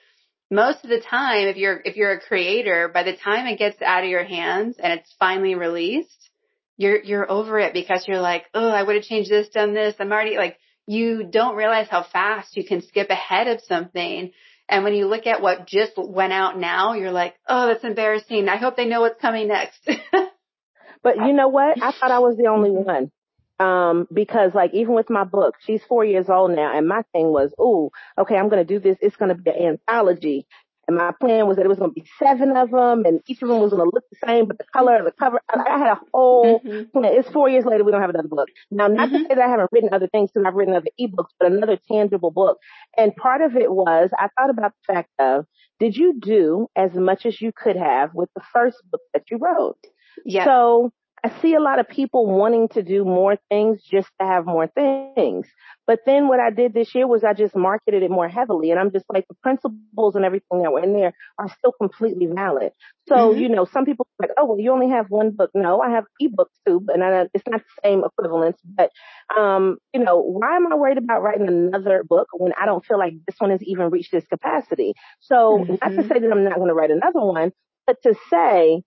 most 0.51 0.85
of 0.85 0.91
the 0.91 1.01
time, 1.01 1.49
if 1.49 1.57
you're, 1.57 1.81
if 1.85 1.97
you're 1.97 2.13
a 2.13 2.21
creator, 2.21 2.89
by 2.93 3.03
the 3.03 3.17
time 3.17 3.47
it 3.47 3.59
gets 3.59 3.81
out 3.81 4.05
of 4.05 4.11
your 4.11 4.25
hands 4.25 4.77
and 4.79 4.93
it's 4.93 5.13
finally 5.19 5.55
released, 5.55 6.31
you're, 6.77 7.03
you're 7.03 7.31
over 7.31 7.59
it 7.59 7.73
because 7.73 8.07
you're 8.07 8.21
like, 8.21 8.45
oh, 8.53 8.69
I 8.69 8.83
would 8.83 8.97
have 8.97 9.05
changed 9.05 9.31
this, 9.31 9.49
done 9.49 9.73
this. 9.73 9.95
I'm 9.99 10.13
already 10.13 10.37
like, 10.37 10.59
you 10.87 11.25
don't 11.25 11.57
realize 11.57 11.89
how 11.89 12.03
fast 12.03 12.57
you 12.57 12.65
can 12.65 12.83
skip 12.83 13.11
ahead 13.11 13.49
of 13.49 13.61
something. 13.63 14.33
And 14.69 14.85
when 14.85 14.95
you 14.95 15.07
look 15.07 15.27
at 15.27 15.43
what 15.43 15.67
just 15.67 15.93
went 15.97 16.33
out 16.33 16.59
now, 16.59 16.95
you're 16.95 17.11
like, 17.11 17.35
oh, 17.49 17.69
that's 17.69 17.85
embarrassing. 17.85 18.49
I 18.49 18.57
hope 18.57 18.77
they 18.77 18.87
know 18.87 19.01
what's 19.01 19.21
coming 19.21 19.49
next. 19.49 19.79
but 21.03 21.17
you 21.17 21.33
know 21.33 21.49
what? 21.49 21.83
I 21.83 21.93
thought 21.93 22.11
I 22.11 22.21
was 22.21 22.37
the 22.37 22.47
only 22.47 22.71
one. 22.71 23.11
Um, 23.59 24.09
because 24.11 24.55
like 24.55 24.73
even 24.73 24.95
with 24.95 25.11
my 25.11 25.25
book, 25.25 25.57
she's 25.61 25.83
four 25.85 26.03
years 26.03 26.31
old 26.31 26.53
now, 26.53 26.77
and 26.77 26.89
my 26.89 27.03
thing 27.13 27.31
was, 27.31 27.53
oh, 27.59 27.91
okay, 28.17 28.37
I'm 28.37 28.49
gonna 28.49 28.65
do 28.65 28.79
this. 28.79 28.97
It's 29.03 29.17
gonna 29.17 29.35
be 29.35 29.51
an 29.51 29.79
anthology, 29.89 30.47
and 30.91 30.99
my 30.99 31.13
plan 31.13 31.47
was 31.47 31.57
that 31.57 31.65
it 31.65 31.69
was 31.69 31.79
going 31.79 31.95
to 31.95 32.01
be 32.01 32.05
seven 32.19 32.57
of 32.57 32.73
them 32.73 33.05
and 33.05 33.21
each 33.29 33.41
of 33.43 33.49
them 33.49 33.61
was 33.61 33.71
going 33.71 33.89
to 33.89 33.91
look 33.95 34.03
the 34.11 34.27
same, 34.27 34.47
but 34.47 34.59
the 34.59 34.65
color 34.73 34.97
of 34.97 35.05
the 35.05 35.13
cover, 35.13 35.41
I 35.49 35.79
had 35.79 35.93
a 35.93 36.01
whole 36.13 36.59
mm-hmm. 36.59 36.91
plan. 36.91 37.13
It's 37.15 37.31
four 37.31 37.49
years 37.49 37.65
later. 37.65 37.85
We 37.85 37.93
don't 37.93 38.01
have 38.01 38.11
another 38.11 38.27
book. 38.27 38.49
Now, 38.73 38.89
not 38.89 39.09
mm-hmm. 39.09 39.19
to 39.19 39.23
say 39.23 39.35
that 39.37 39.39
I 39.39 39.49
haven't 39.49 39.71
written 39.71 39.91
other 39.93 40.09
things 40.09 40.33
because 40.33 40.45
I've 40.45 40.55
written 40.55 40.75
other 40.75 40.91
ebooks, 41.01 41.31
but 41.39 41.53
another 41.53 41.79
tangible 41.89 42.33
book. 42.33 42.59
And 42.97 43.15
part 43.15 43.41
of 43.41 43.55
it 43.55 43.71
was 43.71 44.11
I 44.19 44.31
thought 44.37 44.51
about 44.51 44.73
the 44.73 44.93
fact 44.93 45.11
of, 45.21 45.47
did 45.79 45.97
you 45.97 46.19
do 46.19 46.67
as 46.75 46.93
much 46.95 47.25
as 47.25 47.41
you 47.41 47.53
could 47.53 47.77
have 47.77 48.13
with 48.13 48.31
the 48.35 48.43
first 48.53 48.79
book 48.91 49.03
that 49.15 49.23
you 49.31 49.39
wrote? 49.41 49.79
Yeah. 50.27 50.45
So 50.45 50.91
I 51.23 51.41
see 51.43 51.55
a 51.55 51.61
lot 51.61 51.79
of 51.79 51.89
people 51.89 52.27
wanting 52.27 52.69
to 52.69 52.83
do 52.83 53.05
more 53.05 53.37
things 53.51 53.83
just 53.83 54.09
to 54.21 54.27
have 54.27 54.47
more 54.47 54.67
things. 54.67 55.47
But 55.87 56.01
then 56.07 56.29
what 56.29 56.41
I 56.41 56.51
did 56.51 56.73
this 56.73 56.95
year 56.95 57.07
was 57.07 57.25
I 57.25 57.35
just 57.35 57.55
marketed 57.55 58.03
it 58.03 58.11
more 58.11 58.29
heavily. 58.29 58.71
And 58.71 58.81
I'm 58.81 58.91
just 58.91 59.05
like 59.13 59.27
the 59.29 59.35
principles 59.43 60.15
and 60.15 60.25
everything 60.25 60.63
that 60.63 60.73
were 60.73 60.83
in 60.83 60.95
there 60.95 61.13
are 61.39 61.49
still 61.59 61.73
completely 61.73 62.27
valid. 62.27 62.73
So, 63.09 63.17
mm-hmm. 63.17 63.41
you 63.41 63.49
know, 63.49 63.67
some 63.67 63.85
people 63.85 64.07
are 64.07 64.27
like, 64.27 64.37
oh, 64.39 64.47
well, 64.47 64.59
you 64.59 64.73
only 64.73 64.91
have 64.91 65.07
one 65.09 65.33
book. 65.33 65.51
No, 65.55 65.81
I 65.81 65.91
have 65.91 66.05
ebooks 66.23 66.57
too, 66.67 66.81
but 66.81 67.01
I, 67.03 67.27
it's 67.35 67.47
not 67.47 67.61
the 67.61 67.89
same 67.89 68.03
equivalence. 68.05 68.59
But, 68.65 68.91
um, 69.37 69.77
you 69.93 70.03
know, 70.03 70.21
why 70.21 70.57
am 70.57 70.73
I 70.73 70.77
worried 70.77 70.99
about 70.99 71.23
writing 71.23 71.49
another 71.49 72.03
book 72.09 72.29
when 72.33 72.53
I 72.59 72.67
don't 72.67 72.85
feel 72.85 72.99
like 72.99 73.15
this 73.27 73.37
one 73.39 73.51
has 73.51 73.63
even 73.63 73.91
reached 73.91 74.13
this 74.13 74.27
capacity? 74.27 74.95
So 75.21 75.59
mm-hmm. 75.59 75.73
not 75.73 75.81
to 75.81 75.89
mm-hmm. 75.89 76.09
say 76.09 76.19
that 76.21 76.31
I'm 76.31 76.45
not 76.45 76.57
going 76.57 76.69
to 76.69 76.75
write 76.75 76.91
another 76.91 77.21
one, 77.21 77.53
but 77.87 77.97
to 78.05 78.15
say, 78.31 78.83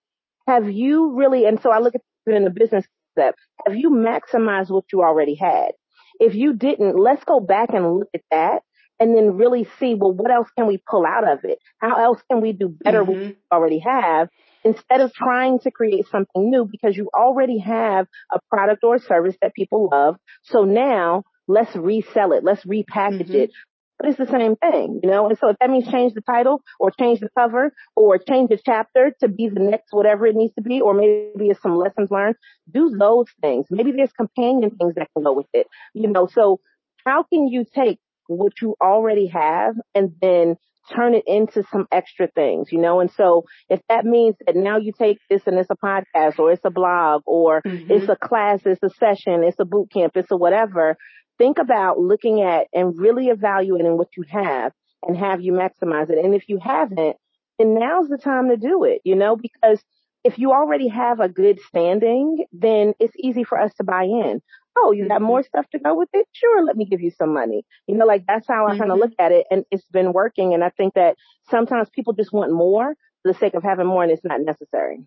have 0.48 0.70
you 0.70 1.14
really, 1.16 1.46
and 1.46 1.60
so 1.60 1.70
I 1.70 1.78
look 1.78 1.94
at 1.94 2.00
in 2.32 2.44
the 2.44 2.50
business 2.50 2.86
step, 3.12 3.34
have 3.66 3.76
you 3.76 3.90
maximized 3.90 4.70
what 4.70 4.84
you 4.92 5.02
already 5.02 5.34
had? 5.34 5.72
If 6.20 6.34
you 6.34 6.54
didn't, 6.54 6.98
let's 6.98 7.24
go 7.24 7.40
back 7.40 7.70
and 7.72 7.98
look 7.98 8.08
at 8.14 8.22
that 8.30 8.62
and 9.00 9.16
then 9.16 9.36
really 9.36 9.66
see, 9.78 9.94
well, 9.94 10.12
what 10.12 10.30
else 10.30 10.48
can 10.56 10.66
we 10.66 10.82
pull 10.88 11.04
out 11.04 11.28
of 11.28 11.40
it? 11.44 11.58
How 11.78 12.02
else 12.02 12.20
can 12.30 12.40
we 12.40 12.52
do 12.52 12.68
better 12.68 13.02
mm-hmm. 13.02 13.10
what 13.10 13.20
we 13.20 13.36
already 13.52 13.78
have 13.80 14.28
instead 14.64 15.00
of 15.00 15.12
trying 15.12 15.58
to 15.60 15.70
create 15.70 16.06
something 16.10 16.50
new 16.50 16.64
because 16.64 16.96
you 16.96 17.10
already 17.14 17.58
have 17.58 18.06
a 18.32 18.38
product 18.48 18.82
or 18.82 18.98
service 18.98 19.36
that 19.42 19.54
people 19.54 19.88
love. 19.92 20.16
So 20.44 20.64
now 20.64 21.24
let's 21.46 21.74
resell 21.76 22.32
it. 22.32 22.44
Let's 22.44 22.64
repackage 22.64 23.28
mm-hmm. 23.28 23.34
it. 23.34 23.50
But 23.98 24.08
it's 24.08 24.18
the 24.18 24.26
same 24.26 24.56
thing, 24.56 25.00
you 25.02 25.10
know? 25.10 25.28
And 25.28 25.38
so 25.38 25.50
if 25.50 25.56
that 25.60 25.70
means 25.70 25.90
change 25.90 26.14
the 26.14 26.20
title 26.20 26.62
or 26.80 26.90
change 26.90 27.20
the 27.20 27.28
cover 27.36 27.72
or 27.96 28.18
change 28.18 28.50
the 28.50 28.58
chapter 28.64 29.14
to 29.20 29.28
be 29.28 29.48
the 29.48 29.60
next 29.60 29.92
whatever 29.92 30.26
it 30.26 30.36
needs 30.36 30.54
to 30.54 30.62
be, 30.62 30.80
or 30.80 30.94
maybe 30.94 31.48
it's 31.48 31.62
some 31.62 31.76
lessons 31.76 32.10
learned, 32.10 32.36
do 32.70 32.94
those 32.98 33.26
things. 33.40 33.66
Maybe 33.70 33.92
there's 33.92 34.12
companion 34.12 34.70
things 34.70 34.94
that 34.96 35.08
can 35.14 35.24
go 35.24 35.32
with 35.32 35.46
it, 35.52 35.66
you 35.94 36.08
know? 36.08 36.26
So 36.26 36.60
how 37.04 37.22
can 37.22 37.48
you 37.48 37.64
take 37.72 37.98
what 38.26 38.60
you 38.60 38.74
already 38.80 39.28
have 39.28 39.74
and 39.94 40.12
then 40.20 40.56
turn 40.94 41.14
it 41.14 41.24
into 41.26 41.62
some 41.72 41.86
extra 41.90 42.28
things, 42.34 42.68
you 42.70 42.80
know? 42.80 43.00
And 43.00 43.10
so 43.12 43.44
if 43.68 43.80
that 43.88 44.04
means 44.04 44.36
that 44.44 44.56
now 44.56 44.78
you 44.78 44.92
take 44.96 45.18
this 45.30 45.42
and 45.46 45.58
it's 45.58 45.70
a 45.70 45.76
podcast 45.76 46.38
or 46.38 46.52
it's 46.52 46.64
a 46.64 46.70
blog 46.70 47.22
or 47.26 47.62
mm-hmm. 47.62 47.90
it's 47.90 48.08
a 48.08 48.16
class, 48.16 48.60
it's 48.64 48.82
a 48.82 48.90
session, 48.90 49.44
it's 49.44 49.58
a 49.60 49.64
boot 49.64 49.90
camp, 49.92 50.12
it's 50.16 50.30
a 50.30 50.36
whatever, 50.36 50.96
think 51.38 51.58
about 51.58 51.98
looking 51.98 52.42
at 52.42 52.68
and 52.72 52.98
really 52.98 53.28
evaluating 53.28 53.96
what 53.96 54.16
you 54.16 54.24
have 54.28 54.72
and 55.02 55.16
have 55.16 55.40
you 55.40 55.52
maximize 55.52 56.10
it. 56.10 56.24
And 56.24 56.34
if 56.34 56.48
you 56.48 56.58
haven't, 56.58 57.16
then 57.58 57.78
now's 57.78 58.08
the 58.08 58.18
time 58.18 58.48
to 58.48 58.56
do 58.56 58.84
it, 58.84 59.00
you 59.04 59.14
know, 59.14 59.36
because 59.36 59.82
if 60.24 60.38
you 60.38 60.52
already 60.52 60.88
have 60.88 61.20
a 61.20 61.28
good 61.28 61.60
standing, 61.60 62.46
then 62.52 62.94
it's 62.98 63.14
easy 63.18 63.44
for 63.44 63.60
us 63.60 63.72
to 63.74 63.84
buy 63.84 64.04
in. 64.04 64.40
Oh, 64.76 64.92
you 64.92 65.06
got 65.06 65.22
more 65.22 65.40
mm-hmm. 65.40 65.46
stuff 65.46 65.66
to 65.70 65.78
go 65.78 65.96
with 65.96 66.08
it? 66.12 66.26
Sure, 66.32 66.64
let 66.64 66.76
me 66.76 66.84
give 66.84 67.00
you 67.00 67.10
some 67.10 67.32
money. 67.32 67.64
You 67.86 67.96
know, 67.96 68.06
like 68.06 68.24
that's 68.26 68.48
how 68.48 68.66
I 68.66 68.70
mm-hmm. 68.70 68.80
kind 68.80 68.92
of 68.92 68.98
look 68.98 69.12
at 69.18 69.30
it. 69.30 69.46
And 69.50 69.64
it's 69.70 69.84
been 69.92 70.12
working. 70.12 70.54
And 70.54 70.64
I 70.64 70.70
think 70.70 70.94
that 70.94 71.16
sometimes 71.50 71.90
people 71.90 72.14
just 72.14 72.32
want 72.32 72.52
more 72.52 72.94
for 73.22 73.32
the 73.32 73.38
sake 73.38 73.54
of 73.54 73.62
having 73.62 73.86
more 73.86 74.02
and 74.02 74.10
it's 74.10 74.24
not 74.24 74.40
necessary. 74.40 74.98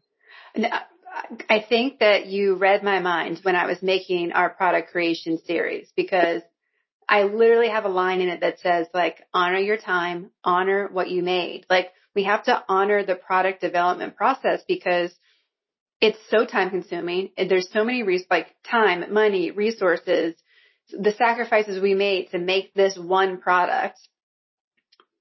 I 1.50 1.66
think 1.68 2.00
that 2.00 2.28
you 2.28 2.56
read 2.56 2.84
my 2.84 3.00
mind 3.00 3.40
when 3.44 3.56
I 3.56 3.66
was 3.66 3.82
making 3.82 4.32
our 4.32 4.50
product 4.50 4.92
creation 4.92 5.40
series 5.46 5.92
because 5.96 6.42
I 7.10 7.24
literally 7.24 7.70
have 7.70 7.86
a 7.86 7.90
line 7.90 8.22
in 8.22 8.30
it 8.30 8.42
that 8.42 8.60
says 8.60 8.88
like, 8.94 9.24
honor 9.34 9.58
your 9.58 9.78
time, 9.78 10.32
honor 10.44 10.90
what 10.92 11.10
you 11.10 11.24
made. 11.24 11.66
Like 11.70 11.92
we 12.14 12.24
have 12.24 12.44
to 12.46 12.64
honor 12.68 13.06
the 13.06 13.16
product 13.16 13.62
development 13.62 14.16
process 14.16 14.62
because 14.68 15.12
it's 16.02 16.20
so 16.30 16.46
time 16.46 16.70
consuming. 16.70 17.30
and 17.38 17.50
There's 17.50 17.70
so 17.72 17.84
many 17.84 18.04
like 18.30 18.48
time, 18.70 19.14
money, 19.14 19.52
resources, 19.52 20.36
the 20.92 21.14
sacrifices 21.14 21.82
we 21.82 21.96
made 21.96 22.32
to 22.32 22.40
make 22.40 22.74
this 22.74 22.98
one 22.98 23.40
product. 23.40 24.00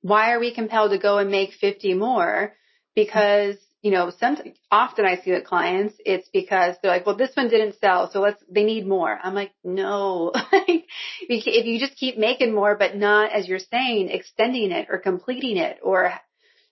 Why 0.03 0.33
are 0.33 0.41
we 0.41 0.55
compelled 0.55 0.91
to 0.93 0.99
go 0.99 1.19
and 1.19 1.31
make 1.31 1.53
50 1.53 1.95
more? 1.95 2.55
Because 2.95 3.57
you 3.87 3.93
know, 3.93 4.11
some, 4.19 4.37
often 4.69 5.05
I 5.05 5.15
see 5.19 5.31
with 5.31 5.45
clients, 5.45 5.95
it's 6.05 6.29
because 6.31 6.75
they're 6.83 6.91
like, 6.91 7.07
well, 7.07 7.17
this 7.17 7.31
one 7.37 7.49
didn't 7.49 7.79
sell, 7.79 8.11
so 8.11 8.19
let's, 8.19 8.43
they 8.51 8.65
need 8.65 8.85
more. 8.85 9.17
I'm 9.23 9.33
like, 9.33 9.53
no, 9.63 10.33
if 10.53 11.67
you 11.67 11.79
just 11.79 11.95
keep 11.95 12.19
making 12.19 12.53
more, 12.53 12.75
but 12.75 12.97
not, 12.97 13.31
as 13.31 13.47
you're 13.47 13.61
saying, 13.61 14.09
extending 14.09 14.73
it 14.73 14.89
or 14.91 14.99
completing 14.99 15.57
it 15.57 15.79
or 15.85 16.13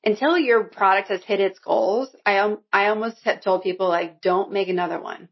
until 0.05 0.37
your 0.37 0.65
product 0.65 1.07
has 1.07 1.23
hit 1.23 1.39
its 1.39 1.61
goals, 1.61 2.09
I, 2.27 2.57
I 2.73 2.89
almost 2.89 3.19
have 3.23 3.41
told 3.41 3.63
people 3.63 3.89
like, 3.89 4.21
don't 4.21 4.51
make 4.51 4.67
another 4.67 5.01
one. 5.01 5.29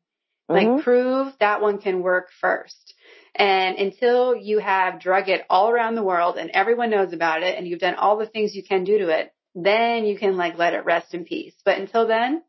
Mm-hmm. 0.49 0.75
Like 0.75 0.85
prove 0.85 1.33
that 1.41 1.63
one 1.63 1.79
can 1.79 2.01
work 2.01 2.29
first. 2.41 2.95
And 3.35 3.77
until 3.77 4.37
you 4.37 4.61
have 4.61 5.01
drug 5.01 5.29
it 5.29 5.43
all 5.51 5.69
around 5.69 5.97
the 5.97 6.05
world 6.05 6.37
and 6.37 6.49
everyone 6.51 6.91
knows 6.91 7.13
about 7.13 7.43
it 7.43 7.59
and 7.59 7.67
you've 7.67 7.81
done 7.81 7.97
all 7.97 8.19
the 8.19 8.27
things 8.27 8.55
you 8.55 8.63
can 8.63 8.85
do 8.85 8.99
to 8.99 9.09
it, 9.09 9.33
then 9.55 10.05
you 10.05 10.19
can 10.19 10.37
like 10.37 10.59
let 10.59 10.75
it 10.75 10.85
rest 10.85 11.15
in 11.15 11.25
peace. 11.25 11.55
But 11.65 11.79
until 11.79 12.07
then, 12.07 12.43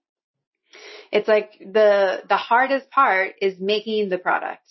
it's 1.11 1.27
like 1.27 1.59
the, 1.59 2.23
the 2.27 2.38
hardest 2.38 2.89
part 2.89 3.35
is 3.41 3.59
making 3.59 4.09
the 4.09 4.17
product. 4.17 4.63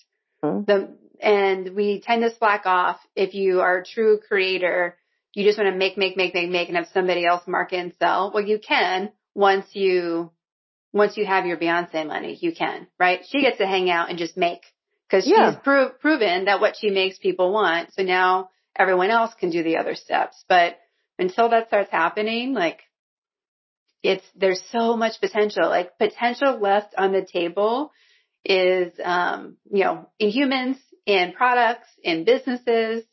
Mm-hmm. 0.45 0.65
The, 0.65 0.97
and 1.21 1.77
we 1.77 2.01
tend 2.01 2.23
to 2.23 2.35
slack 2.37 2.63
off 2.67 2.99
if 3.15 3.35
you 3.35 3.61
are 3.61 3.79
a 3.79 3.85
true 3.85 4.19
creator. 4.27 4.97
You 5.35 5.45
just 5.45 5.59
want 5.59 5.71
to 5.71 5.77
make, 5.77 5.97
make, 5.97 6.17
make, 6.17 6.35
make, 6.35 6.51
make 6.51 6.69
and 6.69 6.77
have 6.77 6.89
somebody 6.93 7.25
else 7.25 7.43
market 7.47 7.79
and 7.79 7.93
sell. 7.99 8.33
Well, 8.35 8.45
you 8.45 8.59
can 8.59 9.13
once 9.35 9.67
you, 9.73 10.33
once 10.93 11.17
you 11.17 11.25
have 11.25 11.47
your 11.47 11.57
Beyonce 11.57 12.07
money, 12.07 12.37
you 12.41 12.53
can, 12.53 12.89
right? 12.99 13.21
She 13.31 13.41
gets 13.41 13.59
to 13.59 13.67
hang 13.67 13.89
out 13.89 14.11
and 14.11 14.19
just 14.19 14.37
make 14.37 14.63
because 15.09 15.27
yeah. 15.27 15.53
she's 15.53 15.61
pro- 15.63 15.91
proven 15.91 16.47
that 16.47 16.61
what 16.61 16.77
she 16.79 16.91
makes 16.91 17.19
people 17.19 17.53
want. 17.53 17.95
So 17.95 18.03
now 18.03 18.51
everyone 18.77 19.11
else 19.11 19.33
can 19.39 19.51
do 19.51 19.63
the 19.63 19.77
other 19.77 19.95
steps. 19.95 20.45
But 20.49 20.77
until 21.19 21.51
that 21.51 21.69
starts 21.69 21.91
happening, 21.91 22.55
like 22.55 22.81
it's, 24.03 24.25
there's 24.35 24.63
so 24.71 24.97
much 24.97 25.21
potential, 25.21 25.69
like 25.69 25.99
potential 25.99 26.59
left 26.61 26.95
on 26.97 27.13
the 27.13 27.25
table 27.25 27.93
is, 28.45 28.93
um, 29.03 29.57
you 29.71 29.85
know, 29.85 30.09
in 30.19 30.31
humans, 30.31 30.77
in 31.07 31.33
products, 31.33 31.89
in 32.03 32.25
businesses. 32.25 33.05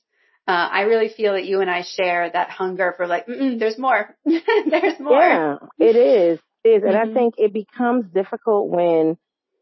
Uh, 0.48 0.68
I 0.72 0.82
really 0.82 1.10
feel 1.10 1.34
that 1.34 1.46
you 1.46 1.62
and 1.62 1.70
I 1.70 1.84
share 1.84 2.30
that 2.32 2.50
hunger 2.50 2.94
for 2.98 3.06
like, 3.06 3.28
there's 3.28 3.78
more. 3.78 4.16
there's 4.26 5.00
more. 5.00 5.20
Yeah, 5.20 5.56
it 5.78 5.96
is. 5.96 6.40
It 6.64 6.70
is. 6.70 6.84
And 6.84 6.96
mm-hmm. 6.96 7.12
I 7.12 7.14
think 7.14 7.36
it 7.38 7.54
becomes 7.54 8.06
difficult 8.12 8.70
when 8.70 9.18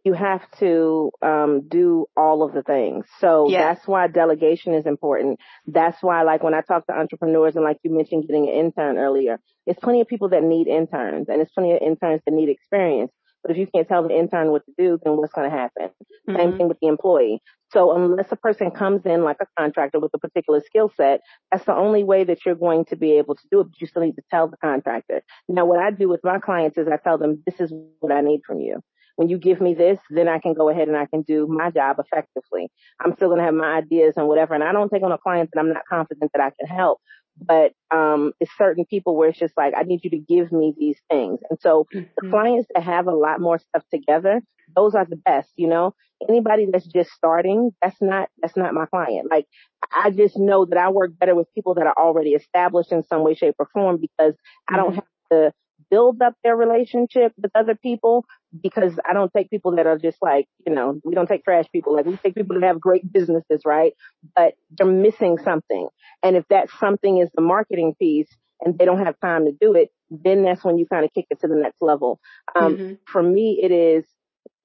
you 0.08 0.14
have 0.14 0.42
to 0.60 1.12
um, 1.22 1.68
do 1.68 2.06
all 2.16 2.42
of 2.42 2.54
the 2.54 2.64
things. 2.64 3.06
So 3.20 3.50
yes. 3.50 3.62
that's 3.62 3.88
why 3.88 4.08
delegation 4.08 4.74
is 4.74 4.86
important. 4.86 5.40
That's 5.68 6.02
why, 6.02 6.24
like 6.24 6.42
when 6.44 6.54
I 6.54 6.62
talk 6.62 6.88
to 6.88 6.94
entrepreneurs 6.94 7.56
and 7.56 7.66
like 7.66 7.78
you 7.84 7.92
mentioned 7.94 8.26
getting 8.26 8.48
an 8.48 8.56
intern 8.56 8.98
earlier, 8.98 9.38
it's 9.66 9.80
plenty 9.82 10.00
of 10.00 10.08
people 10.08 10.30
that 10.30 10.44
need 10.44 10.68
interns 10.68 11.28
and 11.28 11.42
it's 11.42 11.52
plenty 11.52 11.74
of 11.74 11.82
interns 11.82 12.22
that 12.26 12.34
need 12.34 12.48
experience. 12.48 13.12
But 13.42 13.52
if 13.52 13.58
you 13.58 13.68
can't 13.68 13.88
tell 13.88 14.08
the 14.08 14.18
intern 14.18 14.52
what 14.52 14.66
to 14.66 14.74
do, 14.78 14.98
then 15.04 15.18
what's 15.18 15.34
going 15.34 15.50
to 15.50 15.56
happen? 15.56 15.90
Mm-hmm. 16.30 16.38
Same 16.38 16.58
thing 16.58 16.68
with 16.70 16.80
the 16.82 16.88
employee. 16.88 17.42
So 17.74 17.94
unless 17.94 18.32
a 18.32 18.38
person 18.38 18.72
comes 18.72 19.06
in 19.06 19.24
like 19.24 19.38
a 19.42 19.46
contractor 19.60 20.00
with 20.00 20.12
a 20.14 20.20
particular 20.20 20.62
skill 20.66 20.90
set, 20.96 21.20
that's 21.52 21.66
the 21.66 21.76
only 21.76 22.06
way 22.06 22.24
that 22.24 22.46
you're 22.46 22.56
going 22.56 22.86
to 22.86 22.96
be 22.96 23.18
able 23.18 23.36
to 23.36 23.44
do 23.52 23.60
it. 23.60 23.66
But 23.66 23.82
you 23.82 23.88
still 23.88 24.04
need 24.04 24.16
to 24.16 24.24
tell 24.32 24.48
the 24.48 24.58
contractor. 24.58 25.22
Now, 25.50 25.66
what 25.66 25.80
I 25.80 25.92
do 25.92 26.08
with 26.08 26.22
my 26.24 26.40
clients 26.40 26.78
is 26.78 26.88
I 26.88 26.98
tell 26.98 27.18
them, 27.18 27.44
this 27.46 27.60
is 27.60 27.74
what 28.00 28.14
I 28.14 28.22
need 28.22 28.42
from 28.48 28.62
you 28.62 28.82
when 29.18 29.30
you 29.30 29.38
give 29.40 29.60
me 29.60 29.74
this, 29.74 30.00
then 30.12 30.30
I 30.30 30.38
can 30.38 30.54
go 30.54 30.70
ahead 30.70 30.88
and 30.88 30.96
I 30.96 31.08
can 31.08 31.24
do 31.24 31.48
my 31.48 31.72
job 31.72 31.98
effectively. 32.00 32.70
I'm 33.04 33.14
still 33.16 33.30
going 33.30 33.40
to 33.40 33.46
have 33.46 33.54
my 33.54 33.78
ideas 33.78 34.14
and 34.16 34.28
whatever. 34.28 34.54
And 34.54 34.64
I 34.64 34.72
don't 34.72 34.90
take 34.90 35.04
on 35.04 35.12
a 35.12 35.18
client 35.18 35.50
that 35.52 35.60
I'm 35.60 35.74
not 35.74 35.84
confident 35.90 36.32
that 36.34 36.42
I 36.42 36.52
can 36.52 36.68
help. 36.68 37.00
But 37.40 37.74
um, 37.92 38.34
it's 38.40 38.52
certain 38.58 38.86
people 38.86 39.16
where 39.16 39.30
it's 39.30 39.40
just 39.40 39.56
like, 39.58 39.74
I 39.76 39.84
need 39.84 40.02
you 40.04 40.12
to 40.12 40.20
give 40.20 40.52
me 40.52 40.74
these 40.78 41.00
things. 41.10 41.40
And 41.50 41.60
so 41.60 41.88
mm-hmm. 41.94 42.06
the 42.22 42.30
clients 42.30 42.68
that 42.74 42.84
have 42.84 43.08
a 43.08 43.16
lot 43.16 43.42
more 43.42 43.58
stuff 43.58 43.84
together, 43.92 44.42
those 44.76 44.94
are 44.94 45.06
the 45.06 45.16
best, 45.16 45.50
you 45.56 45.68
know? 45.68 45.94
Anybody 46.30 46.68
that's 46.72 46.88
just 46.88 47.12
starting, 47.12 47.72
that's 47.82 48.02
not, 48.02 48.30
that's 48.42 48.58
not 48.58 48.74
my 48.74 48.86
client. 48.86 49.30
Like, 49.32 49.46
I 49.92 50.12
just 50.12 50.38
know 50.38 50.66
that 50.66 50.78
I 50.78 50.90
work 50.90 51.12
better 51.20 51.36
with 51.36 51.54
people 51.56 51.74
that 51.76 51.88
are 51.88 51.98
already 51.98 52.32
established 52.32 52.92
in 52.92 53.04
some 53.04 53.24
way, 53.24 53.34
shape, 53.34 53.56
or 53.58 53.68
form 53.74 53.98
because 53.98 54.34
mm-hmm. 54.34 54.76
I 54.76 54.78
don't 54.78 54.96
mm-hmm. 54.96 55.40
have 55.40 55.52
to 55.52 55.54
build 55.90 56.22
up 56.22 56.34
their 56.44 56.56
relationship 56.56 57.34
with 57.38 57.52
other 57.56 57.76
people 57.76 58.26
because 58.62 59.00
I 59.08 59.14
don't 59.14 59.32
take 59.36 59.50
people 59.50 59.76
that 59.76 59.88
are 59.88 59.98
just 59.98 60.18
like, 60.22 60.48
you 60.66 60.74
know, 60.74 61.00
we 61.04 61.16
don't 61.16 61.28
take 61.28 61.44
trash 61.44 61.66
people. 61.72 61.94
Like 61.96 62.06
we 62.06 62.18
take 62.18 62.36
people 62.36 62.60
that 62.60 62.66
have 62.66 62.80
great 62.80 63.12
businesses, 63.12 63.62
right? 63.66 63.94
But 64.36 64.54
they're 64.72 64.88
missing 64.88 65.38
something. 65.44 65.88
And 66.24 66.36
if 66.36 66.48
that 66.50 66.70
something 66.80 67.18
is 67.18 67.30
the 67.36 67.42
marketing 67.42 67.96
piece 68.00 68.30
and 68.62 68.78
they 68.78 68.86
don't 68.86 69.06
have 69.06 69.20
time 69.20 69.46
to 69.46 69.52
do 69.52 69.76
it, 69.76 69.90
then 70.10 70.44
that's 70.44 70.64
when 70.64 70.78
you 70.78 70.86
kind 70.86 71.06
of 71.06 71.14
kick 71.14 71.26
it 71.30 71.42
to 71.42 71.48
the 71.48 71.56
next 71.56 71.82
level. 71.82 72.20
Um, 72.56 72.78
mm-hmm. 72.78 72.94
for 73.06 73.22
me, 73.22 73.60
it 73.62 73.72
is 73.72 74.06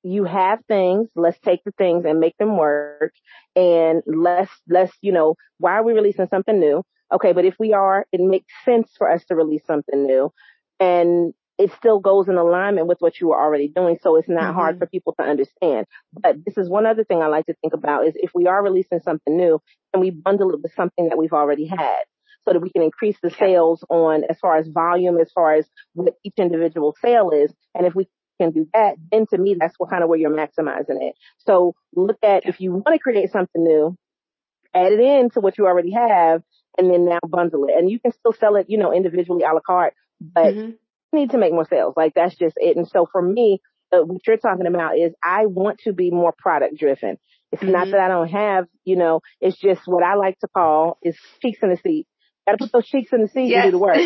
you 0.04 0.24
have 0.24 0.60
things, 0.66 1.08
let's 1.14 1.38
take 1.40 1.62
the 1.64 1.72
things 1.72 2.04
and 2.04 2.18
make 2.18 2.36
them 2.38 2.56
work. 2.56 3.12
And 3.54 4.02
let's, 4.06 4.50
let's, 4.68 4.92
you 5.00 5.12
know, 5.12 5.36
why 5.58 5.72
are 5.72 5.84
we 5.84 5.92
releasing 5.92 6.28
something 6.28 6.58
new? 6.58 6.82
Okay, 7.12 7.32
but 7.32 7.44
if 7.44 7.54
we 7.58 7.72
are, 7.72 8.06
it 8.10 8.20
makes 8.20 8.52
sense 8.64 8.90
for 8.96 9.10
us 9.10 9.24
to 9.26 9.36
release 9.36 9.64
something 9.66 10.06
new 10.06 10.32
and 10.82 11.34
it 11.62 11.70
still 11.78 12.00
goes 12.00 12.28
in 12.28 12.36
alignment 12.36 12.88
with 12.88 12.98
what 12.98 13.20
you 13.20 13.28
were 13.28 13.40
already 13.40 13.68
doing. 13.68 13.96
So 14.02 14.16
it's 14.16 14.28
not 14.28 14.42
mm-hmm. 14.42 14.54
hard 14.54 14.78
for 14.78 14.86
people 14.86 15.14
to 15.18 15.24
understand. 15.24 15.86
But 16.12 16.44
this 16.44 16.58
is 16.58 16.68
one 16.68 16.86
other 16.86 17.04
thing 17.04 17.22
I 17.22 17.28
like 17.28 17.46
to 17.46 17.54
think 17.54 17.72
about 17.72 18.06
is 18.06 18.14
if 18.16 18.32
we 18.34 18.48
are 18.48 18.62
releasing 18.62 18.98
something 19.00 19.36
new 19.36 19.60
and 19.92 20.00
we 20.02 20.10
bundle 20.10 20.50
it 20.50 20.60
with 20.60 20.74
something 20.74 21.08
that 21.08 21.18
we've 21.18 21.32
already 21.32 21.66
had 21.66 22.02
so 22.44 22.52
that 22.52 22.60
we 22.60 22.70
can 22.70 22.82
increase 22.82 23.16
the 23.22 23.30
sales 23.30 23.84
on 23.88 24.24
as 24.28 24.38
far 24.40 24.56
as 24.56 24.66
volume, 24.66 25.20
as 25.20 25.30
far 25.32 25.54
as 25.54 25.66
what 25.94 26.14
each 26.24 26.34
individual 26.38 26.96
sale 27.00 27.30
is. 27.30 27.52
And 27.76 27.86
if 27.86 27.94
we 27.94 28.08
can 28.40 28.50
do 28.50 28.66
that, 28.74 28.96
then 29.12 29.26
to 29.30 29.38
me, 29.38 29.54
that's 29.56 29.74
what 29.78 29.90
kind 29.90 30.02
of 30.02 30.08
where 30.08 30.18
you're 30.18 30.36
maximizing 30.36 31.00
it. 31.00 31.14
So 31.46 31.76
look 31.94 32.18
at 32.24 32.44
if 32.44 32.60
you 32.60 32.72
want 32.72 32.92
to 32.92 32.98
create 32.98 33.30
something 33.30 33.62
new, 33.62 33.96
add 34.74 34.90
it 34.90 34.98
in 34.98 35.30
to 35.30 35.40
what 35.40 35.58
you 35.58 35.66
already 35.66 35.92
have 35.92 36.42
and 36.76 36.92
then 36.92 37.04
now 37.04 37.20
bundle 37.28 37.66
it. 37.68 37.74
And 37.78 37.88
you 37.88 38.00
can 38.00 38.10
still 38.10 38.32
sell 38.32 38.56
it, 38.56 38.66
you 38.68 38.78
know, 38.78 38.92
individually 38.92 39.44
a 39.44 39.52
la 39.54 39.60
carte 39.64 39.94
but 40.34 40.54
mm-hmm. 40.54 40.70
Need 41.12 41.30
to 41.30 41.38
make 41.38 41.52
more 41.52 41.66
sales. 41.68 41.94
Like 41.96 42.14
that's 42.14 42.36
just 42.36 42.54
it. 42.56 42.76
And 42.76 42.88
so 42.88 43.06
for 43.10 43.22
me, 43.22 43.60
uh, 43.92 43.98
what 43.98 44.26
you're 44.26 44.36
talking 44.38 44.66
about 44.66 44.96
is 44.96 45.12
I 45.22 45.46
want 45.46 45.80
to 45.84 45.92
be 45.92 46.10
more 46.10 46.34
product 46.36 46.78
driven. 46.78 47.18
It's 47.50 47.62
mm-hmm. 47.62 47.72
not 47.72 47.90
that 47.90 48.00
I 48.00 48.08
don't 48.08 48.28
have, 48.28 48.66
you 48.84 48.96
know, 48.96 49.20
it's 49.40 49.58
just 49.58 49.82
what 49.86 50.02
I 50.02 50.14
like 50.14 50.38
to 50.40 50.48
call 50.48 50.98
is 51.02 51.16
cheeks 51.40 51.58
in 51.62 51.70
the 51.70 51.76
seat. 51.76 52.06
Got 52.46 52.52
to 52.52 52.58
put 52.58 52.72
those 52.72 52.86
cheeks 52.86 53.12
in 53.12 53.22
the 53.22 53.28
seat 53.28 53.50
yes. 53.50 53.64
and 53.64 53.72
do 53.72 53.78
the 53.78 53.78
work. 53.78 53.98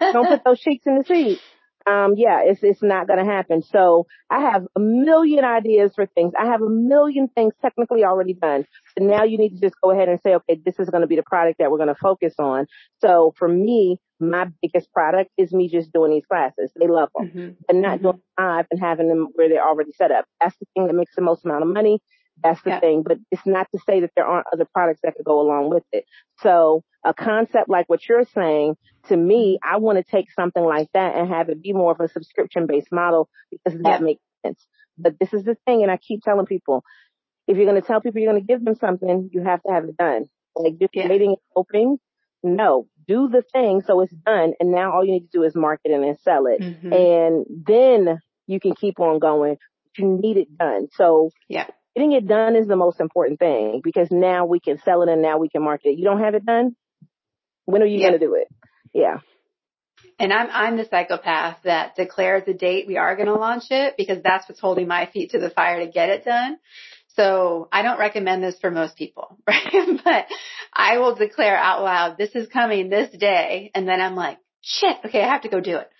don't 0.00 0.26
put 0.26 0.44
those 0.44 0.60
cheeks 0.60 0.84
in 0.86 0.98
the 0.98 1.04
seat. 1.04 1.40
Um, 1.88 2.14
yeah, 2.16 2.42
it's, 2.44 2.62
it's 2.62 2.82
not 2.82 3.06
going 3.06 3.18
to 3.18 3.24
happen. 3.24 3.62
So 3.62 4.06
I 4.30 4.40
have 4.40 4.66
a 4.76 4.80
million 4.80 5.44
ideas 5.44 5.92
for 5.94 6.06
things. 6.06 6.34
I 6.38 6.46
have 6.46 6.60
a 6.60 6.68
million 6.68 7.28
things 7.28 7.54
technically 7.62 8.04
already 8.04 8.34
done. 8.34 8.66
So 8.96 9.04
now 9.04 9.24
you 9.24 9.38
need 9.38 9.50
to 9.50 9.60
just 9.60 9.80
go 9.82 9.90
ahead 9.90 10.08
and 10.08 10.20
say, 10.20 10.34
okay, 10.34 10.60
this 10.64 10.78
is 10.78 10.90
going 10.90 11.00
to 11.00 11.06
be 11.06 11.16
the 11.16 11.22
product 11.22 11.58
that 11.58 11.70
we're 11.70 11.78
going 11.78 11.88
to 11.88 11.94
focus 11.94 12.34
on. 12.38 12.66
So 13.00 13.32
for 13.38 13.48
me, 13.48 13.98
my 14.20 14.48
biggest 14.60 14.92
product 14.92 15.30
is 15.38 15.52
me 15.52 15.68
just 15.68 15.92
doing 15.92 16.12
these 16.12 16.26
classes. 16.26 16.70
They 16.78 16.88
love 16.88 17.08
them 17.16 17.28
mm-hmm. 17.28 17.48
and 17.68 17.82
not 17.82 17.96
mm-hmm. 17.96 18.04
doing 18.04 18.22
five 18.36 18.66
and 18.70 18.80
having 18.80 19.08
them 19.08 19.28
where 19.34 19.48
they're 19.48 19.66
already 19.66 19.92
set 19.92 20.10
up. 20.10 20.26
That's 20.40 20.56
the 20.58 20.66
thing 20.74 20.88
that 20.88 20.94
makes 20.94 21.14
the 21.14 21.22
most 21.22 21.44
amount 21.44 21.62
of 21.62 21.68
money. 21.68 22.00
That's 22.42 22.62
the 22.62 22.70
yeah. 22.70 22.80
thing. 22.80 23.02
But 23.02 23.18
it's 23.30 23.46
not 23.46 23.68
to 23.74 23.80
say 23.86 24.00
that 24.00 24.10
there 24.16 24.26
aren't 24.26 24.46
other 24.52 24.66
products 24.72 25.00
that 25.02 25.14
could 25.16 25.24
go 25.24 25.40
along 25.40 25.70
with 25.70 25.84
it. 25.92 26.04
So 26.40 26.82
a 27.04 27.14
concept 27.14 27.68
like 27.68 27.88
what 27.88 28.06
you're 28.08 28.24
saying, 28.34 28.76
to 29.08 29.16
me, 29.16 29.58
I 29.62 29.78
want 29.78 29.98
to 29.98 30.04
take 30.04 30.30
something 30.32 30.62
like 30.62 30.88
that 30.94 31.16
and 31.16 31.28
have 31.28 31.48
it 31.48 31.62
be 31.62 31.72
more 31.72 31.92
of 31.92 32.00
a 32.00 32.08
subscription 32.08 32.66
based 32.66 32.92
model 32.92 33.28
because 33.50 33.80
that 33.82 34.00
yeah. 34.00 34.04
makes 34.04 34.22
sense. 34.44 34.66
But 34.96 35.18
this 35.18 35.32
is 35.32 35.44
the 35.44 35.56
thing, 35.64 35.82
and 35.82 35.90
I 35.90 35.96
keep 35.96 36.22
telling 36.22 36.46
people, 36.46 36.82
if 37.46 37.56
you're 37.56 37.66
going 37.66 37.80
to 37.80 37.86
tell 37.86 38.00
people 38.00 38.20
you're 38.20 38.32
going 38.32 38.44
to 38.44 38.46
give 38.46 38.64
them 38.64 38.74
something, 38.74 39.30
you 39.32 39.42
have 39.44 39.62
to 39.62 39.72
have 39.72 39.84
it 39.84 39.96
done. 39.96 40.26
Like 40.56 40.78
just 40.78 40.94
yeah. 40.94 41.08
waiting 41.08 41.30
and 41.30 41.38
hoping, 41.54 41.98
no, 42.42 42.88
do 43.06 43.28
the 43.28 43.42
thing 43.52 43.82
so 43.86 44.00
it's 44.00 44.12
done, 44.12 44.54
and 44.58 44.72
now 44.72 44.92
all 44.92 45.04
you 45.04 45.12
need 45.12 45.30
to 45.30 45.38
do 45.38 45.44
is 45.44 45.54
market 45.54 45.92
it 45.92 46.00
and 46.00 46.18
sell 46.20 46.46
it, 46.46 46.60
mm-hmm. 46.60 46.92
and 46.92 47.46
then 47.48 48.18
you 48.46 48.60
can 48.60 48.74
keep 48.74 48.98
on 48.98 49.18
going. 49.18 49.56
You 49.96 50.18
need 50.20 50.36
it 50.36 50.56
done. 50.56 50.88
So 50.92 51.30
yeah 51.48 51.66
getting 51.98 52.12
it 52.12 52.28
done 52.28 52.54
is 52.54 52.68
the 52.68 52.76
most 52.76 53.00
important 53.00 53.40
thing 53.40 53.80
because 53.82 54.08
now 54.10 54.46
we 54.46 54.60
can 54.60 54.78
sell 54.84 55.02
it 55.02 55.08
and 55.08 55.20
now 55.20 55.38
we 55.38 55.48
can 55.48 55.62
market 55.62 55.90
it. 55.90 55.98
You 55.98 56.04
don't 56.04 56.20
have 56.20 56.34
it 56.34 56.46
done. 56.46 56.76
When 57.64 57.82
are 57.82 57.86
you 57.86 57.98
yeah. 57.98 58.08
going 58.08 58.20
to 58.20 58.26
do 58.26 58.34
it? 58.34 58.48
Yeah. 58.94 59.18
And 60.20 60.32
I'm 60.32 60.48
I'm 60.50 60.76
the 60.76 60.84
psychopath 60.84 61.58
that 61.64 61.96
declares 61.96 62.44
the 62.46 62.54
date 62.54 62.86
we 62.86 62.96
are 62.96 63.16
going 63.16 63.26
to 63.26 63.34
launch 63.34 63.64
it 63.70 63.94
because 63.96 64.18
that's 64.22 64.48
what's 64.48 64.60
holding 64.60 64.86
my 64.86 65.06
feet 65.12 65.30
to 65.30 65.40
the 65.40 65.50
fire 65.50 65.84
to 65.84 65.90
get 65.90 66.08
it 66.08 66.24
done. 66.24 66.58
So 67.16 67.68
I 67.72 67.82
don't 67.82 67.98
recommend 67.98 68.44
this 68.44 68.58
for 68.60 68.70
most 68.70 68.96
people, 68.96 69.36
right? 69.46 70.00
but 70.04 70.26
I 70.72 70.98
will 70.98 71.16
declare 71.16 71.56
out 71.56 71.82
loud, 71.82 72.16
this 72.16 72.30
is 72.34 72.46
coming 72.46 72.90
this 72.90 73.10
day. 73.10 73.72
And 73.74 73.88
then 73.88 74.00
I'm 74.00 74.14
like, 74.14 74.38
shit, 74.62 74.96
okay, 75.04 75.22
I 75.22 75.28
have 75.28 75.42
to 75.42 75.48
go 75.48 75.60
do 75.60 75.78
it. 75.78 75.90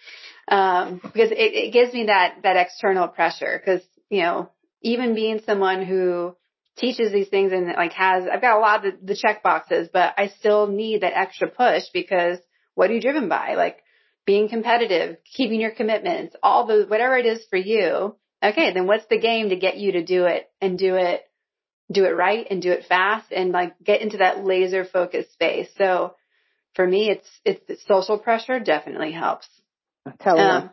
Um, 0.46 1.00
because 1.02 1.32
it, 1.32 1.36
it 1.36 1.72
gives 1.72 1.92
me 1.92 2.06
that, 2.06 2.36
that 2.44 2.56
external 2.56 3.08
pressure. 3.08 3.60
Cause, 3.64 3.80
you 4.08 4.22
know, 4.22 4.50
even 4.82 5.14
being 5.14 5.40
someone 5.44 5.84
who 5.84 6.36
teaches 6.76 7.12
these 7.12 7.28
things 7.28 7.52
and 7.52 7.66
like 7.66 7.92
has, 7.92 8.24
I've 8.32 8.40
got 8.40 8.56
a 8.56 8.60
lot 8.60 8.84
of 8.86 9.00
the, 9.00 9.14
the 9.14 9.16
check 9.16 9.42
boxes, 9.42 9.88
but 9.92 10.14
I 10.16 10.28
still 10.28 10.66
need 10.66 11.02
that 11.02 11.16
extra 11.16 11.48
push 11.48 11.84
because 11.92 12.38
what 12.74 12.90
are 12.90 12.94
you 12.94 13.00
driven 13.00 13.28
by? 13.28 13.54
Like 13.54 13.82
being 14.24 14.48
competitive, 14.48 15.16
keeping 15.24 15.60
your 15.60 15.72
commitments, 15.72 16.36
all 16.42 16.66
the, 16.66 16.84
whatever 16.86 17.16
it 17.16 17.26
is 17.26 17.44
for 17.50 17.56
you. 17.56 18.14
Okay. 18.42 18.72
Then 18.72 18.86
what's 18.86 19.06
the 19.06 19.18
game 19.18 19.48
to 19.48 19.56
get 19.56 19.78
you 19.78 19.92
to 19.92 20.04
do 20.04 20.26
it 20.26 20.48
and 20.60 20.78
do 20.78 20.94
it, 20.94 21.22
do 21.90 22.04
it 22.04 22.10
right 22.10 22.46
and 22.48 22.62
do 22.62 22.70
it 22.70 22.84
fast 22.84 23.32
and 23.32 23.50
like 23.50 23.74
get 23.82 24.02
into 24.02 24.18
that 24.18 24.44
laser 24.44 24.84
focused 24.84 25.32
space. 25.32 25.68
So 25.76 26.14
for 26.74 26.86
me, 26.86 27.10
it's, 27.10 27.28
it's 27.44 27.84
social 27.86 28.18
pressure 28.18 28.60
definitely 28.60 29.12
helps. 29.12 29.48
Tell 30.20 30.38
um, 30.38 30.70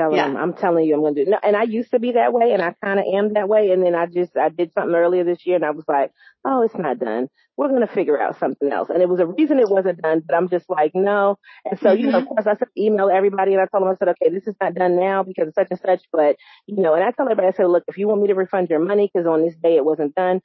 telling 0.00 0.16
yeah. 0.16 0.28
them, 0.28 0.36
I'm 0.36 0.54
telling 0.54 0.86
you, 0.86 0.94
I'm 0.94 1.00
going 1.00 1.14
to 1.14 1.24
do. 1.24 1.30
No, 1.30 1.38
and 1.42 1.54
I 1.54 1.64
used 1.64 1.90
to 1.90 1.98
be 1.98 2.12
that 2.12 2.32
way, 2.32 2.52
and 2.52 2.62
I 2.62 2.74
kind 2.82 2.98
of 2.98 3.04
am 3.12 3.34
that 3.34 3.48
way. 3.48 3.70
And 3.70 3.84
then 3.84 3.94
I 3.94 4.06
just, 4.06 4.36
I 4.36 4.48
did 4.48 4.72
something 4.72 4.94
earlier 4.94 5.24
this 5.24 5.44
year, 5.44 5.56
and 5.56 5.64
I 5.64 5.70
was 5.70 5.84
like, 5.86 6.10
oh, 6.44 6.62
it's 6.62 6.76
not 6.76 6.98
done. 6.98 7.28
We're 7.56 7.68
going 7.68 7.86
to 7.86 7.92
figure 7.92 8.20
out 8.20 8.38
something 8.38 8.72
else. 8.72 8.88
And 8.88 9.02
it 9.02 9.08
was 9.08 9.20
a 9.20 9.26
reason 9.26 9.58
it 9.58 9.68
wasn't 9.68 10.00
done, 10.00 10.22
but 10.26 10.34
I'm 10.34 10.48
just 10.48 10.70
like, 10.70 10.92
no. 10.94 11.36
And 11.64 11.78
so, 11.78 11.90
mm-hmm. 11.90 12.00
you 12.00 12.10
know, 12.10 12.18
of 12.18 12.24
mm-hmm. 12.24 12.34
course, 12.34 12.46
I 12.46 12.56
said 12.56 12.68
email 12.76 13.10
everybody, 13.10 13.52
and 13.52 13.60
I 13.60 13.66
told 13.66 13.84
them, 13.84 13.94
I 13.94 13.96
said, 13.98 14.08
okay, 14.08 14.32
this 14.34 14.46
is 14.46 14.54
not 14.60 14.74
done 14.74 14.98
now 14.98 15.22
because 15.22 15.48
of 15.48 15.54
such 15.54 15.68
and 15.70 15.80
such. 15.80 16.02
But 16.12 16.36
you 16.66 16.82
know, 16.82 16.94
and 16.94 17.04
I 17.04 17.10
tell 17.10 17.26
everybody, 17.26 17.48
I 17.48 17.52
said, 17.52 17.66
look, 17.66 17.84
if 17.88 17.98
you 17.98 18.08
want 18.08 18.22
me 18.22 18.28
to 18.28 18.34
refund 18.34 18.70
your 18.70 18.80
money 18.80 19.10
because 19.12 19.26
on 19.26 19.44
this 19.44 19.56
day 19.62 19.76
it 19.76 19.84
wasn't 19.84 20.14
done, 20.14 20.40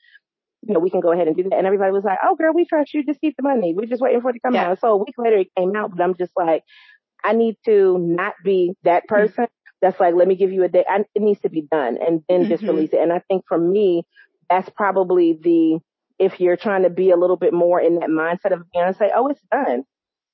you 0.67 0.73
know, 0.73 0.79
we 0.79 0.89
can 0.89 0.99
go 0.99 1.11
ahead 1.11 1.27
and 1.27 1.35
do 1.35 1.43
that. 1.43 1.57
And 1.57 1.67
everybody 1.67 1.91
was 1.91 2.03
like, 2.03 2.17
oh, 2.23 2.35
girl, 2.35 2.53
we 2.53 2.65
trust 2.65 2.93
you. 2.93 3.05
Just 3.05 3.21
keep 3.21 3.35
the 3.37 3.43
money. 3.43 3.73
We're 3.75 3.85
just 3.85 4.01
waiting 4.01 4.21
for 4.21 4.31
it 4.31 4.33
to 4.33 4.39
come 4.39 4.55
yeah. 4.55 4.71
out. 4.71 4.79
So 4.81 4.87
a 4.89 4.97
week 4.97 5.15
later, 5.17 5.37
it 5.37 5.47
came 5.57 5.75
out, 5.75 5.91
but 5.95 6.01
I'm 6.01 6.15
just 6.15 6.31
like, 6.35 6.63
I 7.25 7.33
need 7.33 7.57
to 7.65 7.97
not 7.99 8.33
be 8.43 8.73
that 8.83 9.03
mm-hmm. 9.03 9.15
person 9.15 9.47
that's 9.81 9.99
like, 9.99 10.15
let 10.15 10.27
me 10.27 10.35
give 10.35 10.51
you 10.51 10.63
a 10.63 10.67
day. 10.67 10.85
I, 10.87 11.05
it 11.13 11.21
needs 11.21 11.41
to 11.41 11.49
be 11.49 11.61
done 11.61 11.97
and 11.99 12.21
then 12.29 12.41
mm-hmm. 12.41 12.49
just 12.49 12.63
release 12.63 12.91
it. 12.93 12.99
And 12.99 13.11
I 13.11 13.21
think 13.27 13.43
for 13.47 13.57
me, 13.57 14.03
that's 14.49 14.69
probably 14.69 15.37
the, 15.41 15.79
if 16.17 16.39
you're 16.39 16.57
trying 16.57 16.83
to 16.83 16.89
be 16.89 17.11
a 17.11 17.17
little 17.17 17.35
bit 17.35 17.53
more 17.53 17.79
in 17.79 17.95
that 17.95 18.09
mindset 18.09 18.53
of 18.53 18.63
being 18.71 18.85
and 18.85 18.95
say, 18.95 19.11
oh, 19.15 19.27
it's 19.27 19.41
done. 19.51 19.83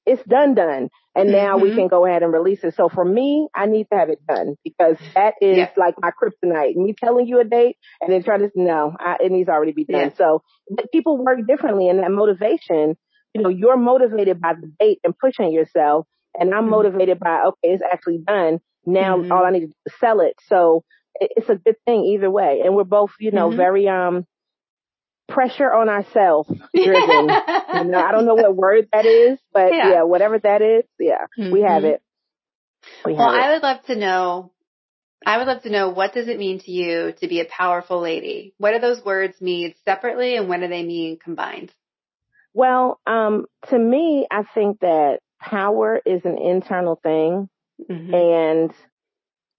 It's 0.05 0.23
done, 0.23 0.55
done. 0.55 0.89
And 1.15 1.29
mm-hmm. 1.29 1.31
now 1.31 1.57
we 1.57 1.69
mm-hmm. 1.69 1.79
can 1.79 1.87
go 1.87 2.05
ahead 2.05 2.23
and 2.23 2.33
release 2.33 2.63
it. 2.63 2.75
So 2.75 2.89
for 2.89 3.05
me, 3.05 3.47
I 3.55 3.65
need 3.67 3.87
to 3.91 3.97
have 3.97 4.09
it 4.09 4.19
done 4.27 4.55
because 4.63 4.97
that 5.15 5.35
is 5.41 5.57
yeah. 5.57 5.69
like 5.77 5.95
my 5.99 6.11
kryptonite. 6.11 6.75
Me 6.75 6.93
telling 6.97 7.27
you 7.27 7.39
a 7.39 7.43
date 7.43 7.77
and 7.99 8.11
then 8.11 8.23
trying 8.23 8.41
to, 8.41 8.51
no, 8.55 8.93
I, 8.99 9.17
it 9.21 9.31
needs 9.31 9.49
already 9.49 9.73
be 9.73 9.85
done. 9.85 10.11
Yeah. 10.11 10.15
So 10.17 10.43
people 10.91 11.17
work 11.23 11.39
differently 11.47 11.87
and 11.89 11.99
that 11.99 12.11
motivation, 12.11 12.97
you 13.33 13.41
know, 13.41 13.49
you're 13.49 13.77
motivated 13.77 14.41
by 14.41 14.53
the 14.53 14.71
date 14.79 14.99
and 15.03 15.13
pushing 15.17 15.51
yourself. 15.51 16.07
And 16.37 16.53
I'm 16.53 16.63
mm-hmm. 16.63 16.71
motivated 16.71 17.19
by, 17.19 17.43
okay, 17.47 17.69
it's 17.73 17.83
actually 17.83 18.19
done. 18.19 18.59
Now 18.85 19.17
mm-hmm. 19.17 19.31
all 19.31 19.45
I 19.45 19.51
need 19.51 19.59
to 19.61 19.67
do 19.67 19.73
is 19.85 19.93
sell 19.99 20.21
it. 20.21 20.35
So 20.47 20.83
it's 21.19 21.49
a 21.49 21.55
good 21.55 21.75
thing 21.85 22.05
either 22.05 22.31
way. 22.31 22.61
And 22.63 22.75
we're 22.75 22.83
both, 22.83 23.11
you 23.19 23.31
know, 23.31 23.49
mm-hmm. 23.49 23.57
very, 23.57 23.87
um, 23.87 24.25
pressure 25.31 25.71
on 25.71 25.89
ourselves 25.89 26.49
driven. 26.75 27.29
you 27.73 27.83
know, 27.85 27.99
I 27.99 28.11
don't 28.11 28.25
know 28.25 28.35
what 28.35 28.55
word 28.55 28.89
that 28.91 29.05
is, 29.05 29.39
but 29.53 29.73
yeah, 29.73 29.89
yeah 29.89 30.03
whatever 30.03 30.37
that 30.39 30.61
is, 30.61 30.83
yeah, 30.99 31.25
mm-hmm. 31.39 31.51
we 31.51 31.61
have 31.61 31.83
it. 31.83 32.01
We 33.05 33.13
have 33.13 33.19
well, 33.19 33.33
it. 33.33 33.39
I 33.39 33.53
would 33.53 33.63
love 33.63 33.83
to 33.85 33.95
know, 33.95 34.51
I 35.25 35.37
would 35.37 35.47
love 35.47 35.63
to 35.63 35.69
know 35.69 35.89
what 35.89 36.13
does 36.13 36.27
it 36.27 36.37
mean 36.37 36.59
to 36.59 36.71
you 36.71 37.13
to 37.19 37.27
be 37.27 37.39
a 37.39 37.45
powerful 37.45 38.01
lady? 38.01 38.53
What 38.57 38.73
do 38.73 38.79
those 38.79 39.03
words 39.03 39.39
mean 39.39 39.73
separately 39.85 40.35
and 40.35 40.49
what 40.49 40.59
do 40.59 40.67
they 40.67 40.83
mean 40.83 41.17
combined? 41.23 41.71
Well, 42.53 42.99
um, 43.07 43.45
to 43.69 43.79
me, 43.79 44.27
I 44.29 44.43
think 44.53 44.81
that 44.81 45.19
power 45.41 45.99
is 46.05 46.23
an 46.23 46.37
internal 46.37 46.99
thing 47.01 47.49
mm-hmm. 47.89 48.13
and 48.13 48.71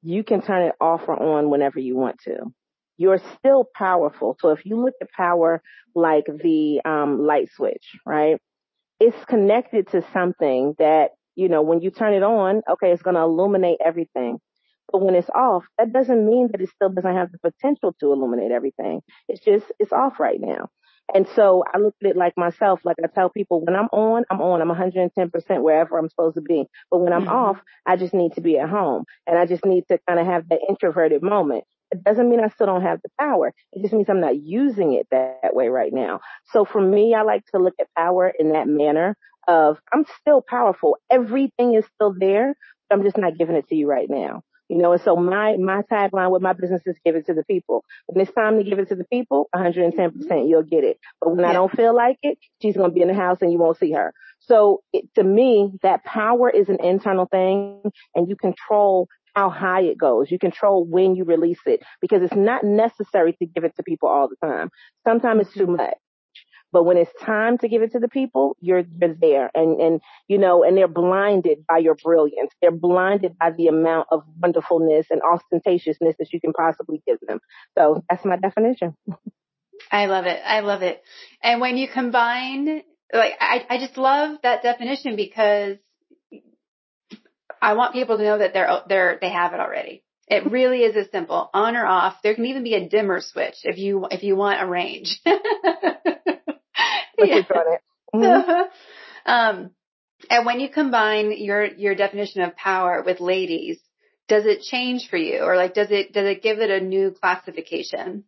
you 0.03 0.25
can 0.25 0.43
turn 0.43 0.63
it 0.63 0.75
off 0.81 1.03
or 1.07 1.21
on 1.21 1.51
whenever 1.51 1.79
you 1.79 1.97
want 1.97 2.21
to. 2.25 2.53
You're 2.97 3.21
still 3.39 3.67
powerful. 3.75 4.37
So 4.41 4.51
if 4.51 4.65
you 4.65 4.83
look 4.83 4.95
at 5.01 5.11
power 5.11 5.63
like 5.95 6.27
the 6.27 6.81
um, 6.85 7.25
light 7.25 7.51
switch, 7.55 7.97
right? 8.07 8.39
It's 9.01 9.25
connected 9.27 9.89
to 9.89 10.05
something 10.13 10.75
that, 10.79 11.11
you 11.35 11.49
know, 11.49 11.63
when 11.63 11.81
you 11.81 11.91
turn 11.91 12.15
it 12.15 12.23
on, 12.23 12.63
okay, 12.71 12.93
it's 12.93 13.03
going 13.03 13.17
to 13.17 13.23
illuminate 13.23 13.79
everything. 13.85 14.39
But 14.91 15.03
when 15.03 15.15
it's 15.15 15.31
off, 15.31 15.65
that 15.79 15.93
doesn't 15.93 16.29
mean 16.29 16.51
that 16.53 16.61
it 16.61 16.69
still 16.69 16.91
doesn't 16.91 17.17
have 17.17 17.33
the 17.33 17.39
potential 17.39 17.95
to 17.99 18.13
illuminate 18.13 18.53
everything. 18.53 19.01
It's 19.29 19.45
just, 19.45 19.65
it's 19.79 19.93
off 19.93 20.21
right 20.21 20.41
now. 20.41 20.69
And 21.15 21.27
so 21.37 21.63
I 21.73 21.79
look 21.79 21.95
at 22.03 22.11
it 22.11 22.17
like 22.17 22.35
myself, 22.37 22.81
like 22.85 22.97
I 23.03 23.07
tell 23.07 23.29
people, 23.29 23.65
when 23.65 23.77
I'm 23.77 23.89
on, 23.93 24.25
I'm 24.31 24.41
on. 24.41 24.63
I'm 24.63 24.69
110% 24.69 25.63
wherever 25.63 25.99
I'm 25.99 26.09
supposed 26.09 26.37
to 26.37 26.41
be. 26.41 26.65
But 26.91 26.99
when 26.99 27.13
I'm 27.13 27.23
mm-hmm. 27.23 27.31
off, 27.31 27.59
I 27.87 27.97
just 27.97 28.15
need 28.15 28.35
to 28.35 28.41
be 28.41 28.59
at 28.59 28.69
home 28.69 29.05
and 29.27 29.39
I 29.39 29.47
just 29.47 29.65
need 29.65 29.85
to 29.89 29.99
kind 30.09 30.19
of 30.19 30.27
have 30.27 30.49
that 30.49 30.61
introverted 30.69 31.23
moment. 31.23 31.65
It 31.91 32.03
doesn't 32.03 32.31
mean 32.31 32.41
I 32.41 32.49
still 32.49 32.67
don't 32.67 32.83
have 32.83 33.01
the 33.03 33.11
power. 33.21 33.53
It 33.73 33.83
just 33.83 33.93
means 33.93 34.09
I'm 34.09 34.21
not 34.21 34.41
using 34.41 34.95
it 34.95 35.07
that, 35.11 35.41
that 35.43 35.55
way 35.55 35.69
right 35.69 35.93
now. 35.93 36.21
So 36.47 36.65
for 36.65 36.81
me, 36.81 37.15
I 37.15 37.23
like 37.23 37.45
to 37.55 37.61
look 37.61 37.75
at 37.79 37.89
power 37.97 38.33
in 38.39 38.53
that 38.53 38.67
manner 38.67 39.15
of 39.47 39.79
I'm 39.93 40.07
still 40.21 40.43
powerful. 40.47 40.97
Everything 41.11 41.75
is 41.75 41.85
still 41.95 42.15
there, 42.19 42.55
but 42.89 42.99
I'm 42.99 43.05
just 43.05 43.19
not 43.19 43.37
giving 43.37 43.57
it 43.57 43.69
to 43.69 43.75
you 43.75 43.87
right 43.89 44.09
now. 44.09 44.43
You 44.73 44.79
know, 44.79 44.93
and 44.93 45.03
so 45.03 45.17
my, 45.17 45.59
my 45.59 45.83
tagline 45.83 46.31
with 46.31 46.41
my 46.41 46.55
business 46.55 46.81
is 46.87 46.97
give 47.05 47.15
it 47.15 47.27
to 47.27 47.35
the 47.35 47.45
people. 47.45 47.85
When 48.07 48.23
it's 48.23 48.33
time 48.33 48.57
to 48.57 48.65
give 48.65 48.79
it 48.79 48.89
to 48.89 48.95
the 48.95 49.05
people, 49.05 49.51
110% 49.55 50.49
you'll 50.49 50.63
get 50.63 50.83
it. 50.83 50.97
But 51.21 51.33
when 51.33 51.41
yeah. 51.41 51.51
I 51.51 51.53
don't 51.53 51.71
feel 51.71 51.95
like 51.95 52.17
it, 52.23 52.39
she's 52.63 52.75
going 52.75 52.89
to 52.89 52.95
be 52.95 53.03
in 53.03 53.09
the 53.09 53.15
house 53.15 53.37
and 53.43 53.53
you 53.53 53.59
won't 53.59 53.77
see 53.77 53.93
her. 53.93 54.15
So 54.41 54.83
it, 54.95 55.13
to 55.17 55.23
me, 55.23 55.73
that 55.83 56.05
power 56.05 56.49
is 56.49 56.71
an 56.71 56.83
internal 56.83 57.27
thing 57.27 57.83
and 58.15 58.31
you 58.31 58.35
control 58.35 59.09
how 59.35 59.51
high 59.51 59.83
it 59.83 59.99
goes. 59.99 60.31
You 60.31 60.39
control 60.39 60.87
when 60.87 61.17
you 61.17 61.25
release 61.25 61.61
it 61.67 61.83
because 62.01 62.23
it's 62.23 62.35
not 62.35 62.65
necessary 62.65 63.35
to 63.35 63.47
give 63.47 63.65
it 63.65 63.77
to 63.77 63.83
people 63.83 64.09
all 64.09 64.29
the 64.29 64.47
time. 64.47 64.71
Sometimes 65.07 65.49
it's 65.49 65.55
too 65.55 65.67
much. 65.67 65.95
But 66.73 66.85
when 66.85 66.97
it's 66.97 67.11
time 67.23 67.59
to 67.59 67.69
give 67.69 67.83
it 67.83 67.93
to 67.93 67.99
the 67.99 68.09
people, 68.09 68.57
you're, 68.61 68.85
you're 69.01 69.15
there 69.15 69.51
and, 69.55 69.81
and, 69.81 70.01
you 70.27 70.39
know, 70.39 70.65
and 70.65 70.77
they're 70.77 70.89
blinded 70.89 71.67
by 71.67 71.79
your 71.79 71.95
brilliance. 71.95 72.51
They're 72.61 72.71
blinded 72.71 73.39
by 73.39 73.51
the 73.51 73.69
amount 73.69 74.09
of 74.11 74.25
wonderfulness 74.41 75.07
and 75.11 75.21
ostentatiousness 75.21 76.17
that 76.19 76.33
you 76.33 76.41
can 76.41 76.53
possibly 76.53 77.03
give 77.07 77.19
them. 77.27 77.41
So 77.79 78.03
that's 78.09 78.25
my 78.25 78.37
definition. 78.37 78.97
I 79.91 80.07
love 80.07 80.27
it. 80.27 80.41
I 80.45 80.61
love 80.61 80.83
it. 80.83 81.03
And 81.43 81.61
when 81.61 81.77
you 81.77 81.89
combine, 81.89 82.83
like, 83.13 83.33
I, 83.41 83.67
I 83.69 83.79
just 83.79 83.99
love 83.99 84.39
that 84.43 84.63
definition 84.63 85.17
because 85.17 85.77
I 87.61 87.75
want 87.75 87.93
people 87.93 88.17
to 88.17 88.25
know 88.25 88.39
that 88.39 88.55
they're, 88.55 88.81
they're, 88.89 89.19
they 89.21 89.31
have 89.31 89.53
it 89.53 89.61
already. 89.61 90.03
It 90.29 90.51
really 90.51 90.79
is 90.79 90.97
as 90.97 91.11
simple, 91.11 91.51
on 91.53 91.77
or 91.77 91.85
off. 91.85 92.17
There 92.23 92.35
can 92.35 92.47
even 92.47 92.65
be 92.65 92.75
a 92.75 92.89
dimmer 92.89 93.21
switch 93.21 93.57
if 93.65 93.77
you, 93.77 94.07
if 94.11 94.23
you 94.23 94.37
want 94.37 94.63
a 94.63 94.67
range. 94.67 95.21
yeah. 97.19 97.37
on 97.37 97.75
it. 97.75 97.81
Mm-hmm. 98.15 98.63
um, 99.31 99.71
and 100.31 100.47
when 100.47 100.61
you 100.61 100.69
combine 100.69 101.33
your 101.37 101.65
your 101.65 101.95
definition 101.95 102.43
of 102.43 102.57
power 102.57 103.03
with 103.05 103.21
ladies, 103.21 103.79
does 104.29 104.47
it 104.47 104.63
change 104.63 105.09
for 105.09 105.17
you 105.17 105.41
or 105.41 105.57
like 105.57 105.75
does 105.75 105.91
it 105.91 106.13
does 106.13 106.27
it 106.27 106.43
give 106.43 106.59
it 106.59 106.71
a 106.71 106.81
new 106.81 107.11
classification? 107.11 108.25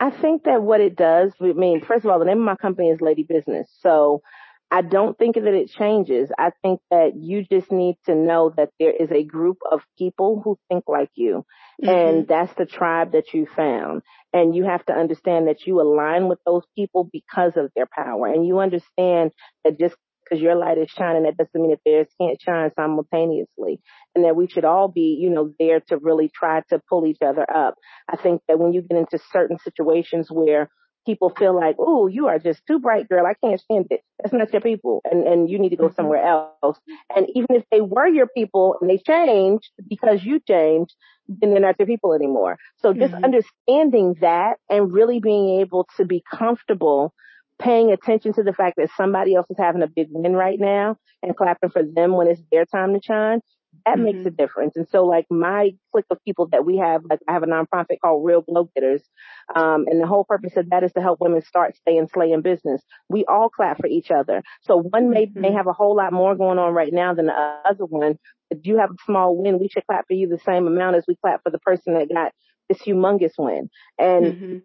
I 0.00 0.10
think 0.10 0.44
that 0.44 0.60
what 0.60 0.80
it 0.80 0.96
does, 0.96 1.32
I 1.40 1.52
mean, 1.52 1.80
first 1.80 2.04
of 2.04 2.10
all, 2.10 2.18
the 2.18 2.24
name 2.24 2.40
of 2.40 2.44
my 2.44 2.56
company 2.56 2.88
is 2.88 3.00
Lady 3.00 3.24
Bizness. 3.24 3.66
So 3.80 4.22
I 4.70 4.82
don't 4.82 5.16
think 5.16 5.36
that 5.36 5.46
it 5.46 5.70
changes. 5.70 6.30
I 6.36 6.50
think 6.62 6.80
that 6.90 7.12
you 7.16 7.44
just 7.44 7.70
need 7.70 7.96
to 8.06 8.14
know 8.14 8.52
that 8.56 8.70
there 8.80 8.90
is 8.90 9.10
a 9.12 9.22
group 9.22 9.58
of 9.70 9.80
people 9.96 10.40
who 10.42 10.58
think 10.68 10.84
like 10.88 11.10
you. 11.14 11.46
Mm-hmm. 11.82 11.88
And 11.88 12.28
that's 12.28 12.54
the 12.54 12.66
tribe 12.66 13.12
that 13.12 13.32
you 13.32 13.46
found. 13.56 14.02
And 14.32 14.54
you 14.54 14.64
have 14.64 14.84
to 14.86 14.92
understand 14.92 15.48
that 15.48 15.66
you 15.66 15.80
align 15.80 16.28
with 16.28 16.38
those 16.44 16.64
people 16.76 17.08
because 17.12 17.52
of 17.56 17.70
their 17.74 17.88
power. 17.92 18.26
And 18.26 18.46
you 18.46 18.58
understand 18.60 19.32
that 19.64 19.78
just 19.78 19.96
because 20.24 20.42
your 20.42 20.54
light 20.54 20.78
is 20.78 20.90
shining, 20.90 21.24
that 21.24 21.36
doesn't 21.36 21.60
mean 21.60 21.70
that 21.70 21.80
theirs 21.84 22.08
can't 22.20 22.40
shine 22.40 22.70
simultaneously. 22.74 23.80
And 24.14 24.24
that 24.24 24.36
we 24.36 24.48
should 24.48 24.64
all 24.64 24.88
be, 24.88 25.18
you 25.20 25.30
know, 25.30 25.52
there 25.58 25.80
to 25.88 25.98
really 25.98 26.30
try 26.34 26.62
to 26.70 26.80
pull 26.88 27.06
each 27.06 27.22
other 27.24 27.46
up. 27.48 27.74
I 28.08 28.16
think 28.16 28.42
that 28.48 28.58
when 28.58 28.72
you 28.72 28.82
get 28.82 28.98
into 28.98 29.18
certain 29.32 29.58
situations 29.58 30.28
where 30.30 30.68
people 31.06 31.32
feel 31.36 31.54
like, 31.54 31.76
oh, 31.78 32.06
you 32.06 32.28
are 32.28 32.38
just 32.38 32.62
too 32.66 32.78
bright, 32.78 33.08
girl. 33.08 33.26
I 33.26 33.34
can't 33.46 33.60
stand 33.60 33.86
it. 33.90 34.00
That's 34.22 34.32
not 34.32 34.52
your 34.52 34.62
people. 34.62 35.02
And, 35.04 35.26
and 35.26 35.50
you 35.50 35.58
need 35.58 35.70
to 35.70 35.76
go 35.76 35.84
mm-hmm. 35.84 35.94
somewhere 35.94 36.24
else. 36.24 36.78
And 37.14 37.26
even 37.34 37.56
if 37.56 37.64
they 37.70 37.80
were 37.80 38.06
your 38.06 38.26
people 38.26 38.76
and 38.80 38.88
they 38.88 38.98
changed 38.98 39.70
because 39.88 40.24
you 40.24 40.40
changed, 40.40 40.94
not 41.28 41.76
your 41.78 41.86
people 41.86 42.12
anymore. 42.12 42.58
So 42.78 42.92
just 42.92 43.14
mm-hmm. 43.14 43.24
understanding 43.24 44.16
that 44.20 44.58
and 44.68 44.92
really 44.92 45.20
being 45.20 45.60
able 45.60 45.88
to 45.96 46.04
be 46.04 46.22
comfortable 46.30 47.14
paying 47.58 47.92
attention 47.92 48.32
to 48.34 48.42
the 48.42 48.52
fact 48.52 48.76
that 48.76 48.90
somebody 48.96 49.34
else 49.34 49.46
is 49.48 49.56
having 49.58 49.82
a 49.82 49.86
big 49.86 50.08
win 50.10 50.34
right 50.34 50.58
now 50.58 50.96
and 51.22 51.36
clapping 51.36 51.70
for 51.70 51.82
them 51.82 52.12
when 52.12 52.26
it's 52.26 52.42
their 52.50 52.64
time 52.64 52.92
to 52.94 53.00
shine 53.02 53.40
that 53.86 53.96
mm-hmm. 53.96 54.04
makes 54.04 54.26
a 54.26 54.30
difference. 54.30 54.76
And 54.76 54.86
so 54.88 55.04
like 55.04 55.26
my 55.30 55.72
clique 55.92 56.06
of 56.10 56.18
people 56.24 56.48
that 56.52 56.64
we 56.64 56.78
have, 56.78 57.02
like 57.08 57.20
I 57.28 57.32
have 57.32 57.42
a 57.42 57.46
nonprofit 57.46 58.00
called 58.02 58.24
Real 58.24 58.42
Glow 58.42 58.68
Getters. 58.74 59.02
Um, 59.54 59.86
and 59.88 60.00
the 60.00 60.06
whole 60.06 60.24
purpose 60.24 60.56
of 60.56 60.70
that 60.70 60.84
is 60.84 60.92
to 60.92 61.00
help 61.00 61.20
women 61.20 61.42
start, 61.42 61.76
stay 61.76 61.96
and 61.96 62.08
slay 62.10 62.32
in 62.32 62.42
business. 62.42 62.82
We 63.08 63.24
all 63.26 63.48
clap 63.48 63.78
for 63.78 63.86
each 63.86 64.10
other. 64.10 64.42
So 64.62 64.78
one 64.78 65.10
may, 65.10 65.26
mm-hmm. 65.26 65.40
may 65.40 65.52
have 65.52 65.66
a 65.66 65.72
whole 65.72 65.96
lot 65.96 66.12
more 66.12 66.34
going 66.34 66.58
on 66.58 66.72
right 66.74 66.92
now 66.92 67.14
than 67.14 67.26
the 67.26 67.60
other 67.64 67.84
one. 67.84 68.18
If 68.50 68.58
you 68.64 68.78
have 68.78 68.90
a 68.90 69.04
small 69.04 69.36
win, 69.36 69.58
we 69.58 69.68
should 69.68 69.86
clap 69.86 70.06
for 70.06 70.14
you 70.14 70.28
the 70.28 70.38
same 70.38 70.66
amount 70.66 70.96
as 70.96 71.04
we 71.08 71.16
clap 71.16 71.42
for 71.42 71.50
the 71.50 71.58
person 71.58 71.94
that 71.94 72.12
got 72.12 72.32
this 72.68 72.78
humongous 72.78 73.32
win. 73.38 73.68
And 73.98 74.24
mm-hmm. 74.24 74.56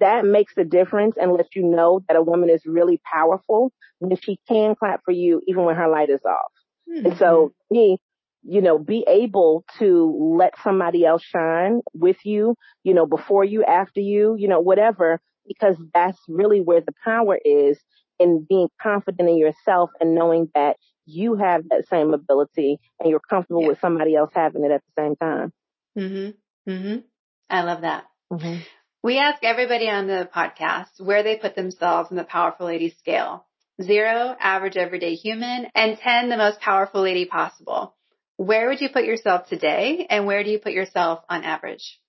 that 0.00 0.24
makes 0.24 0.54
a 0.56 0.64
difference 0.64 1.16
and 1.20 1.32
lets 1.32 1.54
you 1.54 1.62
know 1.62 2.00
that 2.08 2.16
a 2.16 2.22
woman 2.22 2.50
is 2.50 2.62
really 2.66 3.00
powerful 3.10 3.72
when 3.98 4.16
she 4.16 4.38
can 4.48 4.74
clap 4.74 5.02
for 5.04 5.12
you 5.12 5.40
even 5.46 5.64
when 5.64 5.76
her 5.76 5.88
light 5.88 6.10
is 6.10 6.20
off. 6.24 6.52
And 6.86 7.16
so 7.16 7.52
mm-hmm. 7.70 7.74
me, 7.74 7.98
you 8.46 8.60
know, 8.60 8.78
be 8.78 9.04
able 9.08 9.64
to 9.78 10.36
let 10.38 10.52
somebody 10.62 11.04
else 11.04 11.22
shine 11.22 11.80
with 11.94 12.18
you, 12.24 12.54
you 12.82 12.94
know, 12.94 13.06
before 13.06 13.44
you, 13.44 13.64
after 13.64 14.00
you, 14.00 14.36
you 14.38 14.48
know, 14.48 14.60
whatever, 14.60 15.20
because 15.46 15.76
that's 15.94 16.18
really 16.28 16.60
where 16.60 16.80
the 16.80 16.92
power 17.04 17.38
is 17.44 17.78
in 18.18 18.46
being 18.48 18.68
confident 18.80 19.28
in 19.28 19.36
yourself 19.36 19.90
and 20.00 20.14
knowing 20.14 20.48
that 20.54 20.76
you 21.06 21.34
have 21.34 21.62
that 21.70 21.86
same 21.88 22.14
ability 22.14 22.78
and 23.00 23.10
you're 23.10 23.20
comfortable 23.20 23.62
yeah. 23.62 23.68
with 23.68 23.80
somebody 23.80 24.14
else 24.14 24.30
having 24.34 24.64
it 24.64 24.70
at 24.70 24.82
the 24.82 25.02
same 25.02 25.16
time. 25.16 25.52
Mhm. 25.96 26.34
Mhm. 26.68 27.04
I 27.50 27.62
love 27.62 27.82
that. 27.82 28.04
Mm-hmm. 28.32 28.62
We 29.02 29.18
ask 29.18 29.44
everybody 29.44 29.88
on 29.88 30.06
the 30.06 30.28
podcast 30.34 30.98
where 30.98 31.22
they 31.22 31.36
put 31.36 31.54
themselves 31.54 32.10
in 32.10 32.16
the 32.16 32.24
powerful 32.24 32.66
lady 32.66 32.90
scale. 32.98 33.46
Zero, 33.82 34.34
average 34.38 34.76
everyday 34.76 35.14
human, 35.14 35.66
and 35.74 35.98
10, 35.98 36.28
the 36.28 36.36
most 36.36 36.60
powerful 36.60 37.02
lady 37.02 37.26
possible. 37.26 37.94
Where 38.36 38.68
would 38.68 38.80
you 38.80 38.88
put 38.88 39.04
yourself 39.04 39.48
today 39.48 40.06
and 40.10 40.26
where 40.26 40.42
do 40.42 40.50
you 40.50 40.58
put 40.58 40.72
yourself 40.72 41.20
on 41.28 41.44
average? 41.44 42.00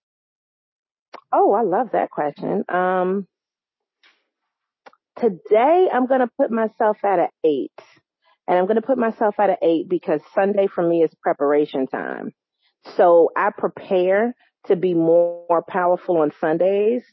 Oh, 1.32 1.54
I 1.54 1.62
love 1.62 1.90
that 1.94 2.10
question. 2.10 2.64
Um, 2.68 3.28
today 5.20 5.88
I'm 5.94 6.08
going 6.08 6.22
to 6.22 6.30
put 6.38 6.52
myself 6.52 6.98
at 7.04 7.20
an 7.20 7.28
eight 7.44 7.72
and 8.48 8.58
I'm 8.58 8.66
going 8.66 8.76
to 8.76 8.82
put 8.82 8.98
myself 8.98 9.36
at 9.40 9.50
an 9.50 9.58
eight 9.62 9.88
because 9.90 10.22
Sunday 10.34 10.68
for 10.68 10.88
me 10.88 11.04
is 11.04 11.12
preparation 11.22 11.88
time. 11.88 12.34
So 12.96 13.32
I 13.36 13.52
prepare 13.56 14.36
to 14.68 14.76
be 14.76 14.94
more 14.94 15.64
powerful 15.68 16.18
on 16.18 16.32
Sundays 16.40 17.04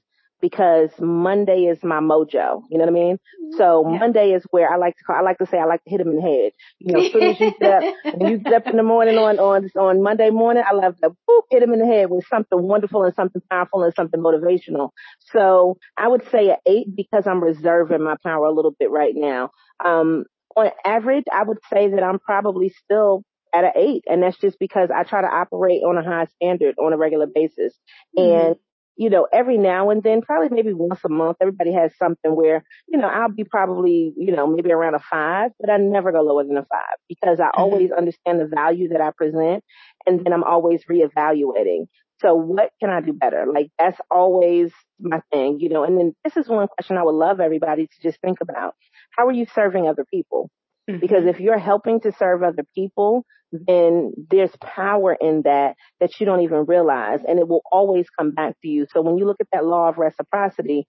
because 0.42 0.90
Monday 0.98 1.66
is 1.66 1.82
my 1.82 2.00
mojo. 2.00 2.62
You 2.68 2.76
know 2.78 2.84
what 2.84 2.88
I 2.88 2.90
mean? 2.90 3.18
So 3.56 3.88
yeah. 3.88 3.98
Monday 3.98 4.32
is 4.32 4.44
where 4.50 4.68
I 4.68 4.76
like 4.76 4.96
to 4.96 5.04
call, 5.04 5.16
I 5.16 5.22
like 5.22 5.38
to 5.38 5.46
say 5.46 5.58
I 5.58 5.64
like 5.64 5.82
to 5.84 5.90
hit 5.90 5.98
them 5.98 6.08
in 6.08 6.16
the 6.16 6.22
head. 6.22 6.52
You 6.80 6.92
know, 6.92 7.00
as 7.00 7.12
soon 7.12 7.22
as 7.22 7.40
you 7.40 7.54
get 7.58 7.70
up, 7.70 7.94
when 8.16 8.30
you 8.32 8.38
get 8.38 8.52
up 8.52 8.66
in 8.66 8.76
the 8.76 8.82
morning 8.82 9.16
on, 9.16 9.38
on, 9.38 9.70
on 9.78 10.02
Monday 10.02 10.30
morning, 10.30 10.64
I 10.68 10.74
love 10.74 10.98
to 10.98 11.10
boop, 11.10 11.42
hit 11.50 11.60
them 11.60 11.72
in 11.72 11.78
the 11.78 11.86
head 11.86 12.10
with 12.10 12.26
something 12.26 12.60
wonderful 12.60 13.04
and 13.04 13.14
something 13.14 13.40
powerful 13.48 13.84
and 13.84 13.94
something 13.94 14.20
motivational. 14.20 14.90
So 15.32 15.78
I 15.96 16.08
would 16.08 16.28
say 16.30 16.50
an 16.50 16.56
eight 16.66 16.94
because 16.94 17.26
I'm 17.26 17.42
reserving 17.42 18.02
my 18.02 18.16
power 18.22 18.46
a 18.46 18.52
little 18.52 18.74
bit 18.76 18.90
right 18.90 19.14
now. 19.14 19.50
Um, 19.82 20.24
on 20.56 20.70
average, 20.84 21.24
I 21.32 21.44
would 21.44 21.58
say 21.72 21.90
that 21.90 22.02
I'm 22.02 22.18
probably 22.18 22.74
still 22.84 23.22
at 23.54 23.64
an 23.64 23.72
eight. 23.76 24.04
And 24.06 24.22
that's 24.22 24.38
just 24.38 24.58
because 24.58 24.90
I 24.94 25.04
try 25.04 25.20
to 25.20 25.28
operate 25.28 25.82
on 25.82 25.96
a 25.98 26.02
high 26.02 26.26
standard 26.36 26.76
on 26.78 26.92
a 26.92 26.96
regular 26.96 27.26
basis. 27.32 27.74
Mm-hmm. 28.18 28.46
And 28.48 28.56
you 28.96 29.10
know, 29.10 29.26
every 29.32 29.56
now 29.56 29.90
and 29.90 30.02
then, 30.02 30.22
probably 30.22 30.48
maybe 30.50 30.72
once 30.72 31.00
a 31.04 31.08
month, 31.08 31.38
everybody 31.40 31.72
has 31.72 31.92
something 31.96 32.34
where, 32.36 32.62
you 32.88 32.98
know, 32.98 33.08
I'll 33.08 33.30
be 33.30 33.44
probably, 33.44 34.12
you 34.16 34.32
know, 34.34 34.46
maybe 34.46 34.70
around 34.70 34.94
a 34.94 34.98
five, 34.98 35.50
but 35.58 35.70
I 35.70 35.78
never 35.78 36.12
go 36.12 36.22
lower 36.22 36.44
than 36.44 36.56
a 36.56 36.64
five 36.64 36.96
because 37.08 37.40
I 37.40 37.46
mm-hmm. 37.46 37.60
always 37.60 37.90
understand 37.90 38.40
the 38.40 38.46
value 38.46 38.88
that 38.88 39.00
I 39.00 39.10
present 39.16 39.64
and 40.06 40.24
then 40.24 40.32
I'm 40.32 40.44
always 40.44 40.84
reevaluating. 40.84 41.86
So 42.20 42.34
what 42.34 42.70
can 42.80 42.90
I 42.90 43.00
do 43.00 43.12
better? 43.12 43.46
Like 43.52 43.70
that's 43.78 44.00
always 44.10 44.70
my 45.00 45.20
thing, 45.32 45.58
you 45.58 45.68
know, 45.68 45.82
and 45.82 45.98
then 45.98 46.14
this 46.22 46.36
is 46.36 46.48
one 46.48 46.68
question 46.68 46.96
I 46.96 47.02
would 47.02 47.14
love 47.14 47.40
everybody 47.40 47.86
to 47.86 48.02
just 48.02 48.20
think 48.20 48.40
about. 48.40 48.74
How 49.16 49.26
are 49.26 49.32
you 49.32 49.46
serving 49.54 49.88
other 49.88 50.04
people? 50.08 50.50
Mm-hmm. 50.90 51.00
Because 51.00 51.24
if 51.26 51.40
you're 51.40 51.58
helping 51.58 52.00
to 52.00 52.12
serve 52.18 52.42
other 52.42 52.64
people, 52.74 53.24
then 53.52 54.12
there's 54.30 54.50
power 54.60 55.16
in 55.18 55.42
that 55.42 55.74
that 56.00 56.18
you 56.18 56.26
don't 56.26 56.40
even 56.40 56.64
realize 56.66 57.20
and 57.26 57.38
it 57.38 57.46
will 57.46 57.62
always 57.70 58.06
come 58.18 58.32
back 58.32 58.54
to 58.62 58.68
you. 58.68 58.86
So 58.92 59.02
when 59.02 59.18
you 59.18 59.26
look 59.26 59.40
at 59.40 59.48
that 59.52 59.64
law 59.64 59.88
of 59.88 59.98
reciprocity, 59.98 60.86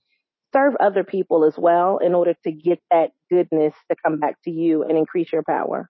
serve 0.54 0.76
other 0.80 1.04
people 1.04 1.46
as 1.46 1.56
well 1.58 1.98
in 1.98 2.16
order 2.16 2.36
to 2.44 2.52
get 2.52 2.80
that 2.90 3.12
goodness 3.30 3.74
to 3.92 3.98
come 4.04 4.20
back 4.20 4.36
to 4.46 4.52
you 4.52 4.84
and 4.84 4.98
increase 4.98 5.32
your 5.32 5.44
power. 5.44 5.90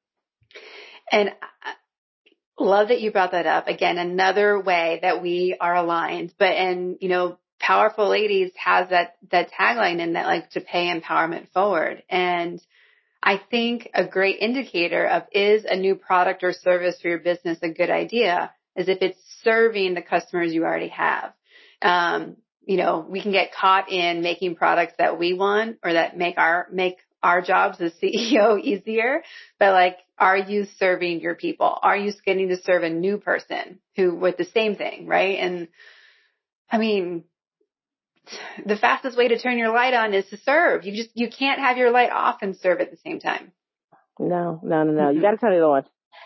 And 1.12 1.30
I 1.62 1.74
love 2.60 2.88
that 2.88 3.02
you 3.02 3.12
brought 3.12 3.32
that 3.32 3.46
up. 3.46 3.68
Again, 3.68 3.98
another 3.98 4.60
way 4.60 5.00
that 5.02 5.22
we 5.22 5.56
are 5.60 5.76
aligned, 5.76 6.34
but 6.40 6.54
and 6.54 6.98
you 7.02 7.10
know, 7.10 7.38
powerful 7.60 8.10
ladies 8.10 8.52
has 8.56 8.90
that 8.90 9.16
that 9.32 9.52
tagline 9.52 10.00
in 10.00 10.14
that 10.14 10.26
like 10.26 10.50
to 10.52 10.62
pay 10.62 10.92
empowerment 10.92 11.50
forward 11.54 12.04
and 12.10 12.62
I 13.24 13.42
think 13.50 13.90
a 13.94 14.06
great 14.06 14.40
indicator 14.40 15.06
of 15.08 15.24
is 15.32 15.64
a 15.64 15.78
new 15.78 15.96
product 15.96 16.44
or 16.44 16.52
service 16.52 17.00
for 17.02 17.08
your 17.08 17.20
business 17.20 17.58
a 17.62 17.70
good 17.70 17.90
idea 17.90 18.52
is 18.76 18.90
if 18.90 19.02
it's 19.02 19.18
serving 19.44 19.94
the 19.94 20.02
customers 20.02 20.54
you 20.54 20.66
already 20.66 20.90
have. 20.90 21.32
Um, 21.82 22.36
you 22.66 22.76
know, 22.76 23.06
we 23.08 23.22
can 23.22 23.32
get 23.32 23.54
caught 23.54 23.90
in 23.90 24.22
making 24.22 24.56
products 24.56 24.94
that 24.98 25.18
we 25.18 25.34
want 25.34 25.78
or 25.84 25.94
that 25.94 26.18
make 26.18 26.38
our, 26.38 26.68
make 26.72 26.98
our 27.22 27.42
jobs 27.42 27.80
as 27.80 27.94
CEO 28.04 28.60
easier, 28.60 29.24
but 29.58 29.72
like, 29.72 29.98
are 30.18 30.38
you 30.38 30.66
serving 30.78 31.22
your 31.22 31.36
people? 31.36 31.78
Are 31.82 31.98
you 31.98 32.12
getting 32.26 32.50
to 32.50 32.62
serve 32.62 32.84
a 32.84 32.90
new 32.90 33.18
person 33.18 33.80
who 33.96 34.16
with 34.16 34.38
the 34.38 34.46
same 34.46 34.76
thing, 34.76 35.08
right? 35.08 35.40
And 35.40 35.70
I 36.70 36.78
mean, 36.78 37.24
the 38.66 38.78
fastest 38.78 39.18
way 39.18 39.28
to 39.28 39.40
turn 39.40 39.58
your 39.58 39.74
light 39.74 39.94
on 39.94 40.14
is 40.14 40.26
to 40.30 40.38
serve. 40.38 40.86
You 40.86 40.96
just, 40.96 41.10
you 41.14 41.30
can't 41.30 41.60
have 41.60 41.78
your 41.78 41.92
light 41.92 42.12
off 42.12 42.38
and 42.42 42.56
serve 42.56 42.80
at 42.82 42.92
the 42.92 42.98
same 42.98 43.20
time. 43.20 43.52
No, 44.20 44.60
no, 44.64 44.84
no, 44.84 44.92
no. 44.92 45.02
Mm-hmm. 45.02 45.16
You 45.16 45.22
got 45.22 45.32
to 45.32 45.38
turn 45.38 45.54
it 45.54 45.62
on. 45.62 45.84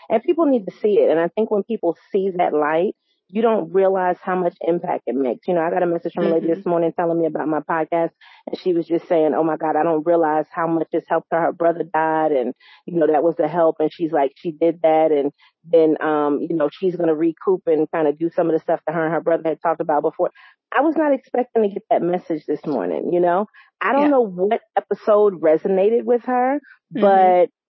And 0.08 0.22
people 0.22 0.46
need 0.46 0.66
to 0.66 0.72
see 0.80 0.98
it. 0.98 1.10
And 1.10 1.18
I 1.18 1.28
think 1.28 1.50
when 1.50 1.62
people 1.62 1.96
see 2.12 2.30
that 2.36 2.52
light, 2.52 2.94
you 3.30 3.42
don't 3.42 3.72
realize 3.72 4.16
how 4.22 4.36
much 4.36 4.56
impact 4.60 5.02
it 5.06 5.14
makes. 5.14 5.46
You 5.46 5.54
know, 5.54 5.60
I 5.60 5.70
got 5.70 5.82
a 5.82 5.86
message 5.86 6.12
from 6.14 6.26
a 6.26 6.30
lady 6.30 6.46
mm-hmm. 6.46 6.54
this 6.54 6.66
morning 6.66 6.92
telling 6.96 7.20
me 7.20 7.26
about 7.26 7.46
my 7.46 7.60
podcast 7.60 8.10
and 8.46 8.58
she 8.58 8.72
was 8.72 8.86
just 8.86 9.06
saying, 9.06 9.34
Oh 9.36 9.44
my 9.44 9.56
God, 9.56 9.76
I 9.76 9.82
don't 9.82 10.06
realize 10.06 10.46
how 10.50 10.66
much 10.66 10.88
it's 10.92 11.08
helped 11.08 11.28
her. 11.30 11.40
Her 11.40 11.52
brother 11.52 11.84
died 11.84 12.32
and, 12.32 12.54
you 12.86 12.98
know, 12.98 13.06
that 13.06 13.22
was 13.22 13.36
the 13.36 13.46
help. 13.46 13.76
And 13.80 13.92
she's 13.92 14.12
like, 14.12 14.32
she 14.36 14.52
did 14.52 14.80
that. 14.82 15.12
And 15.12 15.32
then, 15.64 16.00
um, 16.00 16.40
you 16.48 16.56
know, 16.56 16.70
she's 16.72 16.96
going 16.96 17.08
to 17.08 17.14
recoup 17.14 17.62
and 17.66 17.90
kind 17.90 18.08
of 18.08 18.18
do 18.18 18.30
some 18.34 18.48
of 18.48 18.54
the 18.54 18.60
stuff 18.60 18.80
that 18.86 18.94
her 18.94 19.04
and 19.04 19.12
her 19.12 19.20
brother 19.20 19.50
had 19.50 19.60
talked 19.60 19.82
about 19.82 20.02
before. 20.02 20.30
I 20.74 20.80
was 20.80 20.96
not 20.96 21.12
expecting 21.12 21.62
to 21.62 21.68
get 21.68 21.82
that 21.90 22.02
message 22.02 22.44
this 22.46 22.64
morning, 22.64 23.10
you 23.12 23.20
know? 23.20 23.46
I 23.80 23.92
don't 23.92 24.02
yeah. 24.02 24.08
know 24.08 24.26
what 24.26 24.60
episode 24.76 25.40
resonated 25.40 26.04
with 26.04 26.24
her, 26.24 26.60
mm-hmm. 26.94 27.00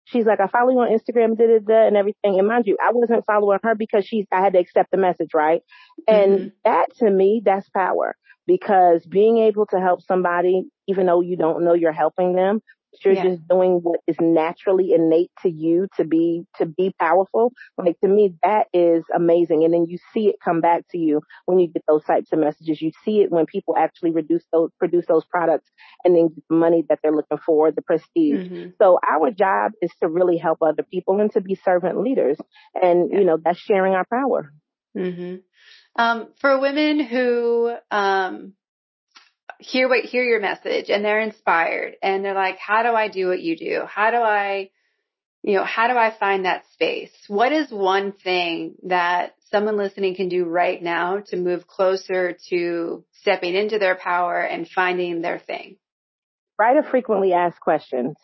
She's 0.07 0.24
like, 0.24 0.41
I 0.41 0.47
follow 0.47 0.70
you 0.70 0.81
on 0.81 0.89
Instagram, 0.89 1.37
da 1.37 1.47
da 1.47 1.59
da, 1.59 1.87
and 1.87 1.97
everything. 1.97 2.39
And 2.39 2.49
mind 2.49 2.66
you, 2.66 2.77
I 2.83 2.93
wasn't 2.93 3.27
following 3.27 3.59
her 3.62 3.74
because 3.74 4.05
she's, 4.07 4.27
I 4.33 4.41
had 4.41 4.55
to 4.55 4.59
accept 4.59 4.91
the 4.91 4.97
message, 4.97 5.31
right? 5.35 5.62
And 6.09 6.33
mm-hmm. 6.33 6.49
that 6.65 6.97
to 6.99 7.11
me, 7.11 7.43
that's 7.45 7.69
power 7.69 8.16
because 8.47 9.05
being 9.05 9.39
able 9.39 9.66
to 9.66 9.81
help 9.81 10.03
somebody, 10.03 10.65
even 10.87 11.07
though 11.07 11.20
you 11.20 11.37
don't 11.37 11.65
know 11.65 11.74
you're 11.74 11.93
helping 11.93 12.35
them, 12.35 12.61
You're 13.05 13.14
yeah. 13.14 13.24
just 13.24 13.48
doing 13.48 13.81
what 13.82 14.01
is 14.06 14.16
naturally 14.20 14.93
innate 14.93 15.31
to 15.43 15.51
you 15.51 15.89
to 15.97 16.05
be, 16.05 16.44
to 16.56 16.66
be 16.66 16.94
powerful. 16.98 17.52
Like 17.77 17.98
to 18.01 18.09
me, 18.09 18.35
that 18.43 18.66
is 18.73 19.05
amazing. 19.14 19.64
And 19.64 19.73
then 19.73 19.86
you 19.89 19.98
see 20.12 20.28
it 20.28 20.36
come 20.44 20.60
back 20.60 20.85
to 20.90 20.98
you 20.98 21.20
when 21.44 21.59
you 21.59 21.68
get 21.68 21.82
those 21.89 22.05
types 22.05 22.32
of 22.32 22.39
messages. 22.39 22.81
You 22.81 22.93
see 23.05 23.20
it 23.20 23.31
when 23.31 23.47
people 23.47 23.77
actually 23.77 24.12
reduce 24.12 24.44
those, 24.52 24.70
produce 24.78 25.06
those 25.06 25.24
products 25.24 25.70
and 26.05 26.16
then 26.16 26.28
get 26.28 26.44
the 26.48 26.56
money 26.56 26.85
that 26.89 27.01
they're 27.02 27.14
looking 27.14 27.39
for, 27.44 27.70
the 27.70 27.82
prestige. 27.82 28.48
Mm-hmm. 28.48 28.70
So 28.81 28.98
our 29.06 29.31
job 29.31 29.73
is 29.82 29.90
to 30.01 30.09
really 30.09 30.39
help 30.39 30.59
other 30.62 30.82
people 30.82 31.20
and 31.20 31.31
to 31.32 31.40
be 31.40 31.55
servant 31.55 32.01
leaders. 32.01 32.39
And, 32.81 33.10
yeah. 33.10 33.18
you 33.18 33.24
know, 33.24 33.39
that's 33.43 33.59
sharing 33.59 33.94
our 33.94 34.06
power. 34.06 34.52
Mm-hmm. 34.97 35.36
Um, 35.97 36.28
for 36.40 36.59
women 36.60 37.01
who, 37.01 37.74
um, 37.90 38.52
hear 39.59 39.89
what, 39.89 40.05
hear 40.05 40.24
your 40.24 40.40
message 40.40 40.90
and 40.90 41.05
they're 41.05 41.20
inspired 41.20 41.94
and 42.02 42.24
they're 42.24 42.35
like, 42.35 42.59
how 42.59 42.82
do 42.82 42.90
I 42.90 43.09
do 43.09 43.28
what 43.28 43.40
you 43.40 43.56
do? 43.56 43.82
How 43.86 44.10
do 44.10 44.18
I, 44.18 44.70
you 45.43 45.55
know, 45.55 45.64
how 45.64 45.89
do 45.89 45.97
I 45.97 46.14
find 46.18 46.44
that 46.44 46.64
space? 46.73 47.12
What 47.28 47.52
is 47.52 47.70
one 47.70 48.12
thing 48.12 48.74
that 48.85 49.35
someone 49.51 49.77
listening 49.77 50.16
can 50.16 50.28
do 50.28 50.44
right 50.44 50.82
now 50.82 51.20
to 51.28 51.36
move 51.36 51.66
closer 51.66 52.36
to 52.48 53.05
stepping 53.12 53.55
into 53.55 53.78
their 53.78 53.94
power 53.94 54.40
and 54.40 54.68
finding 54.68 55.23
their 55.23 55.39
thing? 55.39 55.77
Write 56.59 56.77
a 56.77 56.89
frequently 56.89 57.32
asked 57.32 57.60
questions. 57.60 58.16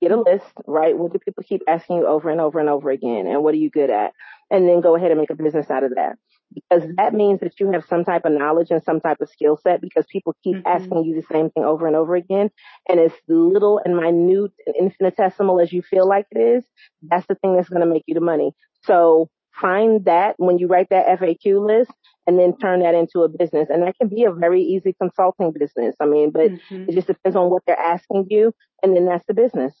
Get 0.00 0.10
a 0.10 0.20
list, 0.20 0.52
right? 0.66 0.98
What 0.98 1.12
do 1.12 1.20
people 1.20 1.44
keep 1.44 1.62
asking 1.68 1.98
you 1.98 2.06
over 2.06 2.28
and 2.28 2.40
over 2.40 2.58
and 2.58 2.68
over 2.68 2.90
again? 2.90 3.26
And 3.28 3.42
what 3.42 3.54
are 3.54 3.58
you 3.58 3.70
good 3.70 3.88
at? 3.88 4.12
And 4.50 4.68
then 4.68 4.80
go 4.80 4.96
ahead 4.96 5.12
and 5.12 5.20
make 5.20 5.30
a 5.30 5.36
business 5.36 5.70
out 5.70 5.84
of 5.84 5.94
that 5.94 6.18
because 6.54 6.88
that 6.96 7.14
means 7.14 7.40
that 7.40 7.58
you 7.58 7.72
have 7.72 7.84
some 7.88 8.04
type 8.04 8.24
of 8.24 8.32
knowledge 8.32 8.70
and 8.70 8.82
some 8.82 9.00
type 9.00 9.20
of 9.20 9.28
skill 9.30 9.58
set 9.62 9.80
because 9.80 10.04
people 10.10 10.34
keep 10.42 10.56
mm-hmm. 10.56 10.66
asking 10.66 11.04
you 11.04 11.14
the 11.14 11.26
same 11.32 11.50
thing 11.50 11.64
over 11.64 11.86
and 11.86 11.96
over 11.96 12.14
again. 12.14 12.50
And 12.88 13.00
as 13.00 13.12
little 13.28 13.80
and 13.84 13.96
minute 13.96 14.52
and 14.66 14.76
infinitesimal 14.76 15.60
as 15.60 15.72
you 15.72 15.82
feel 15.82 16.08
like 16.08 16.26
it 16.30 16.38
is, 16.38 16.64
that's 17.02 17.26
the 17.26 17.34
thing 17.34 17.56
that's 17.56 17.68
going 17.68 17.80
to 17.80 17.92
make 17.92 18.04
you 18.06 18.14
the 18.14 18.20
money. 18.20 18.52
So 18.84 19.28
find 19.60 20.04
that 20.06 20.34
when 20.38 20.58
you 20.58 20.66
write 20.66 20.88
that 20.90 21.06
FAQ 21.20 21.66
list 21.66 21.92
and 22.26 22.38
then 22.38 22.56
turn 22.56 22.80
that 22.80 22.94
into 22.94 23.20
a 23.20 23.28
business. 23.28 23.68
And 23.70 23.82
that 23.82 23.98
can 23.98 24.08
be 24.08 24.24
a 24.24 24.32
very 24.32 24.62
easy 24.62 24.94
consulting 25.00 25.52
business. 25.58 25.94
I 26.00 26.06
mean, 26.06 26.30
but 26.30 26.50
mm-hmm. 26.50 26.84
it 26.88 26.94
just 26.94 27.08
depends 27.08 27.36
on 27.36 27.50
what 27.50 27.62
they're 27.66 27.78
asking 27.78 28.26
you. 28.30 28.52
And 28.82 28.96
then 28.96 29.06
that's 29.06 29.26
the 29.26 29.34
business. 29.34 29.74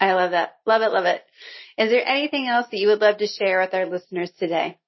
I 0.00 0.14
love 0.14 0.30
that. 0.30 0.56
Love 0.66 0.82
it. 0.82 0.92
Love 0.92 1.04
it. 1.04 1.22
Is 1.76 1.90
there 1.90 2.06
anything 2.06 2.46
else 2.46 2.66
that 2.70 2.78
you 2.78 2.88
would 2.88 3.00
love 3.00 3.18
to 3.18 3.26
share 3.26 3.60
with 3.60 3.74
our 3.74 3.86
listeners 3.86 4.30
today? 4.38 4.78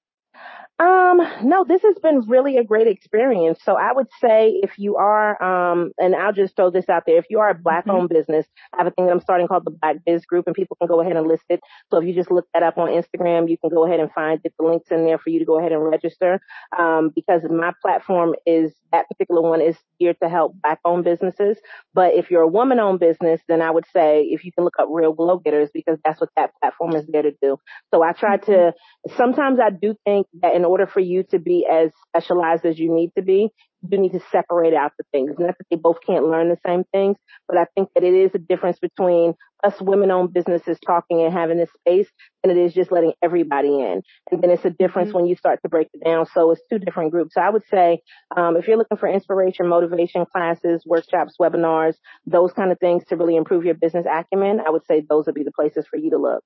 Um, 0.81 1.21
no, 1.45 1.65
this 1.65 1.83
has 1.83 1.97
been 2.03 2.23
really 2.27 2.57
a 2.57 2.65
great 2.65 2.89
experience. 2.89 3.61
So 3.63 3.77
I 3.77 3.93
would 3.93 4.09
say 4.21 4.59
if 4.61 4.73
you 4.77 4.97
are, 4.97 5.41
um, 5.41 5.93
and 5.99 6.17
I'll 6.17 6.33
just 6.33 6.57
throw 6.57 6.71
this 6.71 6.89
out 6.89 7.05
there, 7.07 7.17
if 7.17 7.27
you 7.31 7.39
are 7.39 7.51
a 7.51 7.55
black 7.55 7.87
owned 7.87 8.09
mm-hmm. 8.09 8.15
business, 8.15 8.47
I 8.73 8.79
have 8.79 8.89
a 8.89 8.91
thing 8.91 9.07
that 9.07 9.13
I'm 9.13 9.21
starting 9.21 9.47
called 9.47 9.65
the 9.65 9.71
Black 9.71 9.99
Biz 10.05 10.27
Group 10.27 10.49
and 10.49 10.55
people 10.55 10.77
can 10.77 10.89
go 10.89 11.01
ahead 11.01 11.17
and 11.17 11.29
list 11.29 11.45
it. 11.49 11.61
So 11.91 11.99
if 11.99 12.09
you 12.09 12.13
just 12.13 12.31
look 12.31 12.47
that 12.55 12.65
up 12.65 12.77
on 12.77 12.89
Instagram, 12.89 13.49
you 13.49 13.57
can 13.57 13.71
go 13.71 13.87
ahead 13.87 14.01
and 14.01 14.11
find 14.11 14.41
it. 14.43 14.53
The 14.59 14.67
links 14.67 14.91
in 14.91 15.07
there 15.07 15.19
for 15.19 15.31
you 15.31 15.39
to 15.39 15.45
go 15.45 15.61
ahead 15.61 15.71
and 15.71 15.83
register. 15.83 16.41
Um, 16.77 17.13
because 17.15 17.43
my 17.49 17.73
platform 17.81 18.35
is 18.45 18.73
that 18.91 19.09
particular 19.09 19.43
one 19.43 19.61
is 19.61 19.77
geared 20.01 20.17
to 20.23 20.29
help 20.29 20.55
black 20.61 20.81
owned 20.85 21.05
businesses. 21.05 21.57
But 21.95 22.15
if 22.15 22.33
you're 22.33 22.43
a 22.43 22.49
woman 22.49 22.81
owned 22.81 22.99
business, 22.99 23.41
then 23.47 23.63
I 23.63 23.71
would 23.71 23.87
say 23.93 24.23
if 24.23 24.45
you 24.45 24.51
can 24.51 24.65
look 24.65 24.79
up 24.81 24.89
real 24.91 25.13
glow 25.13 25.39
getters 25.39 25.71
because 25.73 25.99
that's 26.05 26.21
what 26.21 26.31
that 26.37 26.51
platform 26.61 26.97
is 26.97 27.07
there 27.07 27.23
to 27.23 27.33
do. 27.41 27.59
So 27.93 28.03
I 28.03 28.13
try 28.13 28.39
to, 28.39 28.51
mm-hmm. 28.51 29.17
sometimes 29.17 29.61
I 29.61 29.71
do 29.71 29.95
think 30.05 30.27
that 30.43 30.55
in 30.55 30.64
in 30.65 30.71
order 30.71 30.87
for 30.87 31.01
you 31.01 31.23
to 31.25 31.39
be 31.39 31.67
as 31.71 31.91
specialized 32.09 32.65
as 32.65 32.79
you 32.79 32.93
need 32.93 33.11
to 33.17 33.23
be, 33.23 33.51
you 33.87 33.99
need 33.99 34.13
to 34.13 34.21
separate 34.33 34.73
out 34.73 34.93
the 34.97 35.05
things. 35.13 35.33
Not 35.39 35.59
that 35.59 35.67
they 35.71 35.77
both 35.77 35.99
can't 36.07 36.25
learn 36.25 36.49
the 36.49 36.57
same 36.67 36.85
things, 36.91 37.19
but 37.47 37.59
I 37.59 37.67
think 37.75 37.91
that 37.95 38.03
it 38.03 38.15
is 38.15 38.31
a 38.35 38.39
difference 38.39 38.79
between 38.79 39.35
us 39.63 39.75
women 39.79 40.11
owned 40.11 40.33
businesses 40.33 40.79
talking 40.81 41.21
and 41.21 41.35
having 41.35 41.59
this 41.59 41.69
space 41.81 42.09
and 42.43 42.51
it 42.51 42.57
is 42.57 42.73
just 42.73 42.91
letting 42.91 43.13
everybody 43.23 43.69
in. 43.69 44.01
And 44.31 44.43
then 44.43 44.51
it's 44.51 44.65
a 44.65 44.71
difference 44.71 45.09
mm-hmm. 45.09 45.19
when 45.19 45.27
you 45.27 45.37
start 45.37 45.61
to 45.65 45.69
break 45.69 45.89
it 45.93 46.03
down. 46.03 46.25
So 46.33 46.51
it's 46.51 46.63
two 46.71 46.79
different 46.79 47.11
groups. 47.11 47.35
So 47.35 47.43
I 47.43 47.51
would 47.51 47.65
say, 47.71 48.01
um, 48.35 48.57
if 48.57 48.67
you're 48.67 48.79
looking 48.79 48.97
for 48.97 49.09
inspiration, 49.09 49.69
motivation 49.69 50.25
classes, 50.25 50.83
workshops, 50.87 51.35
webinars, 51.39 51.97
those 52.27 52.55
kind 52.55 52.73
of 52.73 52.79
things 52.79 53.05
to 53.09 53.17
really 53.17 53.37
improve 53.37 53.67
your 53.67 53.75
business 53.75 54.07
acumen, 54.11 54.61
I 54.67 54.71
would 54.71 54.87
say 54.87 55.05
those 55.07 55.27
would 55.27 55.35
be 55.35 55.45
the 55.45 55.53
places 55.53 55.87
for 55.91 55.99
you 55.99 56.11
to 56.11 56.19
look. 56.19 56.43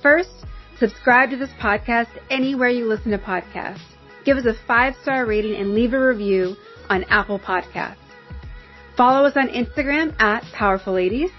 First, 0.00 0.30
subscribe 0.78 1.28
to 1.28 1.36
this 1.36 1.50
podcast 1.60 2.08
anywhere 2.30 2.70
you 2.70 2.86
listen 2.86 3.10
to 3.10 3.18
podcasts. 3.18 3.84
Give 4.24 4.38
us 4.38 4.46
a 4.46 4.54
five 4.66 4.94
star 5.02 5.26
rating 5.26 5.56
and 5.56 5.74
leave 5.74 5.92
a 5.92 6.00
review 6.00 6.56
on 6.88 7.04
Apple 7.10 7.38
Podcasts. 7.38 7.96
Follow 8.96 9.26
us 9.26 9.36
on 9.36 9.48
Instagram 9.48 10.18
at 10.18 10.42
Powerful 10.54 10.94
Ladies. 10.94 11.30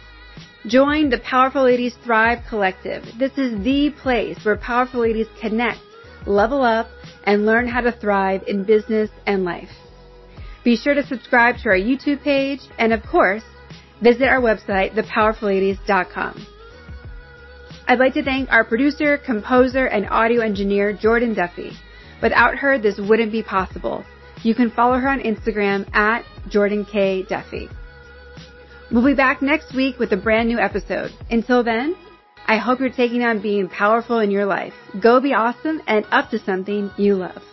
Join 0.67 1.09
the 1.09 1.19
Powerful 1.19 1.63
Ladies 1.63 1.95
Thrive 2.03 2.43
Collective. 2.47 3.03
This 3.17 3.35
is 3.39 3.63
the 3.63 3.89
place 3.99 4.37
where 4.45 4.57
powerful 4.57 5.01
ladies 5.01 5.27
connect 5.41 5.79
level 6.25 6.61
up, 6.61 6.87
and 7.23 7.45
learn 7.45 7.67
how 7.67 7.81
to 7.81 7.91
thrive 7.91 8.43
in 8.47 8.63
business 8.63 9.09
and 9.25 9.43
life. 9.43 9.69
Be 10.63 10.77
sure 10.77 10.93
to 10.93 11.05
subscribe 11.05 11.57
to 11.57 11.69
our 11.69 11.75
YouTube 11.75 12.23
page 12.23 12.61
and 12.77 12.93
of 12.93 13.03
course, 13.03 13.43
visit 14.01 14.27
our 14.27 14.41
website, 14.41 14.93
thepowerfulladies.com. 14.95 16.47
I'd 17.85 17.99
like 17.99 18.13
to 18.13 18.23
thank 18.23 18.49
our 18.49 18.63
producer, 18.63 19.17
composer, 19.17 19.85
and 19.87 20.07
audio 20.09 20.41
engineer, 20.41 20.93
Jordan 20.93 21.33
Duffy. 21.33 21.71
Without 22.21 22.55
her, 22.55 22.77
this 22.77 22.97
wouldn't 22.97 23.33
be 23.33 23.43
possible. 23.43 24.05
You 24.41 24.55
can 24.55 24.71
follow 24.71 24.97
her 24.97 25.09
on 25.09 25.19
Instagram 25.19 25.93
at 25.93 26.23
Jordan 26.47 26.85
K. 26.85 27.23
Duffy. 27.23 27.69
We'll 28.89 29.05
be 29.05 29.15
back 29.15 29.41
next 29.41 29.73
week 29.73 29.99
with 29.99 30.13
a 30.13 30.17
brand 30.17 30.47
new 30.47 30.59
episode. 30.59 31.11
Until 31.29 31.63
then, 31.63 31.95
I 32.45 32.57
hope 32.57 32.79
you're 32.79 32.89
taking 32.89 33.23
on 33.23 33.41
being 33.41 33.69
powerful 33.69 34.19
in 34.19 34.31
your 34.31 34.45
life. 34.45 34.73
Go 34.99 35.19
be 35.19 35.33
awesome 35.33 35.81
and 35.87 36.05
up 36.11 36.29
to 36.31 36.39
something 36.39 36.91
you 36.97 37.15
love. 37.15 37.52